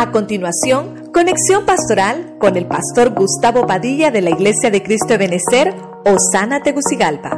A 0.00 0.12
continuación, 0.12 1.12
conexión 1.12 1.66
pastoral 1.66 2.38
con 2.38 2.56
el 2.56 2.66
pastor 2.66 3.12
Gustavo 3.14 3.66
Padilla 3.66 4.10
de 4.10 4.22
la 4.22 4.30
Iglesia 4.30 4.70
de 4.70 4.82
Cristo 4.82 5.08
de 5.08 5.18
Benecer, 5.18 5.74
Osana 6.06 6.62
Tegucigalpa. 6.62 7.36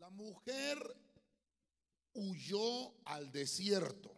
La 0.00 0.10
mujer 0.10 0.78
huyó 2.12 2.92
al 3.04 3.30
desierto, 3.30 4.10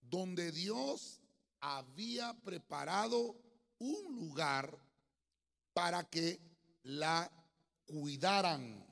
donde 0.00 0.50
Dios 0.50 1.20
había 1.60 2.32
preparado 2.46 3.36
un 3.78 4.16
lugar 4.16 4.78
para 5.74 6.04
que 6.04 6.40
la 6.84 7.30
cuidaran 7.84 8.82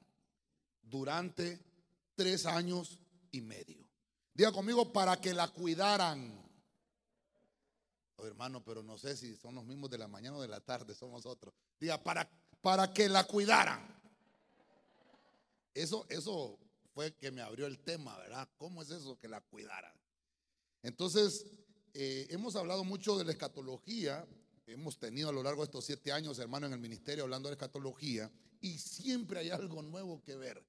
durante 0.83 1.59
tres 2.15 2.45
años 2.45 3.01
y 3.33 3.41
medio. 3.41 3.80
Diga 4.41 4.53
conmigo, 4.53 4.91
para 4.91 5.21
que 5.21 5.35
la 5.35 5.49
cuidaran. 5.49 6.33
Oh, 8.17 8.27
hermano, 8.27 8.65
pero 8.65 8.83
no 8.83 8.97
sé 8.97 9.15
si 9.15 9.37
son 9.37 9.55
los 9.55 9.67
mismos 9.67 9.91
de 9.91 9.99
la 9.99 10.09
mañana 10.09 10.39
o 10.39 10.41
de 10.41 10.49
la 10.49 10.61
tarde, 10.61 10.95
somos 10.95 11.27
otros. 11.27 11.53
Diga, 11.79 12.03
para, 12.03 12.27
para 12.63 12.91
que 12.91 13.07
la 13.11 13.25
cuidaran. 13.25 13.87
Eso, 15.75 16.07
eso 16.09 16.59
fue 16.95 17.15
que 17.17 17.31
me 17.31 17.43
abrió 17.43 17.67
el 17.67 17.81
tema, 17.81 18.17
¿verdad? 18.17 18.49
¿Cómo 18.57 18.81
es 18.81 18.89
eso 18.89 19.19
que 19.19 19.29
la 19.29 19.43
cuidaran? 19.43 19.93
Entonces, 20.83 21.45
eh, 21.93 22.27
hemos 22.31 22.57
hablado 22.57 22.83
mucho 22.83 23.19
de 23.19 23.27
la 23.27 23.33
escatología, 23.33 24.27
hemos 24.67 24.99
tenido 24.99 25.29
a 25.29 25.33
lo 25.33 25.43
largo 25.43 25.61
de 25.61 25.67
estos 25.67 25.85
siete 25.85 26.13
años, 26.13 26.39
hermano, 26.39 26.65
en 26.67 26.73
el 26.73 26.81
ministerio 26.81 27.25
hablando 27.25 27.51
de 27.51 27.57
escatología, 27.57 28.33
y 28.63 28.79
siempre 28.79 29.41
hay 29.41 29.51
algo 29.51 29.83
nuevo 29.83 30.23
que 30.23 30.35
ver. 30.37 30.65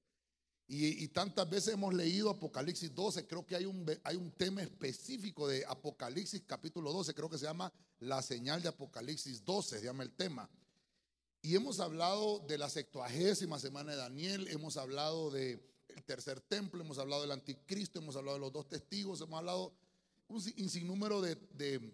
Y, 0.68 1.08
tantas 1.08 1.50
veces 1.50 1.74
hemos 1.74 1.92
leído 1.92 2.30
Apocalipsis 2.30 2.94
12, 2.94 3.26
creo 3.26 3.44
que 3.44 3.56
hay 3.56 3.66
un, 3.66 3.84
hay 4.04 4.16
un 4.16 4.30
tema 4.30 4.62
específico 4.62 5.46
de 5.46 5.64
Apocalipsis 5.66 6.42
capítulo 6.46 6.92
12, 6.92 7.12
creo 7.12 7.28
que 7.28 7.36
se 7.36 7.44
llama 7.44 7.70
la 8.00 8.22
señal 8.22 8.62
de 8.62 8.68
Apocalipsis 8.68 9.44
12, 9.44 9.80
se 9.80 9.84
llama 9.84 10.02
el 10.02 10.12
tema. 10.12 10.48
Y 11.42 11.56
hemos 11.56 11.78
hablado 11.80 12.38
de 12.38 12.56
la 12.56 12.70
sextuagésima 12.70 13.58
semana 13.58 13.92
de 13.92 13.98
Daniel, 13.98 14.48
hemos 14.48 14.76
hablado 14.76 15.30
del 15.30 15.60
tercer 16.06 16.40
templo, 16.40 16.80
hemos 16.82 16.98
hablado 16.98 17.22
del 17.22 17.32
anticristo, 17.32 17.98
hemos 17.98 18.16
hablado 18.16 18.38
de 18.38 18.40
los 18.40 18.52
dos 18.52 18.68
testigos, 18.68 19.20
hemos 19.20 19.38
hablado 19.38 19.74
un 20.28 20.40
sinnúmero 20.40 21.20
de, 21.20 21.34
de, 21.52 21.92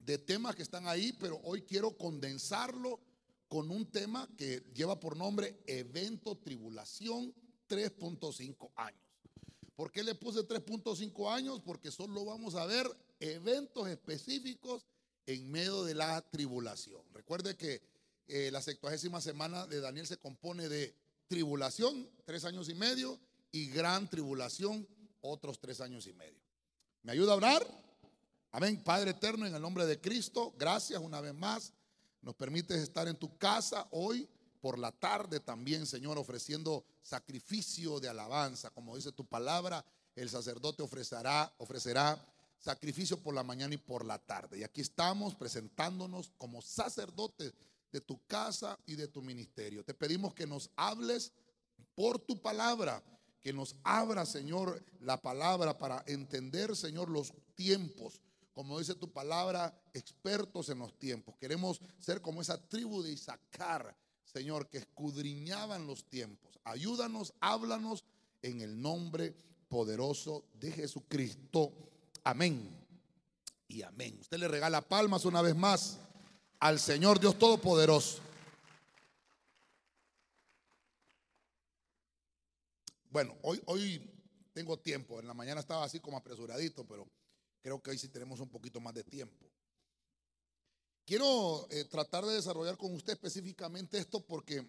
de 0.00 0.18
temas 0.18 0.56
que 0.56 0.62
están 0.62 0.88
ahí, 0.88 1.12
pero 1.12 1.40
hoy 1.44 1.62
quiero 1.62 1.96
condensarlo 1.96 2.98
con 3.46 3.70
un 3.70 3.86
tema 3.86 4.28
que 4.36 4.60
lleva 4.74 4.98
por 4.98 5.16
nombre 5.16 5.62
evento 5.66 6.38
tribulación 6.38 7.34
3.5 7.72 8.70
años. 8.76 9.00
¿Por 9.74 9.90
qué 9.90 10.04
le 10.04 10.14
puse 10.14 10.46
3.5 10.46 11.32
años? 11.32 11.60
Porque 11.64 11.90
solo 11.90 12.26
vamos 12.26 12.54
a 12.54 12.66
ver 12.66 12.86
eventos 13.18 13.88
específicos 13.88 14.84
en 15.24 15.50
medio 15.50 15.84
de 15.84 15.94
la 15.94 16.20
tribulación. 16.20 17.00
Recuerde 17.14 17.56
que 17.56 17.80
eh, 18.28 18.50
la 18.50 18.60
sextuagésima 18.60 19.22
semana 19.22 19.66
de 19.66 19.80
Daniel 19.80 20.06
se 20.06 20.18
compone 20.18 20.68
de 20.68 20.94
tribulación, 21.28 22.10
tres 22.26 22.44
años 22.44 22.68
y 22.68 22.74
medio, 22.74 23.18
y 23.50 23.68
gran 23.68 24.08
tribulación, 24.10 24.86
otros 25.22 25.58
tres 25.58 25.80
años 25.80 26.06
y 26.06 26.12
medio. 26.12 26.40
¿Me 27.02 27.12
ayuda 27.12 27.32
a 27.32 27.36
orar? 27.36 27.66
Amén. 28.50 28.82
Padre 28.84 29.12
eterno, 29.12 29.46
en 29.46 29.54
el 29.54 29.62
nombre 29.62 29.86
de 29.86 29.98
Cristo, 29.98 30.52
gracias 30.58 31.00
una 31.00 31.22
vez 31.22 31.32
más. 31.32 31.72
Nos 32.20 32.34
permites 32.34 32.76
estar 32.82 33.08
en 33.08 33.16
tu 33.16 33.38
casa 33.38 33.88
hoy 33.90 34.28
por 34.62 34.78
la 34.78 34.92
tarde 34.92 35.40
también, 35.40 35.86
Señor, 35.86 36.16
ofreciendo 36.16 36.84
sacrificio 37.02 37.98
de 37.98 38.08
alabanza. 38.08 38.70
Como 38.70 38.94
dice 38.94 39.10
tu 39.10 39.26
palabra, 39.26 39.84
el 40.14 40.30
sacerdote 40.30 40.84
ofrecerá, 40.84 41.52
ofrecerá 41.58 42.24
sacrificio 42.60 43.18
por 43.18 43.34
la 43.34 43.42
mañana 43.42 43.74
y 43.74 43.78
por 43.78 44.04
la 44.04 44.20
tarde. 44.20 44.60
Y 44.60 44.62
aquí 44.62 44.80
estamos 44.80 45.34
presentándonos 45.34 46.30
como 46.38 46.62
sacerdotes 46.62 47.52
de 47.90 48.00
tu 48.00 48.24
casa 48.28 48.78
y 48.86 48.94
de 48.94 49.08
tu 49.08 49.20
ministerio. 49.20 49.84
Te 49.84 49.94
pedimos 49.94 50.32
que 50.32 50.46
nos 50.46 50.70
hables 50.76 51.32
por 51.96 52.20
tu 52.20 52.40
palabra, 52.40 53.02
que 53.42 53.52
nos 53.52 53.74
abra, 53.82 54.24
Señor, 54.24 54.80
la 55.00 55.20
palabra 55.20 55.76
para 55.76 56.04
entender, 56.06 56.76
Señor, 56.76 57.10
los 57.10 57.32
tiempos. 57.56 58.20
Como 58.54 58.78
dice 58.78 58.94
tu 58.94 59.10
palabra, 59.10 59.76
expertos 59.92 60.68
en 60.68 60.78
los 60.78 60.96
tiempos. 61.00 61.36
Queremos 61.36 61.80
ser 61.98 62.22
como 62.22 62.40
esa 62.40 62.58
tribu 62.68 63.02
de 63.02 63.10
Isaacar 63.10 63.96
Señor, 64.32 64.68
que 64.68 64.78
escudriñaban 64.78 65.86
los 65.86 66.04
tiempos. 66.04 66.58
Ayúdanos, 66.64 67.34
háblanos 67.40 68.04
en 68.40 68.62
el 68.62 68.80
nombre 68.80 69.34
poderoso 69.68 70.44
de 70.54 70.72
Jesucristo. 70.72 71.72
Amén. 72.24 72.70
Y 73.68 73.82
amén. 73.82 74.18
Usted 74.20 74.38
le 74.38 74.48
regala 74.48 74.80
palmas 74.80 75.24
una 75.24 75.42
vez 75.42 75.54
más 75.54 75.98
al 76.60 76.78
Señor 76.78 77.20
Dios 77.20 77.38
Todopoderoso. 77.38 78.20
Bueno, 83.10 83.36
hoy, 83.42 83.62
hoy 83.66 84.10
tengo 84.54 84.78
tiempo. 84.78 85.20
En 85.20 85.26
la 85.26 85.34
mañana 85.34 85.60
estaba 85.60 85.84
así 85.84 86.00
como 86.00 86.16
apresuradito, 86.16 86.86
pero 86.86 87.06
creo 87.60 87.82
que 87.82 87.90
hoy 87.90 87.98
sí 87.98 88.08
tenemos 88.08 88.40
un 88.40 88.48
poquito 88.48 88.80
más 88.80 88.94
de 88.94 89.04
tiempo. 89.04 89.51
Quiero 91.04 91.66
eh, 91.70 91.84
tratar 91.84 92.24
de 92.24 92.34
desarrollar 92.34 92.76
con 92.76 92.94
usted 92.94 93.14
específicamente 93.14 93.98
esto 93.98 94.20
porque 94.20 94.64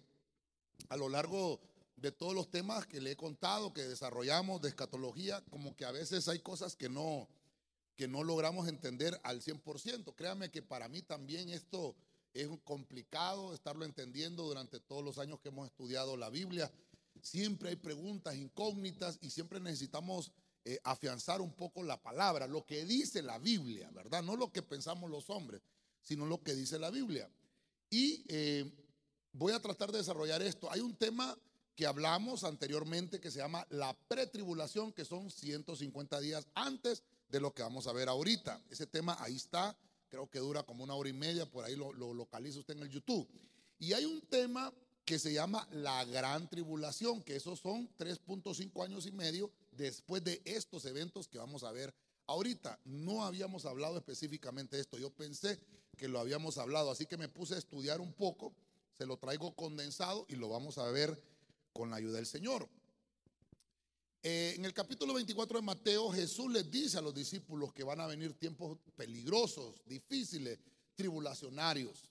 a 0.88 0.96
lo 0.96 1.08
largo 1.08 1.60
de 1.96 2.10
todos 2.10 2.34
los 2.34 2.50
temas 2.50 2.86
que 2.86 3.00
le 3.00 3.12
he 3.12 3.16
contado, 3.16 3.72
que 3.72 3.84
desarrollamos 3.84 4.60
de 4.60 4.68
escatología, 4.68 5.42
como 5.50 5.76
que 5.76 5.84
a 5.84 5.92
veces 5.92 6.26
hay 6.26 6.40
cosas 6.40 6.74
que 6.74 6.88
no, 6.88 7.28
que 7.94 8.08
no 8.08 8.24
logramos 8.24 8.66
entender 8.66 9.18
al 9.22 9.42
100%. 9.42 10.12
Créame 10.16 10.50
que 10.50 10.60
para 10.60 10.88
mí 10.88 11.02
también 11.02 11.50
esto 11.50 11.94
es 12.34 12.48
complicado 12.64 13.54
estarlo 13.54 13.84
entendiendo 13.84 14.42
durante 14.42 14.80
todos 14.80 15.04
los 15.04 15.18
años 15.18 15.38
que 15.38 15.50
hemos 15.50 15.68
estudiado 15.68 16.16
la 16.16 16.30
Biblia. 16.30 16.70
Siempre 17.22 17.68
hay 17.68 17.76
preguntas 17.76 18.34
incógnitas 18.34 19.18
y 19.22 19.30
siempre 19.30 19.60
necesitamos 19.60 20.32
eh, 20.64 20.80
afianzar 20.82 21.40
un 21.40 21.52
poco 21.52 21.84
la 21.84 22.02
palabra, 22.02 22.48
lo 22.48 22.66
que 22.66 22.84
dice 22.84 23.22
la 23.22 23.38
Biblia, 23.38 23.88
¿verdad? 23.92 24.24
No 24.24 24.34
lo 24.34 24.50
que 24.50 24.62
pensamos 24.62 25.08
los 25.08 25.30
hombres 25.30 25.62
sino 26.04 26.26
lo 26.26 26.40
que 26.42 26.54
dice 26.54 26.78
la 26.78 26.90
Biblia. 26.90 27.28
Y 27.90 28.24
eh, 28.28 28.70
voy 29.32 29.52
a 29.52 29.60
tratar 29.60 29.90
de 29.90 29.98
desarrollar 29.98 30.42
esto. 30.42 30.70
Hay 30.70 30.80
un 30.80 30.94
tema 30.94 31.36
que 31.74 31.86
hablamos 31.86 32.44
anteriormente 32.44 33.20
que 33.20 33.30
se 33.30 33.38
llama 33.38 33.66
la 33.70 33.96
pretribulación, 34.06 34.92
que 34.92 35.04
son 35.04 35.30
150 35.30 36.20
días 36.20 36.46
antes 36.54 37.02
de 37.28 37.40
lo 37.40 37.52
que 37.52 37.62
vamos 37.62 37.86
a 37.86 37.92
ver 37.92 38.08
ahorita. 38.08 38.62
Ese 38.70 38.86
tema 38.86 39.16
ahí 39.20 39.34
está, 39.34 39.76
creo 40.08 40.30
que 40.30 40.38
dura 40.38 40.62
como 40.62 40.84
una 40.84 40.94
hora 40.94 41.08
y 41.08 41.14
media, 41.14 41.50
por 41.50 41.64
ahí 41.64 41.74
lo, 41.74 41.92
lo 41.92 42.14
localiza 42.14 42.60
usted 42.60 42.76
en 42.76 42.82
el 42.82 42.90
YouTube. 42.90 43.28
Y 43.78 43.92
hay 43.92 44.04
un 44.04 44.20
tema 44.22 44.72
que 45.04 45.18
se 45.18 45.32
llama 45.32 45.66
la 45.72 46.04
gran 46.04 46.48
tribulación, 46.48 47.22
que 47.22 47.36
esos 47.36 47.60
son 47.60 47.88
3.5 47.98 48.84
años 48.84 49.06
y 49.06 49.10
medio 49.10 49.50
después 49.72 50.22
de 50.22 50.40
estos 50.44 50.84
eventos 50.84 51.28
que 51.28 51.38
vamos 51.38 51.64
a 51.64 51.72
ver 51.72 51.92
ahorita. 52.26 52.78
No 52.84 53.24
habíamos 53.24 53.66
hablado 53.66 53.98
específicamente 53.98 54.76
de 54.76 54.82
esto, 54.82 54.96
yo 54.96 55.10
pensé 55.10 55.58
que 55.94 56.08
lo 56.08 56.18
habíamos 56.20 56.58
hablado. 56.58 56.90
Así 56.90 57.06
que 57.06 57.16
me 57.16 57.28
puse 57.28 57.54
a 57.54 57.58
estudiar 57.58 58.00
un 58.00 58.12
poco, 58.12 58.54
se 58.92 59.06
lo 59.06 59.16
traigo 59.16 59.54
condensado 59.54 60.26
y 60.28 60.36
lo 60.36 60.48
vamos 60.48 60.78
a 60.78 60.90
ver 60.90 61.20
con 61.72 61.90
la 61.90 61.96
ayuda 61.96 62.16
del 62.16 62.26
Señor. 62.26 62.68
Eh, 64.22 64.54
en 64.56 64.64
el 64.64 64.72
capítulo 64.72 65.12
24 65.12 65.58
de 65.58 65.64
Mateo, 65.64 66.10
Jesús 66.10 66.50
les 66.50 66.70
dice 66.70 66.96
a 66.96 67.02
los 67.02 67.14
discípulos 67.14 67.72
que 67.74 67.84
van 67.84 68.00
a 68.00 68.06
venir 68.06 68.32
tiempos 68.34 68.78
peligrosos, 68.96 69.82
difíciles, 69.84 70.58
tribulacionarios. 70.94 72.10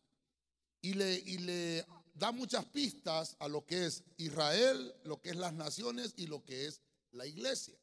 Y 0.81 0.93
le, 0.93 1.15
y 1.15 1.39
le 1.39 1.85
da 2.13 2.31
muchas 2.31 2.65
pistas 2.65 3.35
a 3.39 3.47
lo 3.47 3.65
que 3.65 3.85
es 3.87 4.03
Israel, 4.17 4.93
lo 5.05 5.21
que 5.21 5.31
es 5.31 5.37
las 5.37 5.53
naciones 5.53 6.13
y 6.17 6.27
lo 6.27 6.43
que 6.43 6.67
es 6.67 6.81
la 7.11 7.25
iglesia. 7.25 7.75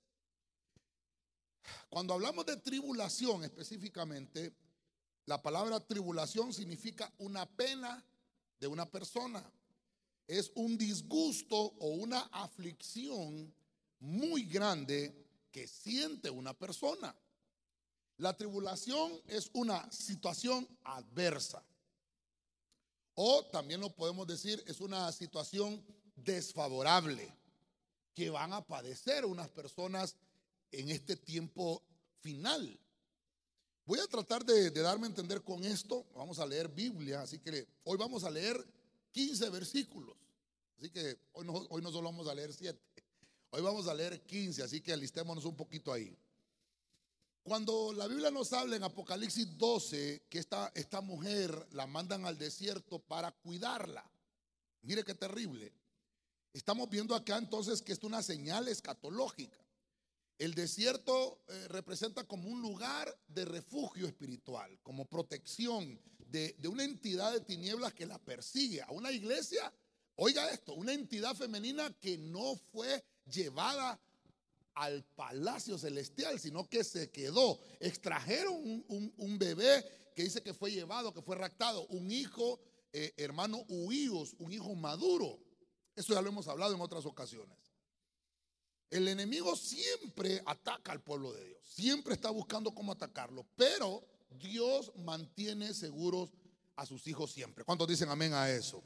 Cuando 1.89 2.15
hablamos 2.15 2.47
de 2.47 2.57
tribulación 2.57 3.43
específicamente, 3.45 4.53
la 5.31 5.41
palabra 5.41 5.79
tribulación 5.79 6.53
significa 6.53 7.09
una 7.19 7.47
pena 7.47 8.05
de 8.59 8.67
una 8.67 8.91
persona. 8.91 9.49
Es 10.27 10.51
un 10.57 10.77
disgusto 10.77 11.57
o 11.57 11.91
una 11.91 12.23
aflicción 12.33 13.55
muy 14.01 14.43
grande 14.47 15.15
que 15.53 15.69
siente 15.69 16.31
una 16.31 16.53
persona. 16.53 17.15
La 18.17 18.37
tribulación 18.37 19.13
es 19.29 19.53
una 19.53 19.89
situación 19.93 20.67
adversa. 20.83 21.65
O 23.15 23.45
también 23.53 23.83
lo 23.83 23.95
podemos 23.95 24.27
decir, 24.27 24.61
es 24.67 24.81
una 24.81 25.13
situación 25.13 25.81
desfavorable 26.17 27.33
que 28.15 28.31
van 28.31 28.53
a 28.53 28.67
padecer 28.67 29.25
unas 29.25 29.49
personas 29.51 30.17
en 30.73 30.91
este 30.91 31.15
tiempo 31.15 31.85
final. 32.19 32.81
Voy 33.91 33.99
a 33.99 34.07
tratar 34.07 34.45
de, 34.45 34.71
darme 34.71 35.07
a 35.07 35.09
entender 35.09 35.43
con 35.43 35.65
esto. 35.65 36.07
Vamos 36.15 36.39
a 36.39 36.47
leer 36.47 36.69
Biblia, 36.69 37.23
así 37.23 37.41
que 37.41 37.67
hoy 37.83 37.99
vamos 37.99 38.23
a 38.23 38.31
leer 38.31 38.65
15 39.11 39.51
versículos. 39.51 40.17
Así 40.79 40.91
que 40.91 41.19
hoy 41.33 41.45
no, 41.45 41.91
solo 41.91 42.05
vamos 42.05 42.29
a 42.29 42.35
leer 42.37 42.53
7, 42.53 42.79
hoy 43.51 43.61
vamos 43.63 43.89
a 43.89 43.95
leer 43.95 44.21
15, 44.21 44.63
así 44.63 44.81
que 44.81 44.93
alistémonos 44.93 45.45
un 45.45 45.57
poquito 45.57 45.93
ahí. 45.93 46.17
Cuando 47.43 47.93
la 47.93 48.07
Biblia 48.07 48.31
nos 48.31 48.53
habla 48.53 48.77
en 48.77 48.85
Apocalipsis 48.85 49.59
12 49.59 50.23
que 50.31 50.39
esta, 50.39 50.71
esta 50.77 51.01
mujer 51.01 51.67
la 51.73 51.89
mandan 51.89 52.27
al 52.27 52.39
desierto 52.39 53.01
para 53.01 53.33
cuidarla, 53.33 54.09
mire 54.83 55.03
qué 55.03 55.17
terrible. 55.17 55.73
Estamos 56.53 56.89
viendo 56.89 57.13
acá 57.13 57.39
entonces 57.39 57.83
que 57.83 57.91
es 57.93 58.05
una 58.05 58.23
señal 58.23 58.69
escatológica. 58.69 59.59
El 60.41 60.55
desierto 60.55 61.43
eh, 61.49 61.69
representa 61.69 62.25
como 62.25 62.49
un 62.49 62.63
lugar 62.63 63.15
de 63.29 63.45
refugio 63.45 64.07
espiritual, 64.07 64.81
como 64.83 65.05
protección 65.05 66.01
de, 66.17 66.55
de 66.59 66.67
una 66.67 66.83
entidad 66.83 67.35
de 67.35 67.43
tinieblas 67.43 67.93
que 67.93 68.07
la 68.07 68.19
persigue. 68.19 68.81
A 68.81 68.91
una 68.91 69.13
iglesia, 69.13 69.71
oiga 70.17 70.49
esto, 70.49 70.73
una 70.73 70.95
entidad 70.95 71.37
femenina 71.37 71.93
que 72.01 72.17
no 72.17 72.57
fue 72.57 73.05
llevada 73.31 74.01
al 74.77 75.05
palacio 75.15 75.77
celestial, 75.77 76.41
sino 76.41 76.67
que 76.71 76.85
se 76.85 77.11
quedó. 77.11 77.61
Extrajeron 77.79 78.83
un, 78.89 79.39
bebé 79.39 79.85
que 80.17 80.23
dice 80.23 80.43
que 80.43 80.55
fue 80.55 80.73
llevado, 80.73 81.13
que 81.13 81.21
fue 81.21 81.37
raptado, 81.37 81.87
un 81.89 82.11
hijo, 82.11 82.59
eh, 82.95 83.13
hermano 83.19 83.63
huíos, 83.69 84.37
un 84.39 84.55
hijo 84.55 84.75
maduro. 84.75 85.39
Eso 85.95 86.15
ya 86.15 86.23
lo 86.23 86.31
hemos 86.31 86.49
hablado 86.49 86.75
en 86.75 86.81
otras 86.81 87.05
ocasiones. 87.05 87.70
El 88.91 89.07
enemigo 89.07 89.55
siempre 89.55 90.43
ataca 90.45 90.91
al 90.93 91.01
pueblo 91.01 91.33
de 91.33 91.45
Dios, 91.45 91.61
siempre 91.65 92.15
está 92.15 92.31
buscando 92.31 92.75
cómo 92.75 92.93
atacarlo, 92.93 93.47
pero 93.57 94.05
Dios 94.31 94.93
mantiene 94.97 95.73
seguros 95.73 96.31
a 96.75 96.85
sus 96.87 97.07
hijos 97.07 97.31
siempre. 97.31 97.65
¿Cuántos 97.65 97.87
dicen 97.87 98.09
amén 98.09 98.35
a 98.35 98.51
eso? 98.51 98.83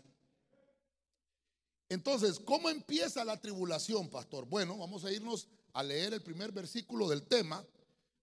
Entonces, 1.88 2.38
¿cómo 2.38 2.68
empieza 2.68 3.24
la 3.24 3.40
tribulación, 3.40 4.10
pastor? 4.10 4.46
Bueno, 4.46 4.76
vamos 4.76 5.04
a 5.04 5.12
irnos 5.12 5.48
a 5.72 5.82
leer 5.82 6.12
el 6.14 6.22
primer 6.22 6.52
versículo 6.52 7.08
del 7.08 7.22
tema, 7.22 7.64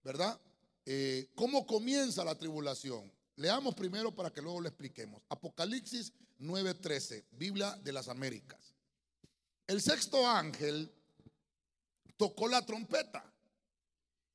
¿verdad? 0.04 0.40
Eh, 0.84 1.30
¿Cómo 1.34 1.66
comienza 1.66 2.24
la 2.24 2.36
tribulación? 2.36 3.10
Leamos 3.36 3.74
primero 3.74 4.14
para 4.14 4.32
que 4.32 4.42
luego 4.42 4.60
lo 4.60 4.68
expliquemos. 4.68 5.22
Apocalipsis 5.28 6.12
9:13, 6.38 7.24
Biblia 7.32 7.78
de 7.82 7.92
las 7.92 8.08
Américas. 8.08 8.74
El 9.66 9.80
sexto 9.80 10.26
ángel 10.26 10.92
tocó 12.16 12.48
la 12.48 12.64
trompeta 12.64 13.32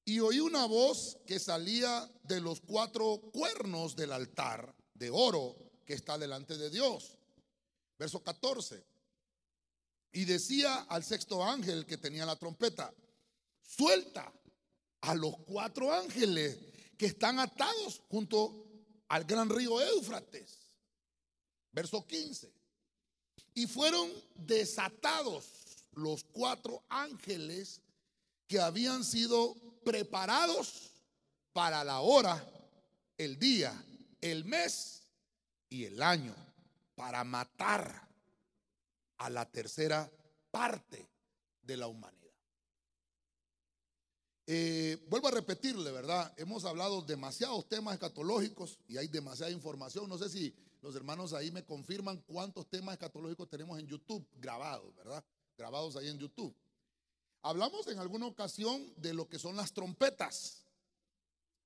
y 0.07 0.21
oí 0.21 0.39
una 0.39 0.65
voz 0.65 1.17
que 1.25 1.37
salía 1.37 2.09
de 2.23 2.39
los 2.39 2.61
cuatro 2.61 3.19
cuernos 3.33 3.93
del 3.95 4.13
altar 4.13 4.73
de 4.93 5.09
oro 5.09 5.57
que 5.85 5.95
está 5.95 6.17
delante 6.17 6.57
de 6.57 6.69
Dios. 6.69 7.17
Verso 7.99 8.23
14. 8.23 8.85
Y 10.13 10.23
decía 10.23 10.83
al 10.83 11.03
sexto 11.03 11.43
ángel 11.43 11.85
que 11.85 11.97
tenía 11.97 12.25
la 12.25 12.37
trompeta, 12.37 12.93
suelta 13.61 14.31
a 15.01 15.13
los 15.13 15.37
cuatro 15.39 15.91
ángeles 15.91 16.57
que 16.97 17.07
están 17.07 17.39
atados 17.39 18.01
junto 18.07 18.65
al 19.09 19.25
gran 19.25 19.49
río 19.49 19.81
Éufrates. 19.81 20.69
Verso 21.73 22.07
15. 22.07 22.49
Y 23.55 23.67
fueron 23.67 24.09
desatados 24.35 25.66
los 25.97 26.23
cuatro 26.23 26.83
ángeles 26.89 27.81
que 28.47 28.59
habían 28.59 29.03
sido 29.03 29.55
preparados 29.83 30.91
para 31.53 31.83
la 31.83 32.01
hora, 32.01 32.45
el 33.17 33.37
día, 33.39 33.73
el 34.21 34.45
mes 34.45 35.01
y 35.69 35.85
el 35.85 36.01
año, 36.01 36.35
para 36.95 37.23
matar 37.23 38.07
a 39.17 39.29
la 39.29 39.49
tercera 39.49 40.09
parte 40.51 41.07
de 41.61 41.77
la 41.77 41.87
humanidad. 41.87 42.17
Eh, 44.49 45.05
vuelvo 45.09 45.27
a 45.27 45.31
repetirle, 45.31 45.91
¿verdad? 45.91 46.33
Hemos 46.37 46.63
hablado 46.63 47.01
demasiados 47.01 47.67
temas 47.67 47.95
escatológicos 47.95 48.79
y 48.87 48.97
hay 48.97 49.09
demasiada 49.09 49.51
información. 49.51 50.07
No 50.07 50.17
sé 50.17 50.29
si 50.29 50.55
los 50.81 50.95
hermanos 50.95 51.33
ahí 51.33 51.51
me 51.51 51.65
confirman 51.65 52.21
cuántos 52.21 52.69
temas 52.69 52.93
escatológicos 52.93 53.49
tenemos 53.49 53.77
en 53.77 53.87
YouTube 53.87 54.25
grabados, 54.35 54.95
¿verdad? 54.95 55.23
Grabados 55.57 55.95
ahí 55.95 56.07
en 56.07 56.19
YouTube. 56.19 56.55
Hablamos 57.41 57.87
en 57.87 57.99
alguna 57.99 58.27
ocasión 58.27 58.93
de 58.97 59.13
lo 59.13 59.27
que 59.27 59.39
son 59.39 59.55
las 59.55 59.73
trompetas 59.73 60.63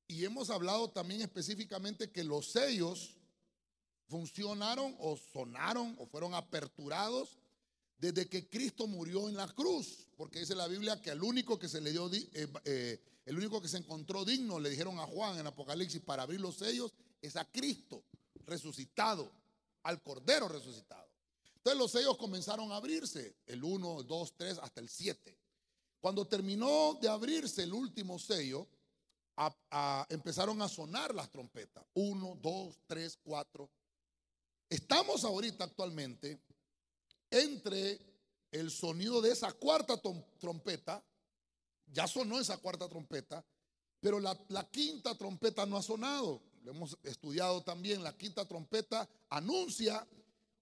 y 0.07 0.25
hemos 0.25 0.49
hablado 0.49 0.89
también 0.89 1.21
específicamente 1.21 2.11
que 2.11 2.23
los 2.23 2.51
sellos 2.51 3.15
funcionaron 4.07 4.95
o 4.99 5.17
sonaron 5.17 5.95
o 5.99 6.05
fueron 6.05 6.33
aperturados 6.33 7.37
desde 7.97 8.27
que 8.27 8.49
Cristo 8.49 8.87
murió 8.87 9.29
en 9.29 9.35
la 9.35 9.47
cruz, 9.47 10.07
porque 10.17 10.39
dice 10.39 10.55
la 10.55 10.67
Biblia 10.67 11.01
que 11.01 11.11
el 11.11 11.21
único 11.21 11.59
que 11.59 11.69
se 11.69 11.79
le 11.79 11.91
dio, 11.91 12.11
eh, 12.11 12.47
eh, 12.65 12.99
el 13.25 13.37
único 13.37 13.61
que 13.61 13.67
se 13.67 13.77
encontró 13.77 14.25
digno, 14.25 14.59
le 14.59 14.71
dijeron 14.71 14.99
a 14.99 15.05
Juan 15.05 15.37
en 15.37 15.47
Apocalipsis 15.47 16.01
para 16.01 16.23
abrir 16.23 16.41
los 16.41 16.55
sellos, 16.55 16.93
es 17.21 17.35
a 17.35 17.45
Cristo 17.45 18.03
resucitado, 18.45 19.31
al 19.83 20.01
Cordero 20.01 20.47
resucitado. 20.47 21.10
Entonces 21.63 21.79
los 21.79 21.91
sellos 21.91 22.17
comenzaron 22.17 22.71
a 22.71 22.77
abrirse, 22.77 23.35
el 23.45 23.63
1, 23.63 23.99
el 24.01 24.07
2, 24.07 24.33
3, 24.35 24.57
hasta 24.63 24.81
el 24.81 24.89
7. 24.89 25.37
Cuando 25.99 26.27
terminó 26.27 26.97
de 26.99 27.07
abrirse 27.07 27.61
el 27.61 27.71
último 27.71 28.17
sello, 28.17 28.67
empezaron 30.09 30.59
a 30.63 30.67
sonar 30.67 31.13
las 31.13 31.29
trompetas. 31.29 31.85
1, 31.93 32.39
2, 32.41 32.79
3, 32.87 33.19
4. 33.23 33.69
Estamos 34.69 35.23
ahorita 35.23 35.65
actualmente 35.65 36.41
entre 37.29 37.99
el 38.49 38.71
sonido 38.71 39.21
de 39.21 39.31
esa 39.31 39.51
cuarta 39.53 40.01
trompeta, 40.39 41.03
ya 41.85 42.07
sonó 42.07 42.39
esa 42.39 42.57
cuarta 42.57 42.89
trompeta, 42.89 43.45
pero 43.99 44.19
la, 44.19 44.35
quinta 44.71 45.15
trompeta 45.15 45.67
no 45.67 45.77
ha 45.77 45.83
sonado. 45.83 46.41
Lo 46.63 46.71
hemos 46.71 46.97
estudiado 47.03 47.61
también, 47.61 48.03
la 48.03 48.17
quinta 48.17 48.47
trompeta 48.47 49.07
anuncia 49.29 50.07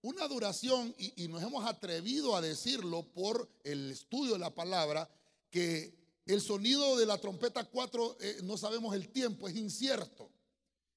una 0.01 0.27
duración, 0.27 0.95
y, 0.97 1.27
nos 1.27 1.43
hemos 1.43 1.65
atrevido 1.65 2.35
a 2.35 2.41
decirlo 2.41 3.03
por 3.03 3.49
el 3.63 3.91
estudio 3.91 4.33
de 4.33 4.39
la 4.39 4.53
palabra, 4.53 5.09
que 5.49 5.93
el 6.25 6.41
sonido 6.41 6.97
de 6.97 7.05
la 7.05 7.17
trompeta 7.17 7.63
4 7.65 8.17
eh, 8.21 8.37
no 8.43 8.57
sabemos 8.57 8.95
el 8.95 9.09
tiempo, 9.09 9.47
es 9.47 9.55
incierto. 9.55 10.29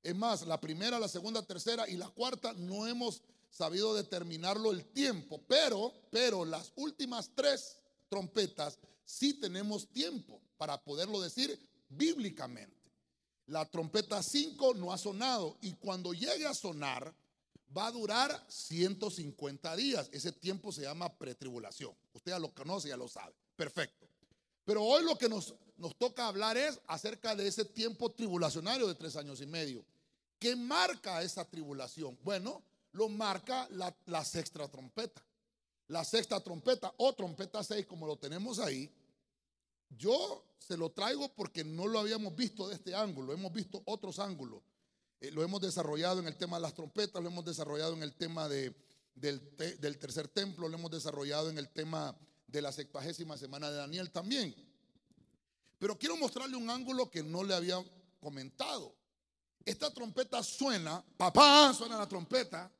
Es 0.02 0.14
más, 0.14 0.46
la 0.46 0.60
primera, 0.60 0.98
la 0.98 1.08
segunda, 1.08 1.42
tercera 1.42 1.88
y 1.88 1.96
la 1.96 2.08
cuarta 2.08 2.52
no 2.52 2.86
hemos 2.86 3.22
sabido 3.50 3.94
determinarlo 3.94 4.72
el 4.72 4.84
tiempo, 4.84 5.40
pero, 5.46 5.92
pero 6.10 6.44
las 6.44 6.72
últimas 6.76 7.30
tres 7.34 7.76
trompetas 8.08 8.78
sí 9.04 9.34
tenemos 9.34 9.88
tiempo 9.88 10.40
para 10.56 10.82
poderlo 10.82 11.20
decir 11.20 11.58
bíblicamente. 11.88 12.90
La 13.46 13.68
trompeta 13.68 14.22
5 14.22 14.74
no 14.74 14.92
ha 14.92 14.98
sonado 14.98 15.58
y 15.60 15.72
cuando 15.72 16.12
llegue 16.12 16.46
a 16.46 16.54
sonar 16.54 17.14
va 17.76 17.86
a 17.86 17.92
durar 17.92 18.44
150 18.48 19.76
días. 19.76 20.08
Ese 20.12 20.32
tiempo 20.32 20.72
se 20.72 20.82
llama 20.82 21.12
pretribulación. 21.12 21.94
Usted 22.12 22.32
ya 22.32 22.38
lo 22.38 22.52
conoce, 22.52 22.88
ya 22.88 22.96
lo 22.96 23.08
sabe. 23.08 23.34
Perfecto. 23.56 24.06
Pero 24.64 24.82
hoy 24.82 25.04
lo 25.04 25.16
que 25.18 25.28
nos, 25.28 25.54
nos 25.76 25.96
toca 25.96 26.26
hablar 26.28 26.56
es 26.56 26.80
acerca 26.86 27.34
de 27.34 27.48
ese 27.48 27.64
tiempo 27.64 28.10
tribulacionario 28.10 28.86
de 28.86 28.94
tres 28.94 29.16
años 29.16 29.40
y 29.40 29.46
medio. 29.46 29.84
¿Qué 30.38 30.56
marca 30.56 31.22
esa 31.22 31.44
tribulación? 31.44 32.18
Bueno, 32.22 32.62
lo 32.92 33.08
marca 33.08 33.68
la, 33.70 34.24
sexta 34.24 34.68
trompeta. 34.68 35.22
La 35.88 36.04
sexta 36.04 36.40
trompeta 36.40 36.92
o 36.98 37.12
trompeta 37.12 37.62
6 37.62 37.86
como 37.86 38.06
lo 38.06 38.16
tenemos 38.16 38.58
ahí. 38.58 38.90
Yo 39.90 40.44
se 40.58 40.76
lo 40.76 40.90
traigo 40.90 41.28
porque 41.34 41.64
no 41.64 41.86
lo 41.86 41.98
habíamos 41.98 42.34
visto 42.34 42.68
de 42.68 42.74
este 42.76 42.94
ángulo, 42.94 43.32
hemos 43.32 43.52
visto 43.52 43.82
otros 43.84 44.18
ángulos. 44.18 44.62
Eh, 45.22 45.30
lo 45.30 45.44
hemos 45.44 45.60
desarrollado 45.60 46.18
en 46.18 46.26
el 46.26 46.36
tema 46.36 46.56
de 46.56 46.62
las 46.62 46.74
trompetas, 46.74 47.22
lo 47.22 47.28
hemos 47.28 47.44
desarrollado 47.44 47.94
en 47.94 48.02
el 48.02 48.12
tema 48.12 48.48
de, 48.48 48.74
del, 49.14 49.40
tercer 50.00 50.26
templo, 50.26 50.68
lo 50.68 50.76
hemos 50.76 50.90
desarrollado 50.90 51.48
en 51.48 51.58
el 51.58 51.68
tema 51.68 52.18
de 52.48 52.60
la 52.60 52.72
sexagésima 52.72 53.38
semana 53.38 53.70
de 53.70 53.76
Daniel 53.76 54.10
también. 54.10 54.52
Pero 55.78 55.96
quiero 55.96 56.16
mostrarle 56.16 56.56
un 56.56 56.68
ángulo 56.68 57.08
que 57.08 57.22
no 57.22 57.44
le 57.44 57.54
había 57.54 57.76
comentado. 58.18 58.96
Esta 59.64 59.94
trompeta 59.94 60.42
suena, 60.42 61.04
papá, 61.16 61.72
suena 61.72 61.96
la 61.96 62.08
trompeta, 62.08 62.72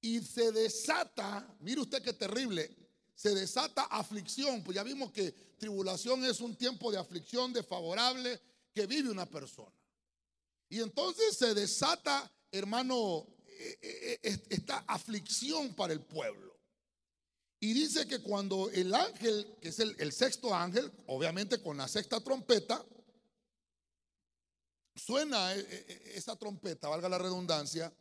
y 0.00 0.20
se 0.22 0.50
desata, 0.50 1.56
mire 1.60 1.82
usted 1.82 2.02
qué 2.02 2.14
terrible, 2.14 2.68
se 3.14 3.32
desata 3.32 3.84
aflicción, 3.84 4.64
pues 4.64 4.74
ya 4.74 4.82
vimos 4.82 5.12
que 5.12 5.30
tribulación 5.56 6.24
es 6.24 6.40
un 6.40 6.56
tiempo 6.56 6.90
de 6.90 6.98
aflicción 6.98 7.52
desfavorable 7.52 8.40
que 8.72 8.86
vive 8.86 9.08
una 9.08 9.26
persona. 9.26 9.79
Y 10.70 10.80
entonces 10.80 11.36
se 11.36 11.52
desata, 11.52 12.32
hermano, 12.50 13.26
eh, 13.46 13.78
eh, 13.82 14.20
eh, 14.22 14.42
esta 14.48 14.78
aflicción 14.86 15.74
para 15.74 15.92
el 15.92 16.00
pueblo. 16.00 16.58
Y 17.60 17.74
dice 17.74 18.06
que 18.06 18.22
cuando 18.22 18.70
el 18.70 18.94
ángel, 18.94 19.58
que 19.60 19.68
es 19.68 19.78
el, 19.80 19.94
el 19.98 20.12
sexto 20.12 20.54
ángel, 20.54 20.90
obviamente 21.06 21.60
con 21.60 21.76
la 21.76 21.86
sexta 21.86 22.20
trompeta, 22.20 22.82
suena 24.94 25.54
esa 25.54 26.36
trompeta, 26.36 26.88
valga 26.88 27.08
la 27.10 27.18
redundancia, 27.18 27.92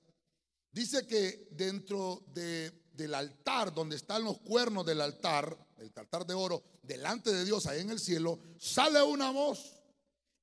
Dice 0.72 1.08
que 1.08 1.48
dentro 1.52 2.24
del 2.28 3.14
altar, 3.16 3.74
donde 3.74 3.96
están 3.96 4.24
los 4.24 4.40
cuernos 4.40 4.86
del 4.86 5.02
altar, 5.02 5.58
el 5.78 5.92
altar 5.96 6.26
de 6.28 6.36
oro, 6.36 6.64
delante 6.84 7.34
de 7.34 7.44
Dios, 7.44 7.66
ahí 7.66 7.82
en 7.82 7.90
el 7.90 8.00
cielo, 8.00 8.40
sale 8.60 9.02
una 9.02 9.32
voz. 9.32 9.79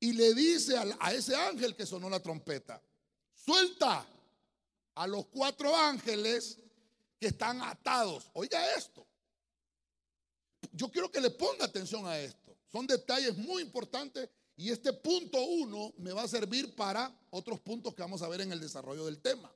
Y 0.00 0.12
le 0.12 0.34
dice 0.34 0.76
a, 0.76 1.12
ese 1.12 1.34
ángel 1.34 1.74
que 1.74 1.86
sonó 1.86 2.10
la 2.10 2.20
trompeta, 2.20 2.82
suelta 3.34 4.06
a 4.94 5.06
los 5.06 5.26
cuatro 5.26 5.74
ángeles 5.74 6.58
que 7.18 7.28
están 7.28 7.62
atados. 7.62 8.30
Oiga 8.34 8.74
esto. 8.76 9.06
Yo 10.72 10.90
quiero 10.90 11.10
que 11.10 11.20
le 11.20 11.30
ponga 11.30 11.64
atención 11.64 12.06
a 12.06 12.18
esto. 12.18 12.56
Son 12.70 12.86
detalles 12.86 13.36
muy 13.36 13.62
importantes 13.62 14.28
y 14.56 14.70
este 14.70 14.92
punto 14.92 15.42
uno 15.42 15.92
me 15.98 16.12
va 16.12 16.22
a 16.22 16.28
servir 16.28 16.74
para 16.74 17.14
otros 17.30 17.60
puntos 17.60 17.94
que 17.94 18.02
vamos 18.02 18.22
a 18.22 18.28
ver 18.28 18.40
en 18.42 18.52
el 18.52 18.60
desarrollo 18.60 19.06
del 19.06 19.20
tema. 19.20 19.52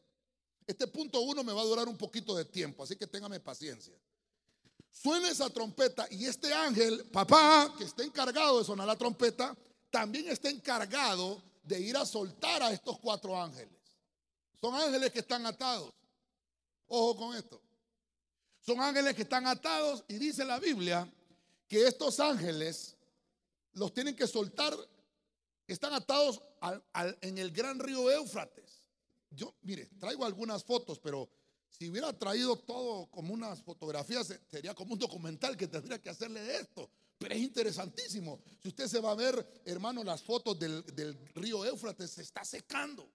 Este 0.66 0.86
punto 0.86 1.20
uno 1.20 1.42
me 1.42 1.52
va 1.52 1.62
a 1.62 1.64
durar 1.64 1.88
un 1.88 1.96
poquito 1.96 2.34
de 2.34 2.44
tiempo, 2.44 2.82
así 2.82 2.96
que 2.96 3.06
téngame 3.06 3.40
paciencia. 3.40 3.94
Suena 4.90 5.30
esa 5.30 5.48
trompeta 5.50 6.06
y 6.10 6.26
este 6.26 6.52
ángel, 6.52 7.04
papá, 7.10 7.74
que 7.76 7.84
está 7.84 8.04
encargado 8.04 8.58
de 8.58 8.64
sonar 8.64 8.86
la 8.86 8.96
trompeta, 8.96 9.56
también 9.90 10.28
está 10.28 10.48
encargado 10.48 11.42
de 11.62 11.80
ir 11.80 11.96
a 11.96 12.06
soltar 12.06 12.62
a 12.62 12.72
estos 12.72 12.98
cuatro 12.98 13.40
ángeles. 13.40 13.74
Son 14.60 14.74
ángeles 14.74 15.10
que 15.10 15.20
están 15.20 15.46
atados. 15.46 15.92
Ojo 16.86 17.16
con 17.16 17.36
esto. 17.36 17.60
Son 18.60 18.80
ángeles 18.80 19.14
que 19.14 19.22
están 19.22 19.46
atados 19.46 20.04
y 20.08 20.14
dice 20.14 20.44
la 20.44 20.58
Biblia 20.58 21.10
que 21.66 21.86
estos 21.86 22.20
ángeles 22.20 22.96
los 23.72 23.94
tienen 23.94 24.16
que 24.16 24.26
soltar, 24.26 24.76
están 25.66 25.92
atados 25.92 26.42
en 27.20 27.38
el 27.38 27.52
gran 27.52 27.78
río 27.78 28.10
Éufrates. 28.10 28.82
Yo, 29.30 29.54
mire, 29.62 29.86
traigo 29.98 30.24
algunas 30.24 30.64
fotos, 30.64 30.98
pero 30.98 31.28
si 31.68 31.88
hubiera 31.88 32.12
traído 32.12 32.56
todo 32.56 33.06
como 33.06 33.32
unas 33.32 33.62
fotografías, 33.62 34.34
sería 34.50 34.74
como 34.74 34.94
un 34.94 34.98
documental 34.98 35.56
que 35.56 35.68
tendría 35.68 36.00
que 36.00 36.10
hacerle 36.10 36.56
esto. 36.56 36.90
Pero 37.20 37.34
es 37.34 37.42
interesantísimo. 37.42 38.40
Si 38.62 38.68
usted 38.68 38.86
se 38.86 38.98
va 38.98 39.10
a 39.10 39.14
ver, 39.14 39.62
hermano, 39.66 40.02
las 40.02 40.22
fotos 40.22 40.58
del, 40.58 40.82
río 41.34 41.66
Éufrates, 41.66 42.12
se 42.12 42.22
está 42.22 42.46
secando. 42.46 43.12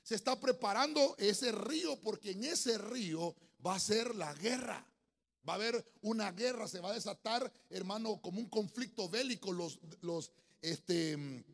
Se 0.00 0.14
está 0.14 0.38
preparando 0.38 1.16
ese 1.18 1.50
río 1.50 2.00
porque 2.00 2.30
en 2.30 2.44
ese 2.44 2.78
río 2.78 3.34
va 3.66 3.74
a 3.74 3.80
ser 3.80 4.14
la 4.14 4.32
guerra. 4.34 4.86
Va 5.46 5.54
a 5.54 5.56
haber 5.56 5.84
una 6.02 6.30
guerra, 6.30 6.68
se 6.68 6.78
va 6.78 6.90
a 6.90 6.94
desatar, 6.94 7.52
hermano, 7.68 8.22
como 8.22 8.38
un 8.38 8.48
conflicto 8.48 9.08
bélico. 9.08 9.52
Los, 9.52 10.30
este, 10.62 11.44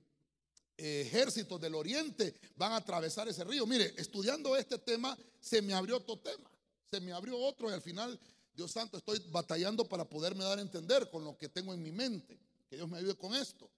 ejércitos 0.77 1.59
del 1.59 1.75
oriente 1.75 2.35
van 2.57 2.73
a 2.73 2.77
atravesar 2.77 3.29
ese 3.29 3.45
río. 3.45 3.67
Mire, 3.67 3.95
estudiando 3.97 4.59
este 4.59 4.77
tema, 4.77 5.17
se 5.41 5.63
me 5.63 5.73
abrió 5.73 5.97
otro 5.97 6.19
tema, 6.19 6.51
se 6.91 7.01
me 7.01 7.13
abrió 7.13 7.39
otro 7.39 7.71
y 7.71 7.73
al 7.73 7.81
final, 7.81 8.21
Dios 8.55 8.73
santo, 8.73 8.99
estoy 8.99 9.19
batallando 9.31 9.89
para 9.89 10.05
poderme 10.05 10.45
dar 10.45 10.59
a 10.59 10.63
entender 10.63 11.11
con 11.11 11.25
lo 11.25 11.37
que 11.39 11.49
tengo 11.49 11.73
en 11.73 11.83
mi 11.83 11.93
mente. 11.93 12.39
Que 12.69 12.77
Dios 12.77 12.89
me 12.89 12.99
ayude 12.99 13.17
con 13.17 13.35
esto. 13.35 13.71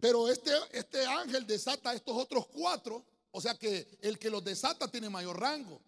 Pero 0.00 0.28
este, 0.28 0.50
este 0.72 1.04
ángel 1.06 1.46
desata 1.46 1.90
a 1.90 1.94
estos 1.94 2.16
otros 2.16 2.46
cuatro, 2.48 3.04
o 3.30 3.40
sea 3.40 3.54
que 3.54 3.98
el 4.02 4.18
que 4.18 4.30
los 4.30 4.44
desata 4.44 4.88
tiene 4.88 5.08
mayor 5.08 5.40
rango. 5.40 5.80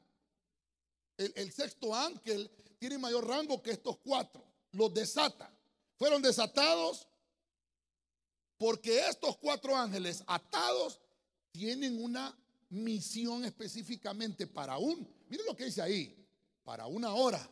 El, 1.16 1.32
el 1.36 1.52
sexto 1.52 1.94
ángel 1.94 2.50
tiene 2.78 2.98
mayor 2.98 3.26
rango 3.26 3.62
que 3.62 3.72
estos 3.72 3.98
cuatro. 3.98 4.44
Los 4.72 4.92
desata. 4.92 5.50
Fueron 5.96 6.22
desatados 6.22 7.06
porque 8.58 9.06
estos 9.06 9.36
cuatro 9.36 9.76
ángeles 9.76 10.22
atados 10.26 11.00
tienen 11.52 12.02
una 12.02 12.36
misión 12.68 13.44
específicamente 13.44 14.46
para 14.46 14.78
un, 14.78 15.08
miren 15.28 15.46
lo 15.46 15.56
que 15.56 15.66
dice 15.66 15.82
ahí, 15.82 16.26
para 16.64 16.86
una 16.86 17.14
hora, 17.14 17.48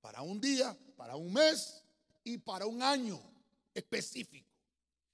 para 0.00 0.22
un 0.22 0.40
día, 0.40 0.76
para 0.96 1.16
un 1.16 1.32
mes 1.32 1.82
y 2.24 2.38
para 2.38 2.66
un 2.66 2.82
año 2.82 3.20
específico. 3.74 4.48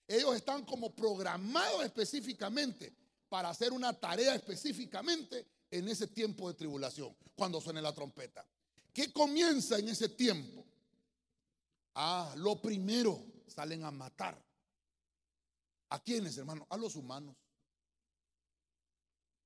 Ellos 0.07 0.37
están 0.37 0.65
como 0.65 0.95
programados 0.95 1.85
específicamente 1.85 2.95
para 3.29 3.49
hacer 3.49 3.73
una 3.73 3.93
tarea 3.93 4.35
específicamente 4.35 5.47
en 5.71 5.89
ese 5.89 6.07
tiempo 6.07 6.49
de 6.49 6.55
tribulación, 6.55 7.17
cuando 7.35 7.61
suene 7.61 7.83
la 7.83 7.93
trompeta. 7.93 8.47
¿Qué 8.93 9.13
comienza 9.13 9.79
en 9.79 9.89
ese 9.89 10.09
tiempo? 10.09 10.65
Ah, 11.95 12.33
lo 12.37 12.61
primero, 12.61 13.21
salen 13.47 13.85
a 13.85 13.91
matar. 13.91 14.41
¿A 15.91 15.99
quiénes, 16.01 16.37
hermano? 16.37 16.67
A 16.71 16.77
los 16.77 16.95
humanos. 16.97 17.35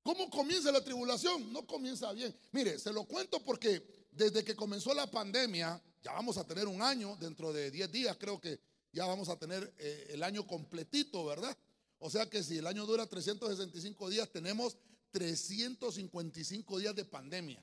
¿Cómo 0.02 0.30
comienza 0.30 0.72
la 0.72 0.82
tribulación? 0.82 1.52
No 1.52 1.66
comienza 1.66 2.12
bien. 2.12 2.34
Mire, 2.52 2.78
se 2.78 2.92
lo 2.92 3.04
cuento 3.04 3.42
porque 3.42 3.97
desde 4.18 4.44
que 4.44 4.56
comenzó 4.56 4.92
la 4.92 5.10
pandemia, 5.10 5.80
ya 6.02 6.12
vamos 6.12 6.36
a 6.36 6.44
tener 6.44 6.66
un 6.66 6.82
año, 6.82 7.16
dentro 7.16 7.52
de 7.52 7.70
10 7.70 7.90
días 7.92 8.16
creo 8.18 8.40
que 8.40 8.60
ya 8.92 9.06
vamos 9.06 9.28
a 9.28 9.38
tener 9.38 9.72
eh, 9.78 10.08
el 10.10 10.22
año 10.22 10.46
completito, 10.46 11.24
¿verdad? 11.24 11.56
O 12.00 12.10
sea 12.10 12.28
que 12.28 12.42
si 12.42 12.58
el 12.58 12.66
año 12.66 12.84
dura 12.84 13.06
365 13.06 14.10
días, 14.10 14.28
tenemos 14.30 14.76
355 15.12 16.78
días 16.78 16.94
de 16.94 17.04
pandemia 17.04 17.62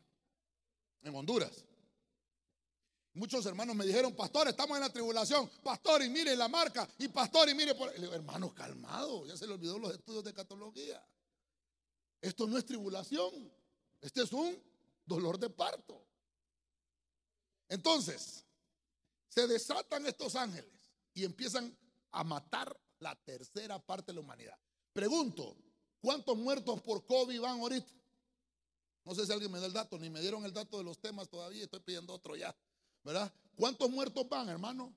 en 1.03 1.15
Honduras. 1.15 1.65
Muchos 3.13 3.45
hermanos 3.45 3.75
me 3.75 3.85
dijeron, 3.85 4.13
pastor, 4.13 4.47
estamos 4.47 4.75
en 4.75 4.81
la 4.81 4.89
tribulación. 4.91 5.49
Pastor, 5.63 6.03
y 6.03 6.09
mire 6.09 6.35
la 6.35 6.49
marca. 6.49 6.87
Y 6.97 7.07
pastor, 7.07 7.49
y 7.49 7.55
mire. 7.55 7.73
Por... 7.73 7.93
Le 7.93 8.01
digo, 8.01 8.13
hermano, 8.13 8.53
calmado. 8.53 9.25
Ya 9.25 9.37
se 9.37 9.47
le 9.47 9.53
olvidó 9.53 9.79
los 9.79 9.93
estudios 9.93 10.23
de 10.25 10.33
catología. 10.33 11.01
Esto 12.19 12.45
no 12.45 12.57
es 12.57 12.65
tribulación. 12.65 13.53
Este 14.01 14.21
es 14.21 14.33
un 14.33 14.61
dolor 15.05 15.39
de 15.39 15.49
parto. 15.49 16.04
Entonces, 17.69 18.45
se 19.29 19.47
desatan 19.47 20.05
estos 20.05 20.35
ángeles 20.35 20.91
y 21.13 21.23
empiezan 21.23 21.75
a 22.11 22.23
matar 22.23 22.77
la 22.99 23.15
tercera 23.15 23.79
parte 23.79 24.11
de 24.11 24.15
la 24.15 24.21
humanidad. 24.21 24.57
Pregunto, 24.93 25.57
¿cuántos 25.99 26.37
muertos 26.37 26.81
por 26.81 27.05
COVID 27.05 27.41
van 27.41 27.59
ahorita? 27.59 27.93
No 29.03 29.13
sé 29.13 29.25
si 29.25 29.31
alguien 29.31 29.51
me 29.51 29.59
da 29.59 29.67
el 29.67 29.73
dato, 29.73 29.99
ni 29.99 30.09
me 30.09 30.21
dieron 30.21 30.45
el 30.45 30.53
dato 30.53 30.77
de 30.77 30.83
los 30.83 30.99
temas 30.99 31.29
todavía, 31.29 31.63
estoy 31.63 31.79
pidiendo 31.81 32.13
otro 32.13 32.35
ya. 32.35 32.55
¿verdad? 33.05 33.31
¿Cuántos 33.55 33.89
muertos 33.89 34.27
van, 34.27 34.49
hermano? 34.49 34.93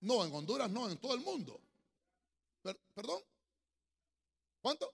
No, 0.00 0.24
en 0.24 0.34
Honduras 0.34 0.70
no, 0.70 0.88
en 0.88 0.96
todo 0.96 1.14
el 1.14 1.20
mundo. 1.20 1.60
¿Perdón? 2.94 3.22
¿Cuánto? 4.60 4.92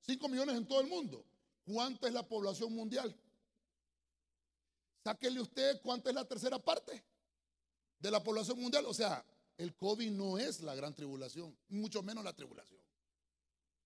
Cinco 0.00 0.28
millones 0.28 0.56
en 0.56 0.66
todo 0.66 0.80
el 0.80 0.88
mundo. 0.88 1.24
¿Cuánta 1.64 2.08
es 2.08 2.14
la 2.14 2.26
población 2.26 2.74
mundial? 2.74 3.16
Sáquele 5.06 5.40
usted 5.40 5.80
cuánta 5.82 6.08
es 6.08 6.16
la 6.16 6.24
tercera 6.24 6.58
parte 6.58 7.00
de 8.00 8.10
la 8.10 8.20
población 8.20 8.60
mundial. 8.60 8.86
O 8.86 8.92
sea, 8.92 9.24
el 9.56 9.72
COVID 9.76 10.10
no 10.10 10.36
es 10.36 10.62
la 10.62 10.74
gran 10.74 10.92
tribulación, 10.96 11.56
mucho 11.68 12.02
menos 12.02 12.24
la 12.24 12.32
tribulación. 12.32 12.80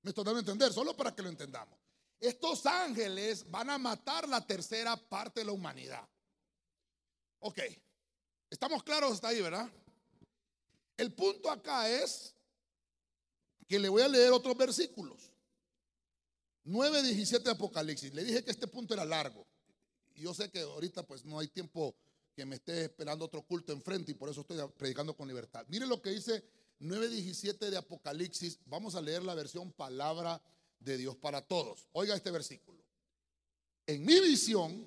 Me 0.00 0.12
estoy 0.12 0.24
dando 0.24 0.38
a 0.38 0.40
entender, 0.40 0.72
solo 0.72 0.96
para 0.96 1.14
que 1.14 1.20
lo 1.20 1.28
entendamos. 1.28 1.78
Estos 2.18 2.64
ángeles 2.64 3.44
van 3.50 3.68
a 3.68 3.76
matar 3.76 4.26
la 4.30 4.46
tercera 4.46 4.96
parte 4.96 5.40
de 5.40 5.44
la 5.44 5.52
humanidad. 5.52 6.08
Ok, 7.40 7.58
estamos 8.48 8.82
claros 8.82 9.12
hasta 9.12 9.28
ahí, 9.28 9.42
¿verdad? 9.42 9.70
El 10.96 11.12
punto 11.12 11.50
acá 11.50 11.86
es 11.86 12.34
que 13.68 13.78
le 13.78 13.90
voy 13.90 14.00
a 14.00 14.08
leer 14.08 14.32
otros 14.32 14.56
versículos. 14.56 15.30
9.17 16.64 17.42
de 17.42 17.50
Apocalipsis. 17.50 18.14
Le 18.14 18.24
dije 18.24 18.42
que 18.42 18.52
este 18.52 18.66
punto 18.66 18.94
era 18.94 19.04
largo. 19.04 19.49
Y 20.20 20.24
yo 20.24 20.34
sé 20.34 20.50
que 20.50 20.60
ahorita 20.60 21.06
pues 21.06 21.24
no 21.24 21.38
hay 21.38 21.48
tiempo 21.48 21.96
que 22.36 22.44
me 22.44 22.56
esté 22.56 22.84
esperando 22.84 23.24
otro 23.24 23.40
culto 23.40 23.72
enfrente 23.72 24.10
y 24.10 24.14
por 24.14 24.28
eso 24.28 24.42
estoy 24.42 24.58
predicando 24.76 25.16
con 25.16 25.26
libertad. 25.26 25.64
Mire 25.68 25.86
lo 25.86 26.02
que 26.02 26.10
dice 26.10 26.44
9.17 26.80 27.70
de 27.70 27.78
Apocalipsis. 27.78 28.58
Vamos 28.66 28.94
a 28.96 29.00
leer 29.00 29.22
la 29.22 29.34
versión 29.34 29.72
palabra 29.72 30.42
de 30.78 30.98
Dios 30.98 31.16
para 31.16 31.40
todos. 31.40 31.88
Oiga 31.92 32.14
este 32.14 32.30
versículo. 32.30 32.84
En 33.86 34.04
mi 34.04 34.20
visión 34.20 34.86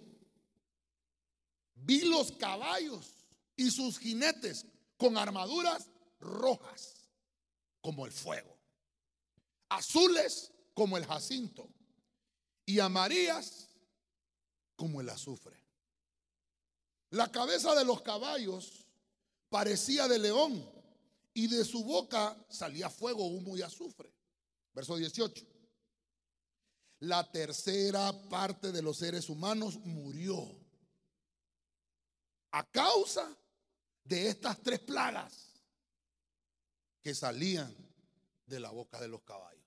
vi 1.74 2.02
los 2.02 2.34
caballos 2.34 3.26
y 3.56 3.72
sus 3.72 3.98
jinetes 3.98 4.68
con 4.98 5.18
armaduras 5.18 5.90
rojas 6.20 7.10
como 7.82 8.06
el 8.06 8.12
fuego, 8.12 8.56
azules 9.68 10.52
como 10.76 10.96
el 10.96 11.08
jacinto 11.08 11.68
y 12.68 12.78
amarillas 12.78 13.73
como 14.76 15.02
el 15.02 15.10
azufre. 15.10 15.58
La 17.10 17.32
cabeza 17.32 17.76
de 17.76 17.86
los 17.86 18.02
caballos 18.02 18.86
parecía 19.50 20.08
de 20.08 20.20
león 20.20 20.68
y 21.34 21.48
de 21.48 21.64
su 21.64 21.84
boca 21.84 22.36
salía 22.50 22.90
fuego, 22.90 23.28
humo 23.28 23.56
y 23.58 23.62
azufre. 23.62 24.12
Verso 24.74 24.96
18. 24.98 25.46
La 27.02 27.30
tercera 27.32 28.12
parte 28.30 28.72
de 28.72 28.82
los 28.82 28.98
seres 28.98 29.30
humanos 29.30 29.78
murió 29.86 30.64
a 32.52 32.64
causa 32.64 33.36
de 34.04 34.30
estas 34.30 34.62
tres 34.62 34.80
plagas 34.80 35.62
que 37.02 37.14
salían 37.14 37.76
de 38.46 38.60
la 38.60 38.70
boca 38.70 39.00
de 39.00 39.08
los 39.08 39.22
caballos. 39.24 39.63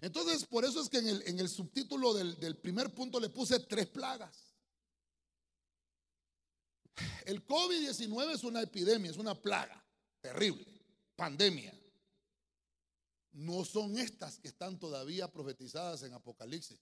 Entonces, 0.00 0.46
por 0.46 0.64
eso 0.64 0.80
es 0.80 0.88
que 0.88 0.98
en 0.98 1.40
el, 1.40 1.48
subtítulo 1.48 2.14
del, 2.14 2.38
del 2.38 2.56
primer 2.56 2.94
punto 2.94 3.18
le 3.18 3.30
puse 3.30 3.58
tres 3.60 3.86
plagas. 3.88 4.54
El 7.24 7.46
COVID-19 7.46 8.34
es 8.34 8.44
una 8.44 8.62
epidemia, 8.62 9.10
es 9.10 9.16
una 9.16 9.34
plaga 9.34 9.84
terrible. 10.20 10.66
pandemia. 11.16 11.74
No 13.32 13.64
son 13.64 13.98
estas 13.98 14.38
que 14.38 14.48
están 14.48 14.78
todavía 14.78 15.30
profetizadas 15.30 16.02
en 16.02 16.12
Apocalipsis. 16.12 16.80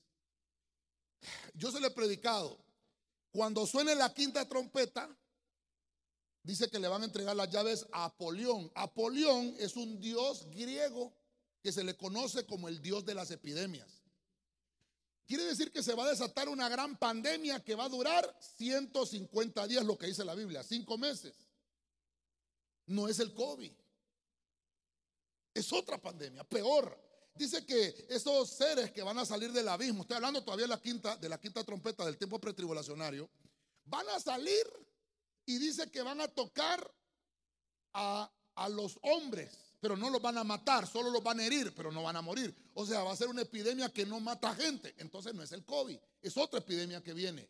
Yo 1.54 1.70
se 1.70 1.80
lo 1.80 1.86
he 1.86 1.90
predicado. 1.90 2.58
Cuando 3.30 3.66
suene 3.66 3.94
la 3.94 4.12
quinta 4.12 4.46
trompeta, 4.48 5.08
dice 6.42 6.70
que 6.70 6.78
le 6.78 6.88
van 6.88 7.02
a 7.02 7.06
entregar 7.06 7.34
las 7.34 7.50
llaves 7.50 7.86
a 7.92 8.06
Apolión. 8.06 8.70
Apolión 8.74 9.54
es 9.58 9.76
un 9.76 10.00
dios 10.00 10.48
griego 10.50 11.14
que 11.62 11.72
se 11.72 11.84
le 11.84 11.96
conoce 11.96 12.46
como 12.46 12.68
el 12.68 12.80
dios 12.80 13.04
de 13.04 13.14
las 13.14 13.30
epidemias. 13.30 14.02
Quiere 15.26 15.44
decir 15.44 15.72
que 15.72 15.82
se 15.82 15.94
va 15.94 16.04
a 16.04 16.10
desatar 16.10 16.48
una 16.48 16.68
gran 16.68 16.96
pandemia 16.96 17.62
que 17.64 17.74
va 17.74 17.84
a 17.84 17.88
durar 17.88 18.38
150 18.56 19.66
días, 19.66 19.84
lo 19.84 19.98
que 19.98 20.06
dice 20.06 20.24
la 20.24 20.36
Biblia, 20.36 20.62
cinco 20.62 20.96
meses. 20.96 21.34
No 22.86 23.08
es 23.08 23.18
el 23.18 23.34
COVID. 23.34 23.72
Es 25.52 25.72
otra 25.72 25.98
pandemia, 25.98 26.44
peor. 26.44 26.96
Dice 27.34 27.66
que 27.66 28.06
esos 28.08 28.50
seres 28.50 28.92
que 28.92 29.02
van 29.02 29.18
a 29.18 29.26
salir 29.26 29.52
del 29.52 29.68
abismo, 29.68 30.02
estoy 30.02 30.16
hablando 30.16 30.44
todavía 30.44 30.64
de 30.64 30.70
la 30.70 30.80
quinta, 30.80 31.16
de 31.16 31.28
la 31.28 31.40
quinta 31.40 31.64
trompeta 31.64 32.04
del 32.04 32.16
tiempo 32.16 32.38
pretribulacionario, 32.38 33.28
van 33.84 34.08
a 34.10 34.20
salir 34.20 34.64
y 35.44 35.58
dice 35.58 35.90
que 35.90 36.02
van 36.02 36.20
a 36.20 36.28
tocar 36.28 36.88
a, 37.92 38.32
a 38.54 38.68
los 38.68 38.98
hombres 39.02 39.65
pero 39.80 39.96
no 39.96 40.10
los 40.10 40.20
van 40.20 40.38
a 40.38 40.44
matar, 40.44 40.86
solo 40.86 41.10
los 41.10 41.22
van 41.22 41.40
a 41.40 41.44
herir, 41.44 41.74
pero 41.74 41.92
no 41.92 42.02
van 42.02 42.16
a 42.16 42.22
morir. 42.22 42.54
O 42.74 42.86
sea, 42.86 43.02
va 43.02 43.12
a 43.12 43.16
ser 43.16 43.28
una 43.28 43.42
epidemia 43.42 43.88
que 43.90 44.06
no 44.06 44.20
mata 44.20 44.54
gente. 44.54 44.94
Entonces 44.98 45.34
no 45.34 45.42
es 45.42 45.52
el 45.52 45.64
COVID, 45.64 45.98
es 46.22 46.36
otra 46.36 46.60
epidemia 46.60 47.02
que 47.02 47.12
viene. 47.12 47.48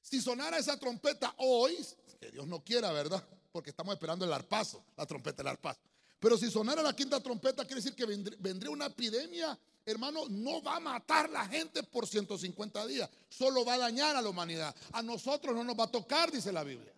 Si 0.00 0.20
sonara 0.20 0.58
esa 0.58 0.78
trompeta 0.78 1.34
hoy, 1.38 1.78
que 2.20 2.30
Dios 2.30 2.46
no 2.46 2.62
quiera, 2.62 2.92
¿verdad? 2.92 3.26
Porque 3.52 3.70
estamos 3.70 3.94
esperando 3.94 4.24
el 4.24 4.32
arpazo, 4.32 4.84
la 4.96 5.06
trompeta 5.06 5.38
del 5.38 5.48
arpazo. 5.48 5.80
Pero 6.18 6.36
si 6.36 6.50
sonara 6.50 6.82
la 6.82 6.94
quinta 6.94 7.20
trompeta, 7.20 7.64
quiere 7.64 7.82
decir 7.82 7.94
que 7.94 8.06
vendría 8.38 8.70
una 8.70 8.86
epidemia, 8.86 9.58
hermano, 9.84 10.26
no 10.28 10.62
va 10.62 10.76
a 10.76 10.80
matar 10.80 11.28
la 11.30 11.46
gente 11.46 11.82
por 11.82 12.06
150 12.06 12.86
días, 12.86 13.08
solo 13.28 13.64
va 13.64 13.74
a 13.74 13.78
dañar 13.78 14.16
a 14.16 14.22
la 14.22 14.28
humanidad. 14.28 14.74
A 14.92 15.02
nosotros 15.02 15.54
no 15.54 15.62
nos 15.62 15.78
va 15.78 15.84
a 15.84 15.90
tocar, 15.90 16.30
dice 16.30 16.50
la 16.52 16.64
Biblia. 16.64 16.92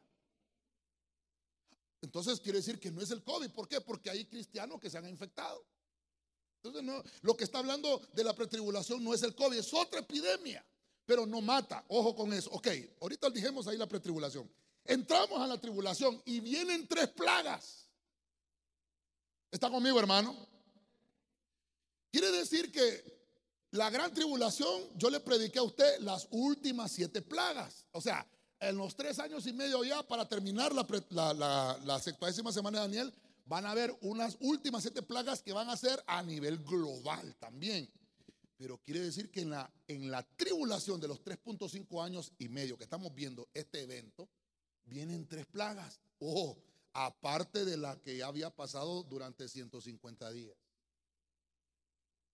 Entonces 2.00 2.40
quiere 2.40 2.58
decir 2.58 2.78
que 2.78 2.90
no 2.90 3.00
es 3.00 3.10
el 3.10 3.22
COVID. 3.22 3.50
¿Por 3.50 3.68
qué? 3.68 3.80
Porque 3.80 4.10
hay 4.10 4.24
cristianos 4.26 4.80
que 4.80 4.90
se 4.90 4.98
han 4.98 5.08
infectado. 5.08 5.66
Entonces 6.56 6.82
no, 6.82 7.02
lo 7.22 7.36
que 7.36 7.44
está 7.44 7.58
hablando 7.58 8.00
de 8.12 8.24
la 8.24 8.34
pretribulación 8.34 9.02
no 9.02 9.14
es 9.14 9.22
el 9.22 9.34
COVID, 9.34 9.58
es 9.58 9.72
otra 9.72 10.00
epidemia, 10.00 10.66
pero 11.04 11.26
no 11.26 11.40
mata. 11.40 11.84
Ojo 11.88 12.14
con 12.14 12.32
eso. 12.32 12.50
Ok, 12.50 12.68
ahorita 13.00 13.30
dijimos 13.30 13.66
ahí 13.68 13.76
la 13.76 13.86
pretribulación. 13.86 14.50
Entramos 14.84 15.40
a 15.40 15.46
la 15.46 15.60
tribulación 15.60 16.20
y 16.24 16.40
vienen 16.40 16.86
tres 16.86 17.08
plagas. 17.08 17.88
¿Está 19.50 19.70
conmigo, 19.70 19.98
hermano? 19.98 20.36
Quiere 22.10 22.30
decir 22.32 22.70
que 22.70 23.16
la 23.72 23.90
gran 23.90 24.12
tribulación, 24.12 24.90
yo 24.96 25.10
le 25.10 25.20
prediqué 25.20 25.58
a 25.58 25.62
usted 25.62 26.00
las 26.00 26.26
últimas 26.30 26.92
siete 26.92 27.22
plagas. 27.22 27.86
O 27.92 28.00
sea, 28.00 28.26
en 28.60 28.76
los 28.76 28.96
tres 28.96 29.18
años 29.18 29.46
y 29.46 29.52
medio 29.52 29.84
ya 29.84 30.02
para 30.02 30.28
terminar 30.28 30.72
la, 30.74 30.86
la, 31.10 32.00
semana 32.00 32.78
de 32.78 32.86
Daniel, 32.86 33.14
van 33.44 33.66
a 33.66 33.70
haber 33.70 33.96
unas 34.00 34.36
últimas 34.40 34.82
siete 34.82 35.02
plagas 35.02 35.42
que 35.42 35.52
van 35.52 35.68
a 35.70 35.76
ser 35.76 36.02
a 36.06 36.22
nivel 36.22 36.58
global 36.58 37.34
también. 37.38 37.88
Pero 38.56 38.78
quiere 38.78 39.00
decir 39.00 39.30
que 39.30 39.42
en 39.42 39.50
la, 39.50 39.70
en 39.86 40.10
la 40.10 40.22
tribulación 40.22 41.00
de 41.00 41.08
los 41.08 41.22
3.5 41.22 42.02
años 42.02 42.32
y 42.38 42.48
medio 42.48 42.78
que 42.78 42.84
estamos 42.84 43.14
viendo 43.14 43.48
este 43.52 43.82
evento, 43.82 44.28
vienen 44.86 45.28
tres 45.28 45.46
plagas. 45.46 46.00
Oh, 46.20 46.56
aparte 46.94 47.66
de 47.66 47.76
la 47.76 48.00
que 48.00 48.16
ya 48.16 48.26
había 48.26 48.48
pasado 48.48 49.02
durante 49.02 49.46
150 49.48 50.30
días. 50.32 50.56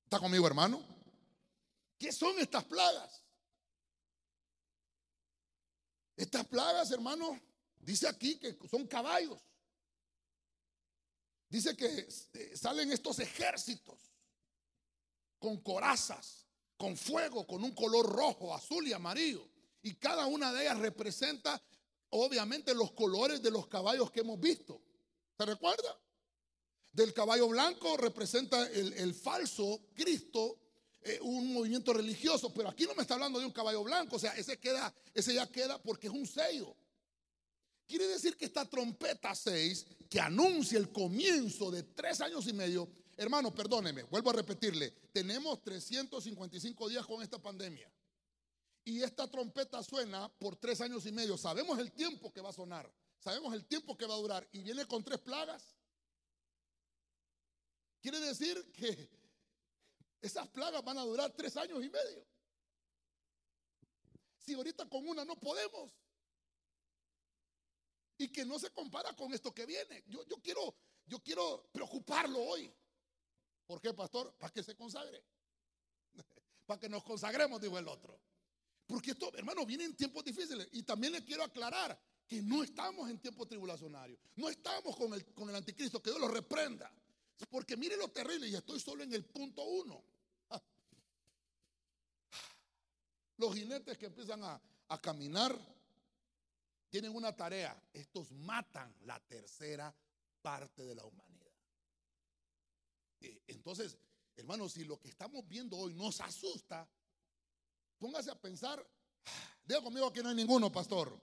¿Está 0.05 0.21
conmigo, 0.21 0.47
hermano? 0.47 0.81
¿Qué 1.99 2.13
son 2.13 2.39
estas 2.39 2.65
plagas? 2.65 3.22
Estas 6.17 6.47
plagas, 6.47 6.91
hermano, 6.91 7.41
dice 7.81 8.09
aquí 8.09 8.39
que 8.39 8.57
son 8.69 8.87
caballos. 8.87 9.41
Dice 11.49 11.77
que 11.77 12.09
eh, 12.33 12.57
salen 12.57 12.91
estos 12.93 13.19
ejércitos 13.19 13.99
con 15.39 15.59
corazas, 15.59 16.47
con 16.79 16.97
fuego, 16.97 17.47
con 17.47 17.63
un 17.63 17.75
color 17.75 18.07
rojo, 18.07 18.55
azul 18.55 18.89
y 18.89 18.93
amarillo. 18.93 19.47
Y 19.83 19.97
cada 19.97 20.27
una 20.27 20.53
de 20.53 20.63
ellas 20.63 20.79
representa, 20.79 21.63
obviamente, 22.11 22.75
los 22.75 22.93
colores 22.93 23.43
de 23.43 23.51
los 23.51 23.67
caballos 23.67 24.11
que 24.11 24.21
hemos 24.21 24.41
visto. 24.41 24.81
¿Se 25.37 25.45
recuerda? 25.45 26.01
Del 26.93 27.13
caballo 27.13 27.49
blanco 27.49 27.97
representa 27.97 28.67
el, 28.71 28.93
el 28.95 29.15
falso 29.15 29.89
Cristo 29.95 30.59
eh, 31.05 31.19
un 31.23 31.53
movimiento 31.53 31.93
religioso, 31.93 32.53
pero 32.53 32.69
aquí 32.69 32.85
no 32.85 32.95
me 32.95 33.03
está 33.03 33.15
hablando 33.15 33.41
de 33.41 33.47
un 33.47 33.53
caballo 33.53 33.83
blanco, 33.83 34.17
o 34.17 34.19
sea, 34.19 34.37
ese 34.37 34.59
queda, 34.59 34.95
ese 35.13 35.35
ya 35.35 35.51
queda 35.51 35.83
porque 35.83 36.07
es 36.07 36.13
un 36.13 36.27
sello. 36.27 36.77
Quiere 37.87 38.07
decir 38.07 38.37
que 38.37 38.45
esta 38.45 38.65
trompeta 38.65 39.35
6, 39.35 39.87
que 40.09 40.21
anuncia 40.21 40.79
el 40.79 40.93
comienzo 40.93 41.71
de 41.71 41.83
tres 41.83 42.21
años 42.21 42.47
y 42.47 42.53
medio, 42.53 42.89
hermano, 43.17 43.53
perdóneme, 43.53 44.05
vuelvo 44.05 44.31
a 44.31 44.35
repetirle, 44.35 44.91
tenemos 45.13 45.63
355 45.63 46.89
días 46.89 47.05
con 47.05 47.21
esta 47.23 47.39
pandemia. 47.39 47.91
Y 48.85 49.03
esta 49.03 49.29
trompeta 49.29 49.83
suena 49.83 50.29
por 50.29 50.57
tres 50.57 50.81
años 50.81 51.07
y 51.07 51.13
medio. 51.13 51.37
Sabemos 51.37 51.79
el 51.79 51.93
tiempo 51.93 52.33
que 52.33 52.41
va 52.41 52.51
a 52.51 52.53
sonar, 52.53 52.93
sabemos 53.19 53.55
el 53.55 53.65
tiempo 53.65 53.97
que 53.97 54.07
va 54.07 54.15
a 54.15 54.19
durar 54.19 54.49
y 54.53 54.63
viene 54.63 54.87
con 54.87 55.03
tres 55.05 55.19
plagas. 55.21 55.77
Quiere 58.01 58.19
decir 58.21 58.73
que 58.73 59.09
esas 60.23 60.49
plagas 60.49 60.85
van 60.85 60.99
a 60.99 61.03
durar 61.03 61.33
tres 61.33 61.57
años 61.57 61.85
y 61.85 61.91
medio. 61.91 62.25
Si 64.39 64.55
ahorita 64.55 64.89
con 64.89 65.07
una 65.07 65.25
no 65.25 65.37
podemos. 65.37 65.91
Y 68.19 68.29
que 68.29 68.45
no 68.45 68.59
se 68.59 68.71
compara 68.71 69.15
con 69.17 69.35
esto 69.35 69.53
que 69.53 69.67
viene. 69.67 70.05
Yo, 70.07 70.25
yo 70.29 70.37
quiero, 70.37 70.77
yo 71.07 71.19
quiero 71.19 71.69
preocuparlo 71.73 72.39
hoy. 72.41 72.73
¿Por 73.67 73.81
qué, 73.81 73.93
pastor? 73.93 74.33
Para 74.39 74.53
que 74.53 74.63
se 74.63 74.77
consagre. 74.77 75.25
Para 76.67 76.79
que 76.79 76.89
nos 76.89 77.03
consagremos, 77.03 77.61
dijo 77.61 77.77
el 77.79 77.89
otro. 77.89 78.21
Porque 78.87 79.11
esto, 79.11 79.33
hermano, 79.35 79.67
viene 79.67 79.85
en 79.85 79.97
tiempos 79.97 80.25
difíciles. 80.25 80.69
Y 80.73 80.85
también 80.85 81.15
le 81.15 81.25
quiero 81.25 81.43
aclarar 81.43 82.01
que 82.29 82.41
no 82.43 82.63
estamos 82.63 83.11
en 83.11 83.19
tiempo 83.19 83.47
tribulacionario. 83.47 84.19
No 84.37 84.49
estamos 84.49 84.97
con 84.97 85.15
el, 85.15 85.25
con 85.35 85.49
el 85.49 85.57
anticristo. 85.57 86.01
Que 86.01 86.11
Dios 86.11 86.21
lo 86.21 86.29
reprenda. 86.29 86.95
Porque 87.51 87.77
mire 87.77 87.97
lo 87.97 88.09
terrible. 88.09 88.47
Y 88.47 88.55
estoy 88.55 88.79
solo 88.79 89.03
en 89.03 89.13
el 89.13 89.25
punto 89.25 89.65
uno. 89.65 90.12
Los 93.43 93.57
jinetes 93.57 93.99
que 93.99 94.07
empiezan 94.07 94.41
a, 94.45 94.63
caminar 95.01 95.59
tienen 96.89 97.13
una 97.13 97.35
tarea. 97.35 97.77
Estos 97.93 98.31
matan 98.31 98.95
la 99.05 99.19
tercera 99.19 99.93
parte 100.41 100.85
de 100.85 100.95
la 100.95 101.05
humanidad. 101.05 101.51
Entonces, 103.49 103.99
hermanos, 104.37 104.75
si 104.75 104.85
lo 104.85 105.01
que 105.01 105.09
estamos 105.09 105.49
viendo 105.49 105.77
hoy 105.77 105.93
nos 105.93 106.21
asusta, 106.21 106.89
póngase 107.99 108.31
a 108.31 108.41
pensar, 108.41 108.87
diga 109.65 109.83
conmigo 109.83 110.13
que 110.13 110.23
no 110.23 110.29
hay 110.29 110.37
ninguno, 110.37 110.71
pastor. 110.71 111.21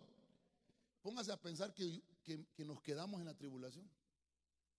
Póngase 1.02 1.32
a 1.32 1.38
pensar 1.38 1.74
que, 1.74 2.04
que, 2.22 2.66
nos 2.66 2.82
quedamos 2.82 3.22
en 3.22 3.28
la 3.28 3.34
tribulación 3.34 3.90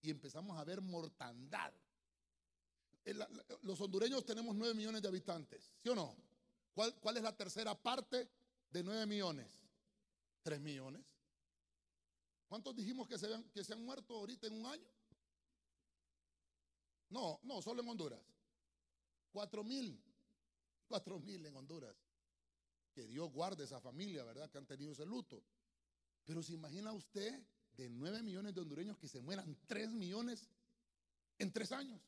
y 0.03 0.11
empezamos 0.11 0.59
a 0.59 0.63
ver 0.63 0.79
mortandad. 0.79 1.73
Los 3.63 3.81
hondureños 3.81 4.23
tenemos 4.25 4.55
nueve 4.55 4.75
millones 4.75 5.01
de 5.01 5.07
habitantes, 5.07 5.71
¿sí 5.81 5.89
o 5.89 5.95
no? 5.95 6.30
¿Cuál, 6.73 7.17
es 7.17 7.23
la 7.23 7.35
tercera 7.35 7.75
parte 7.75 8.29
de 8.69 8.83
9 8.83 9.05
millones? 9.05 9.51
3 10.43 10.59
millones. 10.61 11.03
¿Cuántos 12.47 12.75
dijimos 12.75 13.07
que 13.07 13.17
se, 13.17 13.33
han, 13.33 13.43
que 13.51 13.63
se 13.63 13.73
han 13.73 13.83
muerto 13.83 14.15
ahorita 14.15 14.47
en 14.47 14.53
un 14.53 14.65
año? 14.65 14.89
No, 17.09 17.39
no, 17.43 17.61
solo 17.61 17.81
en 17.81 17.89
Honduras. 17.89 18.21
4 19.31 19.63
mil. 19.63 20.01
4 20.87 21.19
mil 21.19 21.45
en 21.45 21.55
Honduras. 21.55 21.95
Que 22.93 23.05
Dios 23.05 23.31
guarde 23.31 23.65
esa 23.65 23.79
familia, 23.79 24.23
¿verdad? 24.23 24.49
Que 24.49 24.57
han 24.57 24.65
tenido 24.65 24.93
ese 24.93 25.05
luto. 25.05 25.43
Pero 26.25 26.41
se 26.41 26.53
imagina 26.53 26.91
usted 26.93 27.41
de 27.73 27.89
9 27.89 28.23
millones 28.23 28.53
de 28.53 28.61
hondureños 28.61 28.97
que 28.97 29.07
se 29.07 29.19
mueran 29.21 29.57
3 29.67 29.91
millones 29.91 30.47
en 31.37 31.51
3 31.51 31.71
años. 31.73 32.01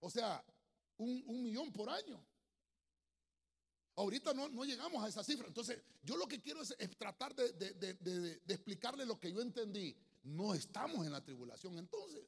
O 0.00 0.10
sea, 0.10 0.44
un, 0.98 1.22
un 1.26 1.42
millón 1.42 1.72
por 1.72 1.88
año. 1.88 2.24
Ahorita 3.96 4.32
no, 4.32 4.48
no, 4.48 4.64
llegamos 4.64 5.02
a 5.04 5.08
esa 5.08 5.22
cifra. 5.22 5.46
Entonces, 5.46 5.82
yo 6.02 6.16
lo 6.16 6.26
que 6.26 6.40
quiero 6.40 6.62
es, 6.62 6.74
tratar 6.96 7.34
de, 7.34 7.52
de, 7.52 8.40
explicarle 8.48 9.04
lo 9.04 9.20
que 9.20 9.30
yo 9.30 9.40
entendí. 9.40 9.96
No 10.22 10.54
estamos 10.54 11.04
en 11.04 11.12
la 11.12 11.22
tribulación. 11.22 11.78
Entonces, 11.78 12.26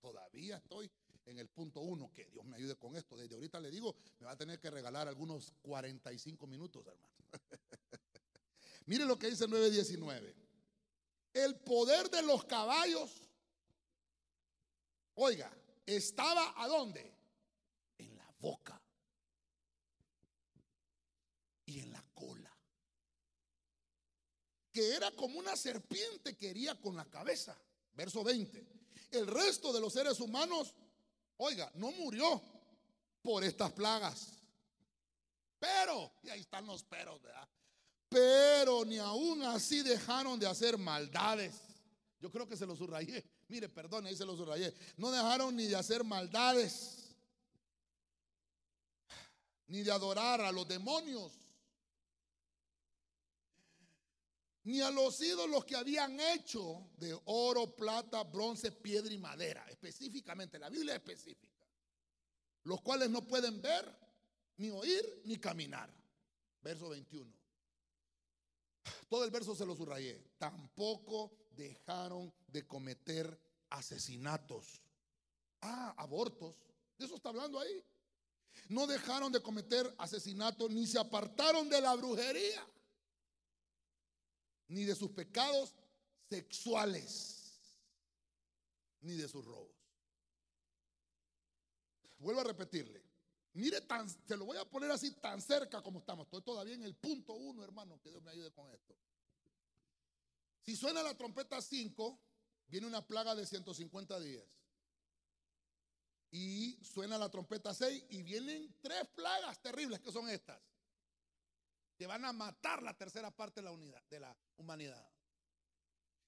todavía 0.00 0.58
estoy 0.58 0.90
en 1.26 1.38
el 1.38 1.48
punto 1.48 1.80
uno. 1.80 2.12
Que 2.14 2.26
Dios 2.26 2.44
me 2.44 2.56
ayude 2.56 2.76
con 2.76 2.96
esto. 2.96 3.16
Desde 3.16 3.34
ahorita 3.34 3.60
le 3.60 3.70
digo, 3.70 3.96
me 4.18 4.26
va 4.26 4.32
a 4.32 4.36
tener 4.36 4.60
que 4.60 4.70
regalar 4.70 5.08
algunos 5.08 5.52
45 5.62 6.46
minutos, 6.46 6.86
hermano. 6.86 7.14
Mire 8.86 9.04
lo 9.04 9.18
que 9.18 9.30
dice 9.30 9.46
9.19. 9.46 10.34
El 11.34 11.56
poder 11.60 12.10
de 12.10 12.22
los 12.22 12.44
caballos 12.44 13.28
Oiga, 15.20 15.50
estaba 15.84 16.54
a 16.62 16.68
dónde? 16.68 17.12
En 17.98 18.16
la 18.16 18.32
boca 18.38 18.80
y 21.66 21.80
en 21.80 21.90
la 21.90 22.04
cola. 22.14 22.56
Que 24.78 24.94
era 24.94 25.10
como 25.10 25.40
una 25.40 25.56
serpiente 25.56 26.36
que 26.36 26.50
hería 26.50 26.80
con 26.80 26.94
la 26.94 27.04
cabeza. 27.04 27.58
Verso 27.94 28.22
20. 28.22 28.64
El 29.10 29.26
resto 29.26 29.72
de 29.72 29.80
los 29.80 29.92
seres 29.92 30.20
humanos, 30.20 30.72
oiga, 31.38 31.68
no 31.74 31.90
murió 31.90 32.40
por 33.20 33.42
estas 33.42 33.72
plagas. 33.72 34.28
Pero, 35.58 36.12
y 36.22 36.28
ahí 36.28 36.42
están 36.42 36.64
los 36.64 36.84
peros. 36.84 37.20
Pero 38.08 38.84
ni 38.84 38.98
aún 38.98 39.42
así 39.42 39.82
dejaron 39.82 40.38
de 40.38 40.46
hacer 40.46 40.78
maldades. 40.78 41.56
Yo 42.20 42.30
creo 42.30 42.46
que 42.46 42.56
se 42.56 42.64
los 42.64 42.78
subrayé. 42.78 43.24
Mire, 43.48 43.68
perdón, 43.68 44.06
ahí 44.06 44.14
se 44.14 44.24
los 44.24 44.38
subrayé. 44.38 44.72
No 44.96 45.10
dejaron 45.10 45.56
ni 45.56 45.66
de 45.66 45.74
hacer 45.74 46.04
maldades, 46.04 47.16
ni 49.66 49.82
de 49.82 49.90
adorar 49.90 50.40
a 50.40 50.52
los 50.52 50.68
demonios, 50.68 51.32
ni 54.68 54.82
a 54.82 54.90
los 54.90 55.18
ídolos 55.22 55.64
que 55.64 55.74
habían 55.74 56.20
hecho 56.20 56.90
de 56.98 57.18
oro, 57.24 57.74
plata, 57.74 58.22
bronce, 58.22 58.70
piedra 58.70 59.10
y 59.10 59.16
madera. 59.16 59.64
Específicamente, 59.70 60.58
la 60.58 60.68
Biblia 60.68 60.92
es 60.92 60.98
específica. 60.98 61.66
Los 62.64 62.82
cuales 62.82 63.08
no 63.08 63.26
pueden 63.26 63.62
ver, 63.62 63.98
ni 64.58 64.68
oír, 64.68 65.22
ni 65.24 65.38
caminar. 65.38 65.90
Verso 66.60 66.90
21. 66.90 67.32
Todo 69.08 69.24
el 69.24 69.30
verso 69.30 69.54
se 69.54 69.64
lo 69.64 69.74
subrayé. 69.74 70.22
Tampoco 70.36 71.32
dejaron 71.52 72.30
de 72.46 72.66
cometer 72.66 73.40
asesinatos. 73.70 74.82
Ah, 75.62 75.94
abortos. 75.96 76.54
De 76.98 77.06
eso 77.06 77.16
está 77.16 77.30
hablando 77.30 77.58
ahí. 77.58 77.82
No 78.68 78.86
dejaron 78.86 79.32
de 79.32 79.40
cometer 79.40 79.94
asesinatos 79.96 80.70
ni 80.70 80.86
se 80.86 80.98
apartaron 80.98 81.70
de 81.70 81.80
la 81.80 81.94
brujería, 81.94 82.66
ni 84.68 84.84
de 84.84 84.94
sus 84.94 85.10
pecados 85.10 85.74
sexuales, 86.28 87.60
ni 89.00 89.14
de 89.16 89.28
sus 89.28 89.44
robos. 89.44 89.76
Vuelvo 92.18 92.40
a 92.40 92.44
repetirle. 92.44 93.02
Mire, 93.54 93.80
tan, 93.80 94.08
se 94.08 94.36
lo 94.36 94.44
voy 94.44 94.56
a 94.56 94.64
poner 94.64 94.90
así 94.90 95.10
tan 95.12 95.40
cerca 95.40 95.82
como 95.82 96.00
estamos. 96.00 96.26
Estoy 96.26 96.42
todavía 96.42 96.74
en 96.74 96.84
el 96.84 96.94
punto 96.94 97.34
uno, 97.34 97.64
hermano. 97.64 98.00
Que 98.00 98.10
Dios 98.10 98.22
me 98.22 98.30
ayude 98.30 98.52
con 98.52 98.70
esto. 98.70 98.96
Si 100.62 100.76
suena 100.76 101.02
la 101.02 101.16
trompeta 101.16 101.60
5, 101.60 102.20
viene 102.66 102.86
una 102.86 103.06
plaga 103.06 103.34
de 103.34 103.46
150 103.46 104.20
días. 104.20 104.44
Y 106.30 106.78
suena 106.84 107.16
la 107.16 107.30
trompeta 107.30 107.72
6 107.72 108.04
y 108.10 108.22
vienen 108.22 108.76
tres 108.82 109.08
plagas 109.14 109.62
terribles 109.62 110.00
que 110.00 110.12
son 110.12 110.28
estas. 110.28 110.60
Que 111.98 112.06
van 112.06 112.24
a 112.24 112.32
matar 112.32 112.82
la 112.82 112.96
tercera 112.96 113.30
parte 113.30 113.60
de 113.60 113.64
la, 113.64 113.72
unidad, 113.72 114.02
de 114.08 114.20
la 114.20 114.34
humanidad. 114.56 115.06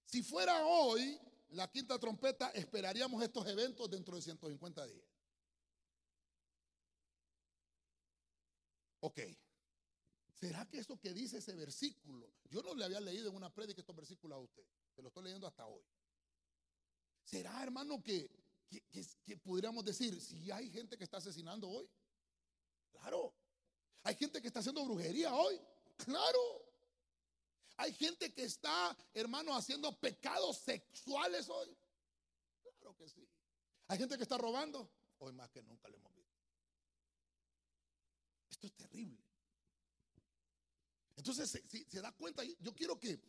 Si 0.05 0.23
fuera 0.23 0.67
hoy 0.67 1.19
la 1.51 1.71
quinta 1.71 1.99
trompeta, 1.99 2.51
esperaríamos 2.51 3.23
estos 3.23 3.47
eventos 3.47 3.89
dentro 3.89 4.17
de 4.17 4.23
150 4.23 4.87
días. 4.87 5.09
Ok. 9.01 9.21
¿Será 10.35 10.67
que 10.67 10.79
eso 10.79 10.99
que 10.99 11.13
dice 11.13 11.39
ese 11.39 11.55
versículo? 11.55 12.33
Yo 12.49 12.63
no 12.63 12.75
le 12.75 12.85
había 12.85 13.01
leído 13.01 13.29
en 13.31 13.37
una 13.37 13.53
prédica 13.53 13.81
estos 13.81 13.97
versículos 13.97 14.37
a 14.37 14.41
usted. 14.41 14.65
Se 14.95 15.03
lo 15.03 15.09
estoy 15.09 15.25
leyendo 15.25 15.47
hasta 15.47 15.67
hoy. 15.67 15.85
¿Será, 17.25 17.63
hermano, 17.63 18.03
que, 18.03 18.29
que, 19.25 19.37
podríamos 19.37 19.85
decir, 19.85 20.21
si 20.21 20.51
hay 20.51 20.71
gente 20.71 20.97
que 20.97 21.05
está 21.05 21.19
asesinando 21.19 21.69
hoy? 21.69 21.89
Claro. 22.91 23.35
Hay 24.03 24.15
gente 24.15 24.41
que 24.41 24.49
está 24.49 24.61
haciendo 24.61 24.85
brujería 24.85 25.35
hoy. 25.35 25.61
Claro. 25.97 26.71
Hay 27.77 27.93
gente 27.95 28.33
que 28.33 28.45
está, 28.45 28.97
hermano, 29.15 29.55
haciendo 29.57 29.99
pecados 29.99 30.59
sexuales 30.59 31.49
hoy. 31.49 31.77
Claro 32.79 32.97
que 32.97 33.09
sí. 33.09 33.27
Hay 33.89 33.99
gente 33.99 34.17
que 34.17 34.23
está 34.23 34.39
robando. 34.39 34.91
Hoy 35.19 35.33
más 35.33 35.51
que 35.51 35.63
nunca 35.63 35.89
le 35.89 35.97
hemos 35.97 36.15
visto. 36.15 36.39
Esto 38.51 38.67
es 38.67 38.75
terrible. 38.75 39.23
Entonces, 41.17 41.63
si 41.69 41.85
se, 41.85 42.01
da 42.01 42.13
cuenta, 42.13 42.43
yo 42.45 42.75
quiero 42.75 42.99
que, 42.99 43.21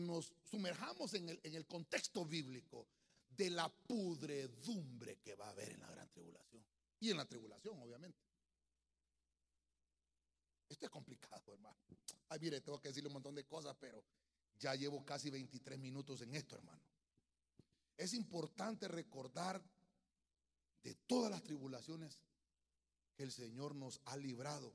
nos 0.00 0.32
sumerjamos 0.42 1.14
en 1.14 1.28
el, 1.28 1.40
en 1.44 1.54
el 1.54 1.66
contexto 1.66 2.24
bíblico 2.24 2.88
de 3.28 3.50
la 3.50 3.68
pudredumbre 3.68 5.18
que 5.20 5.36
va 5.36 5.46
a 5.46 5.50
haber 5.50 5.70
en 5.70 5.80
la 5.80 5.90
gran 5.90 6.08
tribulación. 6.10 6.64
Y 7.00 7.10
en 7.10 7.16
la 7.16 7.24
tribulación, 7.24 7.80
obviamente. 7.80 8.27
Esto 10.68 10.86
es 10.86 10.90
complicado, 10.90 11.52
hermano. 11.52 11.76
Ay, 12.28 12.38
mire, 12.40 12.60
tengo 12.60 12.80
que 12.80 12.88
decirle 12.88 13.08
un 13.08 13.14
montón 13.14 13.34
de 13.34 13.44
cosas, 13.44 13.76
pero 13.80 14.04
ya 14.58 14.74
llevo 14.74 15.04
casi 15.04 15.30
23 15.30 15.78
minutos 15.78 16.20
en 16.20 16.34
esto, 16.34 16.56
hermano. 16.56 16.82
Es 17.96 18.12
importante 18.14 18.86
recordar 18.86 19.62
de 20.82 20.94
todas 21.06 21.30
las 21.30 21.42
tribulaciones 21.42 22.20
que 23.14 23.24
el 23.24 23.32
Señor 23.32 23.74
nos 23.74 24.00
ha 24.04 24.16
librado 24.16 24.74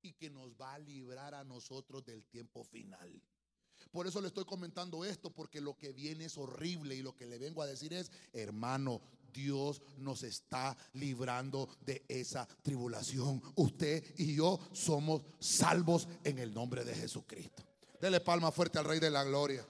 y 0.00 0.14
que 0.14 0.30
nos 0.30 0.54
va 0.54 0.74
a 0.74 0.78
librar 0.78 1.34
a 1.34 1.44
nosotros 1.44 2.04
del 2.04 2.24
tiempo 2.24 2.64
final. 2.64 3.22
Por 3.90 4.06
eso 4.06 4.20
le 4.20 4.28
estoy 4.28 4.44
comentando 4.44 5.04
esto, 5.04 5.30
porque 5.30 5.60
lo 5.60 5.76
que 5.76 5.92
viene 5.92 6.26
es 6.26 6.38
horrible 6.38 6.94
y 6.94 7.02
lo 7.02 7.14
que 7.14 7.26
le 7.26 7.38
vengo 7.38 7.62
a 7.62 7.66
decir 7.66 7.92
es, 7.92 8.10
hermano, 8.32 9.02
Dios 9.32 9.82
nos 9.98 10.22
está 10.22 10.76
librando 10.94 11.68
de 11.80 12.04
esa 12.08 12.46
tribulación. 12.62 13.42
Usted 13.56 14.04
y 14.18 14.36
yo 14.36 14.58
somos 14.72 15.22
salvos 15.40 16.08
en 16.24 16.38
el 16.38 16.52
nombre 16.52 16.84
de 16.84 16.94
Jesucristo. 16.94 17.62
Dele 18.00 18.20
palma 18.20 18.50
fuerte 18.50 18.78
al 18.78 18.84
Rey 18.84 19.00
de 19.00 19.10
la 19.10 19.24
Gloria. 19.24 19.66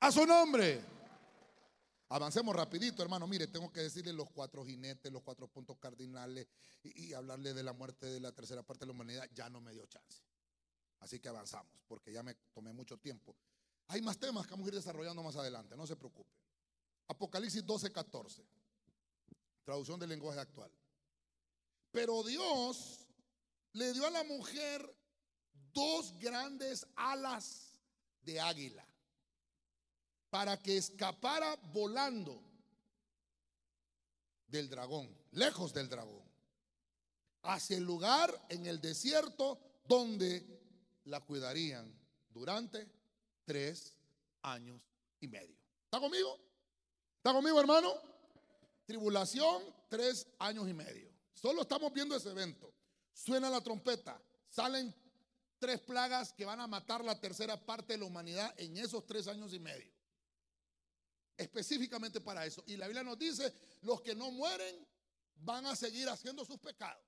A 0.00 0.12
su 0.12 0.26
nombre. 0.26 0.84
Avancemos 2.08 2.54
rapidito, 2.54 3.02
hermano. 3.02 3.26
Mire, 3.26 3.46
tengo 3.46 3.72
que 3.72 3.80
decirle 3.80 4.12
los 4.12 4.28
cuatro 4.30 4.66
jinetes, 4.66 5.10
los 5.10 5.22
cuatro 5.22 5.48
puntos 5.48 5.78
cardinales 5.78 6.46
y, 6.82 7.14
hablarle 7.14 7.54
de 7.54 7.62
la 7.62 7.72
muerte 7.72 8.06
de 8.06 8.20
la 8.20 8.32
tercera 8.32 8.62
parte 8.62 8.80
de 8.80 8.86
la 8.86 8.92
humanidad. 8.92 9.26
Ya 9.32 9.48
no 9.48 9.62
me 9.62 9.72
dio 9.72 9.86
chance. 9.86 10.22
Así 11.00 11.18
que 11.18 11.28
avanzamos, 11.28 11.72
porque 11.88 12.12
ya 12.12 12.22
me 12.22 12.34
tomé 12.52 12.72
mucho 12.72 12.98
tiempo. 12.98 13.34
Hay 13.88 14.02
más 14.02 14.18
temas 14.18 14.46
que 14.46 14.52
vamos 14.52 14.66
a 14.66 14.68
ir 14.68 14.74
desarrollando 14.74 15.22
más 15.22 15.36
adelante, 15.36 15.76
no 15.76 15.86
se 15.86 15.96
preocupe. 15.96 16.30
Apocalipsis 17.08 17.64
12, 17.64 17.92
14. 17.92 18.44
Traducción 19.64 20.00
del 20.00 20.10
lenguaje 20.10 20.40
actual. 20.40 20.70
Pero 21.90 22.22
Dios 22.22 23.06
le 23.72 23.92
dio 23.92 24.06
a 24.06 24.10
la 24.10 24.24
mujer 24.24 24.82
dos 25.72 26.18
grandes 26.18 26.86
alas 26.96 27.78
de 28.22 28.40
águila 28.40 28.86
para 30.30 30.58
que 30.58 30.76
escapara 30.76 31.56
volando 31.72 32.42
del 34.46 34.68
dragón, 34.68 35.14
lejos 35.32 35.72
del 35.72 35.88
dragón, 35.88 36.22
hacia 37.42 37.76
el 37.76 37.84
lugar 37.84 38.46
en 38.48 38.66
el 38.66 38.80
desierto 38.80 39.60
donde 39.84 40.62
la 41.04 41.20
cuidarían 41.20 41.92
durante 42.30 42.88
tres 43.44 43.94
años 44.42 44.80
y 45.20 45.28
medio. 45.28 45.56
¿Está 45.84 46.00
conmigo? 46.00 46.38
¿Está 47.22 47.32
conmigo, 47.32 47.60
hermano? 47.60 47.94
Tribulación, 48.84 49.62
tres 49.88 50.26
años 50.38 50.68
y 50.68 50.74
medio. 50.74 51.08
Solo 51.32 51.62
estamos 51.62 51.92
viendo 51.92 52.16
ese 52.16 52.30
evento. 52.30 52.74
Suena 53.12 53.48
la 53.48 53.60
trompeta, 53.60 54.20
salen 54.48 54.94
tres 55.58 55.80
plagas 55.80 56.32
que 56.32 56.44
van 56.44 56.60
a 56.60 56.66
matar 56.66 57.04
la 57.04 57.20
tercera 57.20 57.56
parte 57.64 57.92
de 57.92 58.00
la 58.00 58.06
humanidad 58.06 58.52
en 58.58 58.76
esos 58.76 59.06
tres 59.06 59.28
años 59.28 59.52
y 59.54 59.60
medio 59.60 59.92
específicamente 61.36 62.20
para 62.20 62.46
eso. 62.46 62.62
Y 62.66 62.76
la 62.76 62.86
Biblia 62.86 63.02
nos 63.02 63.18
dice, 63.18 63.52
los 63.82 64.00
que 64.00 64.14
no 64.14 64.30
mueren 64.30 64.86
van 65.36 65.66
a 65.66 65.76
seguir 65.76 66.08
haciendo 66.08 66.44
sus 66.44 66.58
pecados. 66.58 67.02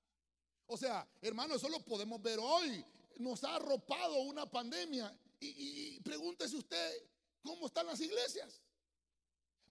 O 0.67 0.77
sea, 0.77 1.07
hermano, 1.21 1.55
eso 1.55 1.69
lo 1.69 1.79
podemos 1.81 2.21
ver 2.21 2.39
hoy. 2.39 2.83
Nos 3.17 3.43
ha 3.43 3.55
arropado 3.55 4.17
una 4.21 4.49
pandemia. 4.49 5.17
Y, 5.39 5.99
pregúntese 5.99 6.55
usted, 6.55 7.07
¿cómo 7.43 7.67
están 7.67 7.85
las 7.85 7.99
iglesias? 8.01 8.61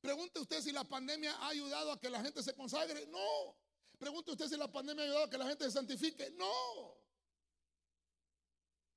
Pregunte 0.04 0.38
usted 0.38 0.60
si 0.60 0.70
la 0.70 0.84
pandemia 0.84 1.34
ha 1.36 1.48
ayudado 1.48 1.92
a 1.92 1.98
que 1.98 2.10
la 2.10 2.22
gente 2.22 2.42
se 2.42 2.52
consagre. 2.52 3.06
No. 3.06 3.56
Pregunte 3.98 4.32
usted 4.32 4.48
si 4.48 4.56
la 4.58 4.70
pandemia 4.70 5.02
ha 5.02 5.06
ayudado 5.06 5.24
a 5.24 5.30
que 5.30 5.38
la 5.38 5.46
gente 5.46 5.64
se 5.64 5.70
santifique. 5.70 6.30
No. 6.32 6.52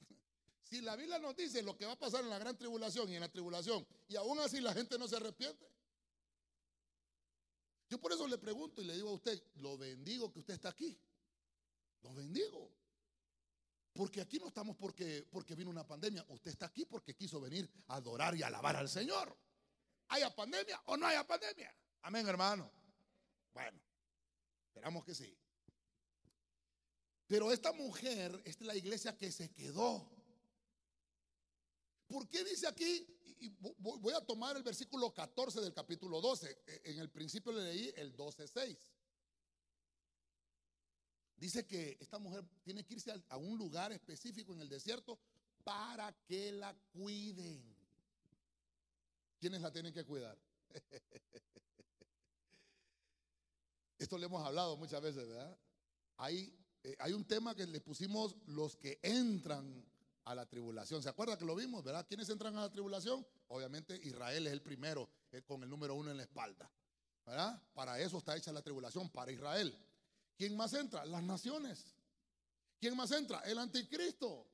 Si 0.64 0.82
la 0.82 0.98
Biblia 0.98 1.18
nos 1.18 1.34
dice 1.34 1.62
lo 1.62 1.78
que 1.78 1.86
va 1.86 1.94
a 1.94 1.98
pasar 1.98 2.26
en 2.26 2.30
la 2.30 2.38
gran 2.38 2.58
tribulación 2.58 3.10
y 3.10 3.16
en 3.16 3.22
la 3.22 3.32
tribulación, 3.32 3.88
y 4.10 4.18
aún 4.18 4.38
así 4.40 4.60
la 4.60 4.74
gente 4.74 5.00
no 5.00 5.08
se 5.08 5.16
arrepiente. 5.16 5.66
Yo 7.88 8.02
por 8.02 8.12
eso 8.12 8.28
le 8.28 8.38
pregunto 8.38 8.82
y 8.82 8.84
le 8.84 8.96
digo 8.96 9.08
a 9.08 9.14
usted, 9.14 9.42
lo 9.56 9.78
bendigo 9.78 10.30
que 10.30 10.40
usted 10.40 10.56
está 10.56 10.68
aquí. 10.68 11.00
Lo 12.02 12.14
bendigo. 12.14 12.70
Porque 13.94 14.20
aquí 14.20 14.40
no 14.40 14.50
estamos 14.50 14.76
porque, 14.76 15.26
porque 15.32 15.56
vino 15.56 15.70
una 15.70 15.88
pandemia. 15.88 16.26
Usted 16.28 16.52
está 16.52 16.66
aquí 16.66 16.84
porque 16.84 17.16
quiso 17.16 17.40
venir 17.40 17.72
a 17.88 17.96
adorar 17.96 18.36
y 18.36 18.44
alabar 18.44 18.76
al 18.76 18.90
Señor. 18.90 19.38
¿Haya 20.10 20.34
pandemia 20.34 20.82
o 20.86 20.98
no 20.98 21.06
haya 21.06 21.26
pandemia? 21.26 21.74
Amén, 22.02 22.28
hermano. 22.28 22.72
Bueno, 23.54 23.80
esperamos 24.68 25.04
que 25.04 25.14
sí. 25.14 25.38
Pero 27.28 27.52
esta 27.52 27.74
mujer, 27.74 28.42
es 28.46 28.62
la 28.62 28.76
iglesia 28.76 29.18
que 29.18 29.32
se 29.32 29.52
quedó. 29.52 30.10
¿Por 32.08 32.28
qué 32.30 32.44
dice 32.46 32.68
aquí? 32.68 33.06
Y 33.40 33.50
voy 33.60 34.14
a 34.14 34.26
tomar 34.26 34.56
el 34.56 34.64
versículo 34.64 35.14
14 35.14 35.60
del 35.60 35.74
capítulo 35.74 36.22
12. 36.22 36.64
E, 36.66 36.82
en 36.92 37.00
el 37.00 37.10
principio 37.10 37.52
le 37.52 37.64
leí 37.64 37.94
el 37.98 38.16
12.6. 38.16 38.78
Dice 41.36 41.68
que 41.68 41.98
esta 42.00 42.18
mujer 42.18 42.44
tiene 42.64 42.84
que 42.84 42.96
irse 42.96 43.14
a 43.30 43.38
un 43.38 43.58
lugar 43.58 43.92
específico 43.92 44.54
en 44.54 44.62
el 44.62 44.70
desierto 44.70 45.20
para 45.64 46.12
que 46.24 46.52
la 46.54 46.74
cuiden. 46.94 47.77
¿Quiénes 49.40 49.62
la 49.62 49.72
tienen 49.72 49.94
que 49.94 50.04
cuidar? 50.04 50.38
Esto 53.98 54.18
le 54.18 54.26
hemos 54.26 54.46
hablado 54.46 54.78
muchas 54.78 55.02
veces, 55.02 55.28
¿verdad? 55.28 55.58
Hay, 56.18 56.54
eh, 56.84 56.96
hay 57.00 57.14
un 57.14 57.26
tema 57.26 57.56
que 57.56 57.66
le 57.66 57.82
pusimos 57.82 58.36
los 58.48 58.76
que 58.76 59.00
entran 59.02 59.86
a 60.26 60.36
la 60.36 60.46
tribulación. 60.46 61.02
¿Se 61.02 61.10
acuerda 61.10 61.38
que 61.38 61.46
lo 61.46 61.56
vimos, 61.56 61.84
verdad? 61.84 62.06
¿Quiénes 62.08 62.30
entran 62.30 62.56
a 62.58 62.62
la 62.62 62.72
tribulación? 62.72 63.26
Obviamente 63.48 64.00
Israel 64.04 64.46
es 64.48 64.54
el 64.54 64.62
primero 64.62 65.10
eh, 65.32 65.42
con 65.44 65.64
el 65.64 65.70
número 65.70 65.96
uno 65.96 66.12
en 66.12 66.18
la 66.18 66.24
espalda. 66.24 66.70
¿Verdad? 67.26 67.62
Para 67.74 68.00
eso 68.00 68.18
está 68.18 68.36
hecha 68.36 68.52
la 68.52 68.62
tribulación, 68.62 69.10
para 69.10 69.32
Israel. 69.32 69.78
¿Quién 70.38 70.56
más 70.56 70.74
entra? 70.74 71.06
Las 71.06 71.24
naciones. 71.24 71.96
¿Quién 72.80 72.96
más 72.96 73.12
entra? 73.12 73.40
El 73.42 73.58
anticristo. 73.58 74.48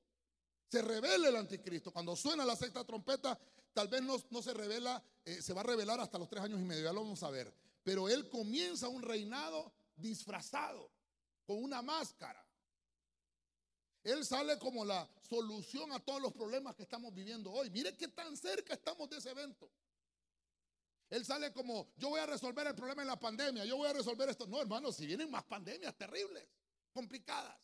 Se 0.67 0.81
revela 0.81 1.29
el 1.29 1.35
anticristo. 1.35 1.91
Cuando 1.91 2.15
suena 2.15 2.45
la 2.45 2.55
sexta 2.55 2.83
trompeta, 2.83 3.37
tal 3.73 3.87
vez 3.87 4.01
no, 4.01 4.41
se 4.41 4.53
revela, 4.53 5.03
eh, 5.25 5.41
se 5.41 5.53
va 5.53 5.61
a 5.61 5.65
revelar 5.65 5.99
hasta 5.99 6.17
los 6.17 6.29
tres 6.29 6.43
años 6.43 6.59
y 6.59 6.63
medio, 6.63 6.83
ya 6.83 6.93
lo 6.93 7.01
vamos 7.01 7.23
a 7.23 7.29
ver. 7.29 7.53
Pero 7.83 8.07
él 8.07 8.29
comienza 8.29 8.87
un 8.87 9.01
reinado 9.01 9.73
disfrazado, 9.95 10.91
con 11.45 11.61
una 11.61 11.81
máscara. 11.81 12.45
Él 14.03 14.25
sale 14.25 14.59
como 14.59 14.83
la 14.83 15.09
solución 15.29 15.91
a 15.91 15.99
todos 15.99 16.21
los 16.21 16.33
problemas 16.33 16.75
que 16.75 16.83
estamos 16.83 17.13
viviendo 17.13 17.51
hoy. 17.51 17.69
Mire 17.69 17.95
qué 17.95 18.07
tan 18.09 18.35
cerca 18.35 18.73
estamos 18.73 19.09
de 19.09 19.17
ese 19.17 19.31
evento. 19.31 19.71
Él 21.09 21.25
sale 21.25 21.53
como, 21.53 21.91
yo 21.95 22.09
voy 22.09 22.19
a 22.19 22.25
resolver 22.25 22.65
el 22.67 22.75
problema 22.75 23.01
en 23.01 23.07
la 23.07 23.19
pandemia, 23.19 23.65
yo 23.65 23.77
voy 23.77 23.87
a 23.87 23.93
resolver 23.93 24.29
esto. 24.29 24.47
No, 24.47 24.59
hermano, 24.59 24.91
si 24.91 25.05
vienen 25.05 25.29
más 25.29 25.43
pandemias 25.43 25.95
terribles, 25.95 26.47
complicadas. 26.91 27.57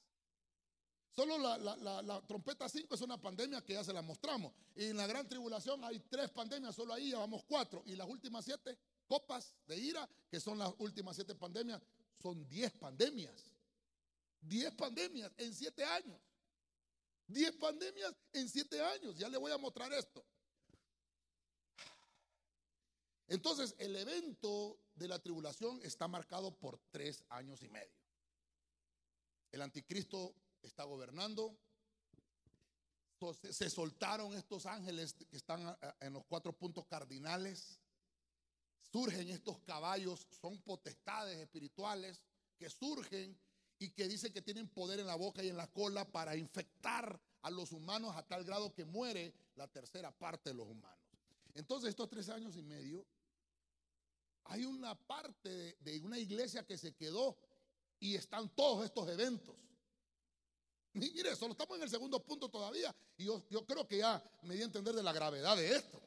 Solo 1.20 1.38
la, 1.38 2.22
trompeta 2.26 2.70
5 2.70 2.96
es 2.96 3.02
una 3.02 3.20
pandemia 3.20 3.62
que 3.62 3.74
ya 3.74 3.84
se 3.84 3.92
la 3.92 4.02
mostramos. 4.02 4.54
Y 4.74 4.86
en 4.86 4.96
la 4.96 5.06
gran 5.06 5.28
tribulación 5.28 5.84
hay 5.84 6.00
tres 6.00 6.30
pandemias, 6.32 6.74
solo 6.74 6.94
ahí 6.94 7.10
ya 7.10 7.20
vamos 7.20 7.44
cuatro. 7.46 7.84
Y 7.86 7.98
las 7.98 8.08
últimas 8.08 8.46
siete 8.46 8.78
copas 9.06 9.54
de 9.68 9.76
ira, 9.78 10.08
que 10.32 10.40
son 10.40 10.58
las 10.58 10.74
últimas 10.78 11.18
siete 11.18 11.36
pandemias, 11.36 11.82
son 12.22 12.48
diez 12.48 12.72
pandemias. 12.72 13.52
Diez 14.40 14.74
pandemias 14.76 15.30
en 15.36 15.54
siete 15.54 15.84
años. 15.84 16.22
Diez 17.28 17.52
pandemias 17.58 18.16
en 18.32 18.48
siete 18.48 18.82
años. 18.82 19.18
Ya 19.18 19.28
le 19.28 19.38
voy 19.38 19.52
a 19.52 19.58
mostrar 19.58 19.92
esto. 19.92 20.24
Entonces, 23.28 23.76
el 23.78 23.94
evento 23.94 24.80
de 24.96 25.10
la 25.10 25.20
tribulación 25.20 25.82
está 25.84 26.08
marcado 26.08 26.56
por 26.56 26.80
tres 26.92 27.26
años 27.28 27.62
y 27.62 27.68
medio. 27.68 28.00
El 29.52 29.62
anticristo 29.62 30.34
está 30.68 30.84
gobernando. 30.84 31.58
Se 33.52 33.70
soltaron 33.70 34.34
estos 34.34 34.66
ángeles 34.66 35.14
que 35.14 35.36
están 35.36 35.78
en 36.00 36.14
los 36.14 36.24
cuatro 36.26 36.54
puntos 36.54 36.86
cardinales. 36.86 37.80
Surgen 38.92 39.30
estos 39.30 39.60
caballos, 39.60 40.26
son 40.42 40.62
potestades 40.62 41.38
espirituales 41.38 42.24
que 42.58 42.70
surgen 42.70 43.38
y 43.78 43.90
que 43.92 44.08
dicen 44.08 44.34
que 44.34 44.42
tienen 44.42 44.68
poder 44.68 45.00
en 45.00 45.08
la 45.08 45.16
boca 45.16 45.44
y 45.44 45.50
en 45.50 45.58
la 45.58 45.68
cola 45.68 46.06
para 46.06 46.36
infectar 46.36 47.20
a 47.42 47.50
los 47.50 47.72
humanos 47.72 48.16
a 48.16 48.24
tal 48.26 48.44
grado 48.44 48.74
que 48.74 48.86
muere 48.86 49.34
la 49.56 49.68
tercera 49.68 50.12
parte 50.12 50.50
de 50.50 50.56
los 50.56 50.68
humanos. 50.68 51.00
Entonces 51.54 51.90
estos 51.90 52.10
tres 52.10 52.30
años 52.30 52.56
y 52.58 52.64
medio, 52.64 53.06
hay 54.46 54.66
una 54.66 54.96
parte 54.96 55.78
de, 55.80 56.02
una 56.04 56.18
iglesia 56.18 56.66
que 56.66 56.78
se 56.78 56.94
quedó 56.94 57.38
y 58.00 58.16
están 58.16 58.50
todos 58.50 58.86
estos 58.86 59.08
eventos. 59.10 59.56
Mire, 60.94 61.36
solo 61.36 61.52
estamos 61.52 61.78
en 61.78 61.84
el 61.84 61.90
segundo 61.90 62.20
punto 62.24 62.50
todavía 62.50 62.94
y 63.18 63.26
yo, 63.26 63.44
creo 63.68 63.88
que 63.88 63.98
ya 63.98 64.24
me 64.44 64.56
di 64.56 64.62
a 64.62 64.66
entender 64.66 64.96
de 64.96 65.04
la 65.04 65.14
gravedad 65.14 65.56
de 65.56 65.76
esto. 65.76 66.02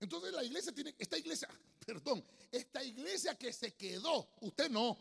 Entonces 0.00 0.32
la 0.32 0.44
iglesia 0.44 0.72
tiene, 0.72 0.94
esta 0.98 1.18
iglesia, 1.18 1.48
perdón, 1.86 2.24
esta 2.50 2.82
iglesia 2.84 3.34
que 3.36 3.52
se 3.52 3.74
quedó, 3.74 4.28
usted 4.40 4.70
no, 4.70 4.96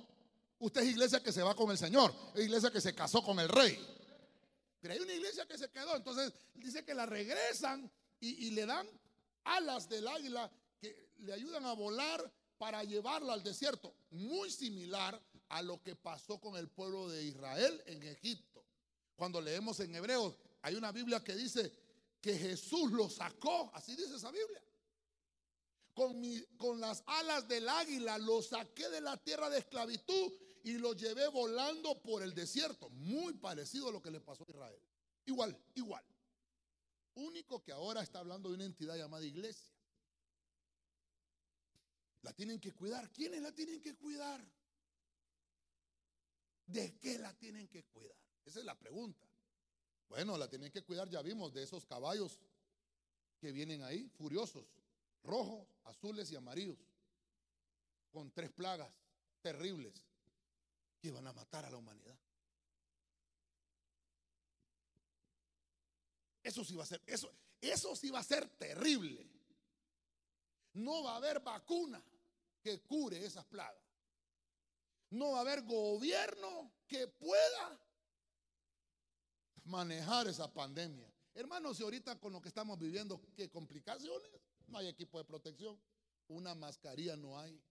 Usted 0.64 0.82
es 0.82 0.88
iglesia 0.92 1.22
que 1.22 1.34
se 1.34 1.44
va 1.44 1.54
con 1.56 1.70
el 1.72 1.78
Señor, 1.78 2.16
es 2.34 2.46
iglesia 2.46 2.72
que 2.72 2.80
se 2.80 2.96
casó 2.96 3.22
con 3.22 3.38
el 3.38 3.50
rey. 3.50 3.78
Pero 4.80 4.94
hay 4.94 5.00
una 5.02 5.14
iglesia 5.14 5.46
que 5.46 5.58
se 5.58 5.70
quedó, 5.70 5.94
entonces 5.94 6.32
dice 6.54 6.86
que 6.86 6.94
la 6.94 7.06
regresan 7.06 7.92
y, 8.22 8.52
le 8.52 8.66
dan 8.66 8.88
alas 9.44 9.90
del 9.90 10.08
águila 10.08 10.50
que 10.80 11.10
le 11.18 11.34
ayudan 11.34 11.66
a 11.66 11.74
volar 11.74 12.32
para 12.58 12.82
llevarla 12.86 13.34
al 13.34 13.44
desierto. 13.44 13.94
Muy 14.12 14.50
similar 14.50 15.22
a 15.54 15.62
lo 15.62 15.84
que 15.84 15.96
pasó 15.96 16.40
con 16.40 16.56
el 16.56 16.68
pueblo 16.68 17.08
de 17.10 17.24
Israel 17.24 17.80
en 17.86 18.02
Egipto. 18.02 18.66
Cuando 19.16 19.40
leemos 19.40 19.80
en 19.82 19.94
Hebreos, 19.94 20.36
hay 20.64 20.74
una 20.74 20.92
Biblia 20.92 21.24
que 21.24 21.36
dice 21.36 21.72
que 22.20 22.36
Jesús 22.36 22.92
lo 22.92 23.08
sacó, 23.08 23.70
así 23.76 23.96
dice 23.96 24.16
esa 24.16 24.32
Biblia. 24.32 24.64
Con, 25.94 26.20
con 26.58 26.82
las 26.82 27.04
alas 27.06 27.48
del 27.48 27.70
águila 27.70 28.18
lo 28.18 28.42
saqué 28.42 28.90
de 28.90 29.00
la 29.00 29.16
tierra 29.18 29.48
de 29.52 29.60
esclavitud 29.60 30.34
y 30.64 30.74
lo 30.80 30.94
llevé 30.94 31.28
volando 31.28 32.02
por 32.02 32.24
el 32.24 32.34
desierto. 32.34 32.90
Muy 32.90 33.34
parecido 33.34 33.90
a 33.90 33.92
lo 33.92 34.02
que 34.02 34.10
le 34.10 34.22
pasó 34.22 34.44
a 34.48 34.50
Israel. 34.50 34.82
Igual, 35.28 35.56
igual. 35.76 36.04
Único 37.14 37.64
que 37.64 37.72
ahora 37.72 38.02
está 38.02 38.18
hablando 38.18 38.50
de 38.50 38.56
una 38.56 38.66
entidad 38.66 38.98
llamada 38.98 39.24
iglesia. 39.24 39.72
La 42.24 42.34
tienen 42.34 42.60
que 42.60 42.72
cuidar. 42.72 43.12
¿Quiénes 43.12 43.44
la 43.44 43.52
tienen 43.52 43.80
que 43.80 43.94
cuidar? 43.94 44.44
¿De 46.66 46.98
qué 47.00 47.20
la 47.20 47.34
tienen 47.34 47.68
que 47.68 47.84
cuidar? 47.86 48.18
Esa 48.46 48.60
es 48.60 48.66
la 48.66 48.78
pregunta. 48.78 49.28
Bueno, 50.08 50.38
la 50.38 50.50
tienen 50.50 50.72
que 50.72 50.84
cuidar, 50.84 51.10
ya 51.10 51.22
vimos, 51.22 51.54
de 51.54 51.64
esos 51.64 51.86
caballos 51.86 52.40
que 53.40 53.52
vienen 53.52 53.84
ahí, 53.84 54.08
furiosos, 54.10 54.66
rojos, 55.24 55.68
azules 55.84 56.32
y 56.32 56.36
amarillos, 56.36 56.78
con 58.12 58.32
tres 58.32 58.52
plagas 58.52 58.92
terribles 59.42 60.06
que 61.00 61.10
iban 61.10 61.28
a 61.28 61.34
matar 61.34 61.66
a 61.66 61.70
la 61.70 61.78
humanidad. 61.78 62.18
Eso 66.44 66.64
sí 66.64 66.76
va 66.76 66.84
a 66.84 66.88
ser, 66.88 67.02
eso, 67.06 67.34
eso 67.60 67.96
sí 67.96 68.10
va 68.10 68.20
a 68.20 68.24
ser 68.24 68.48
terrible. 68.58 69.30
No 70.74 71.04
va 71.04 71.14
a 71.14 71.18
haber 71.18 71.40
vacuna 71.40 72.04
que 72.62 72.82
cure 72.82 73.26
esas 73.26 73.46
plagas. 73.46 73.83
No 75.14 75.34
va 75.34 75.38
a 75.38 75.42
haber 75.42 75.62
gobierno 75.62 76.74
que 76.88 77.08
pueda 77.08 77.80
manejar 79.66 80.28
esa 80.28 80.52
pandemia. 80.52 81.08
Hermanos, 81.36 81.80
y 81.80 81.84
ahorita 81.84 82.20
con 82.20 82.34
lo 82.34 82.42
que 82.42 82.48
estamos 82.48 82.80
viviendo, 82.80 83.22
¿qué 83.36 83.48
complicaciones? 83.48 84.32
No 84.66 84.80
hay 84.80 84.88
equipo 84.88 85.20
de 85.20 85.26
protección. 85.26 85.80
Una 86.30 86.56
mascarilla 86.56 87.16
no 87.16 87.40
hay. 87.40 87.62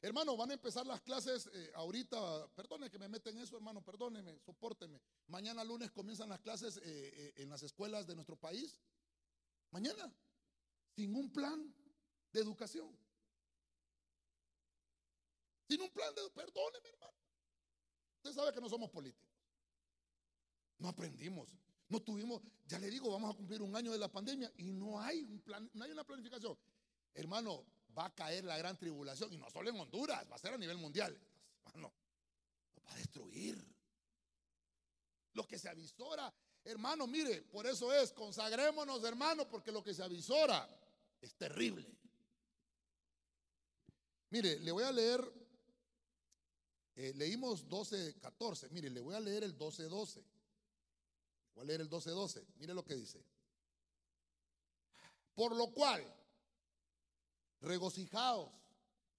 Hermano, 0.00 0.34
van 0.38 0.50
a 0.52 0.54
empezar 0.54 0.86
las 0.86 1.02
clases 1.02 1.50
eh, 1.52 1.72
ahorita. 1.74 2.48
Perdone 2.54 2.88
que 2.88 2.98
me 2.98 3.08
meten 3.08 3.36
eso, 3.36 3.56
hermano, 3.56 3.84
perdóneme, 3.84 4.38
soporteme. 4.38 5.02
Mañana 5.26 5.64
lunes 5.64 5.90
comienzan 5.90 6.30
las 6.30 6.40
clases 6.40 6.78
eh, 6.78 6.82
eh, 6.84 7.32
en 7.36 7.50
las 7.50 7.62
escuelas 7.62 8.06
de 8.06 8.14
nuestro 8.14 8.36
país. 8.36 8.80
Mañana, 9.70 10.10
sin 10.94 11.14
un 11.14 11.30
plan 11.30 11.74
de 12.32 12.40
educación. 12.40 13.05
Sin 15.68 15.80
un 15.80 15.90
plan 15.90 16.14
de 16.14 16.22
perdóneme, 16.30 16.88
hermano. 16.88 17.18
Usted 18.16 18.32
sabe 18.32 18.52
que 18.52 18.60
no 18.60 18.68
somos 18.68 18.90
políticos. 18.90 19.28
No 20.78 20.88
aprendimos. 20.88 21.48
No 21.88 22.00
tuvimos, 22.00 22.42
ya 22.66 22.78
le 22.80 22.90
digo, 22.90 23.10
vamos 23.10 23.32
a 23.32 23.36
cumplir 23.36 23.62
un 23.62 23.74
año 23.76 23.92
de 23.92 23.98
la 23.98 24.10
pandemia 24.10 24.52
y 24.56 24.72
no 24.72 25.00
hay 25.00 25.22
un 25.22 25.40
plan, 25.40 25.70
no 25.74 25.84
hay 25.84 25.92
una 25.92 26.02
planificación. 26.02 26.58
Hermano, 27.14 27.64
va 27.96 28.06
a 28.06 28.14
caer 28.14 28.44
la 28.44 28.58
gran 28.58 28.76
tribulación. 28.76 29.32
Y 29.32 29.36
no 29.36 29.48
solo 29.50 29.70
en 29.70 29.78
Honduras, 29.78 30.26
va 30.30 30.36
a 30.36 30.38
ser 30.38 30.52
a 30.52 30.58
nivel 30.58 30.78
mundial. 30.78 31.16
Hermano, 31.64 31.92
va 32.84 32.92
a 32.92 32.96
destruir. 32.96 33.64
Lo 35.32 35.46
que 35.46 35.58
se 35.58 35.68
avisora, 35.68 36.32
hermano, 36.64 37.06
mire, 37.06 37.42
por 37.42 37.66
eso 37.66 37.92
es, 37.92 38.12
consagrémonos, 38.12 39.04
hermano, 39.04 39.48
porque 39.48 39.70
lo 39.70 39.82
que 39.82 39.94
se 39.94 40.02
avisora 40.02 40.68
es 41.20 41.34
terrible. 41.34 41.86
Mire, 44.30 44.58
le 44.58 44.72
voy 44.72 44.82
a 44.82 44.92
leer, 44.92 45.20
eh, 46.96 47.12
leímos 47.14 47.68
12, 47.68 48.18
14, 48.20 48.70
mire, 48.70 48.90
le 48.90 49.00
voy 49.00 49.14
a 49.14 49.20
leer 49.20 49.44
el 49.44 49.56
12, 49.56 49.84
12. 49.84 50.24
Voy 51.54 51.62
a 51.62 51.66
leer 51.66 51.82
el 51.82 51.88
12, 51.88 52.10
12. 52.10 52.46
Mire 52.56 52.74
lo 52.74 52.84
que 52.84 52.94
dice. 52.94 53.22
Por 55.34 55.54
lo 55.54 55.72
cual, 55.72 56.02
Regocijaos, 57.60 58.50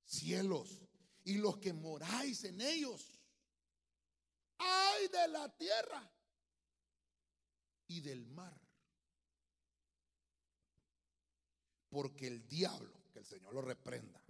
cielos, 0.05 0.81
y 1.23 1.35
los 1.35 1.57
que 1.57 1.73
moráis 1.73 2.43
en 2.43 2.61
ellos. 2.61 3.19
Ay 4.57 5.07
de 5.09 5.27
la 5.27 5.55
tierra 5.57 6.09
y 7.87 8.01
del 8.01 8.25
mar. 8.27 8.59
Porque 11.89 12.27
el 12.27 12.47
diablo, 12.47 12.93
que 13.11 13.19
el 13.19 13.25
Señor 13.25 13.53
lo 13.53 13.61
reprenda, 13.61 14.23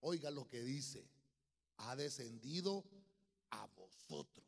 oiga 0.00 0.30
lo 0.30 0.48
que 0.48 0.62
dice, 0.62 1.08
ha 1.82 1.96
descendido 1.96 2.84
a 3.50 3.66
vosotros 3.66 4.44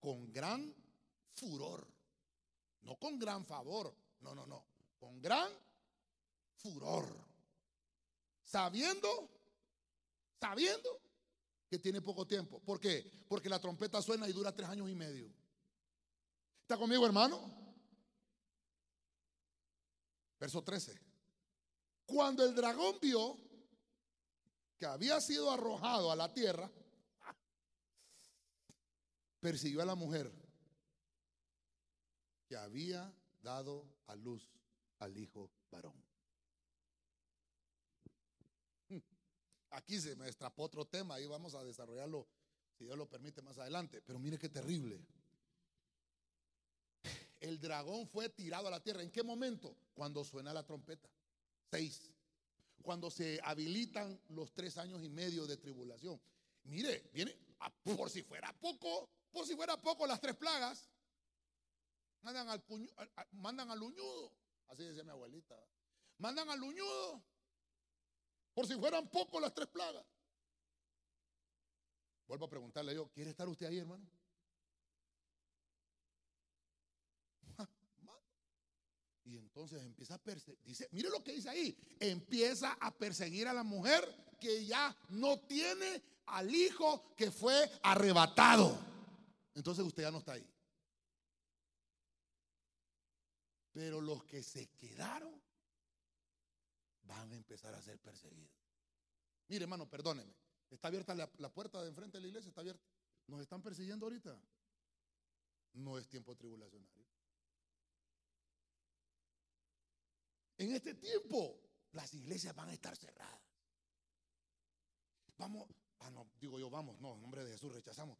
con 0.00 0.30
gran 0.32 0.74
furor, 1.34 1.86
no 2.82 2.96
con 2.96 3.18
gran 3.18 3.44
favor, 3.44 3.94
no, 4.20 4.34
no, 4.34 4.46
no, 4.46 4.64
con 4.98 5.20
gran 5.20 5.50
furor, 6.56 7.06
sabiendo, 8.44 9.30
sabiendo 10.38 11.00
que 11.68 11.78
tiene 11.78 12.00
poco 12.00 12.26
tiempo. 12.26 12.60
¿Por 12.60 12.80
qué? 12.80 13.10
Porque 13.28 13.48
la 13.48 13.60
trompeta 13.60 14.02
suena 14.02 14.28
y 14.28 14.32
dura 14.32 14.54
tres 14.54 14.68
años 14.68 14.88
y 14.90 14.94
medio. 14.94 15.32
¿Está 16.62 16.76
conmigo, 16.76 17.04
hermano? 17.06 17.52
Verso 20.38 20.62
13. 20.62 21.00
Cuando 22.06 22.44
el 22.44 22.54
dragón 22.54 22.98
vio 23.00 23.43
que 24.78 24.86
había 24.86 25.20
sido 25.20 25.50
arrojado 25.50 26.10
a 26.10 26.16
la 26.16 26.32
tierra, 26.32 26.70
persiguió 29.40 29.82
a 29.82 29.86
la 29.86 29.94
mujer 29.94 30.32
que 32.46 32.56
había 32.56 33.12
dado 33.42 33.86
a 34.06 34.16
luz 34.16 34.50
al 34.98 35.16
hijo 35.16 35.50
varón. 35.70 35.94
Aquí 39.70 40.00
se 40.00 40.16
me 40.16 40.28
estrapó 40.28 40.64
otro 40.64 40.86
tema 40.86 41.20
y 41.20 41.26
vamos 41.26 41.54
a 41.54 41.62
desarrollarlo, 41.62 42.26
si 42.78 42.84
Dios 42.84 42.96
lo 42.96 43.08
permite, 43.08 43.42
más 43.42 43.58
adelante. 43.58 44.00
Pero 44.02 44.18
mire 44.18 44.38
qué 44.38 44.48
terrible. 44.48 45.00
El 47.40 47.60
dragón 47.60 48.08
fue 48.08 48.30
tirado 48.30 48.68
a 48.68 48.70
la 48.70 48.82
tierra. 48.82 49.02
¿En 49.02 49.10
qué 49.10 49.22
momento? 49.22 49.76
Cuando 49.92 50.24
suena 50.24 50.54
la 50.54 50.64
trompeta. 50.64 51.10
Seis. 51.70 52.13
Cuando 52.84 53.10
se 53.10 53.40
habilitan 53.42 54.20
los 54.28 54.52
tres 54.52 54.76
años 54.76 55.02
y 55.02 55.08
medio 55.08 55.46
de 55.46 55.56
tribulación. 55.56 56.20
Mire, 56.64 57.08
viene, 57.14 57.34
por 57.96 58.10
si 58.10 58.22
fuera 58.22 58.52
poco, 58.60 59.08
por 59.32 59.46
si 59.46 59.56
fuera 59.56 59.80
poco 59.80 60.06
las 60.06 60.20
tres 60.20 60.36
plagas. 60.36 60.90
Mandan 62.20 62.46
al, 62.50 62.62
al 63.70 63.82
uñudo. 63.82 64.36
Así 64.68 64.84
decía 64.84 65.02
mi 65.02 65.10
abuelita. 65.12 65.56
Mandan 66.18 66.50
al 66.50 66.62
uñudo 66.62 67.24
por 68.52 68.66
si 68.66 68.74
fueran 68.74 69.08
pocos 69.08 69.40
las 69.40 69.54
tres 69.54 69.68
plagas. 69.68 70.04
Vuelvo 72.26 72.44
a 72.44 72.50
preguntarle 72.50 72.94
yo, 72.94 73.08
¿quiere 73.08 73.30
estar 73.30 73.48
usted 73.48 73.64
ahí, 73.64 73.78
hermano? 73.78 74.06
Y 79.24 79.38
entonces 79.38 79.82
empieza 79.82 80.14
a 80.14 80.18
perseguir, 80.18 80.60
dice, 80.64 80.88
mire 80.92 81.08
lo 81.08 81.24
que 81.24 81.32
dice 81.32 81.48
ahí, 81.48 81.76
empieza 81.98 82.72
a 82.74 82.90
perseguir 82.90 83.48
a 83.48 83.54
la 83.54 83.62
mujer 83.62 84.04
que 84.38 84.66
ya 84.66 84.94
no 85.10 85.40
tiene 85.40 86.02
al 86.26 86.54
hijo 86.54 87.14
que 87.16 87.30
fue 87.30 87.70
arrebatado. 87.82 88.78
Entonces 89.54 89.84
usted 89.84 90.02
ya 90.02 90.10
no 90.10 90.18
está 90.18 90.32
ahí. 90.32 90.46
Pero 93.72 94.00
los 94.00 94.24
que 94.24 94.42
se 94.42 94.68
quedaron 94.68 95.34
van 97.02 97.32
a 97.32 97.36
empezar 97.36 97.74
a 97.74 97.82
ser 97.82 97.98
perseguidos. 97.98 98.52
Mire, 99.48 99.64
hermano, 99.64 99.88
perdóneme. 99.88 100.32
Está 100.70 100.88
abierta 100.88 101.14
la, 101.14 101.52
puerta 101.52 101.82
de 101.82 101.88
enfrente 101.88 102.18
de 102.18 102.22
la 102.22 102.28
iglesia, 102.28 102.48
está 102.48 102.60
abierta. 102.60 102.84
Nos 103.26 103.40
están 103.40 103.62
persiguiendo 103.62 104.06
ahorita. 104.06 104.38
No 105.74 105.98
es 105.98 106.08
tiempo 106.08 106.36
tribulacionario. 106.36 107.03
En 110.64 110.72
este 110.72 110.94
tiempo, 110.94 111.60
las 111.92 112.14
iglesias 112.14 112.54
van 112.54 112.70
a 112.70 112.72
estar 112.72 112.96
cerradas. 112.96 113.42
Vamos, 115.36 115.68
ah, 115.98 116.10
no, 116.10 116.30
digo 116.40 116.58
yo, 116.58 116.70
vamos, 116.70 116.98
no, 117.00 117.14
en 117.14 117.20
nombre 117.20 117.44
de 117.44 117.52
Jesús 117.52 117.70
rechazamos. 117.70 118.18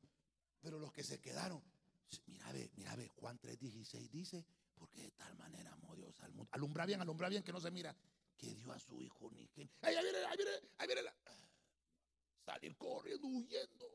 Pero 0.60 0.78
los 0.78 0.92
que 0.92 1.02
se 1.02 1.20
quedaron, 1.20 1.62
mira, 2.26 2.52
ve, 2.52 2.70
mira, 2.76 2.94
ve, 2.96 3.08
Juan 3.08 3.40
3:16 3.40 4.10
dice, 4.10 4.44
porque 4.74 5.00
de 5.00 5.10
tal 5.12 5.34
manera 5.36 5.72
amó 5.72 5.96
Dios 5.96 6.20
al 6.20 6.32
mundo. 6.32 6.50
Alumbra 6.52 6.84
bien, 6.84 7.00
alumbra 7.00 7.30
bien, 7.30 7.42
que 7.42 7.52
no 7.52 7.60
se 7.60 7.70
mira 7.70 7.96
que 8.36 8.54
dio 8.54 8.70
a 8.72 8.78
su 8.78 9.00
hijo 9.00 9.30
ni 9.30 9.48
que. 9.48 9.62
¡Ahí 9.80 9.96
viene, 10.02 10.18
ahí 10.26 10.36
viene, 10.36 10.52
ahí 10.76 10.86
viene! 10.86 11.02
La... 11.02 11.14
Salir 12.44 12.76
corriendo, 12.76 13.26
huyendo. 13.26 13.86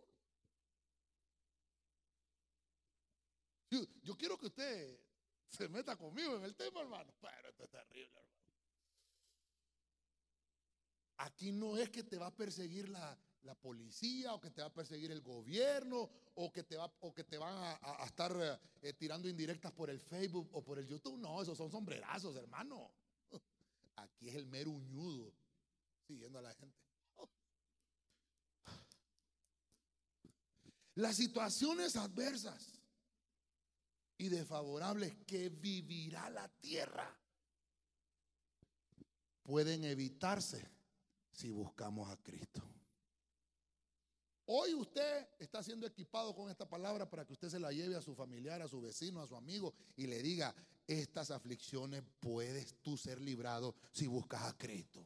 Yo, 3.70 3.86
yo, 4.02 4.18
quiero 4.18 4.40
que 4.40 4.48
usted 4.48 5.00
se 5.50 5.70
meta 5.70 5.96
conmigo 5.96 6.38
en 6.38 6.46
el 6.46 6.56
tema, 6.56 6.82
hermano. 6.82 7.14
Pero 7.22 7.50
esto 7.50 7.66
es 7.66 7.70
terrible, 7.70 8.10
hermano. 8.18 8.39
Aquí 11.20 11.52
no 11.52 11.78
es 11.78 11.90
que 11.90 12.04
te 12.04 12.18
va 12.18 12.28
a 12.28 12.36
perseguir 12.36 12.88
la, 12.88 13.18
la 13.44 13.54
policía 13.56 14.34
o 14.34 14.40
que 14.40 14.52
te 14.52 14.62
va 14.62 14.68
a 14.68 14.74
perseguir 14.74 15.12
el 15.12 15.22
gobierno 15.22 16.10
o 16.36 16.52
que 16.52 16.64
te, 16.64 16.78
va, 16.78 16.90
o 17.02 17.14
que 17.14 17.26
te 17.26 17.38
van 17.38 17.56
a, 17.58 18.06
estar 18.06 18.34
eh, 18.82 18.94
tirando 18.94 19.28
indirectas 19.28 19.74
por 19.74 19.90
el 19.90 20.00
Facebook 20.00 20.50
o 20.54 20.64
por 20.64 20.80
el 20.80 20.88
YouTube. 20.88 21.20
No, 21.20 21.42
esos 21.42 21.58
son 21.58 21.70
sombrerazos, 21.70 22.36
hermano. 22.38 22.90
Aquí 23.98 24.30
es 24.30 24.36
el 24.36 24.46
mero 24.46 24.72
uñudo 24.72 25.34
siguiendo 26.08 26.40
a 26.40 26.42
la 26.42 26.54
gente. 26.54 26.78
Las 30.96 31.18
situaciones 31.18 31.98
adversas 31.98 32.80
y 34.18 34.30
desfavorables 34.30 35.18
que 35.26 35.50
vivirá 35.50 36.30
la 36.30 36.48
tierra 36.48 37.14
pueden 39.44 39.84
evitarse 39.84 40.79
si 41.40 41.50
buscamos 41.50 42.10
a 42.10 42.18
Cristo. 42.18 42.62
Hoy 44.48 44.74
usted 44.74 45.30
está 45.40 45.64
siendo 45.64 45.88
equipado 45.88 46.36
con 46.36 46.50
esta 46.50 46.68
palabra 46.68 47.10
para 47.10 47.26
que 47.26 47.32
usted 47.32 47.48
se 47.48 47.60
la 47.60 47.72
lleve 47.72 47.96
a 47.96 48.02
su 48.02 48.14
familiar, 48.14 48.62
a 48.62 48.68
su 48.68 48.82
vecino, 48.82 49.22
a 49.22 49.28
su 49.28 49.38
amigo 49.38 49.74
y 49.96 50.08
le 50.08 50.22
diga, 50.22 50.54
estas 50.86 51.32
aflicciones 51.32 52.04
puedes 52.20 52.76
tú 52.82 52.98
ser 52.98 53.22
librado 53.22 53.74
si 53.94 54.08
buscas 54.08 54.42
a 54.44 54.58
Cristo. 54.58 55.06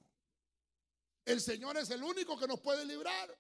El 1.24 1.40
Señor 1.40 1.78
es 1.78 1.92
el 1.92 2.02
único 2.02 2.36
que 2.40 2.48
nos 2.48 2.60
puede 2.62 2.84
librar. 2.84 3.38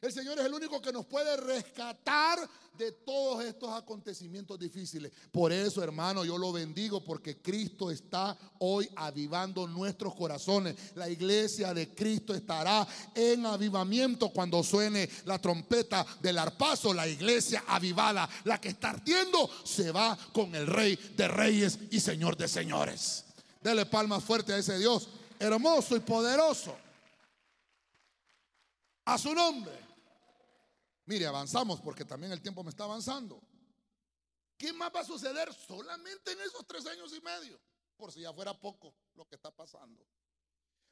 El 0.00 0.12
Señor 0.12 0.38
es 0.38 0.46
el 0.46 0.54
único 0.54 0.80
que 0.80 0.92
nos 0.92 1.06
puede 1.06 1.36
rescatar 1.36 2.38
de 2.78 2.92
todos 2.92 3.44
estos 3.44 3.70
acontecimientos 3.70 4.56
difíciles. 4.56 5.10
Por 5.32 5.52
eso, 5.52 5.82
hermano, 5.82 6.24
yo 6.24 6.38
lo 6.38 6.52
bendigo 6.52 7.02
porque 7.02 7.42
Cristo 7.42 7.90
está 7.90 8.38
hoy 8.60 8.88
avivando 8.94 9.66
nuestros 9.66 10.14
corazones. 10.14 10.76
La 10.94 11.08
iglesia 11.08 11.74
de 11.74 11.92
Cristo 11.92 12.32
estará 12.32 12.86
en 13.12 13.44
avivamiento 13.44 14.28
cuando 14.28 14.62
suene 14.62 15.10
la 15.24 15.40
trompeta 15.40 16.06
del 16.22 16.38
arpazo. 16.38 16.94
La 16.94 17.08
iglesia 17.08 17.64
avivada, 17.66 18.28
la 18.44 18.60
que 18.60 18.68
está 18.68 18.90
ardiendo, 18.90 19.50
se 19.64 19.90
va 19.90 20.16
con 20.32 20.54
el 20.54 20.68
Rey 20.68 20.96
de 21.16 21.26
Reyes 21.26 21.76
y 21.90 21.98
Señor 21.98 22.36
de 22.36 22.46
Señores. 22.46 23.24
Dele 23.60 23.84
palmas 23.84 24.22
fuerte 24.22 24.52
a 24.52 24.58
ese 24.58 24.78
Dios 24.78 25.08
hermoso 25.40 25.96
y 25.96 26.00
poderoso. 26.00 26.76
A 29.04 29.18
su 29.18 29.34
nombre. 29.34 29.87
Mire, 31.08 31.24
avanzamos 31.24 31.80
porque 31.80 32.04
también 32.04 32.32
el 32.32 32.42
tiempo 32.42 32.62
me 32.62 32.68
está 32.68 32.84
avanzando. 32.84 33.42
¿Qué 34.58 34.74
más 34.74 34.94
va 34.94 35.00
a 35.00 35.04
suceder 35.04 35.50
solamente 35.54 36.32
en 36.32 36.40
esos 36.42 36.66
tres 36.66 36.84
años 36.84 37.10
y 37.16 37.20
medio? 37.22 37.58
Por 37.96 38.12
si 38.12 38.20
ya 38.20 38.32
fuera 38.34 38.52
poco 38.52 38.94
lo 39.14 39.26
que 39.26 39.36
está 39.36 39.50
pasando. 39.50 40.06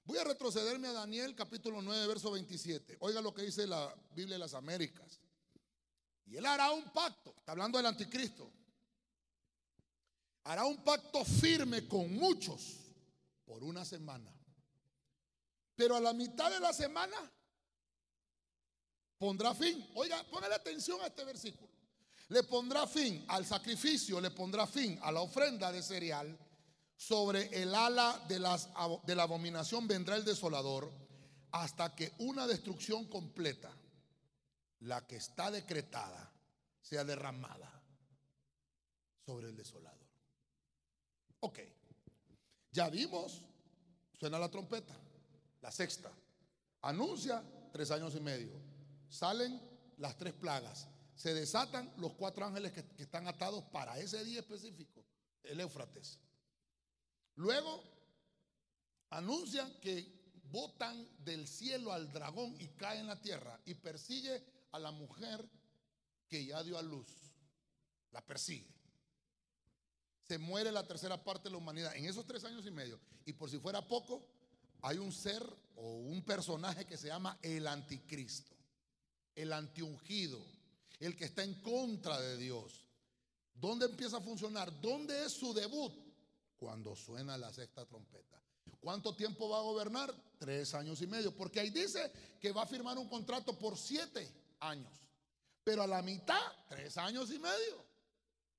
Voy 0.04 0.16
a 0.16 0.24
retrocederme 0.24 0.88
a 0.88 0.92
Daniel 0.92 1.34
capítulo 1.34 1.82
9, 1.82 2.06
verso 2.06 2.30
27. 2.30 2.96
Oiga 3.00 3.20
lo 3.20 3.34
que 3.34 3.42
dice 3.42 3.66
la 3.66 3.94
Biblia 4.12 4.36
de 4.36 4.38
las 4.38 4.54
Américas. 4.54 5.20
Y 6.24 6.36
él 6.36 6.46
hará 6.46 6.70
un 6.70 6.90
pacto, 6.92 7.34
está 7.36 7.52
hablando 7.52 7.76
del 7.76 7.86
anticristo. 7.86 8.50
Hará 10.44 10.64
un 10.64 10.82
pacto 10.82 11.26
firme 11.26 11.86
con 11.86 12.10
muchos 12.14 12.78
por 13.44 13.62
una 13.62 13.84
semana. 13.84 14.32
Pero 15.74 15.94
a 15.94 16.00
la 16.00 16.14
mitad 16.14 16.50
de 16.50 16.60
la 16.60 16.72
semana 16.72 17.16
pondrá 19.18 19.54
fin. 19.54 19.86
Oiga, 19.94 20.22
póngale 20.30 20.54
atención 20.54 21.00
a 21.00 21.06
este 21.06 21.24
versículo. 21.24 21.70
Le 22.28 22.42
pondrá 22.42 22.86
fin 22.86 23.24
al 23.28 23.46
sacrificio, 23.46 24.20
le 24.20 24.30
pondrá 24.30 24.66
fin 24.66 24.98
a 25.02 25.12
la 25.12 25.20
ofrenda 25.20 25.70
de 25.70 25.82
cereal. 25.82 26.38
Sobre 26.96 27.48
el 27.62 27.74
ala 27.74 28.24
de, 28.26 28.38
las, 28.38 28.70
de 29.04 29.14
la 29.14 29.24
abominación 29.24 29.86
vendrá 29.86 30.16
el 30.16 30.24
desolador 30.24 30.90
hasta 31.52 31.94
que 31.94 32.12
una 32.18 32.46
destrucción 32.46 33.04
completa, 33.06 33.70
la 34.80 35.06
que 35.06 35.16
está 35.16 35.50
decretada, 35.50 36.32
sea 36.80 37.04
derramada 37.04 37.70
sobre 39.24 39.48
el 39.48 39.56
desolador. 39.56 40.06
Ok, 41.40 41.58
ya 42.72 42.88
vimos 42.88 43.42
Suena 44.18 44.38
la 44.38 44.50
trompeta, 44.50 44.94
la 45.60 45.70
sexta. 45.70 46.10
Anuncia 46.82 47.42
tres 47.72 47.90
años 47.90 48.14
y 48.14 48.20
medio. 48.20 48.52
Salen 49.08 49.60
las 49.98 50.16
tres 50.16 50.34
plagas. 50.34 50.88
Se 51.14 51.32
desatan 51.32 51.92
los 51.96 52.14
cuatro 52.14 52.44
ángeles 52.44 52.72
que, 52.72 52.84
que 52.84 53.04
están 53.04 53.26
atados 53.26 53.64
para 53.64 53.98
ese 53.98 54.22
día 54.24 54.40
específico, 54.40 55.04
el 55.42 55.60
Éufrates. 55.60 56.20
Luego 57.36 57.82
anuncian 59.10 59.72
que 59.80 60.16
botan 60.50 61.08
del 61.24 61.46
cielo 61.46 61.92
al 61.92 62.12
dragón 62.12 62.54
y 62.60 62.68
cae 62.68 63.00
en 63.00 63.06
la 63.06 63.20
tierra 63.20 63.60
y 63.64 63.74
persigue 63.74 64.44
a 64.72 64.78
la 64.78 64.90
mujer 64.90 65.48
que 66.28 66.44
ya 66.44 66.62
dio 66.62 66.78
a 66.78 66.82
luz. 66.82 67.06
La 68.10 68.24
persigue. 68.24 68.74
Se 70.22 70.38
muere 70.38 70.72
la 70.72 70.86
tercera 70.86 71.22
parte 71.22 71.44
de 71.44 71.50
la 71.50 71.58
humanidad 71.58 71.94
en 71.94 72.06
esos 72.06 72.26
tres 72.26 72.44
años 72.44 72.66
y 72.66 72.70
medio. 72.70 73.00
Y 73.24 73.32
por 73.32 73.50
si 73.50 73.58
fuera 73.58 73.86
poco, 73.86 74.26
hay 74.82 74.98
un 74.98 75.12
ser 75.12 75.42
o 75.76 75.98
un 75.98 76.22
personaje 76.22 76.84
que 76.84 76.96
se 76.96 77.08
llama 77.08 77.38
el 77.42 77.66
anticristo, 77.66 78.55
el 79.36 79.52
antiungido, 79.52 80.40
el 80.98 81.14
que 81.14 81.26
está 81.26 81.44
en 81.44 81.54
contra 81.62 82.20
de 82.20 82.36
Dios. 82.38 82.86
¿Dónde 83.54 83.86
empieza 83.86 84.16
a 84.16 84.20
funcionar? 84.20 84.80
¿Dónde 84.80 85.24
es 85.24 85.32
su 85.32 85.54
debut? 85.54 85.92
Cuando 86.56 86.96
suena 86.96 87.38
la 87.38 87.52
sexta 87.52 87.84
trompeta. 87.84 88.42
¿Cuánto 88.80 89.14
tiempo 89.14 89.48
va 89.48 89.58
a 89.58 89.62
gobernar? 89.62 90.14
Tres 90.38 90.74
años 90.74 91.00
y 91.02 91.06
medio. 91.06 91.34
Porque 91.34 91.60
ahí 91.60 91.70
dice 91.70 92.10
que 92.40 92.52
va 92.52 92.62
a 92.62 92.66
firmar 92.66 92.98
un 92.98 93.08
contrato 93.08 93.58
por 93.58 93.76
siete 93.78 94.28
años. 94.60 94.92
Pero 95.64 95.82
a 95.82 95.86
la 95.86 96.02
mitad, 96.02 96.40
tres 96.68 96.96
años 96.96 97.30
y 97.30 97.38
medio. 97.38 97.84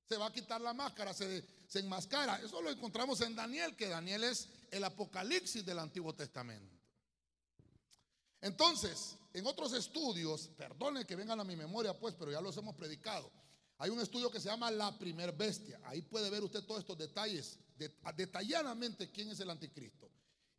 Se 0.08 0.18
va 0.18 0.28
a 0.28 0.34
quitar 0.34 0.62
la 0.62 0.74
máscara, 0.74 1.14
se, 1.14 1.44
se 1.68 1.80
enmascara. 1.80 2.40
Eso 2.42 2.62
lo 2.62 2.70
encontramos 2.70 3.20
en 3.22 3.36
Daniel, 3.36 3.76
que 3.76 3.88
Daniel 3.88 4.24
es 4.24 4.48
el 4.72 4.84
apocalipsis 4.84 5.66
del 5.66 5.80
Antiguo 5.80 6.14
Testamento. 6.14 6.77
Entonces, 8.42 9.18
en 9.34 9.46
otros 9.46 9.74
estudios, 9.74 10.50
perdone 10.58 11.06
que 11.06 11.16
vengan 11.16 11.40
a 11.40 11.44
mi 11.44 11.56
memoria, 11.56 11.98
pues, 11.98 12.16
pero 12.16 12.32
ya 12.32 12.42
los 12.42 12.56
hemos 12.58 12.76
predicado. 12.76 13.32
Hay 13.80 13.90
un 13.90 14.00
estudio 14.00 14.32
que 14.32 14.40
se 14.40 14.50
llama 14.50 14.72
La 14.72 14.98
Primer 14.98 15.32
Bestia. 15.34 15.80
Ahí 15.86 16.02
puede 16.02 16.30
ver 16.30 16.44
usted 16.44 16.64
todos 16.64 16.82
estos 16.82 16.98
detalles, 16.98 17.60
detalladamente 18.16 19.12
quién 19.12 19.30
es 19.30 19.40
el 19.40 19.50
anticristo. 19.50 20.10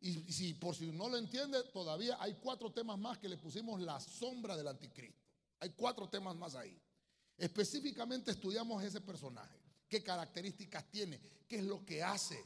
Y 0.01 0.31
si 0.31 0.53
por 0.53 0.75
si 0.75 0.87
no 0.87 1.09
lo 1.09 1.17
entiende, 1.17 1.61
todavía 1.73 2.17
hay 2.21 2.35
cuatro 2.35 2.71
temas 2.71 2.97
más 2.97 3.17
que 3.17 3.27
le 3.27 3.37
pusimos 3.37 3.81
la 3.81 3.99
sombra 3.99 4.55
del 4.55 4.69
anticristo. 4.69 5.21
Hay 5.59 5.71
cuatro 5.71 6.07
temas 6.07 6.37
más 6.37 6.55
ahí. 6.55 6.79
Específicamente 7.37 8.31
estudiamos 8.31 8.81
ese 8.81 9.01
personaje, 9.01 9.59
qué 9.89 10.01
características 10.01 10.89
tiene, 10.89 11.19
qué 11.47 11.57
es 11.57 11.63
lo 11.65 11.85
que 11.85 12.01
hace. 12.01 12.41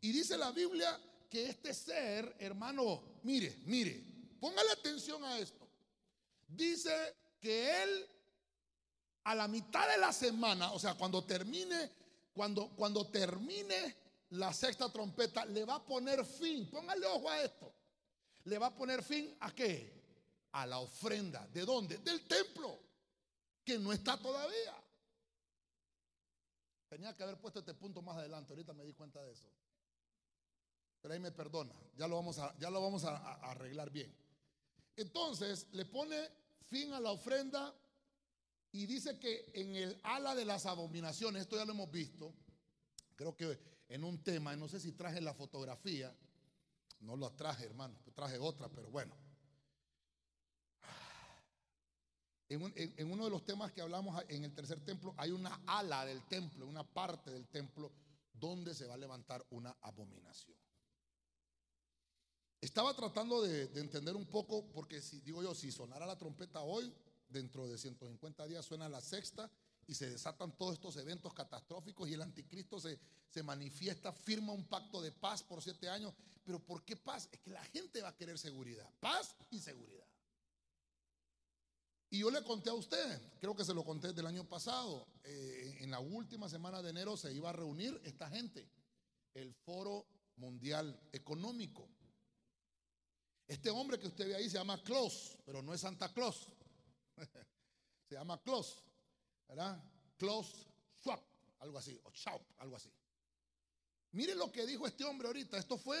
Y 0.00 0.10
dice 0.10 0.36
la 0.36 0.50
Biblia 0.50 0.98
que 1.28 1.48
este 1.48 1.72
ser, 1.72 2.34
hermano, 2.40 3.02
mire, 3.22 3.60
mire, 3.66 4.09
póngale 4.40 4.72
atención 4.72 5.22
a 5.24 5.38
esto. 5.38 5.68
Dice 6.48 7.16
que 7.40 7.82
él 7.82 8.08
a 9.24 9.34
la 9.34 9.48
mitad 9.48 9.88
de 9.88 9.98
la 9.98 10.12
semana, 10.12 10.72
o 10.72 10.78
sea, 10.78 10.94
cuando 10.94 11.24
termine, 11.24 11.90
cuando, 12.32 12.70
cuando 12.70 13.06
termine 13.08 13.96
la 14.30 14.52
sexta 14.52 14.90
trompeta, 14.90 15.44
le 15.44 15.64
va 15.64 15.76
a 15.76 15.84
poner 15.84 16.24
fin, 16.24 16.68
póngale 16.70 17.06
ojo 17.06 17.30
a 17.30 17.42
esto, 17.42 17.72
le 18.44 18.58
va 18.58 18.68
a 18.68 18.74
poner 18.74 19.02
fin 19.02 19.36
a 19.40 19.54
qué? 19.54 20.00
A 20.52 20.66
la 20.66 20.78
ofrenda. 20.78 21.46
¿De 21.48 21.64
dónde? 21.64 21.98
Del 21.98 22.26
templo, 22.26 22.78
que 23.64 23.78
no 23.78 23.92
está 23.92 24.16
todavía. 24.18 24.74
Tenía 26.88 27.14
que 27.14 27.22
haber 27.22 27.38
puesto 27.38 27.60
este 27.60 27.74
punto 27.74 28.02
más 28.02 28.16
adelante, 28.16 28.52
ahorita 28.52 28.72
me 28.72 28.84
di 28.84 28.94
cuenta 28.94 29.22
de 29.22 29.32
eso. 29.32 29.46
Pero 31.00 31.14
ahí 31.14 31.20
me 31.20 31.30
perdona, 31.30 31.74
ya 31.96 32.08
lo 32.08 32.16
vamos 32.16 32.38
a, 32.38 32.56
ya 32.58 32.68
lo 32.70 32.82
vamos 32.82 33.04
a 33.04 33.16
arreglar 33.50 33.90
bien. 33.90 34.12
Entonces 34.96 35.66
le 35.72 35.84
pone 35.84 36.16
fin 36.68 36.92
a 36.92 37.00
la 37.00 37.10
ofrenda 37.10 37.74
y 38.72 38.86
dice 38.86 39.18
que 39.18 39.50
en 39.54 39.74
el 39.74 40.00
ala 40.02 40.34
de 40.34 40.44
las 40.44 40.66
abominaciones, 40.66 41.42
esto 41.42 41.56
ya 41.56 41.64
lo 41.64 41.72
hemos 41.72 41.90
visto, 41.90 42.32
creo 43.16 43.36
que 43.36 43.58
en 43.88 44.04
un 44.04 44.22
tema, 44.22 44.54
no 44.56 44.68
sé 44.68 44.78
si 44.78 44.92
traje 44.92 45.20
la 45.20 45.34
fotografía, 45.34 46.14
no 47.00 47.16
lo 47.16 47.32
traje 47.32 47.64
hermano, 47.64 47.98
traje 48.14 48.38
otra, 48.38 48.68
pero 48.68 48.90
bueno. 48.90 49.16
En, 52.48 52.72
en, 52.74 53.12
uno 53.12 53.24
de 53.24 53.30
los 53.30 53.44
temas 53.44 53.72
que 53.72 53.80
hablamos 53.80 54.22
en 54.28 54.44
el 54.44 54.52
tercer 54.52 54.84
templo, 54.84 55.14
hay 55.16 55.30
una 55.30 55.62
ala 55.66 56.04
del 56.04 56.22
templo, 56.26 56.66
una 56.66 56.84
parte 56.84 57.30
del 57.30 57.46
templo 57.48 57.92
donde 58.32 58.74
se 58.74 58.86
va 58.86 58.94
a 58.94 58.98
levantar 58.98 59.46
una 59.50 59.76
abominación. 59.82 60.56
Estaba 62.60 62.94
tratando 62.94 63.42
de, 63.42 63.68
de 63.68 63.80
entender 63.80 64.16
un 64.16 64.26
poco, 64.26 64.70
porque 64.72 65.00
si 65.00 65.20
digo 65.20 65.42
yo, 65.42 65.54
si 65.54 65.72
sonara 65.72 66.06
la 66.06 66.18
trompeta 66.18 66.60
hoy, 66.60 66.92
dentro 67.30 67.68
de 67.68 67.78
150 67.78 68.46
días 68.46 68.64
suena 68.64 68.88
la 68.88 69.00
sexta 69.00 69.50
y 69.86 69.94
se 69.94 70.10
desatan 70.10 70.56
todos 70.56 70.74
estos 70.74 70.96
eventos 70.96 71.32
catastróficos 71.32 72.08
y 72.08 72.14
el 72.14 72.22
anticristo 72.22 72.78
se, 72.78 72.98
se 73.28 73.42
manifiesta, 73.42 74.12
firma 74.12 74.52
un 74.52 74.64
pacto 74.64 75.00
de 75.00 75.12
paz 75.12 75.42
por 75.42 75.62
siete 75.62 75.88
años. 75.88 76.12
Pero 76.44 76.58
¿por 76.60 76.84
qué 76.84 76.96
paz? 76.96 77.28
Es 77.32 77.40
que 77.40 77.50
la 77.50 77.64
gente 77.64 78.02
va 78.02 78.08
a 78.08 78.16
querer 78.16 78.38
seguridad, 78.38 78.88
paz 79.00 79.34
y 79.50 79.58
seguridad. 79.60 80.06
Y 82.10 82.18
yo 82.20 82.30
le 82.30 82.42
conté 82.42 82.70
a 82.70 82.74
usted, 82.74 83.20
creo 83.40 83.54
que 83.54 83.64
se 83.64 83.72
lo 83.72 83.84
conté 83.84 84.12
del 84.12 84.26
año 84.26 84.44
pasado, 84.44 85.06
eh, 85.22 85.78
en 85.80 85.92
la 85.92 86.00
última 86.00 86.48
semana 86.48 86.82
de 86.82 86.90
enero 86.90 87.16
se 87.16 87.32
iba 87.32 87.50
a 87.50 87.52
reunir 87.52 88.00
esta 88.04 88.28
gente, 88.28 88.68
el 89.34 89.54
Foro 89.54 90.06
Mundial 90.36 91.00
Económico. 91.12 91.88
Este 93.50 93.68
hombre 93.68 93.98
que 93.98 94.06
usted 94.06 94.28
ve 94.28 94.36
ahí 94.36 94.48
se 94.48 94.58
llama 94.58 94.80
Klaus, 94.80 95.36
pero 95.44 95.60
no 95.60 95.74
es 95.74 95.80
Santa 95.80 96.08
Claus. 96.14 96.46
Se 98.08 98.14
llama 98.14 98.40
Klaus, 98.40 98.84
¿verdad? 99.48 99.82
Klaus 100.16 100.68
Schwab, 101.00 101.20
algo 101.58 101.78
así, 101.78 102.00
o 102.04 102.12
Schwab, 102.12 102.40
algo 102.58 102.76
así. 102.76 102.92
Mire 104.12 104.36
lo 104.36 104.52
que 104.52 104.64
dijo 104.64 104.86
este 104.86 105.04
hombre 105.04 105.26
ahorita. 105.26 105.58
Esto 105.58 105.76
fue, 105.76 105.98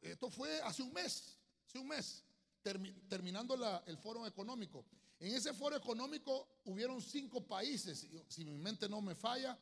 esto 0.00 0.30
fue 0.30 0.58
hace 0.62 0.82
un 0.82 0.94
mes, 0.94 1.38
hace 1.66 1.78
un 1.78 1.88
mes, 1.88 2.24
terminando 2.62 3.82
el 3.84 3.98
foro 3.98 4.26
económico. 4.26 4.86
En 5.18 5.34
ese 5.34 5.52
foro 5.52 5.76
económico 5.76 6.60
hubieron 6.64 7.02
cinco 7.02 7.46
países, 7.46 8.08
si 8.26 8.44
mi 8.46 8.56
mente 8.56 8.88
no 8.88 9.02
me 9.02 9.14
falla. 9.14 9.58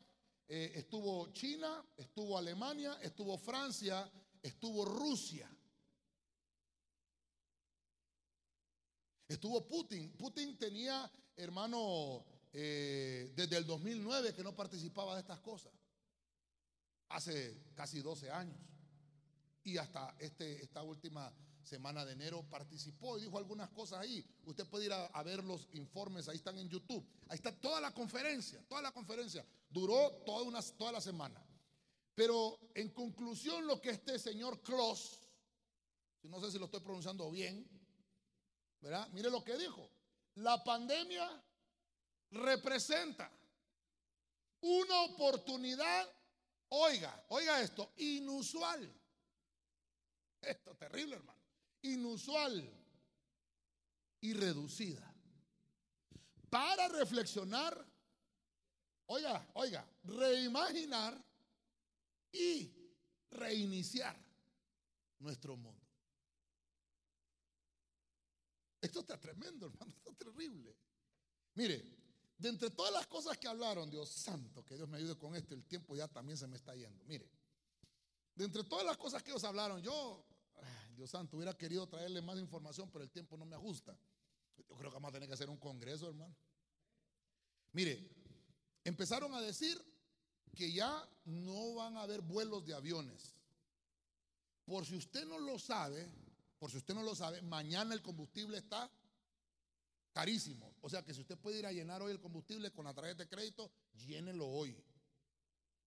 Eh, 0.46 0.70
estuvo 0.76 1.32
China, 1.32 1.84
estuvo 1.96 2.38
Alemania, 2.38 2.96
estuvo 3.02 3.36
Francia, 3.38 4.08
estuvo 4.40 4.84
Rusia. 4.84 5.50
Estuvo 9.32 9.66
Putin. 9.66 10.12
Putin 10.12 10.58
tenía, 10.58 11.10
hermano, 11.36 12.22
eh, 12.52 13.32
desde 13.34 13.56
el 13.56 13.64
2009 13.64 14.34
que 14.34 14.42
no 14.42 14.54
participaba 14.54 15.14
de 15.14 15.20
estas 15.20 15.40
cosas. 15.40 15.72
Hace 17.08 17.62
casi 17.74 18.00
12 18.00 18.30
años. 18.30 18.60
Y 19.64 19.78
hasta 19.78 20.14
este, 20.18 20.62
esta 20.62 20.82
última 20.82 21.32
semana 21.62 22.04
de 22.04 22.12
enero 22.12 22.42
participó 22.50 23.16
y 23.16 23.22
dijo 23.22 23.38
algunas 23.38 23.70
cosas 23.70 24.00
ahí. 24.00 24.22
Usted 24.44 24.66
puede 24.66 24.86
ir 24.86 24.92
a, 24.92 25.22
ver 25.22 25.42
los 25.44 25.66
informes, 25.72 26.28
ahí 26.28 26.36
están 26.36 26.58
en 26.58 26.68
YouTube. 26.68 27.06
Ahí 27.28 27.36
está 27.36 27.58
toda 27.58 27.80
la 27.80 27.94
conferencia, 27.94 28.62
toda 28.68 28.82
la 28.82 28.92
conferencia. 28.92 29.46
Duró 29.70 30.10
toda, 30.26 30.42
una, 30.42 30.60
toda 30.60 30.92
la 30.92 31.00
semana. 31.00 31.42
Pero 32.14 32.58
en 32.74 32.90
conclusión, 32.90 33.66
lo 33.66 33.80
que 33.80 33.90
este 33.90 34.18
señor 34.18 34.60
Kloss, 34.60 35.20
no 36.24 36.38
sé 36.38 36.50
si 36.50 36.58
lo 36.58 36.66
estoy 36.66 36.80
pronunciando 36.80 37.30
bien, 37.30 37.66
Mire 39.12 39.30
lo 39.30 39.44
que 39.44 39.56
dijo. 39.56 39.88
La 40.36 40.62
pandemia 40.64 41.28
representa 42.30 43.30
una 44.60 45.02
oportunidad, 45.02 46.08
oiga, 46.70 47.24
oiga 47.28 47.60
esto, 47.60 47.92
inusual. 47.96 48.92
Esto 50.40 50.74
terrible, 50.74 51.16
hermano. 51.16 51.40
Inusual 51.82 52.68
y 54.20 54.34
reducida. 54.34 55.08
Para 56.50 56.88
reflexionar, 56.88 57.86
oiga, 59.06 59.46
oiga, 59.54 59.86
reimaginar 60.04 61.22
y 62.32 62.70
reiniciar 63.30 64.16
nuestro 65.18 65.56
mundo. 65.56 65.81
Esto 68.82 69.00
está 69.00 69.18
tremendo, 69.18 69.66
hermano, 69.72 69.94
está 69.96 70.12
terrible. 70.12 70.76
Mire, 71.54 71.82
de 72.36 72.48
entre 72.48 72.70
todas 72.70 72.92
las 72.92 73.06
cosas 73.06 73.38
que 73.38 73.48
hablaron, 73.48 73.88
Dios 73.88 74.10
santo, 74.10 74.64
que 74.64 74.74
Dios 74.74 74.88
me 74.88 74.98
ayude 74.98 75.16
con 75.16 75.34
esto, 75.34 75.54
el 75.54 75.64
tiempo 75.64 75.96
ya 75.96 76.08
también 76.08 76.36
se 76.36 76.46
me 76.46 76.56
está 76.56 76.74
yendo. 76.74 77.02
Mire, 77.04 77.30
de 78.34 78.44
entre 78.44 78.64
todas 78.64 78.84
las 78.84 78.98
cosas 78.98 79.22
que 79.22 79.30
ellos 79.30 79.44
hablaron, 79.44 79.80
yo, 79.80 80.26
Dios 80.94 81.08
santo, 81.08 81.36
hubiera 81.36 81.56
querido 81.56 81.86
traerle 81.86 82.20
más 82.20 82.38
información, 82.38 82.90
pero 82.90 83.04
el 83.04 83.10
tiempo 83.10 83.38
no 83.38 83.46
me 83.46 83.56
ajusta. 83.56 83.96
Yo 84.56 84.76
creo 84.76 84.90
que 84.90 84.94
vamos 84.94 85.10
a 85.10 85.12
tener 85.12 85.28
que 85.28 85.34
hacer 85.34 85.48
un 85.48 85.58
congreso, 85.58 86.08
hermano. 86.08 86.34
Mire, 87.72 88.10
empezaron 88.84 89.32
a 89.34 89.40
decir 89.40 89.80
que 90.54 90.72
ya 90.72 91.08
no 91.24 91.74
van 91.74 91.96
a 91.96 92.02
haber 92.02 92.20
vuelos 92.20 92.66
de 92.66 92.74
aviones 92.74 93.34
por 94.64 94.86
si 94.86 94.96
usted 94.96 95.26
no 95.26 95.38
lo 95.38 95.58
sabe, 95.58 96.08
por 96.62 96.70
si 96.70 96.76
usted 96.76 96.94
no 96.94 97.02
lo 97.02 97.16
sabe, 97.16 97.42
mañana 97.42 97.92
el 97.92 98.02
combustible 98.02 98.56
está 98.56 98.88
carísimo. 100.12 100.76
O 100.80 100.88
sea 100.88 101.02
que 101.02 101.12
si 101.12 101.20
usted 101.20 101.36
puede 101.36 101.58
ir 101.58 101.66
a 101.66 101.72
llenar 101.72 102.00
hoy 102.02 102.12
el 102.12 102.20
combustible 102.20 102.70
con 102.70 102.84
la 102.84 102.94
tarjeta 102.94 103.24
de 103.24 103.28
crédito, 103.28 103.68
llénelo 103.94 104.46
hoy. 104.46 104.80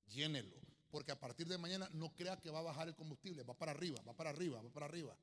Llénelo. 0.07 0.53
Porque 0.89 1.13
a 1.13 1.17
partir 1.17 1.47
de 1.47 1.57
mañana 1.57 1.89
no 1.93 2.13
crea 2.13 2.41
que 2.41 2.49
va 2.49 2.59
a 2.59 2.63
bajar 2.63 2.89
el 2.89 2.95
combustible, 2.97 3.43
va 3.43 3.57
para 3.57 3.71
arriba, 3.71 4.01
va 4.05 4.17
para 4.17 4.31
arriba, 4.31 4.61
va 4.61 4.69
para 4.69 4.85
arriba, 4.87 5.17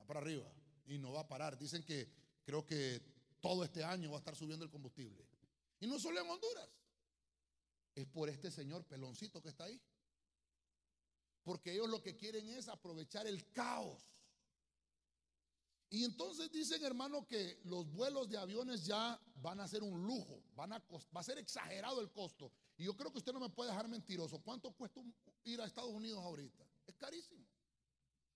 va 0.00 0.06
para 0.06 0.20
arriba. 0.20 0.48
Y 0.86 0.98
no 0.98 1.10
va 1.10 1.22
a 1.22 1.26
parar. 1.26 1.58
Dicen 1.58 1.82
que 1.82 2.08
creo 2.44 2.64
que 2.64 3.02
todo 3.40 3.64
este 3.64 3.82
año 3.82 4.08
va 4.10 4.18
a 4.18 4.20
estar 4.20 4.36
subiendo 4.36 4.64
el 4.64 4.70
combustible. 4.70 5.26
Y 5.80 5.88
no 5.88 5.98
solo 5.98 6.20
en 6.20 6.30
Honduras. 6.30 6.70
Es 7.92 8.06
por 8.06 8.28
este 8.28 8.52
señor 8.52 8.84
peloncito 8.84 9.42
que 9.42 9.48
está 9.48 9.64
ahí. 9.64 9.82
Porque 11.42 11.72
ellos 11.72 11.88
lo 11.88 12.00
que 12.00 12.16
quieren 12.16 12.48
es 12.50 12.68
aprovechar 12.68 13.26
el 13.26 13.50
caos. 13.50 14.15
Y 15.88 16.04
entonces 16.04 16.50
dicen, 16.50 16.82
hermano, 16.84 17.26
que 17.26 17.60
los 17.64 17.90
vuelos 17.92 18.28
de 18.28 18.36
aviones 18.36 18.84
ya 18.84 19.20
van 19.36 19.60
a 19.60 19.68
ser 19.68 19.82
un 19.82 20.04
lujo, 20.04 20.42
va 20.58 20.80
a 21.14 21.22
ser 21.22 21.38
exagerado 21.38 22.00
el 22.00 22.10
costo. 22.10 22.50
Y 22.76 22.84
yo 22.84 22.96
creo 22.96 23.12
que 23.12 23.18
usted 23.18 23.32
no 23.32 23.40
me 23.40 23.50
puede 23.50 23.70
dejar 23.70 23.88
mentiroso. 23.88 24.40
¿Cuánto 24.40 24.72
cuesta 24.72 25.00
ir 25.44 25.60
a 25.60 25.64
Estados 25.64 25.90
Unidos 25.90 26.18
ahorita? 26.24 26.66
Es 26.86 26.96
carísimo. 26.96 27.46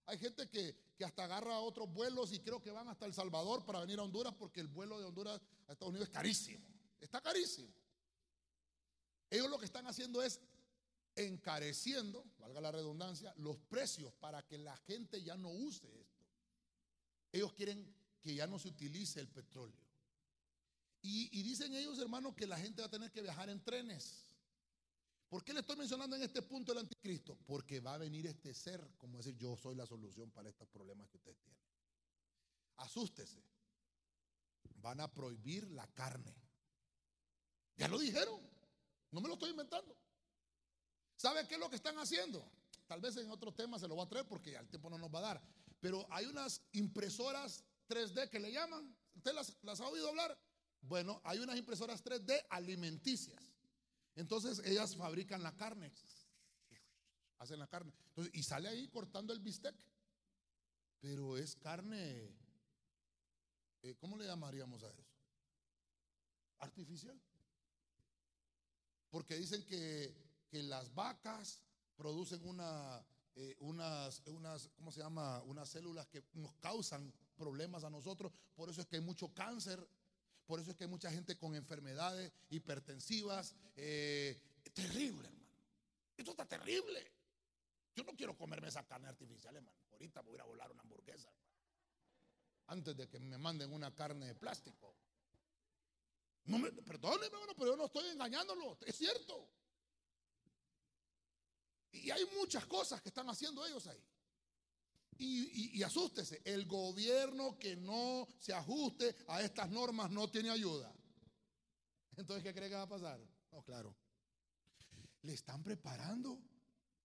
Hay 0.06 0.18
gente 0.18 0.48
que, 0.48 0.76
que, 0.96 1.04
hasta 1.04 1.24
agarra 1.24 1.60
otros 1.60 1.92
vuelos 1.92 2.32
y 2.32 2.40
creo 2.40 2.62
que 2.62 2.70
van 2.70 2.88
hasta 2.88 3.06
El 3.06 3.14
Salvador 3.14 3.64
para 3.64 3.80
venir 3.80 3.98
a 3.98 4.02
Honduras 4.02 4.34
porque 4.38 4.60
el 4.60 4.68
vuelo 4.68 4.98
de 4.98 5.04
Honduras 5.04 5.40
a 5.68 5.72
Estados 5.72 5.90
Unidos 5.90 6.08
es 6.08 6.14
carísimo. 6.14 6.64
Está 7.00 7.20
carísimo. 7.20 7.72
Ellos 9.28 9.48
lo 9.48 9.58
que 9.58 9.66
están 9.66 9.86
haciendo 9.86 10.22
es 10.22 10.40
encareciendo, 11.14 12.24
valga 12.38 12.60
la 12.60 12.72
redundancia, 12.72 13.32
los 13.36 13.56
precios 13.58 14.12
para 14.14 14.42
que 14.46 14.58
la 14.58 14.76
gente 14.78 15.22
ya 15.22 15.36
no 15.36 15.50
use 15.50 15.86
esto. 16.00 16.19
Ellos 17.32 17.52
quieren 17.52 17.94
que 18.20 18.34
ya 18.34 18.46
no 18.46 18.58
se 18.58 18.68
utilice 18.68 19.20
el 19.20 19.28
petróleo. 19.28 19.80
Y, 21.02 21.42
dicen 21.42 21.74
ellos, 21.74 21.98
hermanos, 21.98 22.34
que 22.34 22.46
la 22.46 22.58
gente 22.58 22.82
va 22.82 22.86
a 22.86 22.90
tener 22.90 23.10
que 23.10 23.22
viajar 23.22 23.48
en 23.48 23.64
trenes. 23.64 24.26
¿Por 25.28 25.42
qué 25.42 25.54
le 25.54 25.60
estoy 25.60 25.76
mencionando 25.76 26.16
en 26.16 26.22
este 26.22 26.42
punto 26.42 26.72
el 26.72 26.78
anticristo? 26.78 27.38
Porque 27.46 27.80
va 27.80 27.94
a 27.94 27.98
venir 27.98 28.26
este 28.26 28.52
ser, 28.52 28.96
como 28.98 29.16
decir, 29.18 29.36
yo 29.38 29.56
soy 29.56 29.76
la 29.76 29.86
solución 29.86 30.30
para 30.30 30.50
estos 30.50 30.68
problemas 30.68 31.08
que 31.08 31.16
ustedes 31.16 31.38
tienen. 31.40 31.62
Asústese. 32.76 33.42
Van 34.76 35.00
a 35.00 35.12
prohibir 35.12 35.70
la 35.70 35.86
carne. 35.86 36.34
Ya 37.76 37.88
lo 37.88 37.98
dijeron. 37.98 38.40
No 39.12 39.20
me 39.20 39.28
lo 39.28 39.34
estoy 39.34 39.50
inventando. 39.50 39.96
¿Sabe 41.16 41.46
qué 41.46 41.54
es 41.54 41.60
lo 41.60 41.70
que 41.70 41.76
están 41.76 41.96
haciendo? 41.98 42.50
Tal 42.86 43.00
vez 43.00 43.16
en 43.16 43.30
otro 43.30 43.52
tema 43.52 43.78
se 43.78 43.86
lo 43.88 43.94
voy 43.94 44.04
a 44.04 44.08
traer 44.08 44.26
porque 44.26 44.54
el 44.54 44.68
tiempo 44.68 44.90
no 44.90 44.98
nos 44.98 45.14
va 45.14 45.20
a 45.20 45.22
dar. 45.22 45.42
Pero 45.80 46.06
hay 46.10 46.26
unas 46.26 46.62
impresoras 46.72 47.64
3D 47.88 48.28
que 48.28 48.38
le 48.38 48.52
llaman. 48.52 48.96
¿Usted 49.14 49.32
las, 49.32 49.80
ha 49.80 49.88
oído 49.88 50.08
hablar? 50.08 50.38
Bueno, 50.82 51.20
hay 51.24 51.38
unas 51.38 51.56
impresoras 51.56 52.04
3D 52.04 52.46
alimenticias. 52.50 53.42
Entonces 54.14 54.60
ellas 54.64 54.96
fabrican 54.96 55.42
la 55.42 55.56
carne. 55.56 55.92
Hacen 57.38 57.58
la 57.58 57.66
carne. 57.66 57.92
y 58.32 58.42
sale 58.42 58.68
ahí 58.68 58.88
cortando 58.88 59.32
el 59.32 59.40
bistec. 59.40 59.74
Pero 61.00 61.38
es 61.38 61.56
carne. 61.56 62.36
Eh, 63.82 63.94
¿Cómo 63.98 64.16
le 64.18 64.26
llamaríamos 64.26 64.82
a 64.82 64.90
eso? 64.90 65.04
Artificial. 66.58 67.18
Porque 69.10 69.36
dicen 69.36 69.64
que 69.64 70.14
que 70.50 70.62
las 70.64 70.92
vacas 70.94 71.62
producen 71.96 72.44
una, 72.44 73.06
eh, 73.36 73.56
unas, 73.60 74.22
unas, 74.26 74.68
¿cómo 74.76 74.92
se 74.92 75.00
llama? 75.00 75.42
Unas 75.44 75.68
células 75.68 76.06
que 76.06 76.24
nos 76.34 76.52
causan 76.54 77.12
problemas 77.36 77.84
a 77.84 77.90
nosotros. 77.90 78.32
Por 78.54 78.68
eso 78.68 78.80
es 78.80 78.86
que 78.86 78.96
hay 78.96 79.02
mucho 79.02 79.32
cáncer. 79.32 79.86
Por 80.46 80.60
eso 80.60 80.72
es 80.72 80.76
que 80.76 80.84
hay 80.84 80.90
mucha 80.90 81.10
gente 81.10 81.38
con 81.38 81.54
enfermedades 81.54 82.32
hipertensivas. 82.50 83.54
Eh, 83.76 84.40
terrible, 84.74 85.28
hermano. 85.28 85.50
Esto 86.16 86.32
está 86.32 86.44
terrible. 86.44 87.12
Yo 87.94 88.04
no 88.04 88.12
quiero 88.14 88.36
comerme 88.36 88.68
esa 88.68 88.86
carne 88.86 89.08
artificial, 89.08 89.56
hermano. 89.56 89.78
Ahorita 89.92 90.20
voy 90.22 90.32
a 90.32 90.34
ir 90.36 90.40
a 90.40 90.44
volar 90.44 90.70
una 90.70 90.82
hamburguesa, 90.82 91.30
Antes 92.66 92.96
de 92.96 93.08
que 93.08 93.18
me 93.18 93.38
manden 93.38 93.72
una 93.72 93.94
carne 93.94 94.26
de 94.26 94.34
plástico. 94.34 94.94
No 96.44 96.58
me, 96.58 96.70
perdóneme, 96.72 97.26
hermano, 97.26 97.52
pero 97.56 97.70
yo 97.70 97.76
no 97.76 97.86
estoy 97.86 98.08
engañándolo. 98.08 98.78
Es 98.86 98.96
cierto. 98.96 99.48
Y 101.92 102.10
hay 102.10 102.24
muchas 102.38 102.66
cosas 102.66 103.02
que 103.02 103.08
están 103.08 103.28
haciendo 103.28 103.66
ellos 103.66 103.86
ahí. 103.86 104.02
Y, 105.22 105.82
asústese, 105.82 106.40
el 106.44 106.64
gobierno 106.64 107.58
que 107.58 107.76
no 107.76 108.26
se 108.38 108.54
ajuste 108.54 109.14
a 109.28 109.42
estas 109.42 109.68
normas 109.68 110.10
no 110.10 110.30
tiene 110.30 110.48
ayuda. 110.48 110.90
Entonces, 112.16 112.42
¿qué 112.42 112.54
cree 112.54 112.70
que 112.70 112.74
va 112.74 112.82
a 112.82 112.88
pasar? 112.88 113.20
No, 113.52 113.62
claro. 113.62 113.94
Le 115.22 115.34
están 115.34 115.62
preparando 115.62 116.40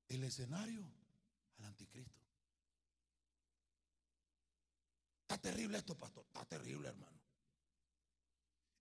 el 0.08 0.24
escenario 0.24 0.90
al 1.58 1.66
anticristo. 1.66 2.22
Está 5.24 5.38
terrible 5.38 5.80
esto, 5.80 5.98
pastor. 5.98 6.26
Está 6.26 6.46
terrible, 6.46 6.88
hermano. 6.88 7.20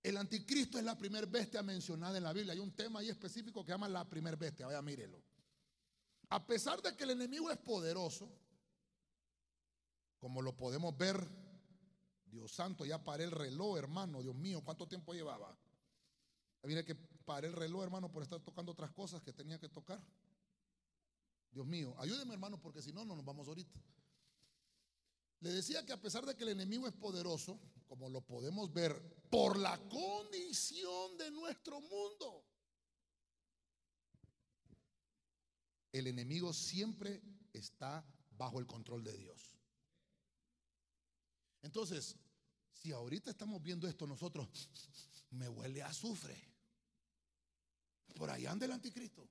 El 0.01 0.17
anticristo 0.19 0.79
es 0.79 0.85
la 0.85 0.97
primer 0.97 1.27
bestia 1.27 1.63
mencionada 1.63 2.19
en 2.19 2.25
la 2.25 2.33
Biblia. 2.33 2.53
Hay 2.53 2.61
un 2.61 2.77
tema 2.77 3.01
ahí 3.01 3.09
específico 3.09 3.65
que 3.65 3.73
llama 3.73 3.89
la 3.89 4.09
primer 4.09 4.37
bestia. 4.37 4.67
Vaya, 4.67 4.83
mírelo. 4.83 5.24
A 6.35 6.45
pesar 6.45 6.82
de 6.82 6.97
que 6.97 7.05
el 7.05 7.11
enemigo 7.11 7.49
es 7.49 7.59
poderoso, 7.59 8.28
como 10.18 10.43
lo 10.43 10.57
podemos 10.57 10.97
ver, 10.99 11.24
Dios 12.26 12.51
santo, 12.51 12.85
ya 12.85 13.05
paré 13.05 13.22
el 13.22 13.30
reloj, 13.30 13.78
hermano, 13.78 14.20
Dios 14.20 14.35
mío, 14.35 14.61
¿cuánto 14.64 14.89
tiempo 14.89 15.14
llevaba? 15.14 15.57
Mire 16.64 16.85
que 16.85 16.97
paré 16.97 17.47
el 17.47 17.53
reloj, 17.53 17.85
hermano, 17.85 18.11
por 18.11 18.24
estar 18.24 18.41
tocando 18.41 18.72
otras 18.72 18.91
cosas 18.91 19.22
que 19.22 19.32
tenía 19.32 19.61
que 19.61 19.68
tocar. 19.68 20.03
Dios 21.53 21.66
mío, 21.66 21.95
ayúdeme, 21.99 22.32
hermano, 22.32 22.61
porque 22.61 22.82
si 22.82 22.93
no, 22.93 23.05
no 23.05 23.14
nos 23.14 23.24
vamos 23.24 23.47
ahorita. 23.47 23.80
Le 25.39 25.51
decía 25.51 25.87
que 25.87 25.93
a 25.93 26.01
pesar 26.03 26.26
de 26.26 26.35
que 26.35 26.43
el 26.43 26.51
enemigo 26.51 26.89
es 26.89 26.95
poderoso, 26.95 27.61
como 27.87 28.09
lo 28.09 28.22
podemos 28.22 28.72
ver, 28.72 29.01
por 29.30 29.57
la 29.57 29.78
condición 29.89 31.16
de 31.16 31.30
nuestro 31.30 31.80
mundo, 31.80 32.45
el 35.95 36.09
enemigo 36.09 36.53
siempre 36.53 37.22
está 37.53 38.05
bajo 38.36 38.59
el 38.59 38.66
control 38.66 39.05
de 39.05 39.16
Dios. 39.16 39.57
Entonces, 41.62 42.16
si 42.72 42.90
ahorita 42.90 43.30
estamos 43.30 43.62
viendo 43.62 43.86
esto 43.86 44.05
nosotros, 44.05 44.68
me 45.30 45.49
huele 45.49 45.82
a 45.82 45.86
azufre. 45.86 46.36
Por 48.16 48.28
allá 48.28 48.51
anda 48.51 48.66
el 48.66 48.72
anticristo. 48.72 49.28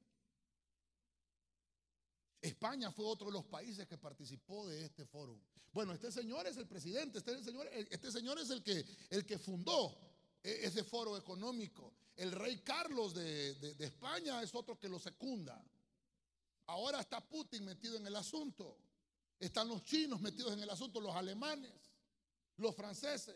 España 2.39 2.91
fue 2.93 3.05
otro 3.07 3.27
de 3.27 3.33
los 3.33 3.45
países 3.45 3.85
que 3.85 3.97
participó 3.97 4.65
de 4.65 4.85
este 4.85 5.05
foro. 5.05 5.37
Bueno, 5.73 5.91
este 5.91 6.13
señor 6.13 6.47
es 6.47 6.55
el 6.55 6.67
presidente, 6.67 7.17
este 7.17 7.43
señor, 7.43 7.67
este 7.73 8.09
señor 8.09 8.39
es 8.39 8.49
el 8.51 8.63
que, 8.63 8.85
el 9.09 9.25
que 9.25 9.37
fundó 9.37 9.97
e, 10.41 10.65
ese 10.65 10.85
foro 10.85 11.17
económico. 11.17 11.93
El 12.15 12.31
rey 12.31 12.59
Carlos 12.59 13.13
de, 13.13 13.53
de 13.55 13.85
España 13.85 14.41
es 14.41 14.55
otro 14.55 14.79
que 14.79 14.87
lo 14.87 14.97
secunda. 14.97 15.61
Ahora 16.67 16.99
está 16.99 17.21
Putin 17.21 17.65
metido 17.65 17.97
en 17.97 18.07
el 18.07 18.15
asunto. 18.15 18.77
Están 19.39 19.67
los 19.67 19.83
chinos 19.83 20.21
metidos 20.21 20.53
en 20.53 20.61
el 20.61 20.69
asunto, 20.69 21.01
los 21.01 21.15
alemanes, 21.15 21.73
los 22.57 22.75
franceses. 22.75 23.35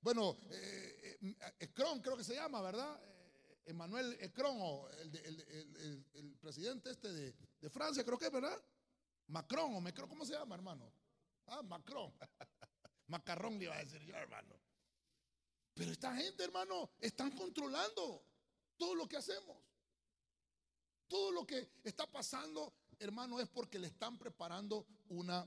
Bueno, 0.00 0.38
eh, 0.50 1.36
eh 1.58 1.72
creo 1.72 2.16
que 2.16 2.24
se 2.24 2.34
llama, 2.34 2.62
¿verdad? 2.62 2.98
Eh, 3.04 3.62
Emmanuel 3.66 4.16
Ecron, 4.20 4.90
el, 5.00 6.04
el, 6.14 6.36
presidente 6.40 6.90
este 6.90 7.12
de, 7.12 7.70
Francia, 7.70 8.02
creo 8.04 8.18
que 8.18 8.26
es, 8.26 8.32
¿verdad? 8.32 8.60
Macron 9.28 9.74
o 9.74 9.80
Macron, 9.80 10.08
¿cómo 10.08 10.24
se 10.24 10.32
llama, 10.32 10.54
hermano? 10.54 10.92
Ah, 11.46 11.62
Macron. 11.62 12.12
Macarrón 13.08 13.58
le 13.58 13.64
iba 13.64 13.76
a 13.76 13.84
decir 13.84 14.00
yo, 14.02 14.16
hermano. 14.16 14.58
Pero 15.74 15.92
esta 15.92 16.14
gente, 16.14 16.44
hermano, 16.44 16.90
están 16.98 17.30
controlando 17.32 18.24
todo 18.76 18.94
lo 18.94 19.06
que 19.06 19.16
hacemos. 19.16 19.56
Todo 21.12 21.30
lo 21.30 21.46
que 21.46 21.72
está 21.84 22.10
pasando, 22.10 22.72
hermano, 22.98 23.38
es 23.38 23.46
porque 23.46 23.78
le 23.78 23.88
están 23.88 24.16
preparando 24.16 24.86
una, 25.10 25.46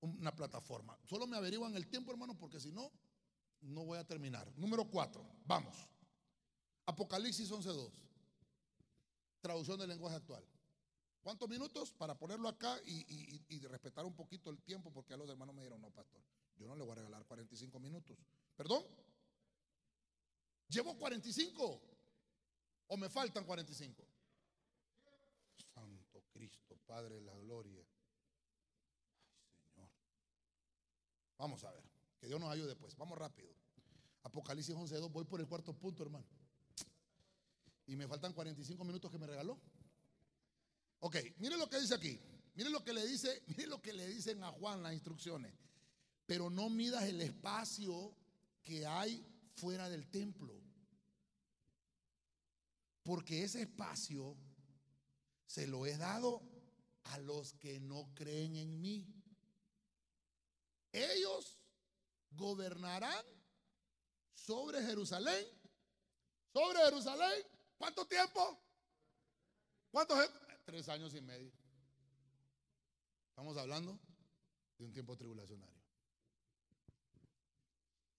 una 0.00 0.34
plataforma. 0.34 0.98
Solo 1.04 1.26
me 1.26 1.36
averiguan 1.36 1.76
el 1.76 1.86
tiempo, 1.88 2.10
hermano, 2.10 2.38
porque 2.38 2.58
si 2.58 2.72
no, 2.72 2.90
no 3.60 3.84
voy 3.84 3.98
a 3.98 4.04
terminar. 4.06 4.50
Número 4.56 4.86
cuatro, 4.86 5.28
vamos. 5.44 5.76
Apocalipsis 6.86 7.50
11.2. 7.50 7.92
Traducción 9.42 9.78
del 9.78 9.90
lenguaje 9.90 10.16
actual. 10.16 10.42
¿Cuántos 11.20 11.50
minutos? 11.50 11.92
Para 11.92 12.18
ponerlo 12.18 12.48
acá 12.48 12.80
y, 12.86 13.44
y, 13.50 13.60
respetar 13.66 14.06
un 14.06 14.14
poquito 14.14 14.48
el 14.48 14.62
tiempo, 14.62 14.90
porque 14.90 15.12
a 15.12 15.18
los 15.18 15.28
hermanos 15.28 15.54
me 15.54 15.60
dijeron, 15.60 15.82
no, 15.82 15.90
pastor, 15.90 16.22
yo 16.56 16.66
no 16.66 16.74
le 16.76 16.82
voy 16.82 16.92
a 16.92 16.94
regalar 16.94 17.26
45 17.26 17.78
minutos. 17.78 18.16
¿Perdón? 18.56 18.86
¿Llevo 20.68 20.96
45? 20.96 21.82
¿O 22.86 22.96
me 22.96 23.10
faltan 23.10 23.44
45? 23.44 24.15
Cristo, 26.36 26.78
Padre 26.86 27.14
de 27.16 27.20
la 27.22 27.34
gloria. 27.34 27.82
Vamos 31.38 31.64
a 31.64 31.72
ver. 31.72 31.82
Que 32.18 32.26
Dios 32.26 32.40
nos 32.40 32.50
ayude 32.50 32.68
después. 32.68 32.96
Vamos 32.96 33.18
rápido. 33.18 33.54
Apocalipsis 34.22 34.74
11.2. 34.74 35.10
Voy 35.10 35.24
por 35.24 35.40
el 35.40 35.46
cuarto 35.46 35.74
punto, 35.74 36.02
hermano. 36.02 36.26
Y 37.86 37.96
me 37.96 38.08
faltan 38.08 38.32
45 38.32 38.84
minutos 38.84 39.10
que 39.10 39.18
me 39.18 39.26
regaló. 39.26 39.60
Ok, 41.00 41.16
mire 41.38 41.56
lo 41.56 41.68
que 41.68 41.80
dice 41.80 41.94
aquí. 41.94 42.18
Mire 42.54 42.70
lo 42.70 42.82
que 42.82 42.92
le 42.92 43.06
dice, 43.06 43.42
mire 43.48 43.66
lo 43.66 43.80
que 43.80 43.92
le 43.92 44.06
dicen 44.08 44.42
a 44.42 44.50
Juan 44.52 44.82
las 44.82 44.94
instrucciones. 44.94 45.54
Pero 46.26 46.50
no 46.50 46.68
midas 46.68 47.04
el 47.04 47.20
espacio 47.20 48.14
que 48.62 48.86
hay 48.86 49.24
fuera 49.54 49.88
del 49.88 50.08
templo. 50.08 50.54
Porque 53.02 53.44
ese 53.44 53.62
espacio 53.62 54.36
se 55.46 55.66
lo 55.66 55.86
he 55.86 55.96
dado 55.96 56.42
a 57.04 57.18
los 57.18 57.52
que 57.54 57.80
no 57.80 58.12
creen 58.14 58.56
en 58.56 58.80
mí. 58.80 59.06
Ellos 60.92 61.58
gobernarán 62.30 63.24
sobre 64.34 64.82
Jerusalén. 64.82 65.46
Sobre 66.52 66.78
Jerusalén. 66.80 67.42
¿Cuánto 67.78 68.06
tiempo? 68.06 68.62
¿Cuántos? 69.90 70.18
Tres 70.64 70.88
años 70.88 71.14
y 71.14 71.20
medio. 71.20 71.52
Estamos 73.30 73.56
hablando 73.56 73.98
de 74.78 74.84
un 74.84 74.92
tiempo 74.92 75.16
tribulacionario. 75.16 75.76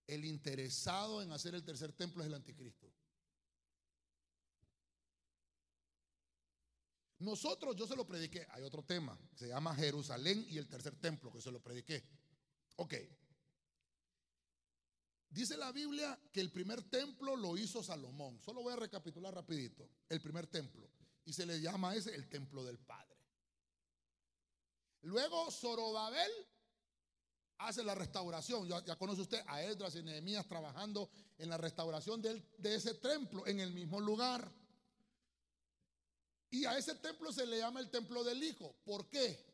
El 0.05 0.23
interesado 0.23 1.21
en 1.21 1.31
hacer 1.31 1.55
el 1.55 1.65
tercer 1.65 1.91
templo 1.91 2.21
es 2.23 2.27
el 2.27 2.35
anticristo. 2.35 2.87
Nosotros, 7.19 7.75
yo 7.75 7.87
se 7.87 7.95
lo 7.95 8.05
prediqué, 8.05 8.45
hay 8.51 8.63
otro 8.63 8.83
tema, 8.83 9.17
se 9.35 9.47
llama 9.47 9.73
Jerusalén 9.75 10.45
y 10.49 10.57
el 10.57 10.67
tercer 10.67 10.95
templo, 10.99 11.31
que 11.31 11.41
se 11.41 11.51
lo 11.51 11.59
prediqué. 11.59 12.03
Ok. 12.75 12.93
Dice 15.29 15.57
la 15.57 15.71
Biblia 15.71 16.19
que 16.31 16.41
el 16.41 16.51
primer 16.51 16.83
templo 16.83 17.35
lo 17.35 17.57
hizo 17.57 17.83
Salomón. 17.83 18.39
Solo 18.41 18.61
voy 18.61 18.73
a 18.73 18.77
recapitular 18.77 19.33
rapidito. 19.33 19.89
El 20.07 20.21
primer 20.21 20.47
templo. 20.47 20.89
Y 21.25 21.33
se 21.33 21.45
le 21.45 21.59
llama 21.59 21.95
ese 21.95 22.15
el 22.15 22.29
templo 22.29 22.63
del 22.63 22.79
Padre. 22.79 23.17
Luego 25.01 25.51
Zorobabel 25.51 26.31
hace 27.57 27.83
la 27.83 27.95
restauración. 27.95 28.67
Ya, 28.67 28.95
conoce 28.95 29.21
usted 29.21 29.43
a 29.47 29.61
Edras 29.63 29.95
y 29.95 30.03
Nehemías 30.03 30.47
trabajando 30.47 31.09
en 31.37 31.49
la 31.49 31.57
restauración 31.57 32.21
de 32.21 32.75
ese 32.75 32.93
templo 32.95 33.45
en 33.47 33.59
el 33.59 33.73
mismo 33.73 33.99
lugar. 33.99 34.51
Y 36.49 36.65
a 36.65 36.77
ese 36.77 36.95
templo 36.95 37.31
se 37.31 37.45
le 37.45 37.59
llama 37.59 37.79
el 37.79 37.89
templo 37.89 38.23
del 38.23 38.41
Hijo. 38.43 38.75
¿Por 38.85 39.09
qué? 39.09 39.45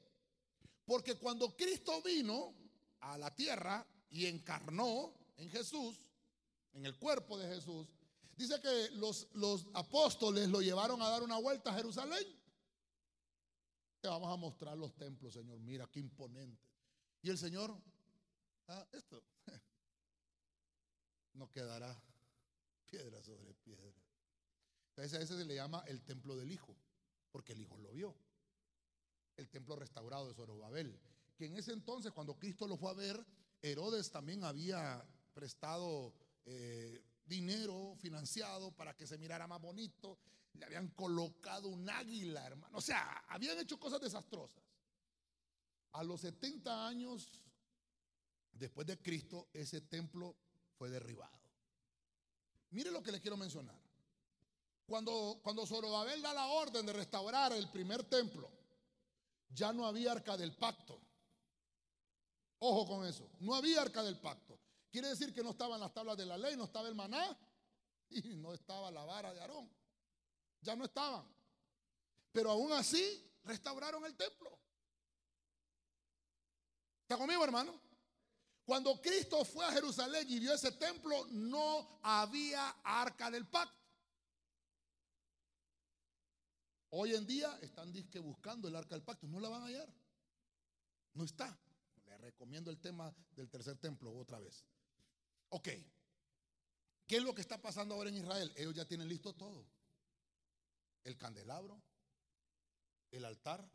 Porque 0.85 1.15
cuando 1.15 1.55
Cristo 1.55 2.01
vino 2.01 2.53
a 2.99 3.17
la 3.17 3.33
tierra 3.33 3.85
y 4.09 4.25
encarnó 4.25 5.13
en 5.37 5.49
Jesús, 5.49 5.99
en 6.73 6.85
el 6.85 6.97
cuerpo 6.97 7.37
de 7.37 7.47
Jesús, 7.47 7.87
dice 8.35 8.59
que 8.61 8.91
los, 8.91 9.27
los 9.33 9.67
apóstoles 9.73 10.49
lo 10.49 10.61
llevaron 10.61 11.01
a 11.01 11.09
dar 11.09 11.23
una 11.23 11.37
vuelta 11.37 11.71
a 11.71 11.75
Jerusalén. 11.75 12.25
Te 14.01 14.07
vamos 14.07 14.31
a 14.31 14.35
mostrar 14.35 14.77
los 14.77 14.93
templos, 14.95 15.33
Señor. 15.33 15.59
Mira 15.59 15.87
qué 15.89 15.99
imponente. 15.99 16.67
Y 17.21 17.29
el 17.29 17.37
Señor, 17.37 17.75
ah, 18.67 18.85
esto 18.91 19.23
no 21.33 21.49
quedará 21.49 21.97
piedra 22.85 23.23
sobre 23.23 23.53
piedra. 23.53 24.02
Entonces 24.95 25.19
a 25.19 25.23
ese 25.23 25.37
se 25.37 25.45
le 25.45 25.55
llama 25.55 25.83
el 25.87 26.03
templo 26.03 26.35
del 26.35 26.51
Hijo, 26.51 26.75
porque 27.31 27.53
el 27.53 27.61
Hijo 27.61 27.77
lo 27.79 27.91
vio. 27.91 28.15
El 29.35 29.49
templo 29.49 29.75
restaurado 29.75 30.27
de 30.27 30.35
Zorobabel, 30.35 30.99
que 31.35 31.47
en 31.47 31.55
ese 31.57 31.73
entonces 31.73 32.11
cuando 32.11 32.37
Cristo 32.37 32.67
lo 32.67 32.77
fue 32.77 32.91
a 32.91 32.93
ver, 32.93 33.25
Herodes 33.61 34.11
también 34.11 34.43
había 34.43 35.03
prestado 35.33 36.13
eh, 36.45 37.03
dinero 37.25 37.95
financiado 37.97 38.71
para 38.71 38.95
que 38.95 39.07
se 39.07 39.17
mirara 39.17 39.47
más 39.47 39.59
bonito. 39.59 40.19
Le 40.53 40.65
habían 40.65 40.89
colocado 40.89 41.69
un 41.69 41.89
águila, 41.89 42.45
hermano. 42.45 42.77
O 42.77 42.81
sea, 42.81 43.23
habían 43.29 43.57
hecho 43.57 43.79
cosas 43.79 43.99
desastrosas. 43.99 44.63
A 45.93 46.03
los 46.03 46.21
70 46.21 46.87
años 46.87 47.41
después 48.51 48.85
de 48.85 48.99
Cristo, 48.99 49.49
ese 49.53 49.81
templo 49.81 50.35
fue 50.77 50.89
derribado. 50.89 51.39
Mire 52.69 52.91
lo 52.91 53.01
que 53.01 53.11
le 53.11 53.21
quiero 53.21 53.37
mencionar. 53.37 53.82
Cuando, 54.85 55.39
cuando 55.41 55.65
Zorobabel 55.65 56.21
da 56.21 56.33
la 56.33 56.47
orden 56.47 56.85
de 56.85 56.93
restaurar 56.93 57.53
el 57.53 57.69
primer 57.69 58.03
templo, 58.03 58.51
ya 59.49 59.71
no 59.71 59.85
había 59.85 60.11
arca 60.11 60.35
del 60.35 60.55
pacto. 60.55 60.99
Ojo 62.59 62.87
con 62.87 63.05
eso, 63.05 63.29
no 63.39 63.55
había 63.55 63.81
arca 63.81 64.03
del 64.03 64.19
pacto. 64.19 64.59
Quiere 64.91 65.09
decir 65.09 65.33
que 65.33 65.43
no 65.43 65.51
estaban 65.51 65.79
las 65.79 65.93
tablas 65.93 66.17
de 66.17 66.25
la 66.25 66.37
ley, 66.37 66.55
no 66.55 66.65
estaba 66.65 66.87
el 66.87 66.95
maná 66.95 67.37
y 68.09 68.35
no 68.35 68.53
estaba 68.53 68.91
la 68.91 69.05
vara 69.05 69.33
de 69.33 69.41
Aarón. 69.41 69.69
Ya 70.61 70.75
no 70.75 70.85
estaban. 70.85 71.25
Pero 72.31 72.51
aún 72.51 72.71
así 72.73 73.31
restauraron 73.43 74.05
el 74.05 74.15
templo. 74.15 74.57
¿Está 77.01 77.17
conmigo, 77.17 77.43
hermano? 77.43 77.79
Cuando 78.65 79.01
Cristo 79.01 79.43
fue 79.43 79.65
a 79.65 79.71
Jerusalén 79.71 80.25
y 80.29 80.39
vio 80.39 80.53
ese 80.53 80.71
templo, 80.71 81.27
no 81.31 81.99
había 82.01 82.69
arca 82.83 83.29
del 83.29 83.47
pacto. 83.47 83.82
Hoy 86.95 87.15
en 87.15 87.25
día 87.25 87.57
están 87.63 87.91
buscando 88.21 88.67
el 88.67 88.75
arca 88.75 88.93
del 88.93 89.03
pacto, 89.03 89.27
no 89.27 89.39
la 89.39 89.49
van 89.49 89.63
a 89.63 89.65
hallar. 89.65 89.91
No 91.15 91.23
está. 91.23 91.57
Le 92.05 92.15
recomiendo 92.19 92.69
el 92.69 92.79
tema 92.79 93.11
del 93.35 93.49
tercer 93.49 93.77
templo 93.77 94.15
otra 94.15 94.37
vez. 94.37 94.63
Ok. 95.49 95.69
¿Qué 97.07 97.17
es 97.17 97.23
lo 97.23 97.33
que 97.33 97.41
está 97.41 97.59
pasando 97.59 97.95
ahora 97.95 98.11
en 98.11 98.17
Israel? 98.17 98.53
Ellos 98.55 98.75
ya 98.75 98.85
tienen 98.85 99.07
listo 99.07 99.33
todo. 99.33 99.65
El 101.03 101.17
candelabro, 101.17 101.81
el 103.09 103.25
altar 103.25 103.67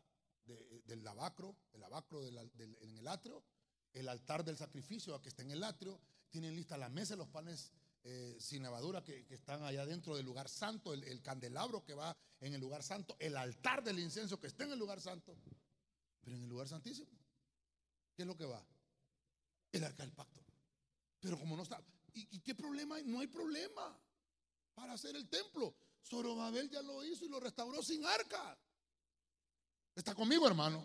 del 0.45 1.03
lavacro, 1.03 1.57
el 1.73 1.81
lavacro 1.81 2.25
en 2.25 2.97
el 2.97 3.07
atrio, 3.09 3.43
el 3.91 4.07
altar 4.07 4.45
del 4.45 4.55
sacrificio 4.55 5.21
que 5.21 5.27
está 5.27 5.41
en 5.41 5.51
el 5.51 5.65
atrio, 5.65 5.99
tienen 6.29 6.55
lista 6.55 6.77
la 6.77 6.87
mesa, 6.87 7.17
los 7.17 7.27
panes 7.27 7.73
eh, 8.03 8.37
sin 8.39 8.63
levadura 8.63 9.03
que, 9.03 9.25
están 9.29 9.61
allá 9.63 9.85
dentro 9.85 10.15
del 10.15 10.25
lugar 10.25 10.47
santo, 10.47 10.93
el, 10.93 11.21
candelabro 11.21 11.83
que 11.83 11.93
va 11.93 12.15
en 12.39 12.53
el 12.53 12.61
lugar 12.61 12.81
santo, 12.81 13.17
el 13.19 13.35
altar 13.35 13.83
del 13.83 13.99
incienso 13.99 14.39
que 14.39 14.47
está 14.47 14.63
en 14.63 14.71
el 14.71 14.79
lugar 14.79 15.01
santo, 15.01 15.37
pero 16.21 16.35
en 16.35 16.43
el 16.43 16.49
lugar 16.49 16.67
santísimo, 16.67 17.11
¿qué 18.15 18.23
es 18.23 18.27
lo 18.27 18.37
que 18.37 18.45
va? 18.45 18.65
El 19.71 19.83
arca 19.83 20.03
del 20.03 20.13
pacto. 20.13 20.39
Pero 21.19 21.37
como 21.37 21.57
no 21.57 21.63
está, 21.63 21.83
¿y, 22.13 22.39
qué 22.39 22.55
problema 22.55 22.95
hay? 22.95 23.03
No 23.03 23.19
hay 23.19 23.27
problema 23.27 23.99
para 24.73 24.93
hacer 24.93 25.15
el 25.17 25.27
templo. 25.27 25.75
Zorobabel 26.01 26.69
ya 26.69 26.81
lo 26.81 27.03
hizo 27.03 27.25
y 27.25 27.29
lo 27.29 27.39
restauró 27.41 27.83
sin 27.83 28.05
arca. 28.05 28.57
¿Está 29.93 30.15
conmigo, 30.15 30.47
hermano? 30.47 30.81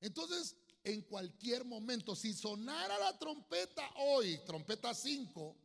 Entonces, 0.00 0.56
en 0.84 1.02
cualquier 1.02 1.64
momento, 1.64 2.14
si 2.14 2.32
sonara 2.32 2.98
la 2.98 3.18
trompeta 3.18 3.90
hoy, 3.96 4.38
trompeta 4.46 4.94
5, 4.94 5.56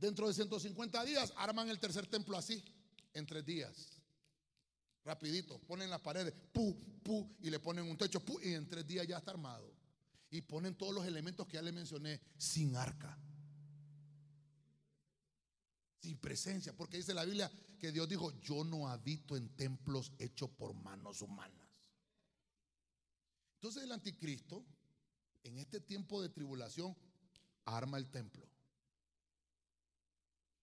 Dentro 0.00 0.26
de 0.26 0.32
150 0.32 1.04
días 1.04 1.30
arman 1.36 1.68
el 1.68 1.78
tercer 1.78 2.06
templo 2.06 2.38
así, 2.38 2.64
en 3.12 3.26
tres 3.26 3.44
días. 3.44 4.00
Rapidito, 5.04 5.58
ponen 5.58 5.90
las 5.90 6.00
paredes, 6.00 6.32
pu, 6.52 6.74
pu, 7.02 7.36
y 7.42 7.50
le 7.50 7.60
ponen 7.60 7.84
un 7.84 7.98
techo, 7.98 8.24
pu, 8.24 8.40
y 8.40 8.54
en 8.54 8.66
tres 8.66 8.86
días 8.86 9.06
ya 9.06 9.18
está 9.18 9.32
armado. 9.32 9.70
Y 10.30 10.40
ponen 10.40 10.74
todos 10.74 10.94
los 10.94 11.04
elementos 11.04 11.46
que 11.46 11.54
ya 11.54 11.62
le 11.62 11.72
mencioné, 11.72 12.18
sin 12.38 12.76
arca. 12.76 13.18
Sin 16.00 16.16
presencia, 16.16 16.74
porque 16.74 16.96
dice 16.96 17.12
la 17.12 17.26
Biblia 17.26 17.50
que 17.78 17.92
Dios 17.92 18.08
dijo, 18.08 18.32
yo 18.40 18.64
no 18.64 18.88
habito 18.88 19.36
en 19.36 19.50
templos 19.50 20.12
hechos 20.18 20.48
por 20.48 20.72
manos 20.72 21.20
humanas. 21.20 21.68
Entonces 23.56 23.82
el 23.82 23.92
anticristo, 23.92 24.64
en 25.42 25.58
este 25.58 25.80
tiempo 25.80 26.22
de 26.22 26.30
tribulación, 26.30 26.96
arma 27.66 27.98
el 27.98 28.10
templo 28.10 28.49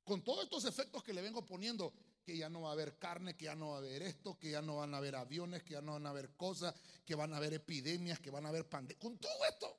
con 0.08 0.24
todos 0.24 0.46
estos 0.46 0.64
efectos 0.64 1.04
que 1.04 1.14
le 1.14 1.22
vengo 1.22 1.46
poniendo, 1.46 1.94
que 2.24 2.38
ya 2.38 2.48
no 2.48 2.62
va 2.62 2.70
a 2.70 2.72
haber 2.72 2.98
carne, 2.98 3.36
que 3.36 3.44
ya 3.44 3.56
no 3.56 3.72
va 3.72 3.76
a 3.76 3.78
haber 3.80 4.02
esto, 4.04 4.40
que 4.40 4.52
ya 4.52 4.62
no 4.62 4.78
van 4.78 4.94
a 4.94 4.98
haber 5.00 5.18
aviones, 5.18 5.64
que 5.64 5.74
ya 5.74 5.82
no 5.82 5.94
van 5.94 6.06
a 6.06 6.12
haber 6.12 6.34
cosas, 6.38 6.74
que 7.06 7.14
van 7.14 7.34
a 7.34 7.38
haber 7.38 7.54
epidemias, 7.54 8.18
que 8.22 8.30
van 8.30 8.46
a 8.46 8.50
haber 8.50 8.70
pandemias. 8.70 9.02
Con 9.02 9.18
todo 9.18 9.46
esto, 9.50 9.78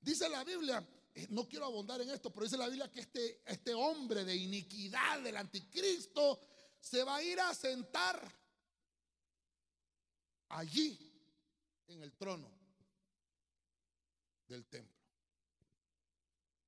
dice 0.00 0.30
la 0.30 0.44
Biblia, 0.44 0.82
eh, 1.14 1.26
no 1.28 1.46
quiero 1.46 1.66
abundar 1.66 2.00
en 2.00 2.08
esto, 2.08 2.32
pero 2.32 2.44
dice 2.44 2.56
la 2.56 2.68
Biblia 2.68 2.90
que 2.90 3.00
este, 3.00 3.42
este 3.44 3.74
hombre 3.74 4.24
de 4.24 4.34
iniquidad 4.34 5.20
del 5.20 5.36
anticristo 5.36 6.40
se 6.80 7.04
va 7.04 7.16
a 7.16 7.22
ir 7.22 7.38
a 7.38 7.54
sentar 7.54 8.26
allí 10.48 10.98
en 11.88 12.02
el 12.02 12.14
trono 12.14 12.50
del 14.48 14.64
templo. 14.64 15.04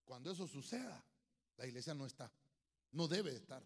Cuando 0.05 0.31
eso 0.31 0.47
suceda, 0.47 1.03
la 1.57 1.67
iglesia 1.67 1.95
no 1.95 2.05
está. 2.05 2.31
No 2.93 3.09
debe 3.09 3.35
estar. 3.35 3.63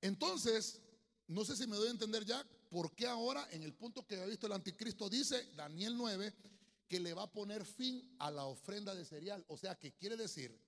Entonces, 0.00 0.80
no 1.26 1.44
sé 1.44 1.56
si 1.56 1.66
me 1.66 1.76
doy 1.76 1.88
a 1.88 1.92
entender 1.92 2.24
ya 2.24 2.44
por 2.70 2.94
qué 2.94 3.06
ahora, 3.06 3.48
en 3.50 3.62
el 3.62 3.74
punto 3.74 4.06
que 4.06 4.20
ha 4.20 4.26
visto 4.26 4.46
el 4.46 4.52
anticristo, 4.52 5.08
dice 5.08 5.52
Daniel 5.54 5.96
9, 5.96 6.34
que 6.86 7.00
le 7.00 7.14
va 7.14 7.24
a 7.24 7.32
poner 7.32 7.64
fin 7.64 8.16
a 8.18 8.30
la 8.30 8.44
ofrenda 8.44 8.94
de 8.94 9.04
cereal. 9.04 9.44
O 9.48 9.56
sea 9.56 9.78
que 9.78 9.92
quiere 9.92 10.16
decir 10.16 10.58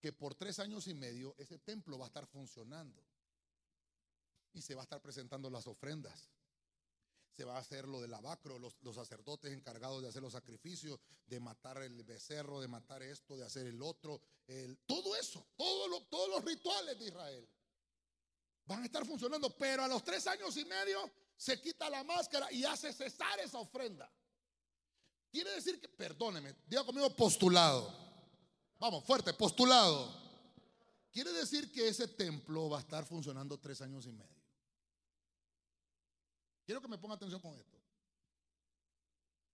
que 0.00 0.12
por 0.12 0.34
tres 0.34 0.58
años 0.58 0.86
y 0.86 0.94
medio 0.94 1.34
ese 1.38 1.58
templo 1.58 1.98
va 1.98 2.06
a 2.06 2.08
estar 2.08 2.26
funcionando. 2.26 3.02
Y 4.52 4.62
se 4.62 4.74
va 4.74 4.82
a 4.82 4.84
estar 4.84 5.00
presentando 5.00 5.50
las 5.50 5.66
ofrendas. 5.66 6.28
Se 7.36 7.44
va 7.44 7.56
a 7.56 7.60
hacer 7.60 7.88
lo 7.88 8.00
del 8.00 8.12
lavacro, 8.12 8.58
los, 8.58 8.74
sacerdotes 8.94 9.52
encargados 9.52 10.02
de 10.02 10.08
hacer 10.08 10.22
los 10.22 10.32
sacrificios, 10.32 11.00
de 11.26 11.40
matar 11.40 11.82
el 11.82 12.02
becerro, 12.04 12.60
de 12.60 12.68
matar 12.68 13.02
esto, 13.02 13.36
de 13.36 13.44
hacer 13.44 13.66
el 13.66 13.82
otro. 13.82 14.20
El, 14.46 14.78
todo 14.86 15.16
eso, 15.16 15.44
todo 15.56 16.00
todos 16.02 16.28
los 16.28 16.44
rituales 16.44 16.98
de 16.98 17.06
Israel 17.06 17.48
van 18.66 18.82
a 18.82 18.86
estar 18.86 19.06
funcionando. 19.06 19.50
Pero 19.56 19.84
a 19.84 19.88
los 19.88 20.02
tres 20.02 20.26
años 20.26 20.56
y 20.56 20.64
medio 20.64 21.10
se 21.36 21.60
quita 21.60 21.90
la 21.90 22.04
máscara 22.04 22.50
y 22.52 22.64
hace 22.64 22.92
cesar 22.92 23.38
esa 23.40 23.58
ofrenda. 23.58 24.10
Quiere 25.30 25.50
decir 25.50 25.80
que, 25.80 25.88
perdóneme, 25.88 26.54
diga 26.66 26.84
conmigo 26.84 27.10
postulado. 27.10 27.92
Vamos, 28.78 29.04
fuerte, 29.04 29.32
postulado. 29.32 30.22
Quiere 31.10 31.32
decir 31.32 31.72
que 31.72 31.88
ese 31.88 32.08
templo 32.08 32.68
va 32.68 32.78
a 32.78 32.80
estar 32.80 33.04
funcionando 33.04 33.58
tres 33.58 33.80
años 33.80 34.06
y 34.06 34.12
medio. 34.12 34.33
Quiero 36.64 36.80
que 36.80 36.88
me 36.88 36.98
ponga 36.98 37.14
atención 37.14 37.40
con 37.40 37.56
esto. 37.56 37.78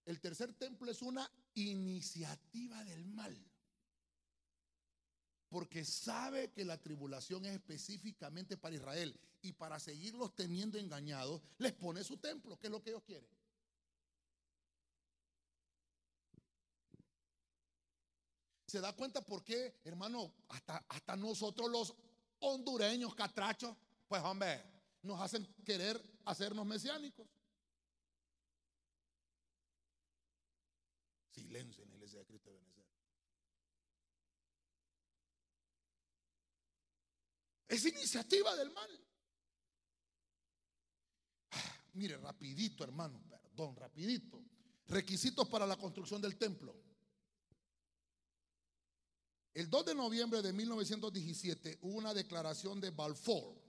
El 0.05 0.19
tercer 0.19 0.53
templo 0.53 0.89
es 0.89 1.01
una 1.01 1.29
iniciativa 1.53 2.83
del 2.85 3.05
mal. 3.05 3.37
Porque 5.49 5.83
sabe 5.83 6.51
que 6.51 6.63
la 6.63 6.77
tribulación 6.77 7.45
es 7.45 7.55
específicamente 7.55 8.57
para 8.57 8.75
Israel. 8.75 9.19
Y 9.41 9.53
para 9.53 9.79
seguirlos 9.79 10.35
teniendo 10.35 10.77
engañados, 10.77 11.41
les 11.57 11.73
pone 11.73 12.03
su 12.03 12.17
templo, 12.17 12.57
que 12.57 12.67
es 12.67 12.71
lo 12.71 12.81
que 12.81 12.91
ellos 12.91 13.03
quieren. 13.03 13.29
¿Se 18.67 18.79
da 18.79 18.93
cuenta 18.93 19.21
por 19.21 19.43
qué, 19.43 19.75
hermano? 19.83 20.33
Hasta, 20.47 20.77
hasta 20.87 21.17
nosotros 21.17 21.69
los 21.69 21.93
hondureños 22.39 23.13
catrachos, 23.15 23.75
pues 24.07 24.21
hombre, 24.23 24.63
nos 25.03 25.19
hacen 25.19 25.45
querer 25.65 26.01
hacernos 26.25 26.65
mesiánicos. 26.65 27.27
Silencio 31.31 31.83
en 31.83 31.89
la 31.89 31.95
iglesia 31.95 32.19
de 32.19 32.25
Cristo 32.25 32.49
de 32.49 32.57
Benecer. 32.57 32.85
Es 37.67 37.85
iniciativa 37.85 38.55
del 38.55 38.69
mal. 38.71 39.07
Ah, 41.51 41.85
mire, 41.93 42.17
rapidito, 42.17 42.83
hermano, 42.83 43.23
perdón, 43.29 43.75
rapidito. 43.75 44.43
Requisitos 44.87 45.47
para 45.47 45.65
la 45.65 45.77
construcción 45.77 46.21
del 46.21 46.37
templo. 46.37 46.75
El 49.53 49.69
2 49.69 49.85
de 49.85 49.95
noviembre 49.95 50.41
de 50.41 50.53
1917 50.53 51.79
hubo 51.81 51.97
una 51.97 52.13
declaración 52.13 52.79
de 52.79 52.89
Balfour. 52.89 53.60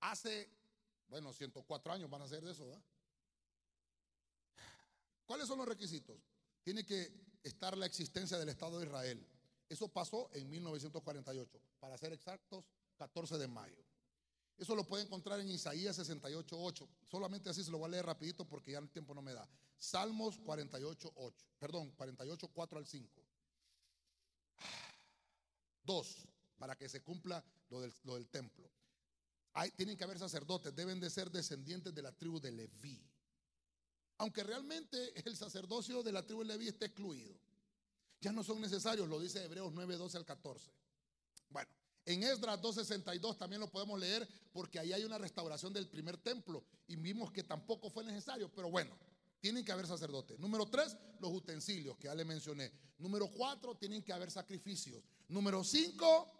Hace, 0.00 0.50
bueno, 1.08 1.32
104 1.32 1.92
años 1.92 2.10
van 2.10 2.22
a 2.22 2.28
ser 2.28 2.42
de 2.42 2.52
eso. 2.52 2.82
¿Cuáles 5.24 5.46
son 5.46 5.58
los 5.58 5.68
requisitos? 5.68 6.18
Tiene 6.62 6.84
que 6.84 7.12
estar 7.42 7.76
la 7.76 7.86
existencia 7.86 8.38
del 8.38 8.48
Estado 8.48 8.78
de 8.78 8.86
Israel. 8.86 9.26
Eso 9.68 9.88
pasó 9.88 10.28
en 10.32 10.50
1948, 10.50 11.60
para 11.78 11.96
ser 11.96 12.12
exactos, 12.12 12.64
14 12.96 13.38
de 13.38 13.46
mayo. 13.46 13.84
Eso 14.60 14.74
lo 14.74 14.84
puede 14.84 15.04
encontrar 15.04 15.40
en 15.40 15.48
Isaías 15.48 15.98
68.8. 15.98 16.86
Solamente 17.06 17.48
así 17.48 17.64
se 17.64 17.70
lo 17.70 17.78
voy 17.78 17.86
a 17.86 17.92
leer 17.92 18.04
rapidito 18.04 18.44
porque 18.44 18.72
ya 18.72 18.78
el 18.78 18.90
tiempo 18.90 19.14
no 19.14 19.22
me 19.22 19.32
da. 19.32 19.48
Salmos 19.78 20.38
48.8. 20.40 21.32
Perdón, 21.58 21.96
48.4 21.96 22.76
al 22.76 22.86
5. 22.86 23.24
Dos, 25.82 26.28
para 26.58 26.76
que 26.76 26.90
se 26.90 27.02
cumpla 27.02 27.42
lo 27.70 27.80
del, 27.80 28.28
templo. 28.28 28.70
Tienen 29.76 29.96
que 29.96 30.04
haber 30.04 30.18
sacerdotes, 30.18 30.74
deben 30.74 31.00
de 31.00 31.10
ser 31.10 31.30
descendientes 31.30 31.94
de 31.94 32.02
la 32.02 32.12
tribu 32.12 32.40
de 32.40 32.52
Leví. 32.52 33.02
Aunque 34.18 34.44
realmente 34.44 35.12
el 35.28 35.36
sacerdocio 35.36 36.02
de 36.02 36.12
la 36.12 36.24
tribu 36.24 36.42
de 36.42 36.48
Leví 36.48 36.68
está 36.68 36.86
excluido. 36.86 37.34
Ya 38.20 38.32
no 38.32 38.44
son 38.44 38.60
necesarios, 38.60 39.08
lo 39.08 39.18
dice 39.18 39.42
Hebreos 39.42 39.72
9, 39.72 39.96
12 39.96 40.18
al 40.18 40.24
14. 40.24 40.70
Bueno, 41.48 41.70
en 42.04 42.22
Esdras 42.22 42.60
2.62 42.60 43.38
también 43.38 43.60
lo 43.60 43.70
podemos 43.70 43.98
leer 43.98 44.28
porque 44.52 44.78
ahí 44.78 44.92
hay 44.92 45.04
una 45.04 45.18
restauración 45.18 45.72
del 45.72 45.88
primer 45.88 46.18
templo 46.18 46.64
y 46.86 46.96
vimos 46.96 47.32
que 47.32 47.42
tampoco 47.42 47.90
fue 47.90 48.04
necesario, 48.04 48.52
pero 48.52 48.70
bueno, 48.70 48.96
tienen 49.40 49.64
que 49.64 49.72
haber 49.72 49.86
sacerdotes. 49.86 50.38
Número 50.38 50.66
tres, 50.66 50.96
los 51.18 51.32
utensilios 51.32 51.96
que 51.96 52.04
ya 52.04 52.14
le 52.14 52.24
mencioné. 52.24 52.70
Número 52.98 53.30
cuatro, 53.30 53.74
tienen 53.74 54.02
que 54.02 54.12
haber 54.12 54.30
sacrificios. 54.30 55.02
Número 55.28 55.64
cinco, 55.64 56.30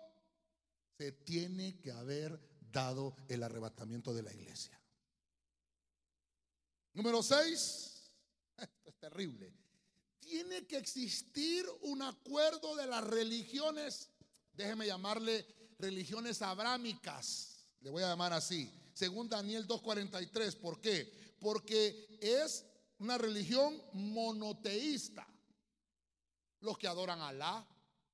se 0.98 1.12
tiene 1.12 1.80
que 1.80 1.92
haber 1.92 2.38
dado 2.70 3.14
el 3.28 3.42
arrebatamiento 3.42 4.14
de 4.14 4.22
la 4.22 4.32
iglesia. 4.32 4.80
Número 6.92 7.22
seis, 7.22 8.12
esto 8.56 8.88
es 8.90 8.98
terrible. 8.98 9.54
Tiene 10.18 10.66
que 10.66 10.76
existir 10.76 11.66
un 11.82 12.02
acuerdo 12.02 12.76
de 12.76 12.86
las 12.86 13.04
religiones, 13.04 14.10
déjeme 14.52 14.86
llamarle 14.86 15.46
religiones 15.78 16.42
abrámicas, 16.42 17.66
le 17.80 17.90
voy 17.90 18.02
a 18.02 18.08
llamar 18.08 18.32
así, 18.32 18.70
según 18.92 19.28
Daniel 19.28 19.66
2.43. 19.66 20.56
¿Por 20.56 20.80
qué? 20.80 21.36
Porque 21.40 22.18
es 22.20 22.66
una 22.98 23.16
religión 23.18 23.82
monoteísta. 23.92 25.26
Los 26.60 26.76
que 26.76 26.86
adoran 26.86 27.20
a 27.20 27.28
Alá, 27.28 27.66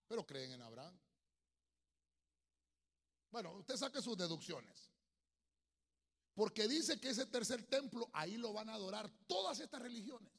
pero 0.07 0.25
creen 0.25 0.53
en 0.53 0.63
Abraham. 0.63 0.97
Bueno, 3.37 3.53
usted 3.53 3.77
saque 3.77 4.01
sus 4.01 4.17
deducciones. 4.17 4.91
Porque 6.33 6.67
dice 6.67 6.99
que 6.99 7.11
ese 7.11 7.27
tercer 7.27 7.65
templo, 7.65 8.09
ahí 8.15 8.39
lo 8.39 8.55
van 8.55 8.71
a 8.71 8.73
adorar 8.73 9.11
todas 9.27 9.61
estas 9.61 9.83
religiones. 9.83 10.33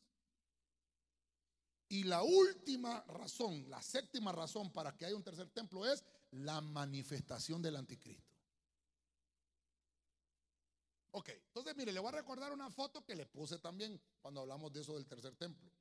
Y 1.90 2.06
la 2.06 2.24
última 2.24 3.04
razón, 3.04 3.70
la 3.70 3.84
séptima 3.84 4.32
razón 4.32 4.74
para 4.74 4.98
que 4.98 5.06
haya 5.06 5.16
un 5.16 5.24
tercer 5.24 5.48
templo 5.52 5.86
es 5.86 6.04
la 6.32 6.60
manifestación 6.60 7.62
del 7.62 7.76
anticristo. 7.76 8.36
Ok, 11.12 11.30
entonces 11.30 11.76
mire, 11.76 11.92
le 11.92 12.00
voy 12.00 12.10
a 12.10 12.14
recordar 12.14 12.52
una 12.52 12.72
foto 12.72 13.06
que 13.06 13.16
le 13.16 13.28
puse 13.28 13.60
también 13.60 14.02
cuando 14.24 14.42
hablamos 14.42 14.74
de 14.74 14.82
eso 14.82 14.96
del 14.96 15.06
tercer 15.06 15.36
templo. 15.36 15.72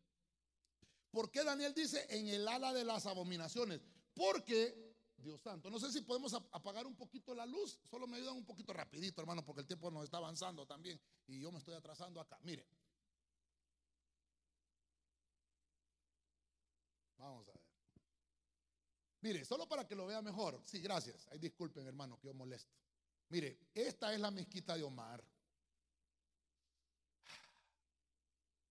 ¿Por 1.11 1.31
qué 1.31 1.45
Daniel 1.45 1.73
dice 1.73 2.07
en 2.11 2.29
el 2.29 2.47
ala 2.47 2.75
de 2.75 2.85
las 2.85 3.07
abominaciones? 3.07 3.81
Porque, 4.13 4.86
Dios 5.19 5.41
santo, 5.41 5.71
no 5.71 5.79
sé 5.79 5.91
si 5.91 6.03
podemos 6.03 6.33
apagar 6.35 6.87
un 6.87 6.95
poquito 6.95 7.35
la 7.35 7.47
luz, 7.47 7.79
solo 7.91 8.07
me 8.07 8.19
ayudan 8.19 8.37
un 8.37 8.45
poquito 8.45 8.73
rapidito, 8.73 9.21
hermano, 9.21 9.45
porque 9.45 9.63
el 9.63 9.67
tiempo 9.67 9.91
nos 9.91 10.05
está 10.05 10.19
avanzando 10.19 10.67
también 10.67 11.01
y 11.27 11.41
yo 11.41 11.51
me 11.51 11.59
estoy 11.59 11.75
atrasando 11.75 12.21
acá. 12.21 12.39
Mire. 12.43 12.67
Vamos 17.19 17.49
a 17.49 17.53
ver. 17.53 17.61
Mire, 19.23 19.45
solo 19.45 19.67
para 19.67 19.87
que 19.87 19.97
lo 19.97 20.07
vea 20.07 20.23
mejor. 20.23 20.63
Sí, 20.65 20.81
gracias. 20.81 21.27
Ay, 21.33 21.39
disculpen, 21.39 21.87
hermano, 21.87 22.19
que 22.21 22.29
yo 22.29 22.35
molesto. 22.35 22.73
Mire, 23.29 23.59
esta 23.75 24.13
es 24.13 24.21
la 24.21 24.31
mezquita 24.31 24.77
de 24.77 24.85
Omar. 24.85 25.25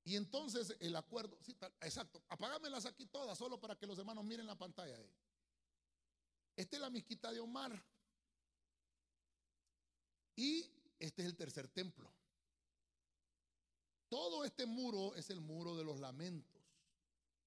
Y 0.06 0.16
entonces 0.16 0.78
el 0.80 0.96
acuerdo, 0.96 1.36
sí, 1.42 1.58
exacto, 1.82 2.24
apágamelas 2.30 2.86
aquí 2.86 3.08
todas, 3.08 3.36
solo 3.38 3.60
para 3.60 3.76
que 3.76 3.88
los 3.88 3.98
hermanos 3.98 4.24
miren 4.24 4.46
la 4.46 4.56
pantalla. 4.56 4.96
Esta 6.56 6.76
es 6.76 6.82
la 6.82 6.90
mezquita 6.90 7.32
de 7.32 7.40
Omar. 7.40 7.84
Y 10.36 10.70
este 11.00 11.22
es 11.22 11.28
el 11.28 11.36
tercer 11.36 11.68
templo. 11.68 12.12
Todo 14.10 14.46
este 14.46 14.66
muro 14.66 15.16
es 15.16 15.30
el 15.30 15.42
muro 15.42 15.76
de 15.76 15.84
los 15.84 16.00
lamentos. 16.00 16.62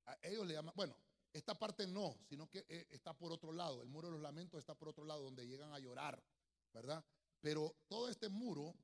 A 0.07 0.19
ellos 0.23 0.47
le 0.47 0.55
llaman, 0.55 0.75
bueno, 0.77 0.97
esta 1.33 1.59
parte 1.59 1.87
no, 1.87 2.19
sino 2.29 2.49
que 2.49 2.65
eh, 2.69 2.87
está 2.91 3.17
por 3.17 3.33
otro 3.33 3.53
lado. 3.53 3.83
El 3.83 3.89
muro 3.89 4.09
de 4.09 4.15
los 4.15 4.23
lamentos 4.23 4.59
está 4.59 4.75
por 4.75 4.89
otro 4.89 5.05
lado, 5.05 5.23
donde 5.23 5.47
llegan 5.47 5.73
a 5.73 5.79
llorar. 5.79 6.23
¿verdad? 6.73 7.05
Pero 7.41 7.77
todo 7.89 8.09
este 8.09 8.29
muro 8.29 8.75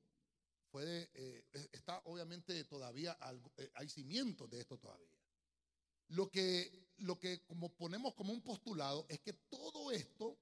puede, 0.69 1.09
eh, 1.13 1.45
está 1.71 2.01
obviamente 2.05 2.63
todavía, 2.65 3.17
eh, 3.57 3.71
hay 3.75 3.89
cimientos 3.89 4.49
de 4.49 4.59
esto 4.61 4.77
todavía. 4.77 5.17
Lo 6.09 6.29
que, 6.29 6.84
lo 6.97 7.19
que 7.19 7.43
como 7.45 7.69
ponemos 7.69 8.13
como 8.13 8.33
un 8.33 8.41
postulado 8.41 9.05
es 9.09 9.19
que 9.19 9.33
todo 9.33 9.91
esto 9.91 10.37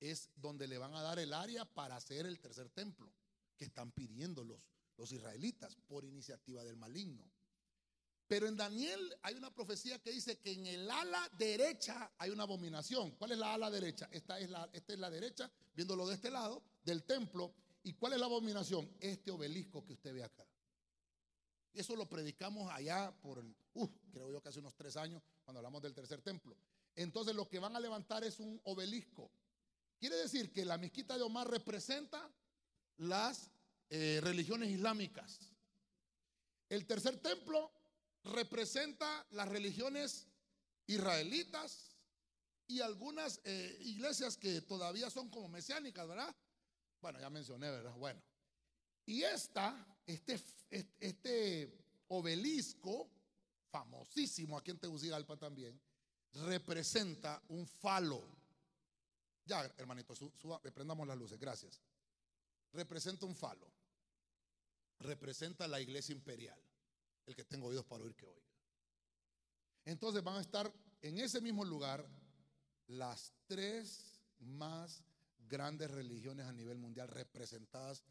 es 0.00 0.30
donde 0.36 0.66
le 0.66 0.78
van 0.78 0.94
a 0.94 1.02
dar 1.02 1.18
el 1.18 1.34
área 1.34 1.64
para 1.64 1.96
hacer 1.96 2.26
el 2.26 2.40
tercer 2.40 2.70
templo 2.70 3.12
que 3.56 3.66
están 3.66 3.92
pidiendo 3.92 4.42
los, 4.44 4.60
los 4.96 5.12
israelitas 5.12 5.76
por 5.86 6.04
iniciativa 6.04 6.64
del 6.64 6.76
maligno. 6.76 7.30
Pero 8.30 8.46
en 8.46 8.56
Daniel 8.56 9.00
hay 9.22 9.34
una 9.34 9.52
profecía 9.52 9.98
que 9.98 10.12
dice 10.12 10.38
que 10.38 10.52
en 10.52 10.64
el 10.64 10.88
ala 10.88 11.28
derecha 11.36 12.12
hay 12.16 12.30
una 12.30 12.44
abominación. 12.44 13.10
¿Cuál 13.16 13.32
es 13.32 13.38
la 13.38 13.54
ala 13.54 13.70
derecha? 13.70 14.08
Esta 14.12 14.38
es 14.38 14.48
la, 14.48 14.70
esta 14.72 14.92
es 14.92 15.00
la 15.00 15.10
derecha, 15.10 15.50
viéndolo 15.74 16.06
de 16.06 16.14
este 16.14 16.30
lado, 16.30 16.62
del 16.84 17.02
templo. 17.02 17.52
¿Y 17.82 17.94
cuál 17.94 18.12
es 18.12 18.20
la 18.20 18.26
abominación? 18.26 18.88
Este 19.00 19.32
obelisco 19.32 19.84
que 19.84 19.94
usted 19.94 20.14
ve 20.14 20.22
acá. 20.22 20.46
Eso 21.72 21.96
lo 21.96 22.08
predicamos 22.08 22.70
allá 22.70 23.12
por, 23.20 23.40
el, 23.40 23.52
uh, 23.74 23.88
creo 24.10 24.30
yo 24.30 24.42
que 24.42 24.48
hace 24.48 24.60
unos 24.60 24.74
tres 24.74 24.96
años, 24.96 25.22
cuando 25.44 25.58
hablamos 25.58 25.82
del 25.82 25.94
tercer 25.94 26.22
templo. 26.22 26.56
Entonces 26.94 27.34
lo 27.34 27.48
que 27.48 27.58
van 27.58 27.76
a 27.76 27.80
levantar 27.80 28.24
es 28.24 28.40
un 28.40 28.60
obelisco. 28.64 29.30
Quiere 29.98 30.16
decir 30.16 30.52
que 30.52 30.64
la 30.64 30.78
mezquita 30.78 31.16
de 31.16 31.22
Omar 31.22 31.48
representa 31.48 32.32
las 32.96 33.50
eh, 33.90 34.20
religiones 34.22 34.70
islámicas. 34.70 35.40
El 36.68 36.86
tercer 36.86 37.18
templo 37.18 37.72
representa 38.24 39.26
las 39.30 39.48
religiones 39.48 40.28
israelitas 40.86 41.96
y 42.66 42.80
algunas 42.80 43.40
eh, 43.44 43.76
iglesias 43.80 44.36
que 44.36 44.60
todavía 44.60 45.10
son 45.10 45.28
como 45.28 45.48
mesiánicas, 45.48 46.06
¿verdad? 46.06 46.34
Bueno, 47.00 47.18
ya 47.18 47.30
mencioné, 47.30 47.70
¿verdad? 47.70 47.94
Bueno. 47.96 48.22
Y 49.06 49.22
esta, 49.22 49.74
este, 50.06 50.40
este 51.00 51.76
obelisco, 52.08 53.10
famosísimo 53.70 54.56
aquí 54.56 54.70
en 54.70 54.78
Tegucigalpa 54.78 55.36
también, 55.36 55.80
representa 56.32 57.42
un 57.48 57.66
falo. 57.66 58.22
Ya, 59.44 59.64
hermanito, 59.76 60.14
prendamos 60.74 61.06
las 61.06 61.16
luces, 61.16 61.38
gracias. 61.38 61.80
Representa 62.72 63.26
un 63.26 63.34
falo. 63.34 63.70
Representa 64.98 65.66
la 65.66 65.80
iglesia 65.80 66.14
imperial. 66.14 66.60
El 67.26 67.34
que 67.34 67.44
tengo 67.44 67.68
oídos 67.68 67.84
para 67.84 68.04
oír 68.04 68.14
que 68.14 68.26
oiga. 68.26 68.48
Entonces 69.84 70.22
van 70.22 70.36
a 70.36 70.40
estar 70.40 70.72
en 71.00 71.18
ese 71.18 71.40
mismo 71.40 71.64
lugar 71.64 72.06
las 72.86 73.32
tres 73.46 74.20
más 74.38 75.02
grandes 75.48 75.90
religiones 75.90 76.46
a 76.46 76.52
nivel 76.52 76.78
mundial 76.78 77.08
representadas 77.08 78.04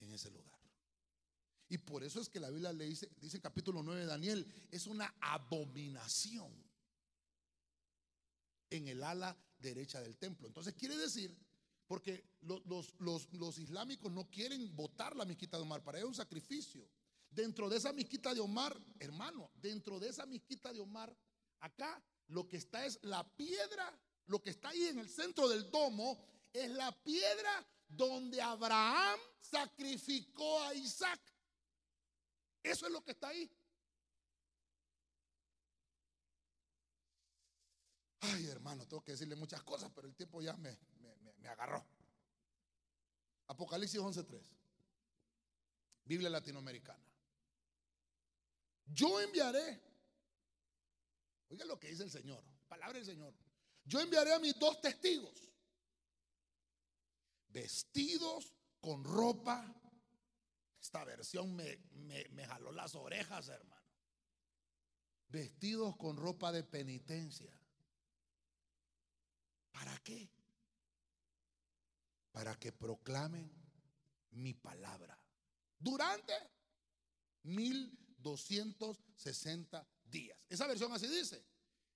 en 0.00 0.12
ese 0.12 0.30
lugar. 0.30 0.59
Y 1.70 1.78
por 1.78 2.02
eso 2.02 2.20
es 2.20 2.28
que 2.28 2.40
la 2.40 2.50
Biblia 2.50 2.72
le 2.72 2.84
dice, 2.84 3.08
dice 3.20 3.40
capítulo 3.40 3.80
9 3.82 4.00
de 4.00 4.06
Daniel, 4.06 4.46
es 4.72 4.88
una 4.88 5.14
abominación 5.20 6.52
en 8.70 8.88
el 8.88 9.02
ala 9.04 9.36
derecha 9.56 10.00
del 10.00 10.18
templo. 10.18 10.48
Entonces 10.48 10.74
quiere 10.74 10.96
decir, 10.96 11.32
porque 11.86 12.24
los, 12.40 12.92
los, 12.98 13.58
islámicos 13.58 14.10
no 14.10 14.28
quieren 14.30 14.74
votar 14.74 15.14
la 15.14 15.24
mezquita 15.24 15.56
de 15.56 15.62
Omar, 15.62 15.84
para 15.84 15.98
ellos 15.98 16.10
es 16.10 16.18
un 16.18 16.24
sacrificio. 16.24 16.88
Dentro 17.30 17.68
de 17.68 17.76
esa 17.76 17.92
mezquita 17.92 18.34
de 18.34 18.40
Omar, 18.40 18.76
hermano, 18.98 19.52
dentro 19.54 20.00
de 20.00 20.08
esa 20.08 20.26
mezquita 20.26 20.72
de 20.72 20.80
Omar, 20.80 21.16
acá 21.60 22.02
lo 22.26 22.48
que 22.48 22.56
está 22.56 22.84
es 22.84 22.98
la 23.02 23.22
piedra, 23.36 23.96
lo 24.26 24.42
que 24.42 24.50
está 24.50 24.70
ahí 24.70 24.86
en 24.86 24.98
el 24.98 25.08
centro 25.08 25.48
del 25.48 25.70
domo, 25.70 26.18
es 26.52 26.68
la 26.72 26.90
piedra 27.04 27.64
donde 27.86 28.42
Abraham 28.42 29.20
sacrificó 29.40 30.62
a 30.64 30.74
Isaac. 30.74 31.20
Eso 32.62 32.86
es 32.86 32.92
lo 32.92 33.02
que 33.02 33.12
está 33.12 33.28
ahí. 33.28 33.50
Ay, 38.20 38.46
hermano, 38.46 38.86
tengo 38.86 39.02
que 39.02 39.12
decirle 39.12 39.34
muchas 39.34 39.62
cosas, 39.62 39.90
pero 39.94 40.06
el 40.06 40.14
tiempo 40.14 40.42
ya 40.42 40.54
me, 40.56 40.78
me, 41.38 41.48
agarró. 41.48 41.84
Apocalipsis 43.48 43.98
11.3. 43.98 44.42
Biblia 46.04 46.28
latinoamericana. 46.28 47.04
Yo 48.86 49.20
enviaré. 49.20 49.80
Oiga 51.48 51.64
lo 51.64 51.78
que 51.80 51.88
dice 51.88 52.02
el 52.02 52.10
Señor. 52.10 52.44
Palabra 52.68 52.98
del 52.98 53.06
Señor. 53.06 53.34
Yo 53.84 54.00
enviaré 54.00 54.34
a 54.34 54.38
mis 54.38 54.58
dos 54.58 54.80
testigos. 54.80 55.50
Vestidos 57.48 58.54
con 58.80 59.02
ropa. 59.02 59.79
Esta 60.80 61.04
versión 61.04 61.54
me, 61.54 61.76
me, 62.30 62.46
jaló 62.46 62.72
las 62.72 62.94
orejas, 62.94 63.48
hermano. 63.48 63.80
Vestidos 65.28 65.96
con 65.96 66.16
ropa 66.16 66.50
de 66.50 66.64
penitencia 66.64 67.60
¿Para 69.72 69.98
qué? 69.98 70.30
Para 72.32 72.58
que 72.58 72.72
proclamen 72.72 73.52
mi 74.32 74.54
palabra. 74.54 75.16
Durante 75.78 76.32
1260 77.44 79.86
días. 80.04 80.44
Esa 80.48 80.66
versión 80.66 80.92
así 80.92 81.06
dice. 81.08 81.44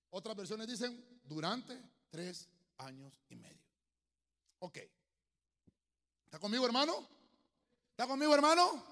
Otras 0.09 0.35
versiones 0.35 0.67
dicen 0.67 1.21
durante 1.23 1.81
tres 2.09 2.49
años 2.77 3.13
y 3.29 3.35
medio. 3.35 3.63
Ok. 4.59 4.77
¿Está 6.23 6.39
conmigo, 6.39 6.65
hermano? 6.65 7.07
¿Está 7.95 8.07
conmigo, 8.07 8.35
hermano? 8.35 8.83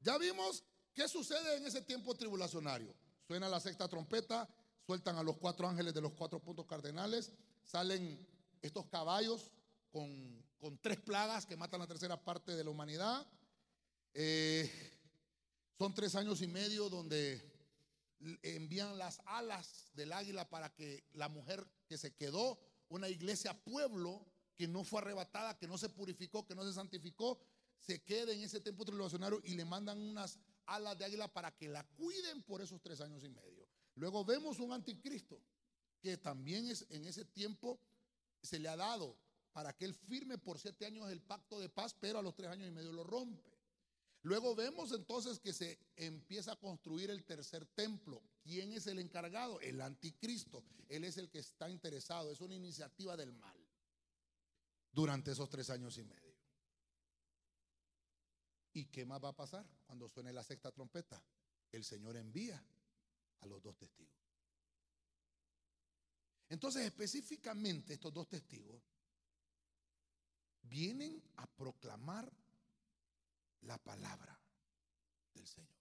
Ya 0.00 0.18
vimos 0.18 0.64
qué 0.92 1.06
sucede 1.06 1.58
en 1.58 1.64
ese 1.68 1.82
tiempo 1.82 2.16
tribulacionario. 2.16 2.92
Suena 3.28 3.48
la 3.48 3.60
sexta 3.60 3.86
trompeta, 3.86 4.48
sueltan 4.84 5.18
a 5.18 5.22
los 5.22 5.36
cuatro 5.36 5.68
ángeles 5.68 5.94
de 5.94 6.00
los 6.00 6.10
cuatro 6.14 6.40
puntos 6.40 6.66
cardenales 6.66 7.32
salen 7.64 8.26
estos 8.60 8.86
caballos 8.86 9.52
con, 9.92 10.42
tres 10.80 10.98
plagas 10.98 11.46
que 11.46 11.56
matan 11.56 11.78
la 11.78 11.86
tercera 11.86 12.16
parte 12.20 12.56
de 12.56 12.64
la 12.64 12.70
humanidad. 12.70 13.24
Eh, 14.14 14.68
son 15.78 15.94
tres 15.94 16.16
años 16.16 16.42
y 16.42 16.48
medio 16.48 16.88
donde 16.88 17.40
envían 18.42 18.98
las 18.98 19.20
alas 19.26 19.92
del 19.94 20.12
águila 20.12 20.50
para 20.50 20.74
que 20.74 21.04
la 21.12 21.28
mujer 21.28 21.64
que 21.86 21.98
se 21.98 22.16
quedó, 22.16 22.58
una 22.88 23.08
iglesia 23.08 23.54
pueblo 23.62 24.26
que 24.56 24.66
no 24.66 24.82
fue 24.82 25.00
arrebatada, 25.00 25.56
que 25.56 25.68
no 25.68 25.78
se 25.78 25.88
purificó, 25.88 26.44
que 26.44 26.56
no 26.56 26.64
se 26.64 26.72
santificó, 26.72 27.40
se 27.82 28.02
quede 28.02 28.32
en 28.32 28.42
ese 28.42 28.60
templo 28.60 28.84
tribulacionario 28.84 29.40
y 29.44 29.54
le 29.54 29.64
mandan 29.64 30.00
unas 30.00 30.38
alas 30.66 30.96
de 30.96 31.04
águila 31.04 31.28
para 31.28 31.50
que 31.56 31.68
la 31.68 31.84
cuiden 31.96 32.42
por 32.42 32.62
esos 32.62 32.80
tres 32.80 33.00
años 33.00 33.24
y 33.24 33.28
medio. 33.28 33.68
Luego 33.96 34.24
vemos 34.24 34.60
un 34.60 34.72
anticristo 34.72 35.40
que 36.00 36.16
también 36.16 36.68
es, 36.68 36.86
en 36.90 37.04
ese 37.04 37.24
tiempo 37.24 37.80
se 38.40 38.58
le 38.58 38.68
ha 38.68 38.76
dado 38.76 39.16
para 39.52 39.72
que 39.72 39.84
él 39.84 39.94
firme 39.94 40.38
por 40.38 40.58
siete 40.58 40.86
años 40.86 41.10
el 41.10 41.20
pacto 41.20 41.60
de 41.60 41.68
paz, 41.68 41.94
pero 41.98 42.18
a 42.18 42.22
los 42.22 42.34
tres 42.34 42.48
años 42.48 42.68
y 42.68 42.72
medio 42.72 42.92
lo 42.92 43.04
rompe. 43.04 43.52
Luego 44.22 44.54
vemos 44.54 44.92
entonces 44.92 45.40
que 45.40 45.52
se 45.52 45.78
empieza 45.96 46.52
a 46.52 46.56
construir 46.56 47.10
el 47.10 47.24
tercer 47.24 47.66
templo. 47.66 48.22
¿Quién 48.42 48.72
es 48.72 48.86
el 48.86 49.00
encargado? 49.00 49.60
El 49.60 49.80
anticristo. 49.80 50.62
Él 50.88 51.02
es 51.02 51.18
el 51.18 51.28
que 51.28 51.40
está 51.40 51.68
interesado. 51.68 52.30
Es 52.30 52.40
una 52.40 52.54
iniciativa 52.54 53.16
del 53.16 53.32
mal 53.32 53.58
durante 54.92 55.32
esos 55.32 55.50
tres 55.50 55.70
años 55.70 55.98
y 55.98 56.04
medio. 56.04 56.21
¿Y 58.74 58.86
qué 58.86 59.04
más 59.04 59.22
va 59.22 59.30
a 59.30 59.36
pasar 59.36 59.66
cuando 59.86 60.08
suene 60.08 60.32
la 60.32 60.42
sexta 60.42 60.70
trompeta? 60.72 61.22
El 61.70 61.84
Señor 61.84 62.16
envía 62.16 62.62
a 63.40 63.46
los 63.46 63.62
dos 63.62 63.76
testigos. 63.76 64.14
Entonces, 66.48 66.84
específicamente 66.84 67.94
estos 67.94 68.12
dos 68.12 68.28
testigos 68.28 68.82
vienen 70.62 71.22
a 71.36 71.46
proclamar 71.46 72.30
la 73.62 73.78
palabra 73.78 74.38
del 75.34 75.46
Señor. 75.46 75.72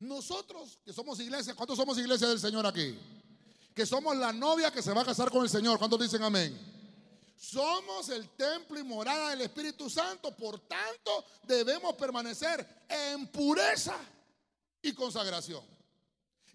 Nosotros 0.00 0.78
que 0.84 0.92
somos 0.92 1.18
iglesia, 1.20 1.54
¿cuántos 1.54 1.76
somos 1.76 1.96
iglesia 1.98 2.28
del 2.28 2.40
Señor 2.40 2.66
aquí? 2.66 2.98
Que 3.74 3.86
somos 3.86 4.16
la 4.16 4.32
novia 4.32 4.70
que 4.70 4.82
se 4.82 4.92
va 4.92 5.02
a 5.02 5.06
casar 5.06 5.30
con 5.30 5.42
el 5.42 5.48
Señor. 5.48 5.78
¿Cuántos 5.78 6.00
dicen 6.00 6.22
amén? 6.22 6.75
Somos 7.36 8.08
el 8.08 8.30
templo 8.30 8.78
y 8.78 8.82
morada 8.82 9.30
del 9.30 9.42
Espíritu 9.42 9.90
Santo, 9.90 10.34
por 10.34 10.60
tanto 10.60 11.24
debemos 11.46 11.94
permanecer 11.94 12.66
en 12.88 13.26
pureza 13.28 13.98
y 14.80 14.92
consagración. 14.94 15.62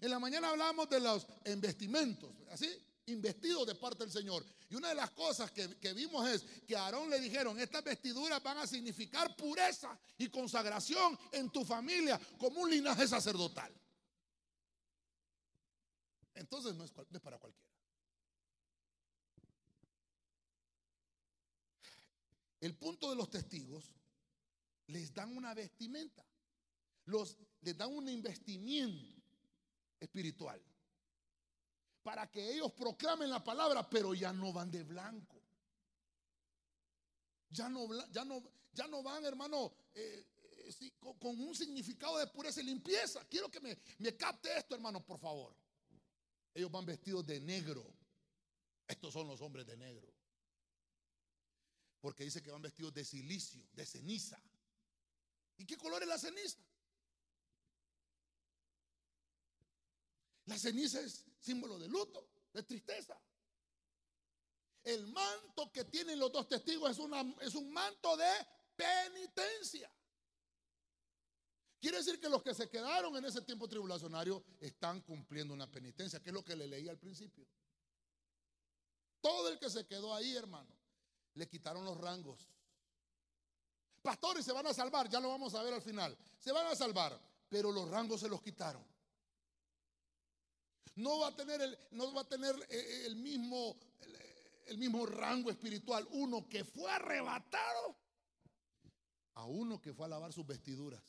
En 0.00 0.10
la 0.10 0.18
mañana 0.18 0.50
hablamos 0.50 0.88
de 0.90 0.98
los 0.98 1.26
investimentos, 1.46 2.30
¿así? 2.50 2.68
investidos 3.06 3.66
de 3.66 3.74
parte 3.74 4.04
del 4.04 4.12
Señor. 4.12 4.44
Y 4.68 4.74
una 4.74 4.88
de 4.88 4.94
las 4.94 5.10
cosas 5.10 5.50
que, 5.50 5.92
vimos 5.92 6.26
es 6.28 6.42
que 6.66 6.76
a 6.76 6.86
Aarón 6.86 7.10
le 7.10 7.20
dijeron, 7.20 7.58
estas 7.60 7.84
vestiduras 7.84 8.42
van 8.42 8.58
a 8.58 8.66
significar 8.66 9.36
pureza 9.36 9.98
y 10.18 10.28
consagración 10.28 11.18
en 11.30 11.50
tu 11.50 11.64
familia 11.64 12.20
como 12.38 12.60
un 12.62 12.70
linaje 12.70 13.06
sacerdotal. 13.06 13.72
Entonces 16.34 16.74
no 16.74 16.84
es, 16.84 16.92
no 16.96 17.04
es 17.12 17.20
para 17.20 17.38
cualquiera. 17.38 17.71
El 22.62 22.76
punto 22.76 23.10
de 23.10 23.16
los 23.16 23.28
testigos 23.28 23.90
les 24.86 25.12
dan 25.12 25.36
una 25.36 25.52
vestimenta, 25.52 26.24
les 27.60 27.76
dan 27.76 27.92
un 27.92 28.08
investimiento 28.08 29.20
espiritual 29.98 30.62
para 32.04 32.30
que 32.30 32.52
ellos 32.54 32.72
proclamen 32.72 33.28
la 33.30 33.42
palabra, 33.42 33.90
pero 33.90 34.14
ya 34.14 34.32
no 34.32 34.52
van 34.52 34.70
de 34.70 34.84
blanco. 34.84 35.42
Ya 37.50 37.68
no, 37.68 37.88
no, 37.88 39.02
van, 39.02 39.24
hermano, 39.24 39.72
eh, 39.92 40.24
eh, 40.80 40.92
con, 41.18 41.40
un 41.40 41.56
significado 41.56 42.16
de 42.18 42.28
pureza 42.28 42.60
y 42.60 42.64
limpieza. 42.64 43.26
Quiero 43.28 43.50
que 43.50 43.58
me, 43.58 43.76
me 43.98 44.16
capte 44.16 44.56
esto, 44.56 44.76
hermano, 44.76 45.04
por 45.04 45.18
favor. 45.18 45.52
Ellos 46.54 46.70
van 46.70 46.86
vestidos 46.86 47.26
de 47.26 47.40
negro. 47.40 47.92
Estos 48.86 49.12
son 49.12 49.26
los 49.26 49.40
hombres 49.40 49.66
de 49.66 49.76
negro. 49.76 50.11
Porque 52.02 52.24
dice 52.24 52.42
que 52.42 52.50
van 52.50 52.60
vestidos 52.60 52.92
de 52.92 53.04
silicio, 53.04 53.64
de 53.72 53.86
ceniza. 53.86 54.38
¿Y 55.56 55.64
qué 55.64 55.78
color 55.78 56.02
es 56.02 56.08
la 56.08 56.18
ceniza? 56.18 56.58
La 60.46 60.58
ceniza 60.58 61.00
es 61.00 61.24
símbolo 61.38 61.78
de 61.78 61.86
luto, 61.86 62.28
de 62.52 62.64
tristeza. 62.64 63.16
El 64.82 65.06
manto 65.06 65.70
que 65.70 65.84
tienen 65.84 66.18
los 66.18 66.32
dos 66.32 66.48
testigos 66.48 66.90
es, 66.90 67.54
un 67.54 67.72
manto 67.72 68.16
de 68.16 68.30
penitencia. 68.74 69.88
Quiere 71.78 71.98
decir 71.98 72.18
que 72.18 72.28
los 72.28 72.42
que 72.42 72.52
se 72.52 72.68
quedaron 72.68 73.16
en 73.16 73.24
ese 73.26 73.42
tiempo 73.42 73.68
tribulacionario 73.68 74.44
están 74.58 75.02
cumpliendo 75.02 75.54
una 75.54 75.70
penitencia, 75.70 76.20
que 76.20 76.30
es 76.30 76.34
lo 76.34 76.44
que 76.44 76.56
le 76.56 76.66
leí 76.66 76.88
al 76.88 76.98
principio. 76.98 77.46
Todo 79.20 79.50
el 79.50 79.60
que 79.60 79.70
se 79.70 79.86
quedó 79.86 80.12
ahí, 80.12 80.34
hermano, 80.34 80.81
le 81.34 81.48
quitaron 81.48 81.84
los 81.84 81.96
rangos. 81.96 82.48
Pastores 84.02 84.44
se 84.44 84.52
van 84.52 84.66
a 84.66 84.74
salvar, 84.74 85.08
ya 85.08 85.20
lo 85.20 85.28
vamos 85.28 85.54
a 85.54 85.62
ver 85.62 85.74
al 85.74 85.82
final. 85.82 86.16
Se 86.38 86.52
van 86.52 86.66
a 86.66 86.74
salvar, 86.74 87.18
pero 87.48 87.70
los 87.70 87.88
rangos 87.88 88.20
se 88.20 88.28
los 88.28 88.42
quitaron. 88.42 88.84
No 90.96 91.20
va 91.20 91.28
a 91.28 91.36
tener 91.36 91.60
el, 91.60 91.78
no 91.92 92.12
va 92.12 92.22
a 92.22 92.28
tener 92.28 92.54
eh, 92.54 92.66
eh, 92.70 93.06
el 93.06 93.16
mismo, 93.16 93.76
el 94.66 94.76
mismo 94.76 95.06
rango 95.06 95.50
espiritual. 95.50 96.06
Uno 96.10 96.48
que 96.48 96.64
fue 96.64 96.90
arrebatado 96.90 97.96
a 99.34 99.46
uno 99.46 99.80
que 99.80 99.94
fue 99.94 100.06
a 100.06 100.10
lavar 100.10 100.32
sus 100.32 100.46
vestiduras. 100.46 101.02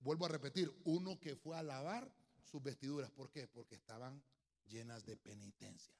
Vuelvo 0.00 0.26
a 0.26 0.28
repetir, 0.28 0.72
uno 0.84 1.18
que 1.18 1.36
fue 1.36 1.56
a 1.56 1.62
lavar 1.62 2.12
sus 2.42 2.62
vestiduras. 2.62 3.10
¿Por 3.10 3.30
qué? 3.30 3.46
Porque 3.46 3.76
estaban 3.76 4.22
llenas 4.66 5.04
de 5.04 5.16
penitencia. 5.16 5.99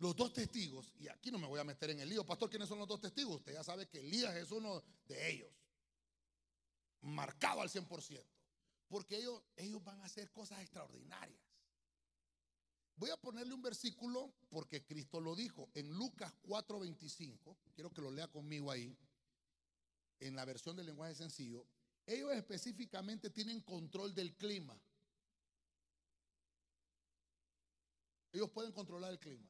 Los 0.00 0.16
dos 0.16 0.32
testigos, 0.32 0.90
y 0.98 1.08
aquí 1.08 1.30
no 1.30 1.38
me 1.38 1.46
voy 1.46 1.60
a 1.60 1.64
meter 1.64 1.90
en 1.90 2.00
el 2.00 2.08
lío, 2.08 2.24
pastor, 2.24 2.48
¿quiénes 2.48 2.66
son 2.66 2.78
los 2.78 2.88
dos 2.88 3.02
testigos? 3.02 3.36
Usted 3.36 3.52
ya 3.52 3.62
sabe 3.62 3.86
que 3.86 4.00
Elías 4.00 4.34
es 4.34 4.50
uno 4.50 4.82
de 5.06 5.30
ellos, 5.30 5.52
marcado 7.02 7.60
al 7.60 7.68
100%, 7.68 8.24
porque 8.88 9.18
ellos, 9.18 9.42
ellos 9.56 9.84
van 9.84 10.00
a 10.00 10.06
hacer 10.06 10.32
cosas 10.32 10.60
extraordinarias. 10.60 11.38
Voy 12.96 13.10
a 13.10 13.18
ponerle 13.18 13.52
un 13.52 13.60
versículo 13.60 14.32
porque 14.48 14.86
Cristo 14.86 15.20
lo 15.20 15.36
dijo 15.36 15.68
en 15.74 15.92
Lucas 15.92 16.32
4:25, 16.44 17.58
quiero 17.74 17.90
que 17.90 18.00
lo 18.00 18.10
lea 18.10 18.28
conmigo 18.28 18.70
ahí, 18.70 18.96
en 20.18 20.34
la 20.34 20.46
versión 20.46 20.76
del 20.76 20.86
lenguaje 20.86 21.14
sencillo. 21.14 21.66
Ellos 22.06 22.32
específicamente 22.32 23.28
tienen 23.28 23.60
control 23.60 24.14
del 24.14 24.34
clima. 24.34 24.80
Ellos 28.32 28.50
pueden 28.50 28.72
controlar 28.72 29.10
el 29.12 29.18
clima. 29.18 29.49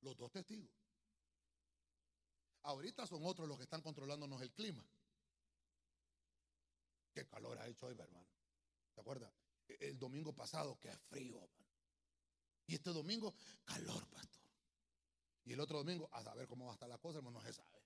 Los 0.00 0.16
dos 0.16 0.30
testigos. 0.30 0.70
Ahorita 2.62 3.06
son 3.06 3.24
otros 3.24 3.48
los 3.48 3.56
que 3.56 3.64
están 3.64 3.82
controlándonos 3.82 4.40
el 4.42 4.52
clima. 4.52 4.84
Qué 7.12 7.26
calor 7.26 7.58
ha 7.58 7.66
hecho 7.66 7.86
hoy, 7.86 7.96
hermano. 7.98 8.28
¿Te 8.94 9.00
acuerdas? 9.00 9.32
E-, 9.68 9.88
el 9.88 9.98
domingo 9.98 10.32
pasado, 10.32 10.78
qué 10.78 10.94
frío, 11.08 11.42
hermano. 11.42 11.70
Y 12.66 12.74
este 12.74 12.90
domingo, 12.90 13.34
calor, 13.64 14.06
pastor. 14.08 14.40
Y 15.44 15.52
el 15.52 15.60
otro 15.60 15.78
domingo, 15.78 16.08
a 16.12 16.22
saber 16.22 16.46
cómo 16.46 16.66
va 16.66 16.72
a 16.72 16.74
estar 16.74 16.88
la 16.88 16.98
cosa, 16.98 17.18
hermano, 17.18 17.40
no 17.40 17.44
se 17.44 17.52
sabe. 17.52 17.82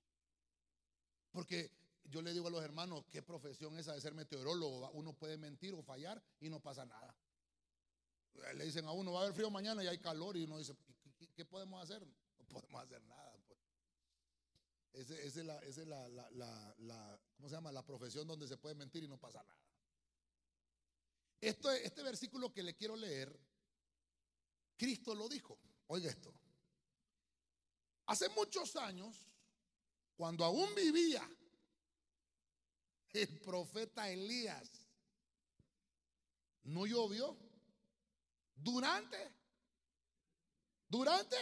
Porque 1.31 1.71
yo 2.05 2.21
le 2.21 2.33
digo 2.33 2.49
a 2.49 2.51
los 2.51 2.62
hermanos, 2.62 3.05
¿qué 3.11 3.23
profesión 3.23 3.79
esa 3.79 3.95
de 3.95 4.01
ser 4.01 4.15
meteorólogo? 4.15 4.91
Uno 4.91 5.15
puede 5.15 5.39
mentir 5.39 5.75
o 5.75 5.83
fallar 5.83 6.23
y 6.41 6.51
no 6.51 6.61
pasa 6.61 6.85
nada. 6.85 7.17
Le 8.55 8.65
dicen 8.65 8.85
a 8.85 8.93
uno, 8.93 9.12
va 9.12 9.21
a 9.21 9.23
haber 9.23 9.35
frío 9.35 9.51
mañana 9.51 9.83
y 9.83 9.87
hay 9.87 9.99
calor 9.99 10.37
y 10.37 10.43
uno 10.43 10.59
dice, 10.59 10.77
¿qué, 11.35 11.45
podemos 11.45 11.82
hacer? 11.82 12.07
No 12.39 12.45
podemos 12.47 12.82
hacer 12.82 13.03
nada. 13.05 13.37
Pues. 13.47 15.11
Esa 15.11 15.41
es, 15.41 15.47
la, 15.47 15.59
es 15.61 15.76
la, 15.78 17.20
¿cómo 17.37 17.49
se 17.49 17.55
llama? 17.55 17.72
La 17.72 17.85
profesión 17.85 18.26
donde 18.26 18.47
se 18.47 18.57
puede 18.57 18.74
mentir 18.74 19.05
y 19.05 19.09
no 19.09 19.18
pasa 19.18 19.43
nada. 19.43 19.61
Este 21.41 22.03
versículo 22.03 22.53
que 22.53 22.62
le 22.62 22.74
quiero 22.74 22.97
leer, 22.97 23.39
Cristo 24.76 25.14
lo 25.14 25.28
dijo. 25.28 25.59
Oiga 25.89 26.11
esto. 26.11 26.32
Hace 28.07 28.28
muchos 28.30 28.76
años, 28.76 29.26
cuando 30.16 30.45
aún 30.45 30.74
vivía 30.74 31.28
el 33.12 33.41
profeta 33.41 34.09
Elías, 34.09 34.70
no 36.64 36.87
llovió. 36.87 37.37
Durante 38.57 39.43
durante. 40.95 41.36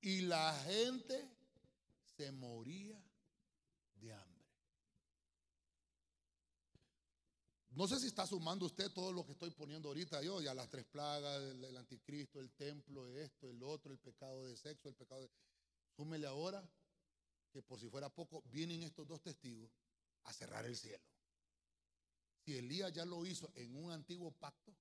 Y 0.00 0.22
la 0.22 0.54
gente 0.64 1.36
se 2.16 2.32
moría 2.32 2.98
de 3.96 4.12
hambre. 4.14 4.46
No 7.70 7.86
sé 7.86 7.98
si 7.98 8.06
está 8.06 8.26
sumando 8.26 8.64
usted 8.66 8.90
todo 8.90 9.12
lo 9.12 9.24
que 9.24 9.32
estoy 9.32 9.50
poniendo 9.50 9.88
ahorita 9.88 10.22
yo, 10.22 10.40
ya 10.40 10.54
las 10.54 10.68
tres 10.68 10.86
plagas, 10.86 11.42
el, 11.42 11.76
anticristo, 11.76 12.40
el 12.40 12.50
templo, 12.52 13.06
esto, 13.08 13.50
el 13.50 13.62
otro, 13.62 13.92
el 13.92 13.98
pecado 13.98 14.46
de 14.46 14.56
sexo, 14.56 14.88
el 14.88 14.94
pecado 14.94 15.20
de... 15.20 15.30
Súmele 15.94 16.26
ahora 16.26 16.66
que 17.52 17.62
por 17.62 17.78
si 17.78 17.88
fuera 17.88 18.08
poco, 18.08 18.42
vienen 18.46 18.82
estos 18.82 19.06
dos 19.06 19.20
testigos 19.20 19.70
a 20.24 20.32
cerrar 20.32 20.64
el 20.64 20.76
cielo. 20.76 21.04
Si 22.44 22.56
Elías 22.56 22.92
ya 22.92 23.04
lo 23.04 23.24
hizo 23.26 23.50
en 23.54 23.76
un 23.76 23.90
antiguo 23.92 24.32
pacto, 24.32 24.74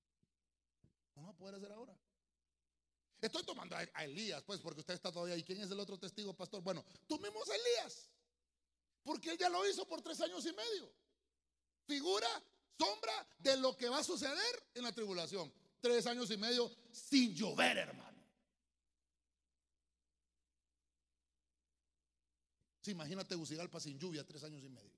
no 1.15 1.23
va 1.23 1.29
a 1.29 1.37
poder 1.37 1.55
hacer 1.55 1.71
ahora. 1.71 1.97
Estoy 3.19 3.43
tomando 3.43 3.75
a, 3.75 4.03
Elías, 4.03 4.43
pues, 4.43 4.59
porque 4.59 4.81
usted 4.81 4.93
está 4.93 5.11
todavía 5.11 5.33
ahí. 5.33 5.43
¿Quién 5.43 5.61
es 5.61 5.71
el 5.71 5.79
otro 5.79 5.97
testigo, 5.97 6.33
pastor? 6.33 6.61
Bueno, 6.61 6.85
tomemos 7.07 7.49
a 7.49 7.55
Elías, 7.55 8.11
porque 9.03 9.31
él 9.31 9.37
ya 9.37 9.49
lo 9.49 9.67
hizo 9.67 9.87
por 9.87 10.01
tres 10.01 10.21
años 10.21 10.45
y 10.45 10.53
medio. 10.53 10.93
Figura, 11.87 12.27
sombra 12.77 13.27
de 13.39 13.57
lo 13.57 13.75
que 13.75 13.89
va 13.89 13.99
a 13.99 14.03
suceder 14.03 14.69
en 14.75 14.83
la 14.83 14.91
tribulación. 14.91 15.51
Tres 15.81 16.05
años 16.05 16.29
y 16.29 16.37
medio 16.37 16.71
sin 16.91 17.33
llover, 17.33 17.77
hermano. 17.77 18.17
Sí, 22.81 22.91
imagínate 22.91 23.29
Tegucigalpa 23.29 23.79
sin 23.79 23.97
lluvia, 23.97 24.25
tres 24.25 24.43
años 24.43 24.63
y 24.63 24.69
medio. 24.69 24.97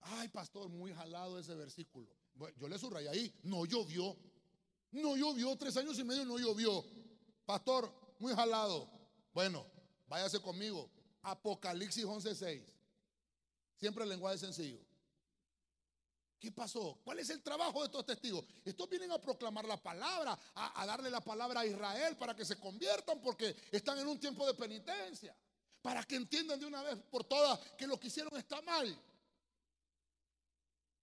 Ay, 0.00 0.28
pastor, 0.28 0.68
muy 0.68 0.92
jalado 0.92 1.38
ese 1.38 1.54
versículo 1.54 2.25
yo 2.58 2.68
le 2.68 2.78
subrayé 2.78 3.08
ahí, 3.08 3.34
no 3.44 3.64
llovió. 3.64 4.16
No 4.92 5.16
llovió, 5.16 5.56
tres 5.56 5.76
años 5.76 5.98
y 5.98 6.04
medio 6.04 6.24
no 6.24 6.38
llovió. 6.38 6.84
Pastor, 7.44 7.92
muy 8.18 8.34
jalado. 8.34 8.90
Bueno, 9.32 9.66
váyase 10.06 10.40
conmigo. 10.40 10.90
Apocalipsis 11.22 12.04
11:6. 12.04 12.62
Siempre 13.76 14.04
el 14.04 14.10
lenguaje 14.10 14.38
sencillo. 14.38 14.80
¿Qué 16.38 16.52
pasó? 16.52 16.98
¿Cuál 17.02 17.18
es 17.18 17.30
el 17.30 17.42
trabajo 17.42 17.80
de 17.80 17.86
estos 17.86 18.04
testigos? 18.04 18.44
Estos 18.64 18.88
vienen 18.88 19.10
a 19.10 19.18
proclamar 19.18 19.64
la 19.64 19.82
palabra, 19.82 20.38
a, 20.54 20.82
a, 20.82 20.86
darle 20.86 21.10
la 21.10 21.20
palabra 21.20 21.60
a 21.60 21.66
Israel 21.66 22.16
para 22.16 22.36
que 22.36 22.44
se 22.44 22.58
conviertan 22.58 23.20
porque 23.20 23.56
están 23.72 23.98
en 23.98 24.06
un 24.06 24.20
tiempo 24.20 24.46
de 24.46 24.54
penitencia. 24.54 25.34
Para 25.80 26.04
que 26.04 26.16
entiendan 26.16 26.60
de 26.60 26.66
una 26.66 26.82
vez 26.82 26.96
por 27.10 27.24
todas 27.24 27.58
que 27.76 27.86
lo 27.86 27.98
que 27.98 28.08
hicieron 28.08 28.36
está 28.36 28.60
mal. 28.62 28.98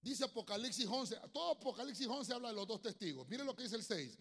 Dice 0.03 0.25
Apocalipsis 0.25 0.85
11, 0.85 1.15
todo 1.31 1.51
Apocalipsis 1.51 2.05
11 2.05 2.33
habla 2.33 2.49
de 2.49 2.55
los 2.55 2.67
dos 2.67 2.81
testigos. 2.81 3.25
Miren 3.29 3.45
lo 3.45 3.55
que 3.55 3.63
dice 3.63 3.77
el 3.77 3.83
6. 3.83 4.17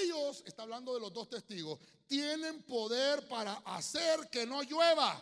Ellos, 0.00 0.42
está 0.46 0.62
hablando 0.62 0.94
de 0.94 1.00
los 1.00 1.12
dos 1.12 1.28
testigos, 1.28 1.78
tienen 2.06 2.62
poder 2.62 3.28
para 3.28 3.54
hacer 3.66 4.30
que 4.30 4.46
no 4.46 4.62
llueva. 4.62 5.20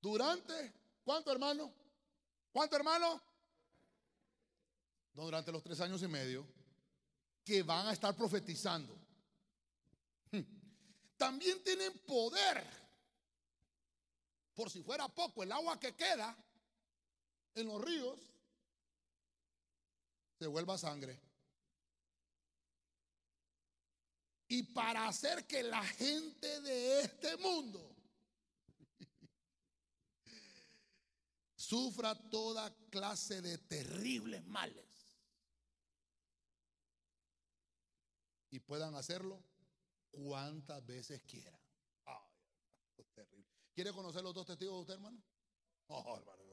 Durante, 0.00 0.72
¿cuánto 1.04 1.30
hermano? 1.30 1.70
¿Cuánto 2.52 2.74
hermano? 2.74 3.20
No, 5.12 5.24
durante 5.24 5.52
los 5.52 5.62
tres 5.62 5.78
años 5.80 6.02
y 6.02 6.08
medio 6.08 6.46
que 7.44 7.62
van 7.62 7.86
a 7.86 7.92
estar 7.92 8.16
profetizando. 8.16 8.98
También 11.18 11.62
tienen 11.62 11.98
poder, 11.98 12.66
por 14.54 14.70
si 14.70 14.82
fuera 14.82 15.06
poco, 15.08 15.42
el 15.42 15.52
agua 15.52 15.78
que 15.78 15.94
queda 15.94 16.34
en 17.56 17.66
los 17.66 17.82
ríos 17.82 18.18
se 20.38 20.46
vuelva 20.46 20.78
sangre. 20.78 21.18
Y 24.48 24.62
para 24.62 25.08
hacer 25.08 25.46
que 25.46 25.62
la 25.62 25.82
gente 25.82 26.60
de 26.60 27.00
este 27.00 27.36
mundo 27.38 27.96
sufra 31.56 32.14
toda 32.30 32.72
clase 32.90 33.40
de 33.42 33.58
terribles 33.58 34.46
males 34.46 34.84
y 38.50 38.60
puedan 38.60 38.94
hacerlo 38.94 39.42
cuantas 40.10 40.84
veces 40.86 41.22
quieran. 41.22 41.60
¿Quiere 43.74 43.92
conocer 43.92 44.22
los 44.22 44.32
dos 44.32 44.46
testigos 44.46 44.74
de 44.76 44.80
usted, 44.80 44.94
hermano? 44.94 45.20
Oh, 45.88 46.16
hermano 46.18 46.46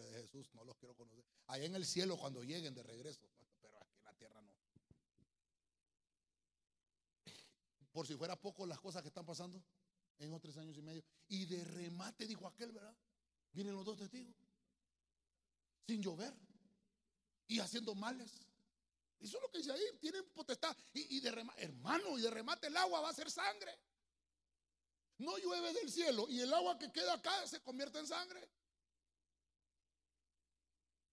de 0.00 0.22
Jesús, 0.22 0.48
no 0.54 0.64
los 0.64 0.76
quiero 0.76 0.94
conocer. 0.94 1.24
Allá 1.48 1.64
en 1.64 1.74
el 1.74 1.84
cielo 1.84 2.16
cuando 2.16 2.42
lleguen 2.42 2.74
de 2.74 2.82
regreso, 2.82 3.28
pero 3.60 3.76
aquí 3.78 3.98
en 3.98 4.04
la 4.04 4.14
tierra 4.14 4.40
no. 4.40 4.54
Por 7.92 8.06
si 8.06 8.14
fuera 8.14 8.40
poco 8.40 8.66
las 8.66 8.80
cosas 8.80 9.02
que 9.02 9.08
están 9.08 9.26
pasando 9.26 9.62
en 10.18 10.32
otros 10.32 10.54
tres 10.54 10.64
años 10.64 10.76
y 10.78 10.82
medio. 10.82 11.04
Y 11.28 11.46
de 11.46 11.64
remate, 11.64 12.26
dijo 12.26 12.46
aquel, 12.46 12.72
¿verdad? 12.72 12.96
Vienen 13.52 13.74
los 13.74 13.84
dos 13.84 13.98
testigos. 13.98 14.34
Sin 15.86 16.02
llover. 16.02 16.34
Y 17.48 17.58
haciendo 17.60 17.94
males. 17.94 18.32
Eso 19.20 19.36
es 19.36 19.42
lo 19.42 19.50
que 19.50 19.58
dice 19.58 19.72
ahí. 19.72 19.82
Tienen 20.00 20.24
potestad. 20.30 20.76
Y, 20.92 21.20
de 21.20 21.30
remate, 21.30 21.62
hermano, 21.62 22.18
y 22.18 22.22
de 22.22 22.30
remate 22.30 22.68
el 22.68 22.76
agua 22.76 23.00
va 23.00 23.10
a 23.10 23.14
ser 23.14 23.30
sangre. 23.30 23.78
No 25.18 25.36
llueve 25.38 25.72
del 25.72 25.90
cielo 25.90 26.26
y 26.28 26.40
el 26.40 26.52
agua 26.52 26.78
que 26.78 26.90
queda 26.90 27.14
acá 27.14 27.46
se 27.46 27.60
convierte 27.60 27.98
en 27.98 28.06
sangre. 28.06 28.48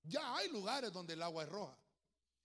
Ya 0.09 0.35
hay 0.35 0.49
lugares 0.49 0.91
donde 0.91 1.13
el 1.13 1.21
agua 1.21 1.43
es 1.43 1.49
roja. 1.49 1.77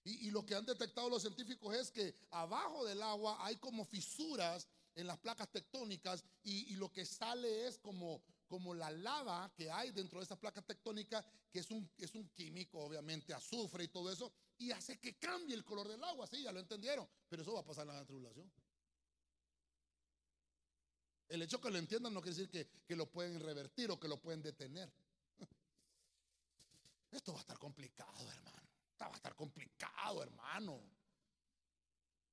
Y, 0.06 0.30
lo 0.30 0.44
que 0.44 0.54
han 0.54 0.66
detectado 0.66 1.08
los 1.08 1.22
científicos 1.22 1.74
es 1.74 1.90
que 1.90 2.14
abajo 2.30 2.84
del 2.84 3.02
agua 3.02 3.38
hay 3.40 3.56
como 3.56 3.86
fisuras 3.86 4.68
en 4.94 5.06
las 5.06 5.18
placas 5.18 5.50
tectónicas 5.50 6.22
y, 6.42 6.76
lo 6.76 6.92
que 6.92 7.06
sale 7.06 7.66
es 7.66 7.78
como, 7.78 8.22
como 8.46 8.74
la 8.74 8.90
lava 8.90 9.50
que 9.56 9.70
hay 9.70 9.92
dentro 9.92 10.18
de 10.18 10.26
esas 10.26 10.38
placas 10.38 10.66
tectónicas, 10.66 11.24
que 11.50 11.60
es 11.60 11.70
un, 11.70 11.90
es 11.96 12.14
un 12.14 12.28
químico, 12.28 12.80
obviamente, 12.80 13.32
azufre 13.32 13.84
y 13.84 13.88
todo 13.88 14.12
eso, 14.12 14.30
y 14.58 14.72
hace 14.72 15.00
que 15.00 15.16
cambie 15.18 15.54
el 15.54 15.64
color 15.64 15.88
del 15.88 16.04
agua. 16.04 16.26
Sí, 16.26 16.42
ya 16.42 16.52
lo 16.52 16.60
entendieron, 16.60 17.08
pero 17.26 17.40
eso 17.40 17.54
va 17.54 17.60
a 17.60 17.64
pasar 17.64 17.88
en 17.88 17.94
la 17.94 18.04
tribulación. 18.04 18.52
El 21.28 21.40
hecho 21.40 21.58
que 21.62 21.70
lo 21.70 21.78
entiendan 21.78 22.12
no 22.12 22.20
quiere 22.20 22.36
decir 22.36 22.50
que, 22.50 22.68
que 22.84 22.94
lo 22.94 23.10
pueden 23.10 23.40
revertir 23.40 23.90
o 23.90 23.98
que 23.98 24.06
lo 24.06 24.20
pueden 24.20 24.42
detener. 24.42 24.92
Esto 27.14 27.32
va 27.32 27.38
a 27.38 27.42
estar 27.42 27.58
complicado, 27.58 28.28
hermano. 28.28 28.68
Esto 28.90 29.04
va 29.04 29.12
a 29.12 29.14
estar 29.14 29.36
complicado, 29.36 30.20
hermano. 30.22 30.82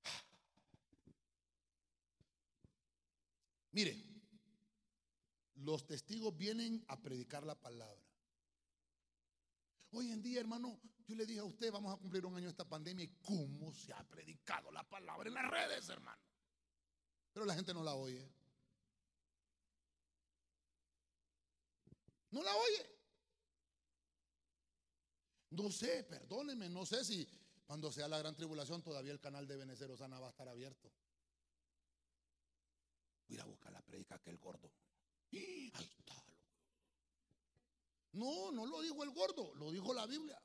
Mire, 3.71 4.03
los 5.55 5.86
testigos 5.86 6.36
vienen 6.36 6.84
a 6.88 6.99
predicar 6.99 7.45
la 7.45 7.53
palabra. 7.53 8.01
Hoy 9.91 10.11
en 10.11 10.23
día, 10.23 10.39
hermano, 10.39 10.82
yo 11.05 11.15
le 11.15 11.27
dije 11.27 11.41
a 11.41 11.45
usted, 11.45 11.71
vamos 11.71 11.93
a 11.93 11.97
cumplir 11.97 12.25
un 12.25 12.36
año 12.36 12.49
esta 12.49 12.67
pandemia 12.67 13.05
y 13.05 13.15
cómo 13.21 13.71
se 13.73 13.93
ha 13.93 14.03
predicado 14.07 14.71
la 14.71 14.84
palabra 14.89 15.27
en 15.27 15.36
las 15.36 15.47
redes, 15.47 15.88
hermano. 15.89 16.23
Pero 17.34 17.45
la 17.45 17.53
gente 17.53 17.71
no 17.73 17.84
la 17.84 17.93
oye. 17.93 18.27
No 22.32 22.41
la 22.41 22.55
oye. 22.55 23.01
No 25.52 25.70
sé, 25.70 26.04
perdóneme, 26.04 26.70
no 26.70 26.86
sé 26.86 27.04
si 27.04 27.28
cuando 27.66 27.91
sea 27.91 28.08
la 28.08 28.18
gran 28.18 28.36
tribulación 28.36 28.82
todavía 28.82 29.12
el 29.12 29.20
canal 29.20 29.47
de 29.47 29.58
Benecer 29.58 29.89
Osana 29.91 30.20
va 30.20 30.28
a 30.28 30.32
estar 30.32 30.47
abierto. 30.47 30.91
Voy 33.28 33.39
a 33.39 33.45
buscar 33.45 33.72
la 33.72 33.82
predica 33.82 34.20
que 34.20 34.30
el 34.30 34.38
gordo. 34.38 34.72
Está. 35.32 36.22
No, 38.14 38.52
no 38.52 38.66
lo 38.66 38.82
dijo 38.82 39.04
el 39.04 39.12
gordo, 39.12 39.54
lo 39.56 39.72
dijo 39.72 39.93
la 39.93 40.06
Biblia. 40.06 40.41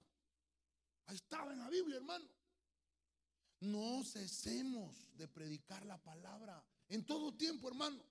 Ahí 1.06 1.16
estaba 1.16 1.52
en 1.52 1.58
la 1.58 1.68
Biblia, 1.68 1.96
hermano. 1.96 2.28
No 3.60 4.04
cesemos 4.04 4.96
de 5.16 5.26
predicar 5.26 5.84
la 5.86 5.98
palabra 5.98 6.64
en 6.88 7.04
todo 7.04 7.34
tiempo, 7.34 7.68
hermano. 7.68 8.02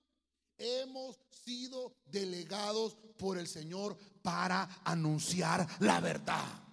Hemos 0.58 1.18
sido 1.30 1.94
delegados 2.06 2.96
por 3.18 3.38
el 3.38 3.46
Señor 3.46 3.96
para 4.22 4.64
anunciar 4.84 5.66
la 5.80 6.00
verdad. 6.00 6.65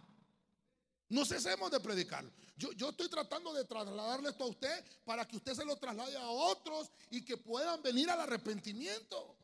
No 1.14 1.24
cesemos 1.26 1.70
de 1.70 1.80
predicarlo. 1.80 2.32
Yo, 2.57 2.72
yo, 2.72 2.89
estoy 2.89 3.07
tratando 3.07 3.53
de 3.53 3.66
trasladarle 3.66 4.30
esto 4.30 4.45
a 4.45 4.47
usted 4.47 4.84
para 5.05 5.28
que 5.28 5.38
usted 5.38 5.53
se 5.53 5.64
lo 5.64 5.76
traslade 5.76 6.18
a 6.18 6.28
otros 6.28 6.89
y 7.11 7.24
que 7.24 7.38
puedan 7.38 7.84
venir 7.84 8.09
al 8.09 8.20
arrepentimiento. 8.20 9.38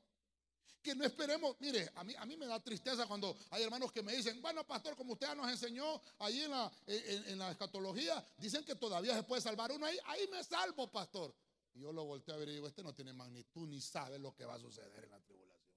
Que 0.81 0.95
no 0.95 1.05
esperemos, 1.05 1.55
mire, 1.59 1.91
a 1.93 2.03
mí, 2.03 2.15
a 2.17 2.25
mí 2.25 2.37
me 2.37 2.47
da 2.47 2.59
tristeza 2.59 3.05
cuando 3.05 3.37
hay 3.51 3.61
hermanos 3.61 3.91
que 3.91 4.01
me 4.01 4.15
dicen, 4.15 4.41
bueno, 4.41 4.65
pastor, 4.65 4.95
como 4.95 5.13
usted 5.13 5.35
nos 5.35 5.47
enseñó 5.47 6.01
ahí 6.17 6.41
en 6.41 6.49
la, 6.49 6.71
en, 6.87 7.37
la 7.37 7.51
escatología, 7.51 8.25
dicen 8.39 8.65
que 8.65 8.73
todavía 8.73 9.13
se 9.13 9.21
puede 9.21 9.43
salvar 9.43 9.71
uno 9.71 9.85
ahí, 9.85 9.97
ahí 10.05 10.27
me 10.31 10.43
salvo, 10.43 10.89
pastor. 10.89 11.35
Y 11.75 11.81
yo 11.81 11.93
lo 11.93 12.03
volteo 12.03 12.33
a 12.33 12.39
ver 12.39 12.49
y 12.49 12.53
digo, 12.53 12.67
este 12.67 12.81
no 12.81 12.95
tiene 12.95 13.13
magnitud 13.13 13.67
ni 13.67 13.79
sabe 13.79 14.17
lo 14.17 14.33
que 14.33 14.43
va 14.43 14.55
a 14.55 14.59
suceder 14.59 15.03
en 15.03 15.11
la 15.11 15.19
tribulación. 15.19 15.75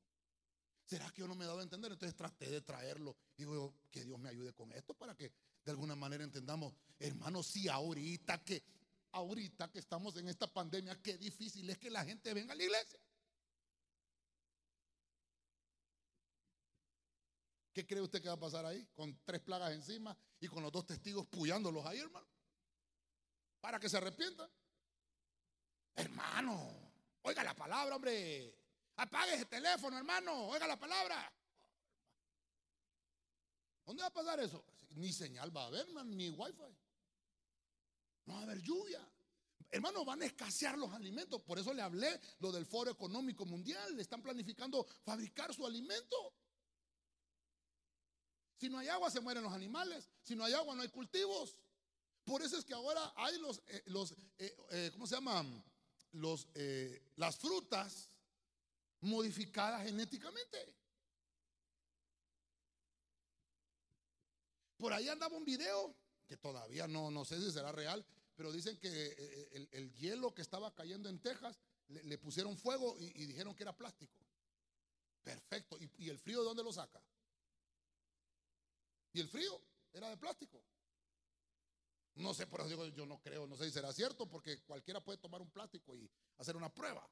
¿Será 0.86 1.10
que 1.10 1.20
yo 1.20 1.28
no 1.28 1.34
me 1.34 1.44
he 1.44 1.46
dado 1.46 1.60
a 1.60 1.62
entender? 1.62 1.92
Entonces 1.92 2.16
traté 2.16 2.50
de 2.50 2.62
traerlo. 2.62 3.14
Y 3.36 3.42
digo, 3.42 3.74
que 3.90 4.04
Dios 4.04 4.18
me 4.18 4.30
ayude 4.30 4.54
con 4.54 4.72
esto 4.72 4.94
para 4.94 5.14
que 5.14 5.32
de 5.64 5.70
alguna 5.70 5.94
manera 5.94 6.24
entendamos, 6.24 6.74
hermanos, 6.98 7.46
si 7.46 7.68
ahorita 7.68 8.42
que, 8.42 8.62
ahorita 9.12 9.70
que 9.70 9.78
estamos 9.78 10.16
en 10.16 10.28
esta 10.28 10.46
pandemia, 10.46 11.00
qué 11.00 11.16
difícil 11.16 11.68
es 11.70 11.78
que 11.78 11.90
la 11.90 12.04
gente 12.04 12.34
venga 12.34 12.52
a 12.52 12.56
la 12.56 12.62
iglesia. 12.64 12.98
¿Qué 17.72 17.86
cree 17.86 18.02
usted 18.02 18.20
que 18.20 18.28
va 18.28 18.34
a 18.34 18.40
pasar 18.40 18.66
ahí? 18.66 18.86
Con 18.94 19.18
tres 19.24 19.40
plagas 19.40 19.72
encima 19.72 20.16
y 20.40 20.48
con 20.48 20.62
los 20.62 20.70
dos 20.70 20.84
testigos 20.84 21.26
puyándolos 21.26 21.86
ahí, 21.86 22.00
hermano. 22.00 22.26
Para 23.60 23.78
que 23.78 23.88
se 23.88 23.96
arrepientan. 23.96 24.50
Hermano, 25.94 26.70
oiga 27.22 27.42
la 27.42 27.54
palabra, 27.54 27.96
hombre. 27.96 28.54
Apague 28.96 29.34
ese 29.34 29.46
teléfono, 29.46 29.96
hermano. 29.96 30.48
Oiga 30.48 30.66
la 30.66 30.78
palabra. 30.78 31.32
¿Dónde 33.86 34.02
va 34.02 34.08
a 34.08 34.12
pasar 34.12 34.38
eso? 34.40 34.62
Ni 34.94 35.12
señal 35.12 35.54
va 35.54 35.64
a 35.64 35.66
haber, 35.66 35.86
ni 36.06 36.30
wifi. 36.30 36.76
No 38.26 38.34
va 38.34 38.40
a 38.40 38.42
haber 38.42 38.60
lluvia. 38.60 39.00
Hermano, 39.70 40.04
van 40.04 40.22
a 40.22 40.26
escasear 40.26 40.76
los 40.76 40.92
alimentos. 40.92 41.40
Por 41.42 41.58
eso 41.58 41.72
le 41.72 41.80
hablé 41.80 42.20
lo 42.40 42.52
del 42.52 42.66
Foro 42.66 42.90
Económico 42.90 43.46
Mundial. 43.46 43.96
Le 43.96 44.02
están 44.02 44.22
planificando 44.22 44.86
fabricar 45.02 45.54
su 45.54 45.66
alimento. 45.66 46.34
Si 48.58 48.68
no 48.68 48.78
hay 48.78 48.88
agua, 48.88 49.10
se 49.10 49.20
mueren 49.20 49.42
los 49.42 49.52
animales. 49.52 50.08
Si 50.22 50.36
no 50.36 50.44
hay 50.44 50.52
agua, 50.52 50.74
no 50.74 50.82
hay 50.82 50.88
cultivos. 50.88 51.56
Por 52.24 52.42
eso 52.42 52.58
es 52.58 52.64
que 52.64 52.74
ahora 52.74 53.12
hay 53.16 53.38
los, 53.38 53.62
eh, 53.66 53.82
los 53.86 54.12
eh, 54.38 54.56
eh, 54.70 54.90
¿cómo 54.92 55.06
se 55.06 55.14
llaman? 55.14 55.64
Los, 56.12 56.46
las 57.16 57.36
frutas 57.36 58.10
modificadas 59.00 59.84
genéticamente. 59.84 60.74
Por 64.82 64.92
ahí 64.92 65.08
andaba 65.08 65.36
un 65.36 65.44
video, 65.44 65.94
que 66.26 66.36
todavía 66.36 66.88
no, 66.88 67.08
no 67.08 67.24
sé 67.24 67.40
si 67.40 67.52
será 67.52 67.70
real, 67.70 68.04
pero 68.34 68.50
dicen 68.50 68.76
que 68.80 68.88
eh, 68.88 69.14
eh, 69.16 69.68
el, 69.70 69.94
hielo 69.94 70.34
que 70.34 70.42
estaba 70.42 70.74
cayendo 70.74 71.08
en 71.08 71.20
Texas 71.20 71.56
le, 71.86 72.18
pusieron 72.18 72.58
fuego 72.58 72.96
y, 72.98 73.26
dijeron 73.26 73.54
que 73.54 73.62
era 73.62 73.76
plástico. 73.76 74.18
Perfecto. 75.22 75.78
¿Y, 75.98 76.10
el 76.10 76.18
frío 76.18 76.40
de 76.40 76.46
dónde 76.46 76.64
lo 76.64 76.72
saca? 76.72 77.00
Y 79.12 79.20
el 79.20 79.28
frío 79.28 79.62
era 79.92 80.10
de 80.10 80.16
plástico. 80.16 80.60
No 82.14 82.34
sé, 82.34 82.48
por 82.48 82.62
eso 82.62 82.70
digo, 82.70 82.84
yo 82.86 83.06
no 83.06 83.20
creo, 83.20 83.46
no 83.46 83.56
sé 83.56 83.66
si 83.66 83.70
será 83.70 83.92
cierto, 83.92 84.28
porque 84.28 84.64
cualquiera 84.64 85.00
puede 85.00 85.18
tomar 85.18 85.40
un 85.40 85.50
plástico 85.52 85.94
y 85.94 86.10
hacer 86.38 86.56
una 86.56 86.74
prueba. 86.74 87.08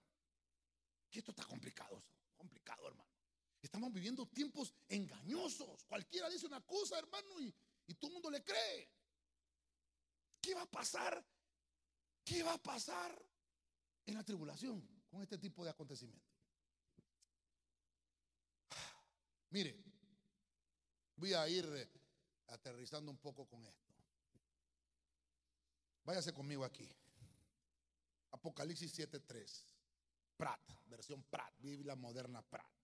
Que 1.08 1.20
esto 1.20 1.30
está 1.30 1.44
complicado, 1.44 2.02
complicado, 2.36 2.88
hermano. 2.88 3.19
Estamos 3.62 3.92
viviendo 3.92 4.26
tiempos 4.26 4.74
engañosos. 4.88 5.84
Cualquiera 5.84 6.28
dice 6.30 6.46
una 6.46 6.60
cosa, 6.62 6.98
hermano, 6.98 7.40
y, 7.40 7.54
todo 7.94 8.08
el 8.08 8.14
mundo 8.14 8.30
le 8.30 8.42
cree. 8.42 8.88
¿Qué 10.40 10.54
va 10.54 10.62
a 10.62 10.70
pasar? 10.70 11.24
¿Qué 12.24 12.42
va 12.42 12.54
a 12.54 12.62
pasar 12.62 13.20
en 14.06 14.14
la 14.14 14.24
tribulación 14.24 14.88
con 15.10 15.22
este 15.22 15.36
tipo 15.38 15.64
de 15.64 15.70
acontecimientos? 15.70 16.32
Mire, 19.50 19.76
voy 21.16 21.34
a 21.34 21.48
ir 21.48 21.66
eh, 21.66 21.90
aterrizando 22.46 23.10
un 23.10 23.18
poco 23.18 23.46
con 23.46 23.66
esto. 23.66 23.92
Váyase 26.04 26.32
conmigo 26.32 26.64
aquí. 26.64 26.88
Apocalipsis 28.30 28.96
7:3. 28.98 29.64
Prat, 30.36 30.62
versión 30.86 31.22
Prat, 31.24 31.52
Biblia 31.58 31.94
moderna 31.94 32.40
Prat 32.40 32.79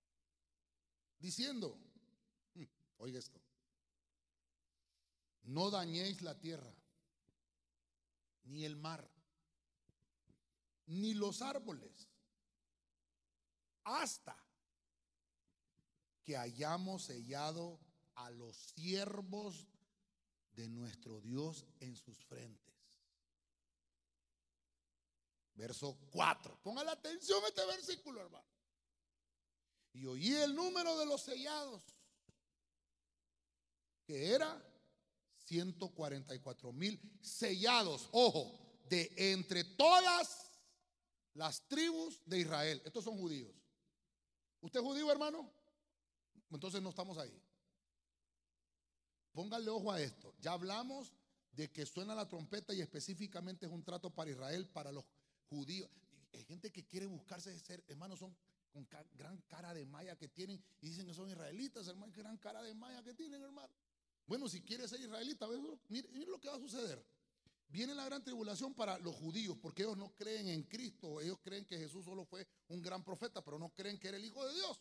diciendo, 1.19 1.79
hmm, 2.55 2.65
oiga 2.99 3.19
esto, 3.19 3.41
no 5.43 5.71
dañéis 5.71 6.23
la 6.23 6.39
tierra, 6.39 6.75
ni 8.45 8.65
el 8.65 8.77
mar, 8.77 9.09
ni 10.87 11.15
los 11.15 11.43
árboles, 11.43 12.09
hasta 13.85 14.37
que 16.25 16.37
hayamos 16.37 17.05
sellado 17.05 17.79
a 18.17 18.31
los 18.31 18.57
siervos 18.57 19.69
de 20.53 20.69
nuestro 20.69 21.21
Dios 21.21 21.65
en 21.81 21.97
sus 21.97 22.25
frentes. 22.25 22.75
Verso 25.55 25.99
4. 26.11 26.59
Ponga 26.63 26.83
la 26.83 26.93
atención 26.93 27.43
a 27.45 27.49
este 27.49 27.65
versículo, 27.67 28.21
hermano. 28.21 28.56
Y 29.97 30.05
oí 30.05 30.35
el 30.35 30.55
número 30.55 30.99
de 30.99 31.07
los 31.07 31.23
sellados, 31.23 31.83
que 34.05 34.31
era 34.33 34.63
144 35.47 36.73
mil 36.73 37.01
sellados, 37.23 38.11
ojo, 38.13 38.79
de 38.91 39.11
entre 39.17 39.65
todas 39.65 40.51
las 41.33 41.67
tribus 41.67 42.21
de 42.27 42.41
Israel. 42.41 42.83
Estos 42.85 43.05
son 43.05 43.17
judíos, 43.17 43.55
¿Usted 44.61 44.81
es 44.81 44.87
judío, 44.87 45.11
hermano? 45.11 45.51
Entonces 46.51 46.83
no 46.83 46.91
estamos 46.91 47.17
ahí. 47.17 47.43
Póngale 49.33 49.71
ojo 49.71 49.93
a 49.93 50.01
esto. 50.01 50.35
Ya 50.41 50.53
hablamos 50.53 51.15
de 51.53 51.71
que 51.73 51.87
suena 51.87 52.15
la 52.15 52.29
trompeta 52.29 52.75
y 52.75 52.83
específicamente 52.83 53.65
es 53.65 53.73
un 53.73 53.83
trato 53.83 54.11
para 54.11 54.31
Israel, 54.31 54.69
para 54.69 54.93
los 54.93 55.05
judíos. 55.49 55.91
Hay 56.35 56.45
gente 56.45 56.71
que 56.71 56.85
quiere 56.85 57.07
buscarse 57.07 57.51
de 57.51 57.59
ser, 57.59 57.83
hermanos, 57.89 58.19
son 58.19 58.37
con 58.85 59.09
gran 59.15 59.41
cara 59.49 59.73
de 59.73 59.87
maya 59.87 60.17
que 60.17 60.29
tienen 60.29 60.63
y 60.81 60.89
dicen 60.89 61.07
que 61.07 61.15
son 61.15 61.31
israelitas, 61.31 61.87
hermano, 61.89 62.13
qué 62.13 62.21
gran 62.21 62.37
cara 62.37 62.63
de 62.63 62.75
maya 62.75 63.03
que 63.03 63.15
tienen, 63.15 63.43
hermano. 63.43 63.73
Bueno, 64.27 64.49
si 64.49 64.63
quieres 64.63 64.91
ser 64.91 65.01
israelita, 65.01 65.47
mire, 65.89 66.09
mire 66.13 66.31
lo 66.31 66.39
que 66.39 66.49
va 66.49 66.57
a 66.57 66.61
suceder. 66.61 67.03
Viene 67.69 67.95
la 67.95 68.05
gran 68.05 68.23
tribulación 68.23 68.75
para 68.75 68.99
los 68.99 69.15
judíos, 69.15 69.57
porque 69.61 69.83
ellos 69.83 69.97
no 69.97 70.15
creen 70.15 70.49
en 70.49 70.65
Cristo, 70.65 71.21
ellos 71.21 71.39
creen 71.43 71.65
que 71.65 71.79
Jesús 71.79 72.05
solo 72.05 72.25
fue 72.25 72.47
un 72.69 72.83
gran 72.83 73.03
profeta, 73.03 73.43
pero 73.43 73.59
no 73.59 73.71
creen 73.71 73.99
que 73.99 74.09
era 74.09 74.19
el 74.19 74.25
Hijo 74.25 74.47
de 74.47 74.55
Dios. 74.55 74.81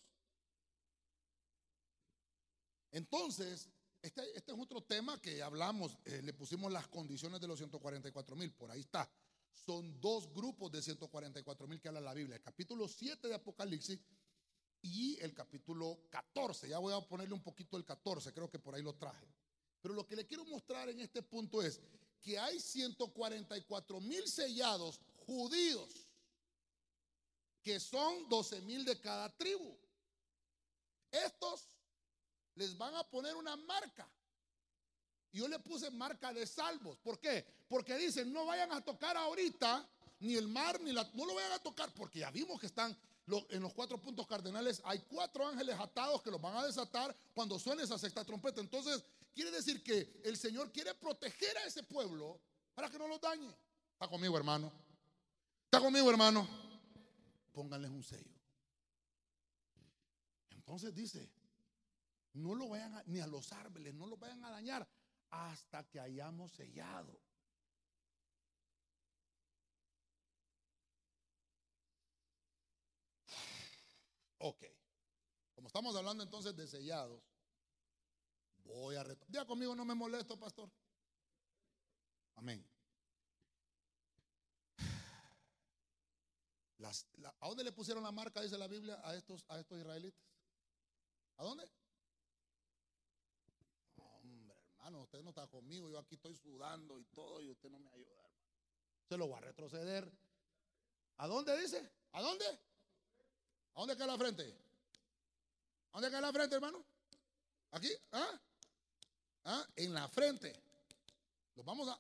Entonces, 2.92 3.70
este, 4.02 4.38
este 4.38 4.52
es 4.52 4.60
otro 4.60 4.84
tema 4.84 5.20
que 5.22 5.42
hablamos, 5.42 5.98
eh, 6.06 6.22
le 6.22 6.34
pusimos 6.34 6.72
las 6.72 6.88
condiciones 6.88 7.40
de 7.40 7.48
los 7.48 7.58
144 7.58 8.36
mil, 8.36 8.52
por 8.54 8.70
ahí 8.72 8.82
está. 8.82 9.10
Son 9.56 9.99
dos 10.02 10.32
grupos 10.34 10.72
de 10.72 10.82
144 10.82 11.68
mil 11.68 11.80
que 11.80 11.88
habla 11.88 12.02
la 12.02 12.14
Biblia, 12.14 12.36
el 12.36 12.41
capítulo 12.41 12.88
7 12.88 13.27
de 13.27 13.36
Apocalipsis 13.36 13.99
y 14.82 15.18
el 15.22 15.34
capítulo 15.34 16.07
14. 16.10 16.69
Ya 16.69 16.77
voy 16.77 16.94
a 16.94 17.02
ponerle 17.02 17.34
un 17.34 17.41
poquito 17.41 17.77
el 17.77 17.86
14, 17.86 18.34
creo 18.34 18.49
que 18.49 18.60
por 18.60 18.76
ahí 18.76 18.84
lo 18.84 18.95
traje. 18.95 19.26
Pero 19.82 19.95
lo 19.95 20.06
que 20.06 20.15
le 20.15 20.27
quiero 20.27 20.45
mostrar 20.45 20.90
en 20.90 20.99
este 20.99 21.23
punto 21.23 21.61
es 21.61 21.80
que 22.22 22.38
hay 22.38 22.60
144 22.60 24.02
mil 24.02 24.27
sellados 24.27 24.99
judíos, 25.26 26.07
que 27.61 27.80
son 27.80 28.27
12 28.30 28.61
mil 28.61 28.84
de 28.84 28.99
cada 28.99 29.36
tribu. 29.38 29.77
Estos 31.11 31.76
les 32.56 32.77
van 32.77 32.95
a 32.95 33.03
poner 33.10 33.36
una 33.36 33.56
marca. 33.56 34.10
Yo 35.36 35.48
le 35.48 35.60
puse 35.60 35.91
marca 35.91 36.34
de 36.34 36.48
salvos. 36.48 36.98
¿Por 36.99 37.20
qué? 37.20 37.45
Porque 37.68 37.95
dicen, 37.98 38.32
no 38.32 38.45
vayan 38.45 38.72
a 38.72 38.82
tocar 38.82 39.18
ahorita 39.18 39.88
ni 40.20 40.36
el 40.36 40.48
mar, 40.48 40.80
ni 40.82 40.91
la... 40.91 41.03
No 41.14 41.26
lo 41.26 41.36
vayan 41.36 41.52
a 41.52 41.60
tocar 41.60 41.94
porque 41.94 42.20
ya 42.20 42.32
vimos 42.32 42.60
que 42.60 42.68
están 42.68 42.95
en 43.49 43.62
los 43.62 43.74
cuatro 43.74 44.02
puntos 44.02 44.26
cardenales. 44.28 44.82
Hay 44.86 44.99
cuatro 45.10 45.48
ángeles 45.48 45.78
atados 45.80 46.22
que 46.22 46.32
los 46.32 46.41
van 46.41 46.56
a 46.56 46.66
desatar 46.66 47.16
cuando 47.34 47.60
suene 47.60 47.84
esa 47.84 47.98
sexta 47.98 48.24
trompeta. 48.24 48.62
Entonces, 48.62 49.03
Quiere 49.36 49.52
decir 49.52 49.84
que 49.84 50.22
el 50.24 50.38
Señor 50.38 50.72
quiere 50.72 50.94
proteger 50.94 51.57
a 51.57 51.66
ese 51.66 51.84
pueblo 51.84 52.40
para 52.74 52.90
que 52.90 52.98
no 52.98 53.06
los 53.06 53.20
dañe. 53.20 53.53
¿Está 53.91 54.07
conmigo, 54.07 54.38
hermano? 54.38 54.72
¿Está 55.66 55.82
conmigo, 55.82 56.10
hermano? 56.10 56.48
Pónganles 57.52 57.91
un 57.91 58.02
sello. 58.02 58.34
Entonces 60.52 60.95
dice, 60.95 61.30
no 62.32 62.56
lo 62.56 62.70
vayan 62.70 62.95
a, 62.95 63.03
ni 63.07 63.20
a 63.20 63.28
los 63.28 63.52
árboles, 63.52 63.94
no 63.94 64.07
lo 64.07 64.16
vayan 64.16 64.41
a 64.45 64.52
dañar 64.52 64.88
hasta 65.30 65.84
que 65.89 65.99
hayamos 65.99 66.52
sellado. 66.53 67.19
Ok. 74.38 74.64
Como 75.53 75.68
estamos 75.68 75.95
hablando 75.95 76.23
entonces 76.23 76.56
de 76.56 76.68
sellados, 76.68 77.23
Voy 78.65 78.95
a 78.95 79.03
retomar. 79.03 79.31
Ya 79.31 79.45
conmigo 79.45 79.76
no 79.76 79.85
me 79.85 79.93
molesto, 79.93 80.38
pastor. 80.39 80.72
Amén. 82.35 82.68
¿A 87.39 87.47
dónde 87.47 87.64
le 87.64 87.72
pusieron 87.72 88.03
la 88.03 88.11
marca, 88.11 88.41
dice 88.41 88.57
la 88.57 88.68
Biblia, 88.68 88.99
a 89.03 89.15
estos, 89.15 89.43
a 89.47 89.60
estos 89.60 89.80
israelitas? 89.80 90.22
¿A 91.38 91.43
dónde? 91.43 91.68
Hombre, 93.97 94.56
hermano, 94.86 95.03
usted 95.03 95.24
no 95.24 95.30
está 95.32 95.48
conmigo, 95.48 95.90
yo 95.90 95.98
aquí 95.98 96.14
estoy 96.14 96.36
sudando 96.36 96.99
y 96.99 97.06
todo 97.06 97.41
y 97.41 97.49
usted 97.49 97.72
no 97.72 97.80
me 97.80 97.90
ayuda. 97.90 98.22
Se 99.10 99.18
lo 99.18 99.28
va 99.28 99.40
a 99.40 99.41
retroceder. 99.41 100.12
¿A 101.18 101.28
dónde 101.28 101.60
dice? 101.60 101.90
¿A 102.12 102.22
dónde? 102.22 102.45
¿A 103.74 103.80
dónde 103.80 103.95
queda 103.95 104.06
la 104.06 104.18
frente? 104.18 104.44
¿A 105.91 105.94
dónde 105.94 106.10
queda 106.10 106.22
la 106.22 106.32
frente, 106.32 106.56
hermano? 106.56 106.86
¿Aquí? 107.72 107.90
¿Ah? 108.12 108.40
¿Ah? 109.45 109.68
en 109.76 109.94
la 109.94 110.07
frente. 110.07 110.53
Los 111.56 111.66
vamos 111.66 111.88
a. 111.88 111.99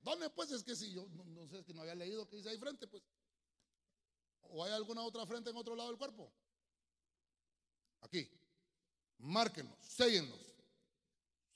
¿Dónde 0.00 0.30
pues? 0.30 0.50
Es 0.52 0.62
que 0.62 0.74
si 0.74 0.90
yo 0.90 1.06
no, 1.08 1.46
sé, 1.48 1.58
es 1.58 1.66
que 1.66 1.74
no 1.74 1.82
había 1.82 1.94
leído 1.94 2.26
que 2.28 2.36
dice 2.36 2.48
ahí 2.48 2.58
frente, 2.58 2.86
pues. 2.86 3.02
¿O 4.40 4.64
hay 4.64 4.72
alguna 4.72 5.02
otra 5.02 5.26
frente 5.26 5.50
en 5.50 5.56
otro 5.56 5.76
lado 5.76 5.90
del 5.90 5.98
cuerpo? 5.98 6.32
Aquí. 8.00 8.26
Márquenos, 9.18 9.78
séllenos. 9.80 10.51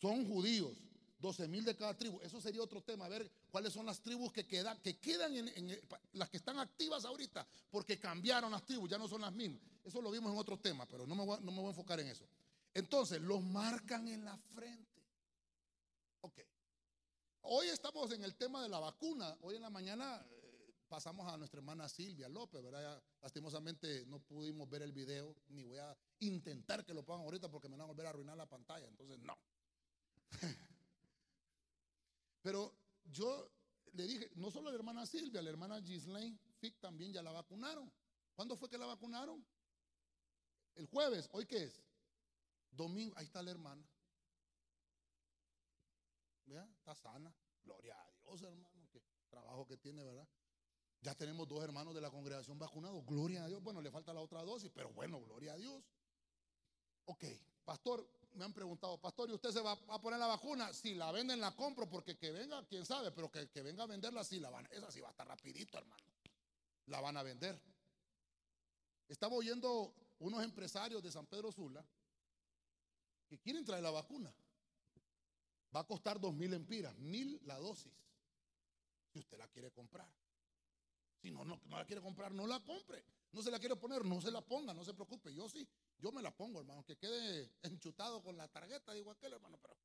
Son 0.00 0.26
judíos, 0.26 0.76
12 1.18 1.48
mil 1.48 1.64
de 1.64 1.76
cada 1.76 1.96
tribu. 1.96 2.20
Eso 2.22 2.40
sería 2.40 2.62
otro 2.62 2.82
tema, 2.82 3.06
a 3.06 3.08
ver 3.08 3.30
cuáles 3.50 3.72
son 3.72 3.86
las 3.86 4.00
tribus 4.00 4.32
que 4.32 4.46
quedan, 4.46 4.78
que 4.80 4.98
quedan 4.98 5.34
en, 5.36 5.80
las 6.12 6.28
que 6.28 6.36
están 6.36 6.58
activas 6.58 7.04
ahorita, 7.04 7.46
porque 7.70 7.98
cambiaron 7.98 8.50
las 8.50 8.64
tribus, 8.64 8.90
ya 8.90 8.98
no 8.98 9.08
son 9.08 9.22
las 9.22 9.32
mismas. 9.32 9.60
Eso 9.84 10.02
lo 10.02 10.10
vimos 10.10 10.32
en 10.32 10.38
otro 10.38 10.58
tema, 10.58 10.86
pero 10.86 11.06
no 11.06 11.14
me 11.14 11.24
no 11.24 11.52
me 11.52 11.58
voy 11.58 11.66
a 11.66 11.70
enfocar 11.70 12.00
en 12.00 12.08
eso. 12.08 12.26
Entonces, 12.74 13.22
los 13.22 13.42
marcan 13.42 14.06
en 14.08 14.24
la 14.24 14.36
frente. 14.54 15.02
Ok. 16.20 16.40
Hoy 17.40 17.68
estamos 17.68 18.12
en 18.12 18.22
el 18.22 18.34
tema 18.34 18.62
de 18.62 18.68
la 18.68 18.78
vacuna. 18.78 19.34
Hoy 19.40 19.56
en 19.56 19.62
la 19.62 19.70
mañana 19.70 20.22
eh, 20.28 20.74
pasamos 20.88 21.26
a 21.32 21.38
nuestra 21.38 21.58
hermana 21.58 21.88
Silvia 21.88 22.28
López, 22.28 22.62
¿verdad? 22.62 23.02
lastimosamente 23.22 24.04
no 24.06 24.18
pudimos 24.18 24.68
ver 24.68 24.82
el 24.82 24.92
video, 24.92 25.34
ni 25.48 25.64
voy 25.64 25.78
a 25.78 25.96
intentar 26.18 26.84
que 26.84 26.92
lo 26.92 27.02
pongan 27.02 27.24
ahorita 27.24 27.48
porque 27.50 27.68
me 27.68 27.76
van 27.76 27.82
a 27.82 27.86
volver 27.86 28.06
a 28.06 28.10
arruinar 28.10 28.36
la 28.36 28.46
pantalla. 28.46 28.86
Entonces, 28.88 29.18
no. 29.20 29.38
Pero 32.42 32.74
yo 33.04 33.50
le 33.92 34.06
dije, 34.06 34.30
no 34.34 34.50
solo 34.50 34.68
a 34.68 34.72
la 34.72 34.78
hermana 34.78 35.06
Silvia, 35.06 35.40
a 35.40 35.42
la 35.42 35.50
hermana 35.50 35.82
Gislaine 35.82 36.38
Fick 36.58 36.78
también 36.78 37.12
ya 37.12 37.22
la 37.22 37.32
vacunaron. 37.32 37.92
¿Cuándo 38.34 38.56
fue 38.56 38.68
que 38.68 38.78
la 38.78 38.86
vacunaron? 38.86 39.44
El 40.74 40.86
jueves, 40.86 41.28
¿hoy 41.32 41.46
qué 41.46 41.64
es? 41.64 41.82
Domingo, 42.70 43.16
ahí 43.16 43.24
está 43.24 43.42
la 43.42 43.50
hermana. 43.50 43.86
Está 46.78 46.94
sana. 46.94 47.34
Gloria 47.64 48.00
a 48.00 48.10
Dios, 48.12 48.42
hermano. 48.42 48.88
Qué 48.92 49.02
trabajo 49.28 49.66
que 49.66 49.76
tiene, 49.76 50.04
¿verdad? 50.04 50.28
Ya 51.00 51.14
tenemos 51.14 51.48
dos 51.48 51.62
hermanos 51.64 51.94
de 51.94 52.00
la 52.00 52.10
congregación 52.10 52.58
vacunados. 52.58 53.04
Gloria 53.04 53.44
a 53.44 53.48
Dios. 53.48 53.62
Bueno, 53.62 53.80
le 53.80 53.90
falta 53.90 54.12
la 54.12 54.20
otra 54.20 54.42
dosis, 54.42 54.70
pero 54.72 54.92
bueno, 54.92 55.20
gloria 55.20 55.54
a 55.54 55.56
Dios. 55.56 55.82
Ok, 57.06 57.24
pastor, 57.64 58.08
me 58.36 58.44
han 58.44 58.52
preguntado, 58.52 59.00
pastor, 59.00 59.30
¿y 59.30 59.32
usted 59.32 59.50
se 59.50 59.60
va 59.60 59.72
a 59.72 60.00
poner 60.00 60.18
la 60.18 60.26
vacuna? 60.26 60.72
Si 60.72 60.94
la 60.94 61.10
venden, 61.10 61.40
la 61.40 61.54
compro, 61.56 61.88
porque 61.88 62.16
que 62.16 62.30
venga, 62.30 62.64
quién 62.66 62.84
sabe, 62.84 63.10
pero 63.10 63.30
que, 63.30 63.48
que 63.48 63.62
venga 63.62 63.84
a 63.84 63.86
venderla, 63.86 64.22
sí 64.24 64.38
la 64.38 64.50
van. 64.50 64.66
Esa 64.70 64.90
sí 64.90 65.00
va 65.00 65.08
a 65.08 65.10
estar 65.10 65.26
rapidito, 65.26 65.78
hermano. 65.78 66.02
La 66.86 67.00
van 67.00 67.16
a 67.16 67.22
vender. 67.22 67.60
Estaba 69.08 69.34
oyendo 69.34 69.94
unos 70.18 70.44
empresarios 70.44 71.02
de 71.02 71.10
San 71.10 71.26
Pedro 71.26 71.50
Sula 71.50 71.84
que 73.28 73.38
quieren 73.38 73.64
traer 73.64 73.82
la 73.82 73.90
vacuna. 73.90 74.32
Va 75.74 75.80
a 75.80 75.84
costar 75.86 76.20
dos 76.20 76.34
mil 76.34 76.52
empiras, 76.54 76.96
mil 76.98 77.40
la 77.44 77.58
dosis. 77.58 77.92
Si 79.12 79.18
usted 79.18 79.38
la 79.38 79.48
quiere 79.48 79.70
comprar. 79.70 80.08
Si 81.20 81.30
no, 81.30 81.44
no, 81.44 81.60
la 81.70 81.84
quiere 81.84 82.02
comprar, 82.02 82.32
no 82.32 82.46
la 82.46 82.62
compre. 82.62 83.02
No 83.32 83.42
se 83.42 83.50
la 83.50 83.58
quiere 83.58 83.76
poner, 83.76 84.04
no 84.04 84.20
se 84.20 84.30
la 84.30 84.40
ponga, 84.40 84.72
no 84.72 84.84
se 84.84 84.94
preocupe. 84.94 85.34
Yo 85.34 85.48
sí, 85.48 85.68
yo 85.98 86.12
me 86.12 86.22
la 86.22 86.34
pongo, 86.34 86.60
hermano. 86.60 86.84
Que 86.84 86.96
quede 86.96 87.52
enchutado 87.62 88.22
con 88.22 88.36
la 88.36 88.48
tarjeta, 88.48 88.92
digo 88.92 89.10
aquel, 89.10 89.32
hermano, 89.32 89.58
pero 89.60 89.76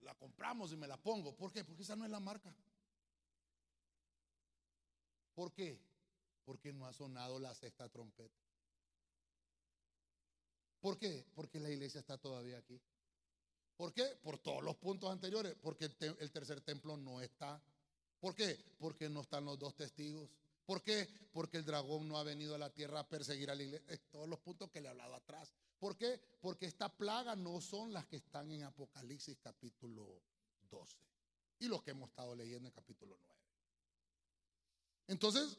la 0.00 0.14
compramos 0.14 0.72
y 0.72 0.76
me 0.76 0.86
la 0.86 0.96
pongo. 0.96 1.34
¿Por 1.36 1.52
qué? 1.52 1.64
Porque 1.64 1.82
esa 1.82 1.96
no 1.96 2.04
es 2.04 2.10
la 2.10 2.20
marca. 2.20 2.54
¿Por 5.34 5.52
qué? 5.52 5.78
Porque 6.44 6.72
no 6.72 6.86
ha 6.86 6.92
sonado 6.92 7.38
la 7.38 7.54
sexta 7.54 7.88
trompeta. 7.88 8.40
¿Por 10.80 10.98
qué? 10.98 11.26
Porque 11.34 11.60
la 11.60 11.68
iglesia 11.70 12.00
está 12.00 12.16
todavía 12.16 12.58
aquí. 12.58 12.80
¿Por 13.76 13.92
qué? 13.92 14.04
Por 14.22 14.38
todos 14.38 14.62
los 14.62 14.76
puntos 14.76 15.10
anteriores. 15.10 15.54
Porque 15.60 15.84
el, 15.84 16.30
tercer 16.30 16.60
templo 16.60 16.96
no 16.96 17.20
está. 17.20 17.60
¿Por 18.20 18.34
qué? 18.34 18.58
Porque 18.78 19.08
no 19.08 19.20
están 19.20 19.44
los 19.44 19.58
dos 19.58 19.74
testigos. 19.74 20.30
¿Por 20.66 20.82
qué? 20.82 21.08
Porque 21.32 21.58
el 21.58 21.64
dragón 21.64 22.08
no 22.08 22.18
ha 22.18 22.24
venido 22.24 22.56
a 22.56 22.58
la 22.58 22.70
tierra 22.70 23.00
a 23.00 23.08
perseguir 23.08 23.50
a 23.50 23.54
la 23.54 23.62
iglesia. 23.62 24.00
Todos 24.10 24.28
los 24.28 24.40
puntos 24.40 24.68
que 24.68 24.80
le 24.80 24.88
he 24.88 24.90
hablado 24.90 25.14
atrás. 25.14 25.54
¿Por 25.78 25.96
qué? 25.96 26.20
Porque 26.40 26.66
esta 26.66 26.88
plaga 26.88 27.36
no 27.36 27.60
son 27.60 27.92
las 27.92 28.06
que 28.06 28.16
están 28.16 28.50
en 28.50 28.64
Apocalipsis 28.64 29.38
capítulo 29.38 30.22
12. 30.68 30.96
Y 31.60 31.68
los 31.68 31.82
que 31.82 31.92
hemos 31.92 32.10
estado 32.10 32.34
leyendo 32.34 32.68
en 32.68 32.72
capítulo 32.74 33.16
9. 33.22 33.40
Entonces, 35.06 35.56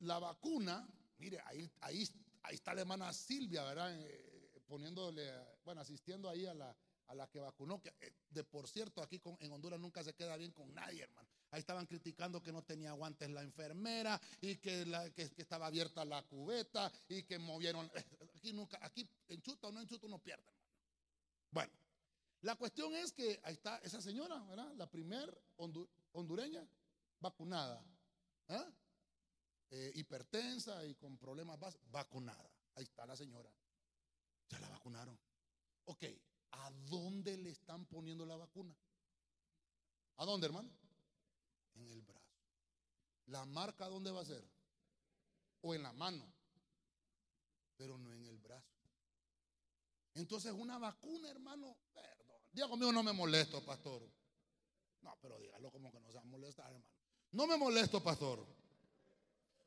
la 0.00 0.18
vacuna, 0.18 0.86
mire, 1.18 1.40
ahí, 1.46 1.70
ahí, 1.82 2.08
ahí 2.42 2.54
está 2.56 2.74
la 2.74 2.80
hermana 2.80 3.12
Silvia, 3.12 3.62
¿verdad? 3.62 3.94
Eh, 4.02 4.60
poniéndole, 4.66 5.30
bueno, 5.64 5.80
asistiendo 5.80 6.28
ahí 6.28 6.46
a 6.46 6.54
la, 6.54 6.76
a 7.06 7.14
la 7.14 7.28
que 7.28 7.38
vacunó, 7.38 7.80
que 7.80 7.94
eh, 8.00 8.14
de 8.30 8.42
por 8.42 8.68
cierto 8.68 9.00
aquí 9.00 9.20
en 9.38 9.52
Honduras 9.52 9.78
nunca 9.78 10.02
se 10.02 10.14
queda 10.14 10.36
bien 10.36 10.50
con 10.50 10.74
nadie, 10.74 11.04
hermano. 11.04 11.28
Ahí 11.50 11.60
estaban 11.60 11.86
criticando 11.86 12.42
que 12.42 12.52
no 12.52 12.62
tenía 12.62 12.92
guantes 12.92 13.28
la 13.30 13.42
enfermera 13.42 14.20
y 14.40 14.56
que, 14.56 14.86
la, 14.86 15.10
que, 15.10 15.22
estaba 15.36 15.66
abierta 15.66 16.04
la 16.04 16.22
cubeta 16.22 16.92
y 17.08 17.24
que 17.24 17.38
movieron, 17.38 17.90
Aquí 18.36 18.52
nunca, 18.52 18.78
aquí 18.82 19.08
enchuta 19.28 19.68
o 19.68 19.72
no 19.72 19.80
enchuta 19.80 20.06
uno 20.06 20.18
pierde. 20.18 20.50
Bueno, 21.50 21.72
la 22.42 22.56
cuestión 22.56 22.94
es 22.94 23.12
que 23.12 23.40
ahí 23.42 23.54
está 23.54 23.78
esa 23.78 24.00
señora, 24.00 24.42
¿verdad? 24.44 24.72
La 24.76 24.88
primer 24.88 25.42
hondureña 26.12 26.66
vacunada. 27.18 27.84
¿eh? 28.48 28.64
Eh, 29.70 29.92
hipertensa 29.94 30.84
y 30.86 30.94
con 30.94 31.18
problemas 31.18 31.58
básicos, 31.58 31.90
vacunada. 31.90 32.50
Ahí 32.76 32.84
está 32.84 33.04
la 33.06 33.16
señora. 33.16 33.50
Ya 34.48 34.58
la 34.58 34.68
vacunaron. 34.68 35.18
Ok, 35.84 36.04
¿a 36.52 36.70
dónde 36.88 37.36
le 37.36 37.50
están 37.50 37.84
poniendo 37.86 38.24
la 38.24 38.36
vacuna? 38.36 38.74
¿A 40.16 40.24
dónde, 40.24 40.46
hermano? 40.46 40.70
En 41.80 41.90
el 41.90 42.02
brazo. 42.02 42.20
¿La 43.26 43.44
marca 43.46 43.88
dónde 43.88 44.10
va 44.10 44.20
a 44.20 44.24
ser? 44.24 44.44
O 45.62 45.74
en 45.74 45.82
la 45.82 45.92
mano, 45.92 46.30
pero 47.76 47.96
no 47.98 48.12
en 48.12 48.26
el 48.26 48.38
brazo. 48.38 48.68
Entonces 50.14 50.52
una 50.52 50.78
vacuna, 50.78 51.30
hermano, 51.30 51.76
perdón. 51.94 52.42
Diga 52.52 52.68
conmigo, 52.68 52.92
no 52.92 53.02
me 53.02 53.12
molesto, 53.12 53.64
pastor. 53.64 54.02
No, 55.00 55.16
pero 55.22 55.38
dígalo 55.38 55.70
como 55.70 55.90
que 55.90 56.00
no 56.00 56.10
se 56.10 56.16
va 56.16 56.22
a 56.22 56.26
molestar, 56.26 56.66
hermano. 56.66 56.86
No 57.32 57.46
me 57.46 57.56
molesto, 57.56 58.02
pastor. 58.02 58.44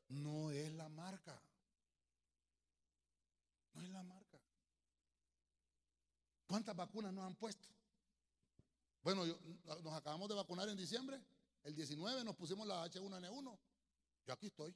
No 0.08 0.50
es 0.50 0.72
la 0.72 0.88
marca. 0.88 1.40
No 3.72 3.82
es 3.82 3.88
la 3.88 4.02
marca. 4.02 4.38
¿Cuántas 6.46 6.76
vacunas 6.76 7.12
nos 7.12 7.24
han 7.24 7.34
puesto? 7.34 7.66
Bueno, 9.02 9.24
nos 9.26 9.94
acabamos 9.94 10.28
de 10.28 10.34
vacunar 10.34 10.68
en 10.68 10.76
diciembre. 10.76 11.20
El 11.64 11.74
19 11.74 12.24
nos 12.24 12.36
pusimos 12.36 12.66
la 12.66 12.84
H1N1. 12.86 13.58
Yo 14.26 14.32
aquí 14.32 14.46
estoy, 14.46 14.74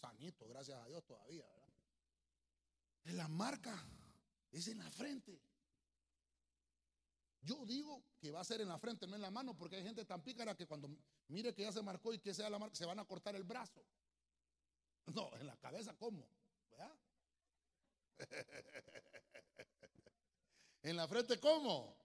sanito, 0.00 0.48
gracias 0.48 0.78
a 0.78 0.88
Dios 0.88 1.04
todavía. 1.04 1.44
En 3.04 3.16
la 3.16 3.28
marca 3.28 3.86
es 4.50 4.68
en 4.68 4.78
la 4.78 4.90
frente. 4.90 5.38
Yo 7.42 7.64
digo 7.66 8.02
que 8.18 8.30
va 8.30 8.40
a 8.40 8.44
ser 8.44 8.62
en 8.62 8.68
la 8.68 8.78
frente, 8.78 9.06
no 9.06 9.16
en 9.16 9.22
la 9.22 9.30
mano, 9.30 9.56
porque 9.56 9.76
hay 9.76 9.82
gente 9.82 10.04
tan 10.04 10.22
pícara 10.22 10.54
que 10.54 10.66
cuando 10.66 10.90
mire 11.28 11.54
que 11.54 11.62
ya 11.62 11.72
se 11.72 11.82
marcó 11.82 12.12
y 12.12 12.18
que 12.18 12.34
sea 12.34 12.50
la 12.50 12.58
marca, 12.58 12.74
se 12.74 12.86
van 12.86 12.98
a 12.98 13.04
cortar 13.04 13.36
el 13.36 13.44
brazo. 13.44 13.84
No, 15.06 15.34
en 15.36 15.46
la 15.46 15.56
cabeza, 15.56 15.94
¿cómo? 15.96 16.26
¿Verdad? 16.70 16.98
en 20.82 20.96
la 20.96 21.06
frente, 21.06 21.38
¿cómo? 21.38 21.96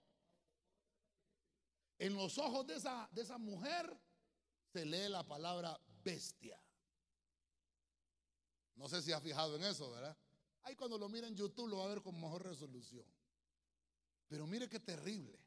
En 2.00 2.16
los 2.16 2.38
ojos 2.38 2.68
de 2.68 2.76
esa, 2.76 3.08
de 3.12 3.22
esa 3.22 3.38
mujer 3.38 3.98
se 4.76 4.86
lee 4.86 5.08
la 5.08 5.24
palabra 5.24 5.80
bestia. 6.04 6.60
No 8.76 8.90
sé 8.90 9.02
si 9.02 9.14
ha 9.14 9.22
fijado 9.22 9.56
en 9.56 9.64
eso, 9.64 9.90
¿verdad? 9.90 10.18
Ahí 10.64 10.76
cuando 10.76 10.98
lo 10.98 11.08
mira 11.08 11.30
en 11.30 11.36
YouTube 11.36 11.70
lo 11.70 11.78
va 11.78 11.86
a 11.86 11.88
ver 11.88 12.02
con 12.02 12.20
mejor 12.20 12.44
resolución. 12.44 13.06
Pero 14.28 14.46
mire 14.46 14.68
qué 14.68 14.82
terrible. 14.82 15.40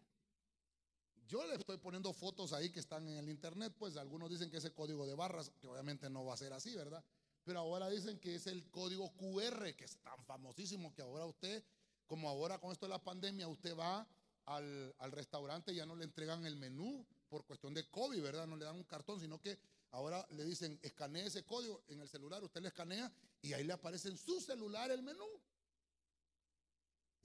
Yo 1.26 1.46
le 1.46 1.56
estoy 1.56 1.76
poniendo 1.76 2.10
fotos 2.14 2.54
ahí 2.54 2.70
que 2.70 2.80
están 2.80 3.06
en 3.06 3.18
el 3.18 3.28
internet, 3.28 3.74
pues 3.78 3.98
algunos 3.98 4.30
dicen 4.30 4.50
que 4.50 4.56
ese 4.56 4.72
código 4.72 5.06
de 5.06 5.14
barras, 5.14 5.50
que 5.60 5.66
obviamente 5.66 6.08
no 6.08 6.24
va 6.24 6.32
a 6.32 6.38
ser 6.38 6.54
así, 6.54 6.74
¿verdad? 6.74 7.04
Pero 7.44 7.58
ahora 7.58 7.90
dicen 7.90 8.18
que 8.18 8.34
es 8.34 8.46
el 8.46 8.70
código 8.70 9.12
QR, 9.14 9.74
que 9.76 9.84
es 9.84 9.98
tan 9.98 10.24
famosísimo 10.24 10.94
que 10.94 11.02
ahora 11.02 11.26
usted, 11.26 11.62
como 12.06 12.30
ahora 12.30 12.58
con 12.58 12.72
esto 12.72 12.86
de 12.86 12.90
la 12.90 13.04
pandemia, 13.04 13.46
usted 13.46 13.76
va 13.76 14.08
al, 14.46 14.94
al 14.96 15.12
restaurante 15.12 15.70
y 15.72 15.76
ya 15.76 15.84
no 15.84 15.96
le 15.96 16.04
entregan 16.04 16.46
el 16.46 16.56
menú 16.56 17.06
por 17.28 17.44
cuestión 17.44 17.74
de 17.74 17.88
COVID, 17.88 18.22
¿verdad? 18.22 18.46
No 18.46 18.56
le 18.56 18.64
dan 18.64 18.76
un 18.76 18.84
cartón, 18.84 19.20
sino 19.20 19.40
que 19.40 19.58
ahora 19.90 20.26
le 20.30 20.44
dicen, 20.44 20.78
escanee 20.82 21.26
ese 21.26 21.44
código 21.44 21.82
en 21.88 22.00
el 22.00 22.08
celular, 22.08 22.42
usted 22.42 22.60
le 22.60 22.68
escanea 22.68 23.12
y 23.42 23.52
ahí 23.52 23.64
le 23.64 23.72
aparece 23.72 24.08
en 24.08 24.18
su 24.18 24.40
celular 24.40 24.90
el 24.90 25.02
menú. 25.02 25.26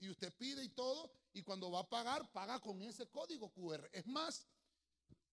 Y 0.00 0.10
usted 0.10 0.32
pide 0.34 0.62
y 0.62 0.68
todo, 0.68 1.10
y 1.32 1.42
cuando 1.42 1.70
va 1.70 1.80
a 1.80 1.88
pagar, 1.88 2.30
paga 2.32 2.60
con 2.60 2.82
ese 2.82 3.06
código 3.06 3.50
QR. 3.52 3.88
Es 3.92 4.06
más, 4.06 4.46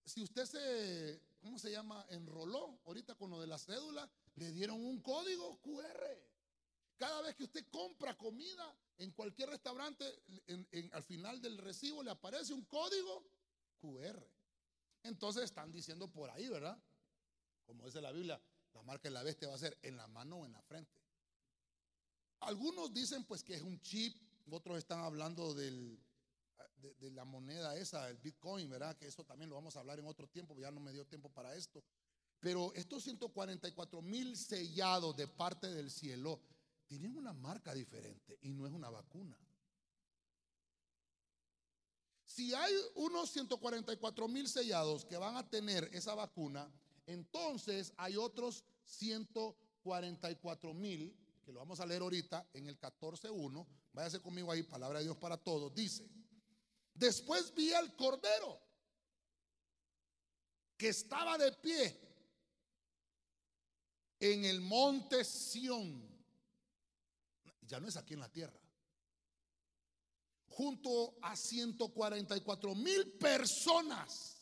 si 0.04 0.22
usted 0.22 0.46
se, 0.46 1.20
¿cómo 1.40 1.58
se 1.58 1.70
llama? 1.70 2.06
Enroló 2.10 2.80
ahorita 2.86 3.14
con 3.14 3.30
lo 3.30 3.40
de 3.40 3.46
la 3.46 3.58
cédula, 3.58 4.08
le 4.36 4.50
dieron 4.52 4.82
un 4.82 5.00
código 5.00 5.60
QR. 5.60 6.06
Cada 6.96 7.20
vez 7.22 7.34
que 7.34 7.44
usted 7.44 7.66
compra 7.70 8.16
comida 8.16 8.74
en 8.98 9.10
cualquier 9.10 9.50
restaurante, 9.50 10.04
al 10.92 11.02
final 11.02 11.40
del 11.40 11.58
recibo 11.58 12.02
le 12.02 12.10
aparece 12.10 12.54
un 12.54 12.64
código 12.64 13.24
QR. 13.80 14.31
Entonces 15.02 15.44
están 15.44 15.72
diciendo 15.72 16.08
por 16.08 16.30
ahí, 16.30 16.48
¿verdad? 16.48 16.78
Como 17.66 17.86
dice 17.86 18.00
la 18.00 18.12
Biblia, 18.12 18.40
la 18.74 18.82
marca 18.82 19.08
de 19.08 19.14
la 19.14 19.22
bestia 19.22 19.48
va 19.48 19.54
a 19.54 19.58
ser 19.58 19.78
en 19.82 19.96
la 19.96 20.06
mano 20.08 20.38
o 20.38 20.46
en 20.46 20.52
la 20.52 20.62
frente. 20.62 21.00
Algunos 22.40 22.92
dicen 22.92 23.24
pues 23.24 23.42
que 23.42 23.54
es 23.54 23.62
un 23.62 23.80
chip, 23.80 24.16
otros 24.50 24.78
están 24.78 25.00
hablando 25.00 25.54
del, 25.54 25.98
de, 26.76 27.10
la 27.10 27.24
moneda 27.24 27.76
esa, 27.76 28.08
el 28.08 28.18
Bitcoin, 28.18 28.68
¿verdad? 28.68 28.96
Que 28.96 29.06
eso 29.06 29.24
también 29.24 29.48
lo 29.48 29.56
vamos 29.56 29.76
a 29.76 29.80
hablar 29.80 29.98
en 29.98 30.06
otro 30.06 30.26
tiempo, 30.28 30.58
ya 30.58 30.70
no 30.70 30.80
me 30.80 30.92
dio 30.92 31.06
tiempo 31.06 31.28
para 31.30 31.54
esto. 31.54 31.82
Pero 32.40 32.72
estos 32.74 33.04
144 33.04 34.02
mil 34.02 34.36
sellados 34.36 35.16
de 35.16 35.28
parte 35.28 35.68
del 35.68 35.90
cielo 35.90 36.40
tienen 36.86 37.16
una 37.16 37.32
marca 37.32 37.72
diferente 37.72 38.38
y 38.42 38.52
no 38.52 38.66
es 38.66 38.72
una 38.72 38.90
vacuna. 38.90 39.38
Si 42.34 42.54
hay 42.54 42.72
unos 42.94 43.30
144 43.30 44.26
mil 44.26 44.48
sellados 44.48 45.04
que 45.04 45.18
van 45.18 45.36
a 45.36 45.46
tener 45.50 45.90
esa 45.92 46.14
vacuna, 46.14 46.66
entonces 47.04 47.92
hay 47.98 48.16
otros 48.16 48.64
144 48.84 50.72
mil, 50.72 51.14
que 51.44 51.52
lo 51.52 51.58
vamos 51.58 51.78
a 51.80 51.84
leer 51.84 52.00
ahorita 52.00 52.48
en 52.54 52.68
el 52.68 52.80
14.1. 52.80 53.66
Váyase 53.92 54.22
conmigo 54.22 54.50
ahí, 54.50 54.62
palabra 54.62 55.00
de 55.00 55.04
Dios 55.04 55.18
para 55.18 55.36
todos. 55.36 55.74
Dice, 55.74 56.08
después 56.94 57.52
vi 57.54 57.74
al 57.74 57.94
cordero 57.96 58.58
que 60.78 60.88
estaba 60.88 61.36
de 61.36 61.52
pie 61.52 62.00
en 64.20 64.46
el 64.46 64.62
monte 64.62 65.22
Sión. 65.22 66.10
Ya 67.66 67.78
no 67.78 67.88
es 67.88 67.96
aquí 67.98 68.14
en 68.14 68.20
la 68.20 68.32
tierra 68.32 68.61
junto 70.52 71.16
a 71.22 71.34
144 71.34 72.74
mil 72.74 73.12
personas 73.12 74.36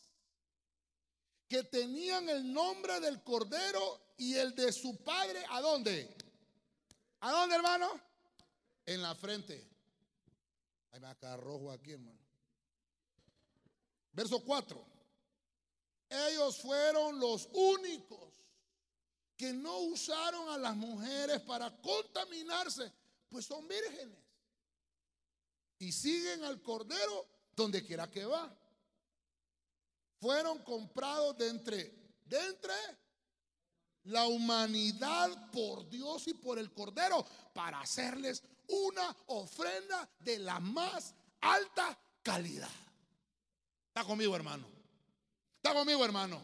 que 1.49 1.63
tenían 1.65 2.29
el 2.29 2.53
nombre 2.53 3.01
del 3.01 3.23
Cordero 3.23 4.15
y 4.17 4.35
el 4.35 4.55
de 4.55 4.73
su 4.73 5.03
padre. 5.03 5.45
¿A 5.51 5.61
dónde? 5.61 6.17
¿A 7.21 7.31
dónde, 7.31 7.57
hermano? 7.57 7.89
En 8.87 9.03
la 9.03 9.15
frente. 9.15 9.69
Ahí 10.91 11.01
me 11.01 11.09
aquí, 11.09 11.93
hermano. 11.93 12.19
Verso 14.13 14.43
4. 14.45 14.87
Ellos 16.09 16.59
fueron 16.59 17.21
los 17.21 17.49
únicos 17.53 18.35
que 19.37 19.53
no 19.53 19.79
usaron 19.79 20.49
a 20.51 20.59
las 20.59 20.77
mujeres 20.77 21.41
para 21.43 21.71
contaminarse, 21.81 22.93
pues 23.29 23.47
son 23.47 23.67
vírgenes 23.69 24.30
y 25.81 25.93
siguen 25.93 26.45
al 26.45 26.63
Cordero 26.63 27.27
donde 27.57 27.85
quiera 27.85 28.09
que 28.11 28.25
va. 28.25 28.55
Fueron 30.21 30.59
comprados 30.63 31.37
de 31.39 31.49
entre, 31.49 31.95
de 32.27 32.47
entre 32.47 32.75
la 34.05 34.27
humanidad 34.27 35.51
por 35.51 35.89
Dios 35.89 36.29
y 36.29 36.35
por 36.35 36.59
el 36.59 36.73
Cordero 36.73 37.25
para 37.55 37.81
hacerles 37.81 38.43
una 38.69 39.17
ofrenda 39.27 40.09
de 40.21 40.39
la 40.39 40.61
más 40.61 41.15
alta 41.41 41.99
calidad. 42.23 42.71
¿Está 43.89 44.05
conmigo, 44.05 44.37
hermano? 44.37 44.67
¿Está 45.57 45.75
conmigo, 45.75 46.05
hermano? 46.05 46.41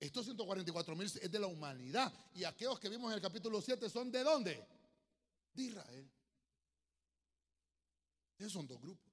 Estos 0.00 0.24
144 0.24 0.96
mil 0.96 1.06
es 1.06 1.30
de 1.30 1.38
la 1.38 1.46
humanidad. 1.46 2.12
Y 2.34 2.42
aquellos 2.42 2.80
que 2.80 2.88
vimos 2.88 3.10
en 3.10 3.16
el 3.16 3.22
capítulo 3.22 3.60
7 3.60 3.88
son 3.88 4.10
de 4.10 4.24
dónde? 4.24 4.66
De 5.54 5.62
Israel. 5.62 6.10
Esos 8.40 8.54
son 8.54 8.66
dos 8.66 8.80
grupos. 8.80 9.12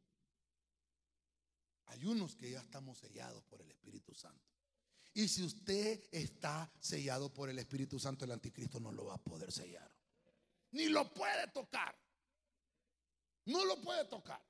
Hay 1.88 2.06
unos 2.06 2.36
que 2.36 2.52
ya 2.52 2.62
estamos 2.62 2.98
sellados 2.98 3.44
por 3.44 3.62
el 3.62 3.70
Espíritu 3.70 4.14
Santo. 4.14 4.48
Y 5.14 5.28
si 5.28 5.44
usted 5.44 6.02
está 6.12 6.72
sellado 6.80 7.34
por 7.34 7.50
el 7.50 7.60
Espíritu 7.60 8.00
Santo, 8.00 8.24
el 8.24 8.32
anticristo 8.32 8.80
no 8.80 8.92
lo 8.94 9.06
va 9.06 9.16
a 9.16 9.24
poder 9.24 9.52
sellar. 9.52 9.92
Ni 10.72 10.88
lo 10.88 11.14
puede 11.14 11.48
tocar. 11.50 11.94
No 13.46 13.66
lo 13.66 13.82
puede 13.82 14.06
tocar. 14.06 14.42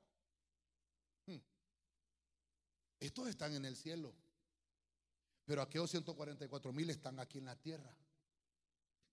Hmm. 1.25 1.39
Estos 2.99 3.29
están 3.29 3.55
en 3.55 3.65
el 3.65 3.75
cielo. 3.75 4.13
Pero 5.45 5.63
aquellos 5.63 5.89
144 5.89 6.71
mil 6.71 6.89
están 6.91 7.19
aquí 7.19 7.39
en 7.39 7.45
la 7.45 7.55
tierra. 7.55 7.95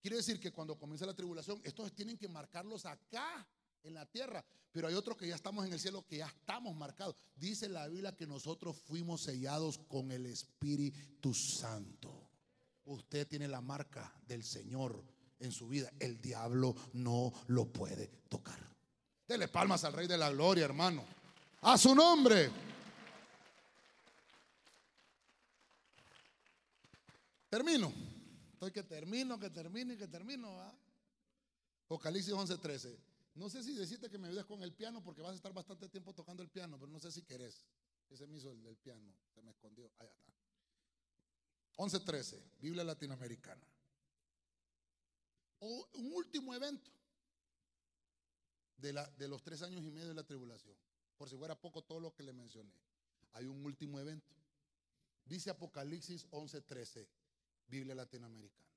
Quiere 0.03 0.19
decir 0.19 0.39
que 0.39 0.53
cuando 0.53 0.79
comienza 0.79 1.07
la 1.07 1.15
tribulación, 1.15 1.63
estos 1.65 1.95
tienen 1.95 2.19
que 2.19 2.29
marcarlos 2.29 2.85
acá 2.85 3.49
en 3.85 3.95
la 3.95 4.07
tierra, 4.07 4.45
pero 4.73 4.89
hay 4.89 4.95
otros 4.95 5.17
que 5.17 5.29
ya 5.29 5.35
estamos 5.35 5.65
en 5.67 5.73
el 5.73 5.79
cielo, 5.79 6.05
que 6.07 6.17
ya 6.19 6.27
estamos 6.27 6.75
marcados. 6.75 7.15
Dice 7.37 7.69
la 7.69 7.87
Biblia 7.87 8.17
que 8.17 8.27
nosotros 8.27 8.77
fuimos 8.77 9.23
sellados 9.23 9.79
con 9.79 10.11
el 10.11 10.27
Espíritu 10.27 11.33
Santo. 11.33 12.31
Usted 12.87 13.29
tiene 13.29 13.47
la 13.47 13.61
marca 13.61 14.13
del 14.27 14.43
Señor 14.43 15.05
en 15.39 15.53
su 15.53 15.69
vida. 15.69 15.93
El 16.01 16.21
diablo 16.21 16.75
no 16.95 17.33
lo 17.49 17.67
puede 17.73 18.09
tocar. 18.29 18.59
Dele 19.29 19.49
palmas 19.49 19.85
al 19.85 19.93
Rey 19.93 20.07
de 20.07 20.19
la 20.19 20.31
Gloria, 20.31 20.65
hermano. 20.65 21.05
A 21.63 21.79
su 21.79 21.95
nombre. 21.95 22.51
Termino. 27.49 27.93
Estoy 28.53 28.73
que 28.73 28.83
termino, 28.83 29.39
que 29.39 29.51
termino 29.51 29.93
y 29.93 29.97
que 29.97 30.09
termino. 30.09 30.51
Apocalipsis 31.87 32.33
11:13. 32.33 33.14
No 33.35 33.51
sé 33.51 33.63
si 33.65 33.75
decirte 33.75 34.09
que 34.09 34.19
me 34.19 34.29
ayudes 34.29 34.45
con 34.45 34.63
el 34.63 34.73
piano 34.73 35.03
porque 35.03 35.21
vas 35.21 35.33
a 35.33 35.37
estar 35.37 35.53
bastante 35.53 35.89
tiempo 35.89 36.15
tocando 36.15 36.43
el 36.43 36.49
piano, 36.49 36.79
pero 36.79 36.91
no 36.91 37.01
sé 37.01 37.11
si 37.11 37.23
querés. 37.23 37.67
Ese 38.09 38.27
me 38.27 38.39
hizo 38.39 38.51
el 38.51 38.63
del 38.63 38.77
piano, 38.77 39.13
se 39.35 39.43
me 39.43 39.51
escondió. 39.51 39.91
Allá 39.99 40.13
está. 40.13 40.33
11:13, 41.77 42.41
Biblia 42.61 42.85
latinoamericana. 42.85 43.67
O 45.59 45.89
un 45.95 46.13
último 46.13 46.55
evento 46.55 46.93
de, 48.77 48.93
la, 48.93 49.07
de 49.11 49.27
los 49.27 49.43
tres 49.43 49.63
años 49.63 49.83
y 49.85 49.91
medio 49.91 50.09
de 50.09 50.15
la 50.15 50.25
tribulación. 50.25 50.77
Por 51.17 51.29
si 51.29 51.37
fuera 51.37 51.61
poco 51.61 51.83
todo 51.83 51.99
lo 51.99 52.15
que 52.15 52.23
le 52.23 52.33
mencioné. 52.33 52.73
Hay 53.33 53.47
un 53.47 53.65
último 53.65 53.99
evento. 53.99 54.33
Dice 55.25 55.51
Apocalipsis 55.51 56.29
11:13, 56.31 57.09
Biblia 57.67 57.97
latinoamericana. 57.97 58.69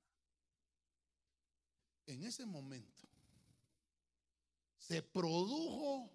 En 2.06 2.24
ese 2.24 2.44
momento 2.46 3.06
se 4.78 5.02
produjo 5.02 6.10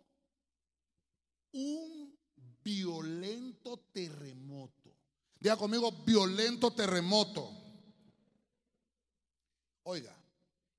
un 1.52 2.18
violento 2.64 3.78
terremoto. 3.92 4.96
Diga 5.40 5.58
conmigo, 5.58 5.92
violento 5.92 6.72
terremoto. 6.74 7.52
Oiga, 9.84 10.16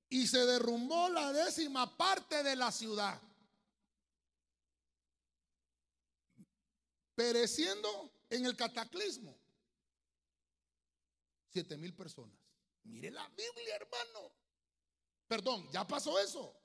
y 0.09 0.27
se 0.27 0.39
derrumbó 0.45 1.09
la 1.09 1.31
décima 1.31 1.95
parte 1.95 2.41
de 2.41 2.55
la 2.55 2.71
ciudad, 2.71 3.21
pereciendo 7.13 8.11
en 8.29 8.45
el 8.45 8.57
cataclismo 8.57 9.37
siete 11.49 11.77
mil 11.77 11.93
personas. 11.93 12.37
Mire 12.83 13.11
la 13.11 13.27
Biblia, 13.29 13.75
hermano. 13.75 14.31
Perdón, 15.27 15.69
ya 15.71 15.87
pasó 15.87 16.19
eso. 16.19 16.64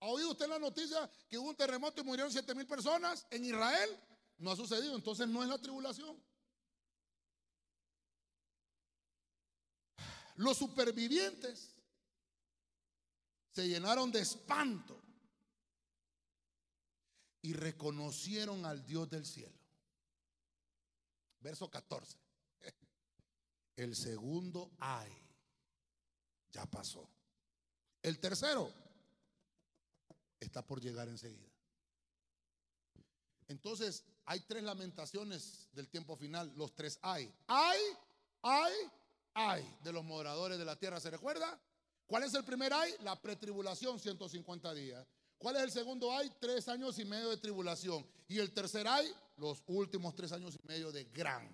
¿Ha 0.00 0.06
oído 0.06 0.30
usted 0.30 0.48
la 0.48 0.58
noticia 0.58 1.10
que 1.28 1.36
hubo 1.36 1.50
un 1.50 1.56
terremoto 1.56 2.00
y 2.00 2.04
murieron 2.04 2.32
siete 2.32 2.54
mil 2.54 2.66
personas 2.66 3.26
en 3.30 3.44
Israel? 3.44 3.98
No 4.38 4.50
ha 4.50 4.56
sucedido, 4.56 4.96
entonces 4.96 5.28
no 5.28 5.42
es 5.42 5.48
la 5.48 5.58
tribulación. 5.58 6.18
Los 10.36 10.56
supervivientes 10.56 11.74
se 13.52 13.68
llenaron 13.68 14.10
de 14.10 14.20
espanto 14.20 14.98
y 17.42 17.52
reconocieron 17.52 18.64
al 18.64 18.86
Dios 18.86 19.10
del 19.10 19.26
cielo. 19.26 19.58
Verso 21.40 21.70
14. 21.70 22.18
El 23.76 23.94
segundo 23.94 24.70
ay, 24.78 25.12
ya 26.52 26.64
pasó. 26.64 27.06
El 28.02 28.18
tercero 28.18 28.72
está 30.40 30.66
por 30.66 30.80
llegar 30.80 31.08
enseguida. 31.08 31.48
Entonces, 33.48 34.04
hay 34.24 34.40
tres 34.40 34.62
lamentaciones 34.62 35.68
del 35.72 35.88
tiempo 35.88 36.16
final, 36.16 36.52
los 36.56 36.74
tres 36.74 36.98
hay. 37.02 37.32
Hay, 37.46 37.80
hay, 38.42 38.72
hay 39.34 39.76
de 39.82 39.92
los 39.92 40.04
moderadores 40.04 40.58
de 40.58 40.64
la 40.64 40.76
tierra, 40.76 41.00
¿se 41.00 41.10
recuerda? 41.10 41.60
¿Cuál 42.06 42.24
es 42.24 42.34
el 42.34 42.44
primer 42.44 42.72
hay? 42.72 42.94
La 43.02 43.20
pretribulación, 43.20 43.98
150 43.98 44.74
días. 44.74 45.06
¿Cuál 45.38 45.56
es 45.56 45.62
el 45.62 45.70
segundo 45.70 46.12
hay? 46.12 46.30
Tres 46.40 46.68
años 46.68 46.98
y 46.98 47.04
medio 47.04 47.30
de 47.30 47.36
tribulación. 47.36 48.06
Y 48.28 48.38
el 48.38 48.52
tercer 48.52 48.86
hay, 48.86 49.12
los 49.36 49.62
últimos 49.66 50.14
tres 50.14 50.32
años 50.32 50.58
y 50.62 50.66
medio 50.66 50.92
de 50.92 51.04
gran 51.04 51.48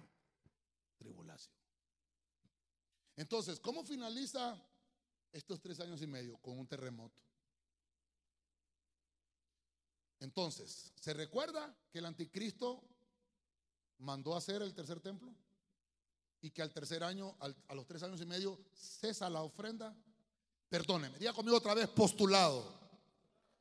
tribulación. 0.99 1.55
Entonces, 3.17 3.61
¿cómo 3.61 3.85
finaliza 3.85 4.61
estos 5.33 5.61
tres 5.61 5.81
años 5.81 6.03
y 6.03 6.07
medio? 6.07 6.37
Con 6.39 6.59
un 6.59 6.67
terremoto. 6.67 7.26
Entonces, 10.21 10.93
¿se 11.01 11.13
recuerda 11.13 11.77
que 11.91 11.99
el 11.99 12.07
anticristo 12.07 12.83
mandó 13.99 14.35
a 14.35 14.39
hacer 14.39 14.63
el 14.63 14.75
tercer 14.75 15.01
templo? 15.01 15.35
Y 16.41 16.51
que 16.51 16.63
al 16.63 16.73
tercer 16.73 17.03
año, 17.03 17.37
a 17.41 17.75
los 17.75 17.87
tres 17.87 18.03
años 18.03 18.21
y 18.21 18.27
medio, 18.27 18.61
cesa 18.75 19.29
la 19.29 19.43
ofrenda. 19.43 19.97
Perdóneme, 20.69 21.19
diga 21.19 21.33
conmigo 21.33 21.57
otra 21.57 21.75
vez, 21.75 21.89
postulado. 21.89 22.79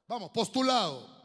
Vamos, 0.07 0.31
postulado. 0.31 1.15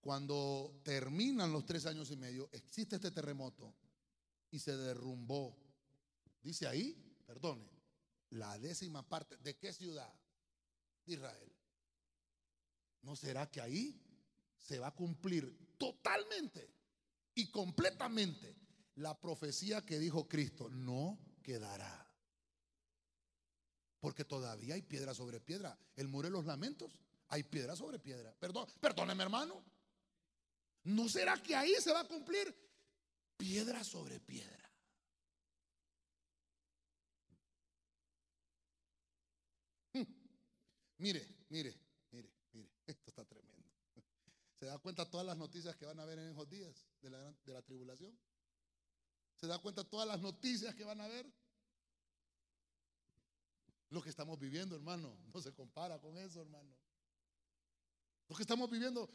Cuando 0.00 0.80
terminan 0.82 1.52
los 1.52 1.64
tres 1.66 1.86
años 1.86 2.10
y 2.10 2.16
medio, 2.16 2.48
existe 2.52 2.96
este 2.96 3.10
terremoto 3.10 3.74
y 4.50 4.58
se 4.58 4.76
derrumbó. 4.76 5.56
Dice 6.42 6.66
ahí, 6.66 6.94
perdone, 7.26 7.68
la 8.30 8.58
décima 8.58 9.06
parte. 9.06 9.36
¿De 9.38 9.56
qué 9.56 9.72
ciudad? 9.72 10.12
De 11.04 11.14
Israel. 11.14 11.52
¿No 13.02 13.16
será 13.16 13.50
que 13.50 13.60
ahí 13.60 14.00
se 14.58 14.78
va 14.78 14.88
a 14.88 14.94
cumplir 14.94 15.76
totalmente 15.78 16.70
y 17.34 17.50
completamente 17.50 18.56
la 18.96 19.18
profecía 19.18 19.84
que 19.84 19.98
dijo 19.98 20.28
Cristo? 20.28 20.68
No 20.68 21.18
quedará. 21.42 22.06
Porque 24.00 24.24
todavía 24.24 24.74
hay 24.74 24.82
piedra 24.82 25.14
sobre 25.14 25.40
piedra. 25.40 25.78
El 25.96 26.08
muro 26.08 26.28
de 26.28 26.32
los 26.32 26.44
lamentos, 26.44 26.98
hay 27.28 27.42
piedra 27.42 27.76
sobre 27.76 27.98
piedra. 27.98 28.34
Perdón, 28.38 28.66
perdóneme 28.80 29.22
hermano. 29.22 29.64
¿No 30.84 31.08
será 31.08 31.42
que 31.42 31.54
ahí 31.54 31.74
se 31.80 31.92
va 31.92 32.00
a 32.00 32.08
cumplir 32.08 32.54
piedra 33.36 33.84
sobre 33.84 34.20
piedra? 34.20 34.70
Hmm. 39.92 40.04
Mire, 40.98 41.26
mire. 41.48 41.79
¿Se 44.60 44.66
da 44.66 44.78
cuenta 44.78 45.08
todas 45.08 45.26
las 45.26 45.38
noticias 45.38 45.74
que 45.74 45.86
van 45.86 45.98
a 46.00 46.04
ver 46.04 46.18
en 46.18 46.28
esos 46.28 46.46
días 46.46 46.86
de 47.00 47.08
la, 47.08 47.32
de 47.46 47.52
la 47.54 47.62
tribulación? 47.62 48.14
¿Se 49.34 49.46
da 49.46 49.58
cuenta 49.58 49.82
todas 49.84 50.06
las 50.06 50.20
noticias 50.20 50.74
que 50.74 50.84
van 50.84 51.00
a 51.00 51.08
ver? 51.08 51.26
Lo 53.88 54.02
que 54.02 54.10
estamos 54.10 54.38
viviendo, 54.38 54.76
hermano, 54.76 55.16
no 55.32 55.40
se 55.40 55.54
compara 55.54 55.98
con 55.98 56.18
eso, 56.18 56.42
hermano. 56.42 56.76
Lo 58.28 58.36
que 58.36 58.42
estamos 58.42 58.70
viviendo, 58.70 59.08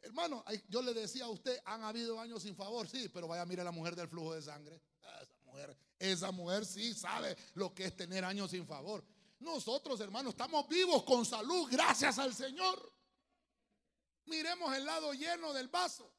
hermano, 0.00 0.44
yo 0.68 0.80
le 0.80 0.94
decía 0.94 1.24
a 1.24 1.28
usted, 1.28 1.58
han 1.64 1.82
habido 1.82 2.20
años 2.20 2.44
sin 2.44 2.54
favor, 2.54 2.88
sí, 2.88 3.08
pero 3.08 3.26
vaya 3.26 3.42
a 3.42 3.46
mirar 3.46 3.66
a 3.66 3.70
la 3.70 3.76
mujer 3.76 3.96
del 3.96 4.06
flujo 4.06 4.32
de 4.34 4.42
sangre. 4.42 4.80
Esa 5.20 5.36
mujer, 5.44 5.76
esa 5.98 6.30
mujer 6.30 6.64
sí 6.64 6.94
sabe 6.94 7.36
lo 7.54 7.74
que 7.74 7.86
es 7.86 7.96
tener 7.96 8.24
años 8.24 8.52
sin 8.52 8.64
favor. 8.64 9.04
Nosotros, 9.40 9.98
hermano, 9.98 10.30
estamos 10.30 10.68
vivos 10.68 11.02
con 11.02 11.26
salud, 11.26 11.66
gracias 11.68 12.16
al 12.20 12.32
Señor. 12.32 12.93
Miremos 14.26 14.74
el 14.74 14.84
lado 14.84 15.12
lleno 15.12 15.52
del 15.52 15.68
vaso. 15.68 16.10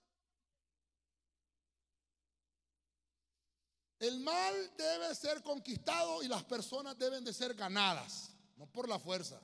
El 4.00 4.20
mal 4.20 4.54
debe 4.78 5.16
ser 5.16 5.42
conquistado 5.42 6.22
y 6.22 6.28
las 6.28 6.44
personas 6.44 6.98
deben 6.98 7.24
de 7.24 7.34
ser 7.34 7.56
ganadas, 7.56 8.36
no 8.58 8.68
por 8.68 8.88
la 8.90 9.00
fuerza, 9.00 9.42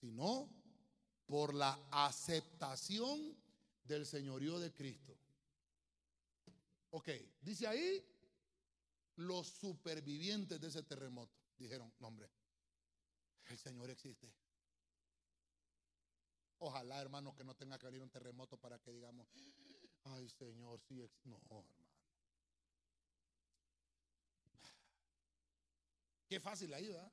sino 0.00 0.48
por 1.26 1.52
la 1.52 1.78
aceptación 1.90 3.36
del 3.82 4.06
señorío 4.06 4.58
de 4.58 4.72
Cristo. 4.72 5.18
Ok, 6.90 7.10
dice 7.40 7.66
ahí, 7.66 8.02
los 9.16 9.48
supervivientes 9.48 10.60
de 10.60 10.68
ese 10.68 10.82
terremoto 10.82 11.34
dijeron, 11.58 11.92
no 11.98 12.08
hombre, 12.08 12.30
el 13.48 13.58
Señor 13.58 13.90
existe. 13.90 14.32
Ojalá, 16.58 17.00
hermano, 17.00 17.34
que 17.34 17.44
no 17.44 17.54
tenga 17.54 17.78
que 17.78 17.86
venir 17.86 18.02
un 18.02 18.10
terremoto 18.10 18.56
para 18.56 18.78
que 18.78 18.90
digamos, 18.90 19.28
ay 20.04 20.28
Señor, 20.28 20.80
sí, 20.80 21.06
no, 21.24 21.36
hermano. 21.36 21.68
Qué 26.28 26.40
fácil 26.40 26.72
ahí, 26.74 26.88
¿verdad? 26.88 27.12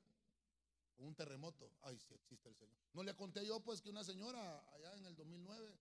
Un 0.96 1.14
terremoto, 1.14 1.70
ay, 1.82 1.98
sí 1.98 2.14
existe 2.14 2.48
el 2.48 2.56
Señor. 2.56 2.78
No 2.92 3.02
le 3.02 3.14
conté 3.14 3.44
yo, 3.46 3.60
pues, 3.60 3.80
que 3.80 3.90
una 3.90 4.04
señora 4.04 4.64
allá 4.72 4.94
en 4.94 5.06
el 5.06 5.14
2009, 5.14 5.78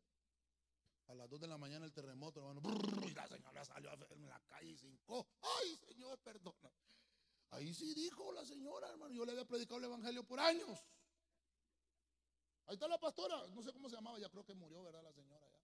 a 1.08 1.16
las 1.16 1.30
2 1.30 1.42
de 1.42 1.48
la 1.48 1.58
mañana 1.58 1.86
el 1.86 1.94
terremoto, 1.94 2.40
hermano, 2.40 2.62
y 3.06 3.14
la 3.14 3.28
señora 3.28 3.66
salió 3.66 3.92
en 4.10 4.28
la 4.28 4.40
calle 4.42 4.72
y 4.72 4.78
cinco, 4.78 5.28
ay 5.42 5.76
Señor, 5.78 6.20
perdona. 6.20 6.72
Ahí 7.52 7.74
sí 7.74 7.94
dijo 7.94 8.32
la 8.34 8.46
señora, 8.46 8.90
hermano, 8.90 9.14
yo 9.14 9.26
le 9.26 9.32
había 9.32 9.46
predicado 9.46 9.78
el 9.78 9.86
Evangelio 9.86 10.24
por 10.24 10.40
años. 10.40 10.80
Ahí 12.66 12.76
está 12.76 12.88
la 12.88 12.98
pastora, 12.98 13.48
no 13.48 13.62
sé 13.62 13.74
cómo 13.74 13.90
se 13.90 13.96
llamaba, 13.96 14.20
ya 14.20 14.30
creo 14.30 14.46
que 14.46 14.54
murió, 14.54 14.84
¿verdad? 14.84 15.04
La 15.04 15.12
señora 15.12 15.46
ya. 15.50 15.60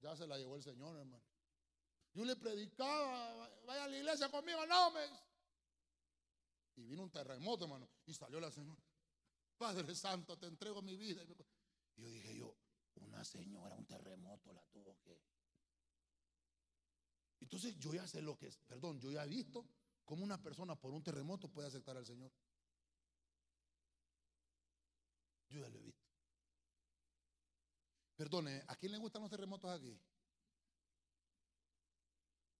Ya 0.00 0.16
se 0.16 0.26
la 0.26 0.38
llevó 0.38 0.56
el 0.56 0.62
Señor, 0.62 0.96
hermano. 0.96 1.22
Yo 2.12 2.24
le 2.24 2.36
predicaba, 2.36 3.48
vaya 3.66 3.84
a 3.84 3.88
la 3.88 3.96
iglesia 3.96 4.28
conmigo, 4.30 4.64
no 4.66 4.90
me. 4.90 5.00
Y 6.76 6.84
vino 6.84 7.02
un 7.02 7.10
terremoto, 7.10 7.64
hermano, 7.64 7.88
y 8.06 8.14
salió 8.14 8.40
la 8.40 8.50
señora. 8.50 8.82
Padre 9.58 9.94
Santo, 9.94 10.38
te 10.38 10.46
entrego 10.46 10.80
mi 10.80 10.96
vida. 10.96 11.22
Y 11.22 12.00
yo 12.00 12.08
dije 12.08 12.36
yo, 12.36 12.56
una 12.96 13.24
señora, 13.24 13.74
un 13.76 13.86
terremoto 13.86 14.52
la 14.52 14.62
tuvo 14.72 14.96
que. 15.02 15.20
Entonces 17.40 17.76
yo 17.78 17.92
ya 17.92 18.06
sé 18.06 18.22
lo 18.22 18.36
que 18.36 18.46
es, 18.46 18.58
perdón, 18.58 19.00
yo 19.00 19.10
ya 19.10 19.24
he 19.24 19.28
visto 19.28 19.66
cómo 20.04 20.24
una 20.24 20.42
persona 20.42 20.76
por 20.76 20.92
un 20.92 21.02
terremoto 21.02 21.48
puede 21.48 21.68
aceptar 21.68 21.96
al 21.96 22.06
Señor. 22.06 22.32
Yo 25.50 25.60
ya 25.60 25.68
lo 25.68 25.78
he 25.78 25.82
visto. 25.82 26.00
Perdone, 28.16 28.62
¿a 28.68 28.76
quién 28.76 28.92
le 28.92 28.98
gustan 28.98 29.22
los 29.22 29.30
terremotos 29.30 29.70
aquí? 29.70 29.98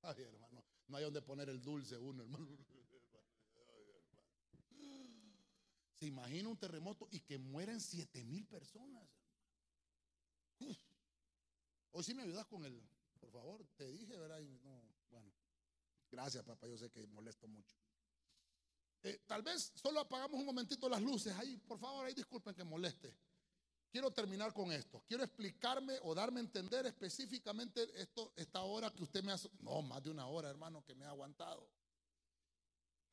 Ay, 0.03 0.23
hermano, 0.23 0.65
no 0.89 0.97
hay 0.97 1.05
donde 1.05 1.23
poner 1.23 1.49
el 1.51 1.63
dulce 1.63 1.97
uno, 1.99 2.23
hermano. 2.23 2.47
Se 6.01 6.07
imagina 6.07 6.49
un 6.49 6.57
terremoto 6.57 7.09
y 7.11 7.21
que 7.21 7.39
mueren 7.39 7.79
siete 7.79 8.25
mil 8.25 8.47
personas. 8.47 9.07
Hoy 11.93 12.05
sí 12.05 12.15
me 12.15 12.23
ayudas 12.23 12.47
con 12.47 12.65
el, 12.65 12.83
por 13.19 13.31
favor, 13.31 13.67
te 13.77 13.91
dije, 13.91 14.17
¿verdad? 14.17 14.41
bueno, 15.11 15.31
gracias, 16.11 16.43
papá, 16.45 16.67
yo 16.69 16.79
sé 16.79 16.91
que 16.91 17.07
molesto 17.09 17.47
mucho. 17.49 17.77
Eh, 19.03 19.23
tal 19.27 19.43
vez 19.43 19.73
solo 19.75 20.01
apagamos 20.01 20.39
un 20.39 20.47
momentito 20.47 20.89
las 20.89 21.01
luces 21.01 21.35
ahí, 21.37 21.57
por 21.57 21.79
favor, 21.79 22.07
ahí 22.07 22.15
disculpen 22.15 22.55
que 22.55 22.65
moleste. 22.65 23.17
Quiero 23.91 24.11
terminar 24.13 24.53
con 24.53 24.71
esto. 24.71 25.03
Quiero 25.09 25.25
explicarme 25.25 25.99
o 26.03 26.15
darme 26.15 26.41
a 26.41 26.45
entender 26.45 26.87
específicamente 26.87 27.89
esto, 28.01 28.33
esta 28.37 28.61
hora 28.63 28.91
que 28.91 29.03
usted 29.03 29.23
me 29.25 29.33
ha... 29.33 29.37
No, 29.61 29.83
más 29.83 30.03
de 30.03 30.11
una 30.11 30.27
hora, 30.29 30.49
hermano, 30.49 30.85
que 30.85 30.95
me 30.95 31.07
ha 31.07 31.11
aguantado. 31.11 31.69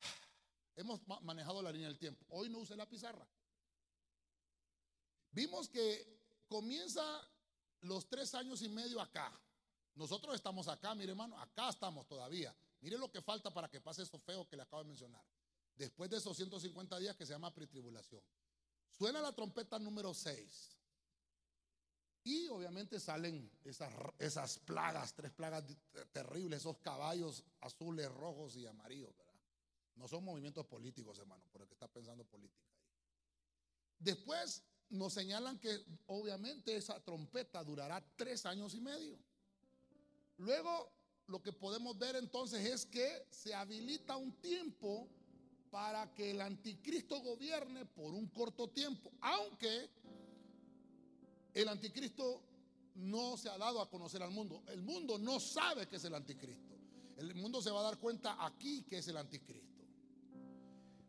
Hemos 0.76 1.00
manejado 1.22 1.62
la 1.62 1.72
línea 1.72 1.88
del 1.88 1.98
tiempo. 1.98 2.24
Hoy 2.28 2.48
no 2.48 2.58
use 2.58 2.76
la 2.76 2.88
pizarra. 2.88 3.26
Vimos 5.32 5.68
que 5.68 6.20
comienza 6.46 7.02
los 7.80 8.08
tres 8.08 8.34
años 8.34 8.62
y 8.62 8.68
medio 8.68 9.00
acá. 9.00 9.32
Nosotros 9.94 10.34
estamos 10.36 10.68
acá, 10.68 10.94
mire 10.94 11.10
hermano, 11.10 11.36
acá 11.40 11.70
estamos 11.70 12.06
todavía. 12.06 12.54
Mire 12.80 12.98
lo 12.98 13.10
que 13.10 13.20
falta 13.20 13.52
para 13.52 13.68
que 13.68 13.80
pase 13.80 14.02
eso 14.02 14.18
feo 14.20 14.48
que 14.48 14.56
le 14.56 14.62
acabo 14.62 14.84
de 14.84 14.88
mencionar. 14.88 15.24
Después 15.78 16.10
de 16.10 16.16
esos 16.16 16.36
150 16.36 16.98
días 16.98 17.16
que 17.16 17.24
se 17.24 17.32
llama 17.32 17.54
pretribulación. 17.54 18.20
Suena 18.90 19.22
la 19.22 19.32
trompeta 19.32 19.78
número 19.78 20.12
6. 20.12 20.76
Y 22.24 22.48
obviamente 22.48 22.98
salen 22.98 23.48
esas, 23.64 23.94
esas 24.18 24.58
plagas, 24.58 25.14
tres 25.14 25.30
plagas 25.30 25.64
terribles, 26.12 26.60
esos 26.60 26.78
caballos 26.78 27.44
azules, 27.60 28.10
rojos 28.10 28.56
y 28.56 28.66
amarillos. 28.66 29.14
No 29.94 30.08
son 30.08 30.24
movimientos 30.24 30.66
políticos, 30.66 31.18
hermano, 31.20 31.44
por 31.52 31.62
el 31.62 31.68
que 31.68 31.74
está 31.74 31.86
pensando 31.86 32.24
política 32.24 32.66
ahí. 32.68 32.82
Después 34.00 34.64
nos 34.90 35.12
señalan 35.12 35.60
que 35.60 35.84
obviamente 36.06 36.76
esa 36.76 37.02
trompeta 37.04 37.62
durará 37.62 38.04
tres 38.16 38.44
años 38.46 38.74
y 38.74 38.80
medio. 38.80 39.16
Luego 40.38 40.92
lo 41.28 41.40
que 41.40 41.52
podemos 41.52 41.96
ver 41.96 42.16
entonces 42.16 42.64
es 42.66 42.84
que 42.84 43.26
se 43.30 43.54
habilita 43.54 44.16
un 44.16 44.32
tiempo 44.40 45.08
para 45.70 46.12
que 46.14 46.30
el 46.30 46.40
anticristo 46.40 47.20
gobierne 47.20 47.84
por 47.84 48.14
un 48.14 48.26
corto 48.28 48.68
tiempo, 48.68 49.10
aunque 49.20 49.90
el 51.54 51.68
anticristo 51.68 52.42
no 52.94 53.36
se 53.36 53.48
ha 53.48 53.58
dado 53.58 53.80
a 53.80 53.88
conocer 53.88 54.22
al 54.22 54.30
mundo. 54.30 54.62
El 54.68 54.82
mundo 54.82 55.18
no 55.18 55.40
sabe 55.40 55.86
que 55.86 55.96
es 55.96 56.04
el 56.04 56.14
anticristo. 56.14 56.74
El 57.16 57.34
mundo 57.34 57.60
se 57.60 57.70
va 57.70 57.80
a 57.80 57.84
dar 57.84 57.98
cuenta 57.98 58.44
aquí 58.44 58.82
que 58.82 58.98
es 58.98 59.08
el 59.08 59.16
anticristo. 59.16 59.68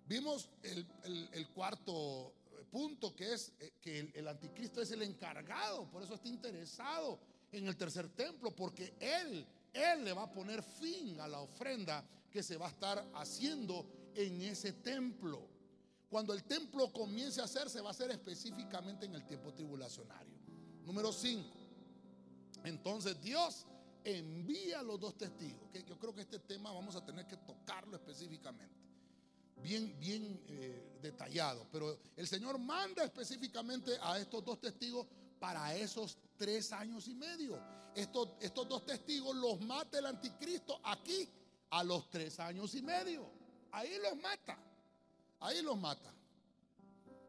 Vimos 0.05 0.49
el, 0.63 1.47
cuarto 1.53 2.33
punto 2.71 3.15
que 3.15 3.33
es 3.33 3.53
eh, 3.59 3.73
que 3.79 3.99
el, 3.99 4.11
el, 4.15 4.27
anticristo 4.27 4.81
es 4.81 4.91
el 4.91 5.03
encargado, 5.03 5.87
por 5.89 6.01
eso 6.01 6.15
está 6.15 6.27
interesado 6.27 7.19
en 7.51 7.67
el 7.67 7.77
tercer 7.77 8.09
templo, 8.09 8.55
porque 8.55 8.95
él, 8.99 9.45
él 9.73 10.03
le 10.03 10.13
va 10.13 10.23
a 10.23 10.31
poner 10.31 10.63
fin 10.63 11.19
a 11.19 11.27
la 11.27 11.41
ofrenda 11.41 12.03
que 12.31 12.41
se 12.41 12.57
va 12.57 12.67
a 12.67 12.69
estar 12.69 13.07
haciendo 13.15 13.85
en 14.19 14.41
ese 14.41 14.73
templo. 14.73 15.47
Cuando 16.09 16.33
el 16.33 16.43
templo 16.43 16.91
comience 16.91 17.39
a 17.39 17.45
hacerse, 17.45 17.79
va 17.81 17.91
a 17.91 17.93
ser 17.93 18.11
específicamente 18.11 19.05
en 19.05 19.15
el 19.15 19.25
tiempo 19.25 19.53
tribulacionario. 19.53 20.37
Número 20.85 21.13
5. 21.13 21.47
Entonces 22.65 23.21
Dios 23.21 23.65
envía 24.03 24.79
a 24.79 24.83
los 24.83 24.99
dos 24.99 25.17
testigos. 25.17 25.69
Que 25.71 25.83
yo 25.83 25.97
creo 25.97 26.13
que 26.13 26.21
este 26.21 26.39
tema 26.39 26.71
vamos 26.71 26.95
a 26.95 27.05
tener 27.05 27.27
que 27.27 27.37
tocarlo 27.37 27.95
específicamente 27.95 28.75
bien, 29.61 29.95
bien 29.99 30.41
eh, 30.47 30.97
detallado. 31.01 31.67
Pero 31.71 31.97
el 32.17 32.27
Señor 32.27 32.57
manda 32.59 33.03
específicamente 33.03 33.97
a 34.01 34.19
estos 34.19 34.43
dos 34.43 34.59
testigos 34.59 35.07
para 35.39 35.75
esos 35.75 36.17
tres 36.35 36.73
años 36.73 37.07
y 37.07 37.13
medio. 37.13 37.57
Estos, 37.95 38.29
estos 38.41 38.67
dos 38.67 38.85
testigos 38.85 39.35
los 39.35 39.61
mata 39.61 39.99
el 39.99 40.05
anticristo 40.05 40.79
aquí 40.83 41.29
a 41.69 41.83
los 41.83 42.09
tres 42.09 42.39
años 42.39 42.73
y 42.75 42.81
medio. 42.81 43.38
Ahí 43.71 43.97
los 44.01 44.21
mata. 44.21 44.57
Ahí 45.39 45.61
los 45.61 45.77
mata. 45.77 46.13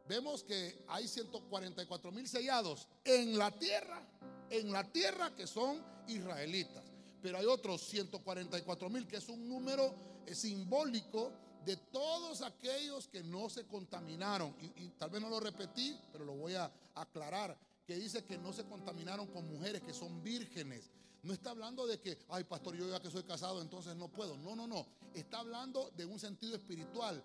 Vemos 0.08 0.42
que 0.42 0.84
hay 0.88 1.06
144 1.06 2.10
mil 2.10 2.26
sellados 2.26 2.88
en 3.04 3.38
la 3.38 3.52
tierra, 3.52 4.02
en 4.50 4.72
la 4.72 4.84
tierra 4.90 5.34
que 5.36 5.46
son 5.46 5.80
israelitas. 6.08 6.82
Pero 7.22 7.38
hay 7.38 7.46
otros 7.46 7.82
144 7.82 8.90
mil, 8.90 9.06
que 9.06 9.18
es 9.18 9.28
un 9.28 9.48
número 9.48 9.94
eh, 10.26 10.34
simbólico 10.34 11.32
de 11.64 11.76
todos 11.76 12.42
aquellos 12.42 13.06
que 13.08 13.22
no 13.22 13.48
se 13.50 13.66
contaminaron. 13.66 14.54
Y, 14.76 14.88
tal 14.98 15.10
vez 15.10 15.20
no 15.20 15.28
lo 15.28 15.38
repetí, 15.40 15.96
pero 16.10 16.24
lo 16.24 16.34
voy 16.34 16.54
a 16.54 16.70
aclarar. 16.94 17.56
Que 17.86 17.96
dice 17.96 18.24
que 18.24 18.38
no 18.38 18.52
se 18.52 18.64
contaminaron 18.64 19.26
con 19.28 19.46
mujeres 19.48 19.82
que 19.82 19.92
son 19.92 20.22
vírgenes. 20.22 20.90
No 21.22 21.32
está 21.32 21.50
hablando 21.50 21.86
de 21.86 22.00
que, 22.00 22.18
ay, 22.28 22.44
pastor, 22.44 22.76
yo 22.76 22.88
ya 22.88 23.00
que 23.00 23.10
soy 23.10 23.24
casado, 23.24 23.60
entonces 23.60 23.94
no 23.96 24.08
puedo. 24.08 24.36
No, 24.38 24.56
no, 24.56 24.66
no. 24.66 24.86
Está 25.14 25.40
hablando 25.40 25.90
de 25.96 26.06
un 26.06 26.18
sentido 26.18 26.56
espiritual. 26.56 27.22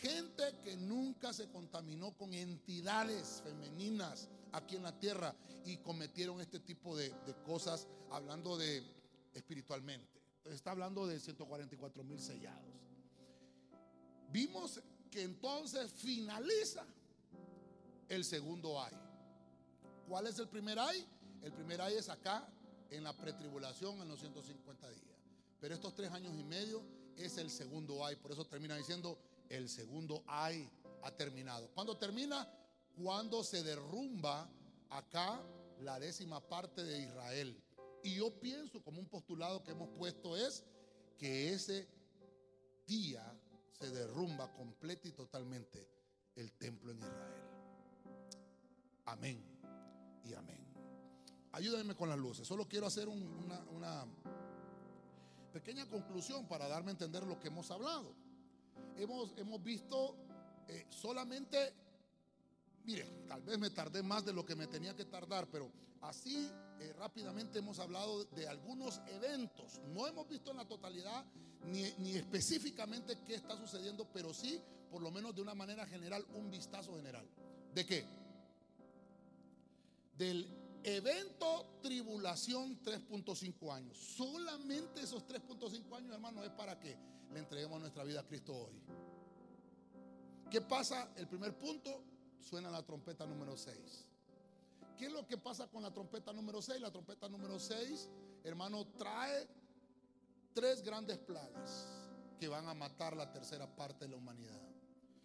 Gente 0.00 0.42
que 0.62 0.76
nunca 0.76 1.32
se 1.32 1.48
contaminó 1.50 2.16
con 2.16 2.32
entidades 2.32 3.42
femeninas 3.42 4.28
aquí 4.52 4.76
en 4.76 4.82
la 4.82 4.98
tierra 4.98 5.34
y 5.64 5.76
cometieron 5.78 6.40
este 6.40 6.60
tipo 6.60 6.96
de, 6.96 7.12
cosas 7.44 7.86
hablando 8.10 8.56
de 8.56 8.82
espiritualmente. 9.34 10.20
Está 10.44 10.72
hablando 10.72 11.06
de 11.06 11.20
144 11.20 12.04
mil 12.04 12.20
sellados 12.20 12.74
vimos 14.34 14.82
que 15.12 15.22
entonces 15.22 15.92
finaliza 15.92 16.84
el 18.08 18.24
segundo 18.24 18.82
ay. 18.82 18.92
¿Cuál 20.08 20.26
es 20.26 20.40
el 20.40 20.48
primer 20.48 20.76
ay? 20.76 21.06
El 21.40 21.52
primer 21.52 21.80
ay 21.80 21.94
es 21.94 22.08
acá 22.08 22.44
en 22.90 23.04
la 23.04 23.16
pretribulación 23.16 24.00
en 24.00 24.08
los 24.08 24.20
150 24.20 24.90
días. 24.90 25.18
Pero 25.60 25.74
estos 25.74 25.94
tres 25.94 26.10
años 26.10 26.34
y 26.38 26.44
medio 26.44 26.82
es 27.16 27.38
el 27.38 27.50
segundo 27.50 28.04
ay. 28.04 28.16
Por 28.16 28.32
eso 28.32 28.46
termina 28.46 28.76
diciendo 28.76 29.18
el 29.48 29.68
segundo 29.68 30.22
ay 30.26 30.70
ha 31.02 31.10
terminado. 31.10 31.68
¿Cuándo 31.74 31.96
termina? 31.96 32.48
Cuando 32.96 33.42
se 33.42 33.62
derrumba 33.62 34.48
acá 34.90 35.42
la 35.80 35.98
décima 35.98 36.40
parte 36.40 36.84
de 36.84 37.00
Israel. 37.00 37.60
Y 38.02 38.16
yo 38.16 38.38
pienso 38.40 38.82
como 38.82 39.00
un 39.00 39.08
postulado 39.08 39.62
que 39.62 39.72
hemos 39.72 39.88
puesto 39.90 40.36
es 40.36 40.64
que 41.18 41.52
ese 41.52 41.88
día 42.86 43.24
se 43.78 43.90
derrumba 43.90 44.52
completa 44.52 45.08
y 45.08 45.12
totalmente 45.12 45.88
el 46.36 46.52
templo 46.52 46.92
en 46.92 46.98
Israel. 46.98 47.34
Amén 49.06 49.42
y 50.24 50.34
amén. 50.34 50.63
Ayúdenme 51.54 51.94
con 51.94 52.08
las 52.08 52.18
luces. 52.18 52.48
Solo 52.48 52.66
quiero 52.66 52.88
hacer 52.88 53.06
una, 53.08 54.06
pequeña 55.52 55.86
conclusión 55.86 56.48
para 56.48 56.66
darme 56.66 56.90
a 56.90 56.92
entender 56.92 57.22
lo 57.22 57.38
que 57.38 57.46
hemos 57.46 57.70
hablado. 57.70 58.12
Hemos, 58.96 59.32
hemos 59.36 59.62
visto 59.62 60.16
eh, 60.66 60.86
solamente, 60.88 61.72
mire, 62.84 63.04
tal 63.28 63.40
vez 63.42 63.56
me 63.56 63.70
tardé 63.70 64.02
más 64.02 64.24
de 64.24 64.32
lo 64.32 64.44
que 64.44 64.56
me 64.56 64.66
tenía 64.66 64.96
que 64.96 65.04
tardar, 65.04 65.46
pero 65.46 65.70
así 66.00 66.50
eh, 66.80 66.92
rápidamente 66.98 67.60
hemos 67.60 67.78
hablado 67.78 68.24
de 68.24 68.48
algunos 68.48 69.00
eventos. 69.06 69.80
No 69.92 70.08
hemos 70.08 70.28
visto 70.28 70.50
en 70.50 70.56
la 70.56 70.66
totalidad 70.66 71.24
ni, 71.66 72.16
específicamente 72.16 73.20
qué 73.24 73.36
está 73.36 73.56
sucediendo, 73.56 74.08
pero 74.12 74.34
sí, 74.34 74.60
por 74.90 75.00
lo 75.00 75.12
menos 75.12 75.36
de 75.36 75.42
una 75.42 75.54
manera 75.54 75.86
general, 75.86 76.26
un 76.34 76.50
vistazo 76.50 76.96
general. 76.96 77.24
¿De 77.72 77.86
qué? 77.86 78.04
Del 80.18 80.63
evento 80.84 81.78
tribulación 81.82 82.80
3.5 82.82 83.74
años. 83.74 83.96
Solamente 83.96 85.00
esos 85.00 85.26
3.5 85.26 85.96
años, 85.96 86.12
hermano, 86.12 86.44
es 86.44 86.50
para 86.50 86.78
que 86.78 86.96
le 87.32 87.40
entreguemos 87.40 87.80
nuestra 87.80 88.04
vida 88.04 88.20
a 88.20 88.26
Cristo 88.26 88.54
hoy. 88.54 88.80
¿Qué 90.50 90.60
pasa? 90.60 91.10
El 91.16 91.26
primer 91.26 91.58
punto, 91.58 92.02
suena 92.40 92.70
la 92.70 92.82
trompeta 92.82 93.26
número 93.26 93.56
6. 93.56 94.06
¿Qué 94.96 95.06
es 95.06 95.12
lo 95.12 95.26
que 95.26 95.38
pasa 95.38 95.66
con 95.68 95.82
la 95.82 95.92
trompeta 95.92 96.32
número 96.32 96.62
6? 96.62 96.80
La 96.80 96.92
trompeta 96.92 97.28
número 97.28 97.58
6, 97.58 98.08
hermano, 98.44 98.86
trae 98.96 99.48
tres 100.52 100.82
grandes 100.82 101.18
plagas 101.18 101.88
que 102.38 102.46
van 102.46 102.68
a 102.68 102.74
matar 102.74 103.16
la 103.16 103.32
tercera 103.32 103.66
parte 103.74 104.04
de 104.04 104.10
la 104.12 104.16
humanidad. 104.16 104.60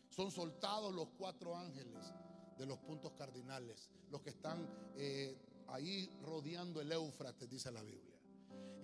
Son 0.09 0.31
soltados 0.31 0.93
los 0.93 1.09
cuatro 1.17 1.55
ángeles 1.55 2.13
de 2.57 2.65
los 2.65 2.79
puntos 2.79 3.13
cardinales, 3.13 3.89
los 4.09 4.21
que 4.21 4.31
están 4.31 4.67
eh, 4.95 5.37
ahí 5.73 6.09
rodeando 6.23 6.81
el 6.81 6.91
Éufrates, 6.91 7.49
dice 7.49 7.71
la 7.71 7.81
Biblia. 7.81 8.17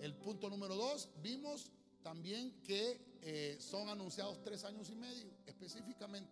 El 0.00 0.14
punto 0.14 0.50
número 0.50 0.74
dos, 0.76 1.08
vimos 1.22 1.70
también 2.02 2.60
que 2.62 3.00
eh, 3.22 3.56
son 3.58 3.88
anunciados 3.88 4.42
tres 4.44 4.64
años 4.64 4.90
y 4.90 4.94
medio, 4.94 5.30
específicamente. 5.46 6.30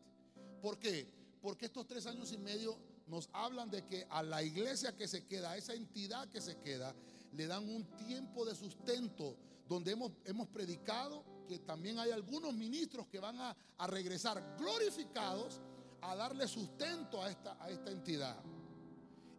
¿Por 0.61 0.79
qué? 0.79 1.09
Porque 1.41 1.67
estos 1.67 1.87
tres 1.87 2.07
años 2.07 2.33
y 2.33 2.39
medio 2.39 2.79
nos 3.07 3.29
hablan 3.33 3.71
de 3.71 3.85
que 3.85 4.07
a 4.11 4.23
la 4.23 4.43
iglesia 4.43 4.97
que 4.97 5.09
se 5.09 5.27
queda, 5.27 5.53
a 5.53 5.57
esa 5.57 5.75
entidad 5.75 6.29
que 6.29 6.41
se 6.41 6.57
queda, 6.59 6.95
le 7.33 7.47
dan 7.47 7.69
un 7.69 7.85
tiempo 7.97 8.45
de 8.45 8.55
sustento, 8.55 9.37
donde 9.69 9.93
hemos, 9.93 10.49
predicado 10.49 11.25
que 11.49 11.59
también 11.59 11.99
hay 11.99 12.11
algunos 12.11 12.55
ministros 12.55 13.07
que 13.09 13.19
van 13.19 13.39
a, 13.41 13.57
regresar 13.89 14.57
glorificados 14.59 15.61
a 16.01 16.15
darle 16.15 16.47
sustento 16.47 17.23
a 17.23 17.31
esta 17.31 17.91
entidad. 17.91 18.41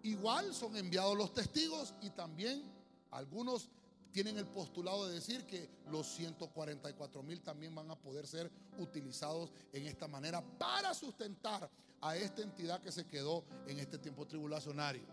Igual 0.06 0.54
son 0.54 0.78
enviados 0.78 1.18
los 1.18 1.34
testigos 1.34 1.96
y 2.00 2.12
también 2.12 2.62
algunos 3.10 3.72
tienen 4.12 4.38
el 4.38 4.46
postulado 4.46 5.08
de 5.08 5.16
decir 5.16 5.48
que 5.48 5.68
los 5.90 6.06
144 6.14 7.24
mil 7.24 7.42
también 7.42 7.74
van 7.74 7.90
a 7.90 7.96
poder 7.96 8.28
ser 8.28 8.52
utilizados 8.78 9.52
en 9.74 9.88
esta 9.88 10.08
manera 10.08 10.44
para 10.60 10.94
sustentar 10.94 11.68
a 12.02 12.16
esta 12.18 12.44
entidad 12.44 12.82
que 12.82 12.92
se 12.92 13.08
quedó 13.08 13.46
en 13.66 13.80
este 13.80 13.98
tiempo 13.98 14.28
tribulacionario. 14.28 15.08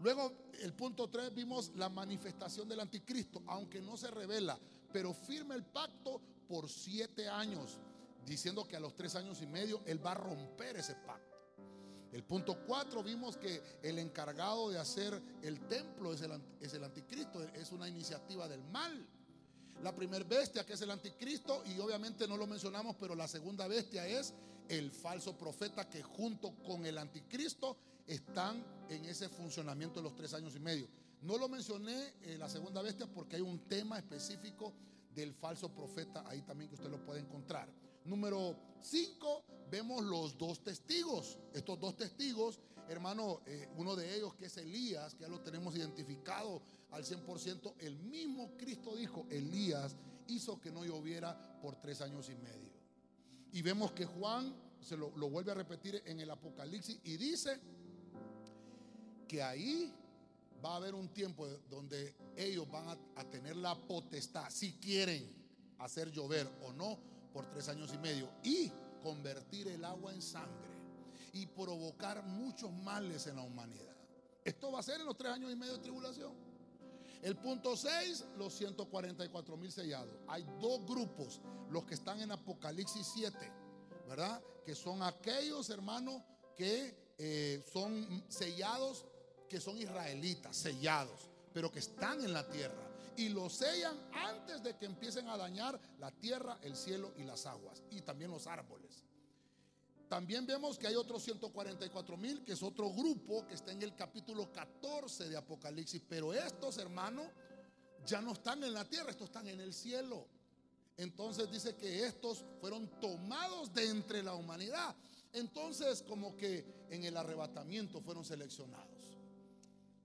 Luego, 0.00 0.32
el 0.62 0.72
punto 0.72 1.10
3, 1.10 1.34
vimos 1.34 1.72
la 1.76 1.90
manifestación 1.90 2.66
del 2.66 2.80
anticristo, 2.80 3.42
aunque 3.46 3.82
no 3.82 3.98
se 3.98 4.10
revela, 4.10 4.58
pero 4.90 5.12
firma 5.12 5.54
el 5.54 5.64
pacto 5.64 6.22
por 6.48 6.70
siete 6.70 7.28
años, 7.28 7.78
diciendo 8.24 8.66
que 8.66 8.76
a 8.76 8.80
los 8.80 8.94
tres 8.94 9.16
años 9.16 9.42
y 9.42 9.46
medio 9.46 9.82
él 9.84 10.04
va 10.04 10.12
a 10.12 10.14
romper 10.14 10.78
ese 10.78 10.94
pacto. 10.94 11.34
El 12.14 12.22
punto 12.22 12.56
4 12.64 13.02
vimos 13.02 13.36
que 13.36 13.60
el 13.82 13.98
encargado 13.98 14.70
de 14.70 14.78
hacer 14.78 15.20
el 15.42 15.66
templo 15.66 16.12
es 16.12 16.22
el, 16.22 16.84
anticristo, 16.84 17.42
es 17.42 17.72
una 17.72 17.88
iniciativa 17.88 18.46
del 18.46 18.62
mal. 18.62 19.04
La 19.82 19.92
primera 19.92 20.24
bestia 20.24 20.64
que 20.64 20.74
es 20.74 20.80
el 20.82 20.92
anticristo 20.92 21.64
y 21.66 21.76
obviamente 21.80 22.28
no 22.28 22.36
lo 22.36 22.46
mencionamos, 22.46 22.94
pero 23.00 23.16
la 23.16 23.26
segunda 23.26 23.66
bestia 23.66 24.06
es 24.06 24.32
el 24.68 24.92
falso 24.92 25.36
profeta 25.36 25.90
que 25.90 26.04
junto 26.04 26.52
con 26.64 26.86
el 26.86 26.98
anticristo 26.98 27.76
están 28.06 28.64
en 28.88 29.04
ese 29.06 29.28
funcionamiento 29.28 29.98
de 29.98 30.04
los 30.04 30.14
tres 30.14 30.34
años 30.34 30.54
y 30.54 30.60
medio. 30.60 30.86
No 31.22 31.36
lo 31.36 31.48
mencioné 31.48 32.14
en 32.22 32.38
la 32.38 32.48
segunda 32.48 32.80
bestia 32.80 33.08
porque 33.08 33.34
hay 33.34 33.42
un 33.42 33.58
tema 33.66 33.98
específico 33.98 34.72
del 35.12 35.34
falso 35.34 35.68
profeta 35.68 36.22
ahí 36.28 36.42
también 36.42 36.68
que 36.70 36.76
usted 36.76 36.90
lo 36.90 37.04
puede 37.04 37.18
encontrar. 37.18 37.68
Número 38.04 38.56
5, 38.82 39.44
vemos 39.70 40.04
los 40.04 40.36
dos 40.36 40.62
testigos. 40.62 41.38
Estos 41.52 41.80
dos 41.80 41.96
testigos, 41.96 42.60
hermano, 42.88 43.40
eh, 43.46 43.68
uno 43.76 43.96
de 43.96 44.14
ellos 44.14 44.34
que 44.34 44.46
es 44.46 44.56
Elías, 44.58 45.14
que 45.14 45.22
ya 45.22 45.28
lo 45.28 45.40
tenemos 45.40 45.74
identificado 45.74 46.62
al 46.90 47.04
100%, 47.04 47.74
el 47.78 47.96
mismo 47.96 48.56
Cristo 48.56 48.94
dijo, 48.94 49.26
Elías 49.30 49.96
hizo 50.28 50.60
que 50.60 50.70
no 50.70 50.84
lloviera 50.84 51.58
por 51.60 51.76
tres 51.76 52.00
años 52.02 52.28
y 52.28 52.36
medio. 52.36 52.70
Y 53.52 53.62
vemos 53.62 53.92
que 53.92 54.04
Juan 54.04 54.54
se 54.80 54.96
lo, 54.96 55.10
vuelve 55.10 55.52
a 55.52 55.54
repetir 55.54 56.02
en 56.04 56.20
el 56.20 56.30
Apocalipsis 56.30 56.98
y 57.04 57.16
dice 57.16 57.58
que 59.26 59.42
ahí 59.42 59.92
va 60.62 60.74
a 60.74 60.76
haber 60.76 60.94
un 60.94 61.08
tiempo 61.08 61.46
donde 61.70 62.14
ellos 62.36 62.70
van 62.70 62.98
a 63.16 63.24
tener 63.24 63.56
la 63.56 63.74
potestad, 63.74 64.50
si 64.50 64.74
quieren 64.74 65.30
hacer 65.78 66.10
llover 66.10 66.48
o 66.62 66.72
no, 66.72 66.98
por 67.34 67.44
tres 67.50 67.68
años 67.68 67.92
y 67.92 67.98
medio. 67.98 68.30
Y 68.44 68.72
convertir 69.02 69.68
el 69.68 69.84
agua 69.84 70.14
en 70.14 70.22
sangre 70.22 70.72
y 71.34 71.46
provocar 71.46 72.22
muchos 72.22 72.72
males 72.72 73.26
en 73.26 73.36
la 73.36 73.42
humanidad. 73.42 73.94
Esto 74.44 74.70
va 74.70 74.78
a 74.78 74.82
ser 74.82 75.00
en 75.00 75.06
los 75.06 75.16
tres 75.16 75.32
años 75.32 75.52
y 75.52 75.56
medio 75.56 75.74
de 75.74 75.80
tribulación. 75.80 76.32
El 77.20 77.36
punto 77.36 77.76
6, 77.76 78.24
los 78.36 78.54
144 78.54 79.56
mil 79.56 79.72
sellados. 79.72 80.14
Hay 80.28 80.44
dos 80.60 80.86
grupos, 80.86 81.40
los 81.70 81.84
que 81.84 81.94
están 81.94 82.20
en 82.20 82.30
Apocalipsis 82.30 83.06
7, 83.14 83.36
¿verdad? 84.06 84.42
Que 84.64 84.74
son 84.74 85.02
aquellos 85.02 85.70
hermanos 85.70 86.22
que 86.56 87.14
eh, 87.18 87.64
son 87.72 88.24
sellados, 88.28 89.06
que 89.48 89.60
son 89.60 89.78
israelitas, 89.78 90.56
sellados, 90.56 91.30
pero 91.52 91.72
que 91.72 91.78
están 91.78 92.22
en 92.22 92.32
la 92.32 92.46
tierra 92.48 92.93
y 93.16 93.28
lo 93.28 93.48
sellan 93.48 93.96
antes 94.12 94.62
de 94.62 94.76
que 94.76 94.86
empiecen 94.86 95.28
a 95.28 95.36
dañar 95.36 95.80
la 95.98 96.10
tierra, 96.10 96.58
el 96.62 96.76
cielo 96.76 97.12
y 97.16 97.24
las 97.24 97.46
aguas 97.46 97.82
y 97.90 98.00
también 98.00 98.30
los 98.30 98.46
árboles. 98.46 99.04
También 100.08 100.46
vemos 100.46 100.78
que 100.78 100.86
hay 100.86 100.94
otros 100.94 101.22
144 101.22 102.16
mil, 102.16 102.44
que 102.44 102.52
es 102.52 102.62
otro 102.62 102.90
grupo 102.90 103.46
que 103.46 103.54
está 103.54 103.72
en 103.72 103.82
el 103.82 103.94
capítulo 103.94 104.52
14 104.52 105.28
de 105.28 105.36
Apocalipsis, 105.36 106.02
pero 106.08 106.32
estos 106.32 106.78
hermanos 106.78 107.26
ya 108.06 108.20
no 108.20 108.32
están 108.32 108.62
en 108.62 108.74
la 108.74 108.84
tierra, 108.84 109.10
estos 109.10 109.28
están 109.28 109.48
en 109.48 109.60
el 109.60 109.72
cielo. 109.72 110.26
Entonces 110.96 111.50
dice 111.50 111.74
que 111.74 112.04
estos 112.04 112.44
fueron 112.60 112.88
tomados 113.00 113.72
de 113.72 113.88
entre 113.88 114.22
la 114.22 114.34
humanidad. 114.34 114.94
Entonces 115.32 116.02
como 116.02 116.36
que 116.36 116.86
en 116.90 117.04
el 117.04 117.16
arrebatamiento 117.16 118.00
fueron 118.00 118.24
seleccionados. 118.24 118.88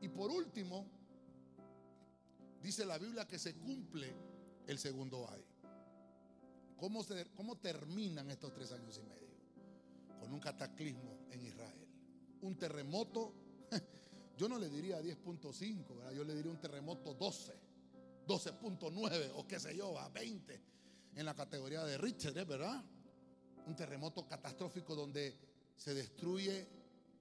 Y 0.01 0.07
por 0.07 0.31
último, 0.31 0.87
dice 2.61 2.85
la 2.85 2.97
Biblia 2.97 3.27
que 3.27 3.39
se 3.39 3.55
cumple 3.55 4.13
el 4.67 4.77
segundo 4.77 5.29
año. 5.29 5.43
¿Cómo, 6.77 7.05
¿Cómo 7.35 7.57
terminan 7.57 8.29
estos 8.31 8.53
tres 8.53 8.71
años 8.71 8.97
y 8.97 9.03
medio? 9.03 9.29
Con 10.19 10.33
un 10.33 10.39
cataclismo 10.39 11.27
en 11.31 11.45
Israel. 11.45 11.87
Un 12.41 12.57
terremoto, 12.57 13.33
yo 14.37 14.47
no 14.47 14.57
le 14.57 14.69
diría 14.69 15.01
10.5, 15.01 16.13
yo 16.13 16.23
le 16.23 16.35
diría 16.35 16.51
un 16.51 16.61
terremoto 16.61 17.13
12, 17.13 17.53
12.9 18.27 19.31
o 19.35 19.47
qué 19.47 19.59
sé 19.59 19.75
yo, 19.75 19.97
a 19.99 20.07
20 20.09 20.61
en 21.15 21.25
la 21.25 21.33
categoría 21.33 21.83
de 21.83 21.97
Richard, 21.97 22.37
¿eh? 22.37 22.45
¿verdad? 22.45 22.81
Un 23.65 23.75
terremoto 23.75 24.25
catastrófico 24.25 24.95
donde 24.95 25.37
se 25.75 25.93
destruye 25.93 26.67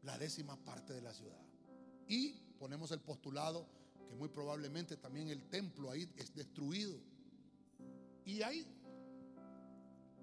la 0.03 0.17
décima 0.19 0.57
parte 0.57 0.93
de 0.93 1.03
la 1.03 1.13
ciudad. 1.13 1.41
Y 2.07 2.33
ponemos 2.59 2.91
el 2.93 3.01
postulado 3.01 3.67
que 4.09 4.15
muy 4.15 4.29
probablemente 4.29 4.97
también 4.97 5.29
el 5.29 5.49
templo 5.49 5.91
ahí 5.91 6.09
es 6.17 6.35
destruido. 6.35 6.99
Y 8.25 8.43
hay 8.43 8.67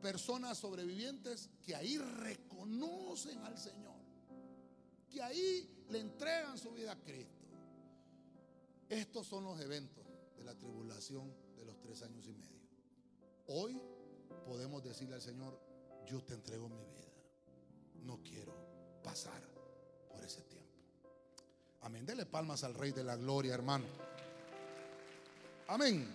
personas 0.01 0.57
sobrevivientes 0.57 1.49
que 1.63 1.75
ahí 1.75 1.97
reconocen 1.97 3.39
al 3.39 3.57
Señor, 3.57 3.95
que 5.09 5.21
ahí 5.21 5.85
le 5.89 5.99
entregan 5.99 6.57
su 6.57 6.71
vida 6.71 6.91
a 6.91 7.03
Cristo. 7.03 7.45
Estos 8.89 9.27
son 9.27 9.45
los 9.45 9.59
eventos 9.59 10.05
de 10.37 10.43
la 10.43 10.55
tribulación 10.55 11.33
de 11.55 11.65
los 11.65 11.79
tres 11.79 12.01
años 12.03 12.27
y 12.27 12.33
medio. 12.33 12.61
Hoy 13.47 13.81
podemos 14.45 14.83
decirle 14.83 15.15
al 15.15 15.21
Señor, 15.21 15.59
yo 16.05 16.23
te 16.23 16.33
entrego 16.33 16.69
mi 16.69 16.83
vida. 16.83 17.11
No 18.03 18.21
quiero 18.21 18.53
pasar. 19.03 19.54
Amén. 21.85 22.03
Dele 22.03 22.25
palmas 22.25 22.63
al 22.63 22.73
Rey 22.73 22.91
de 22.91 23.03
la 23.03 23.15
Gloria, 23.15 23.53
hermano. 23.53 23.85
Amén. 25.67 26.07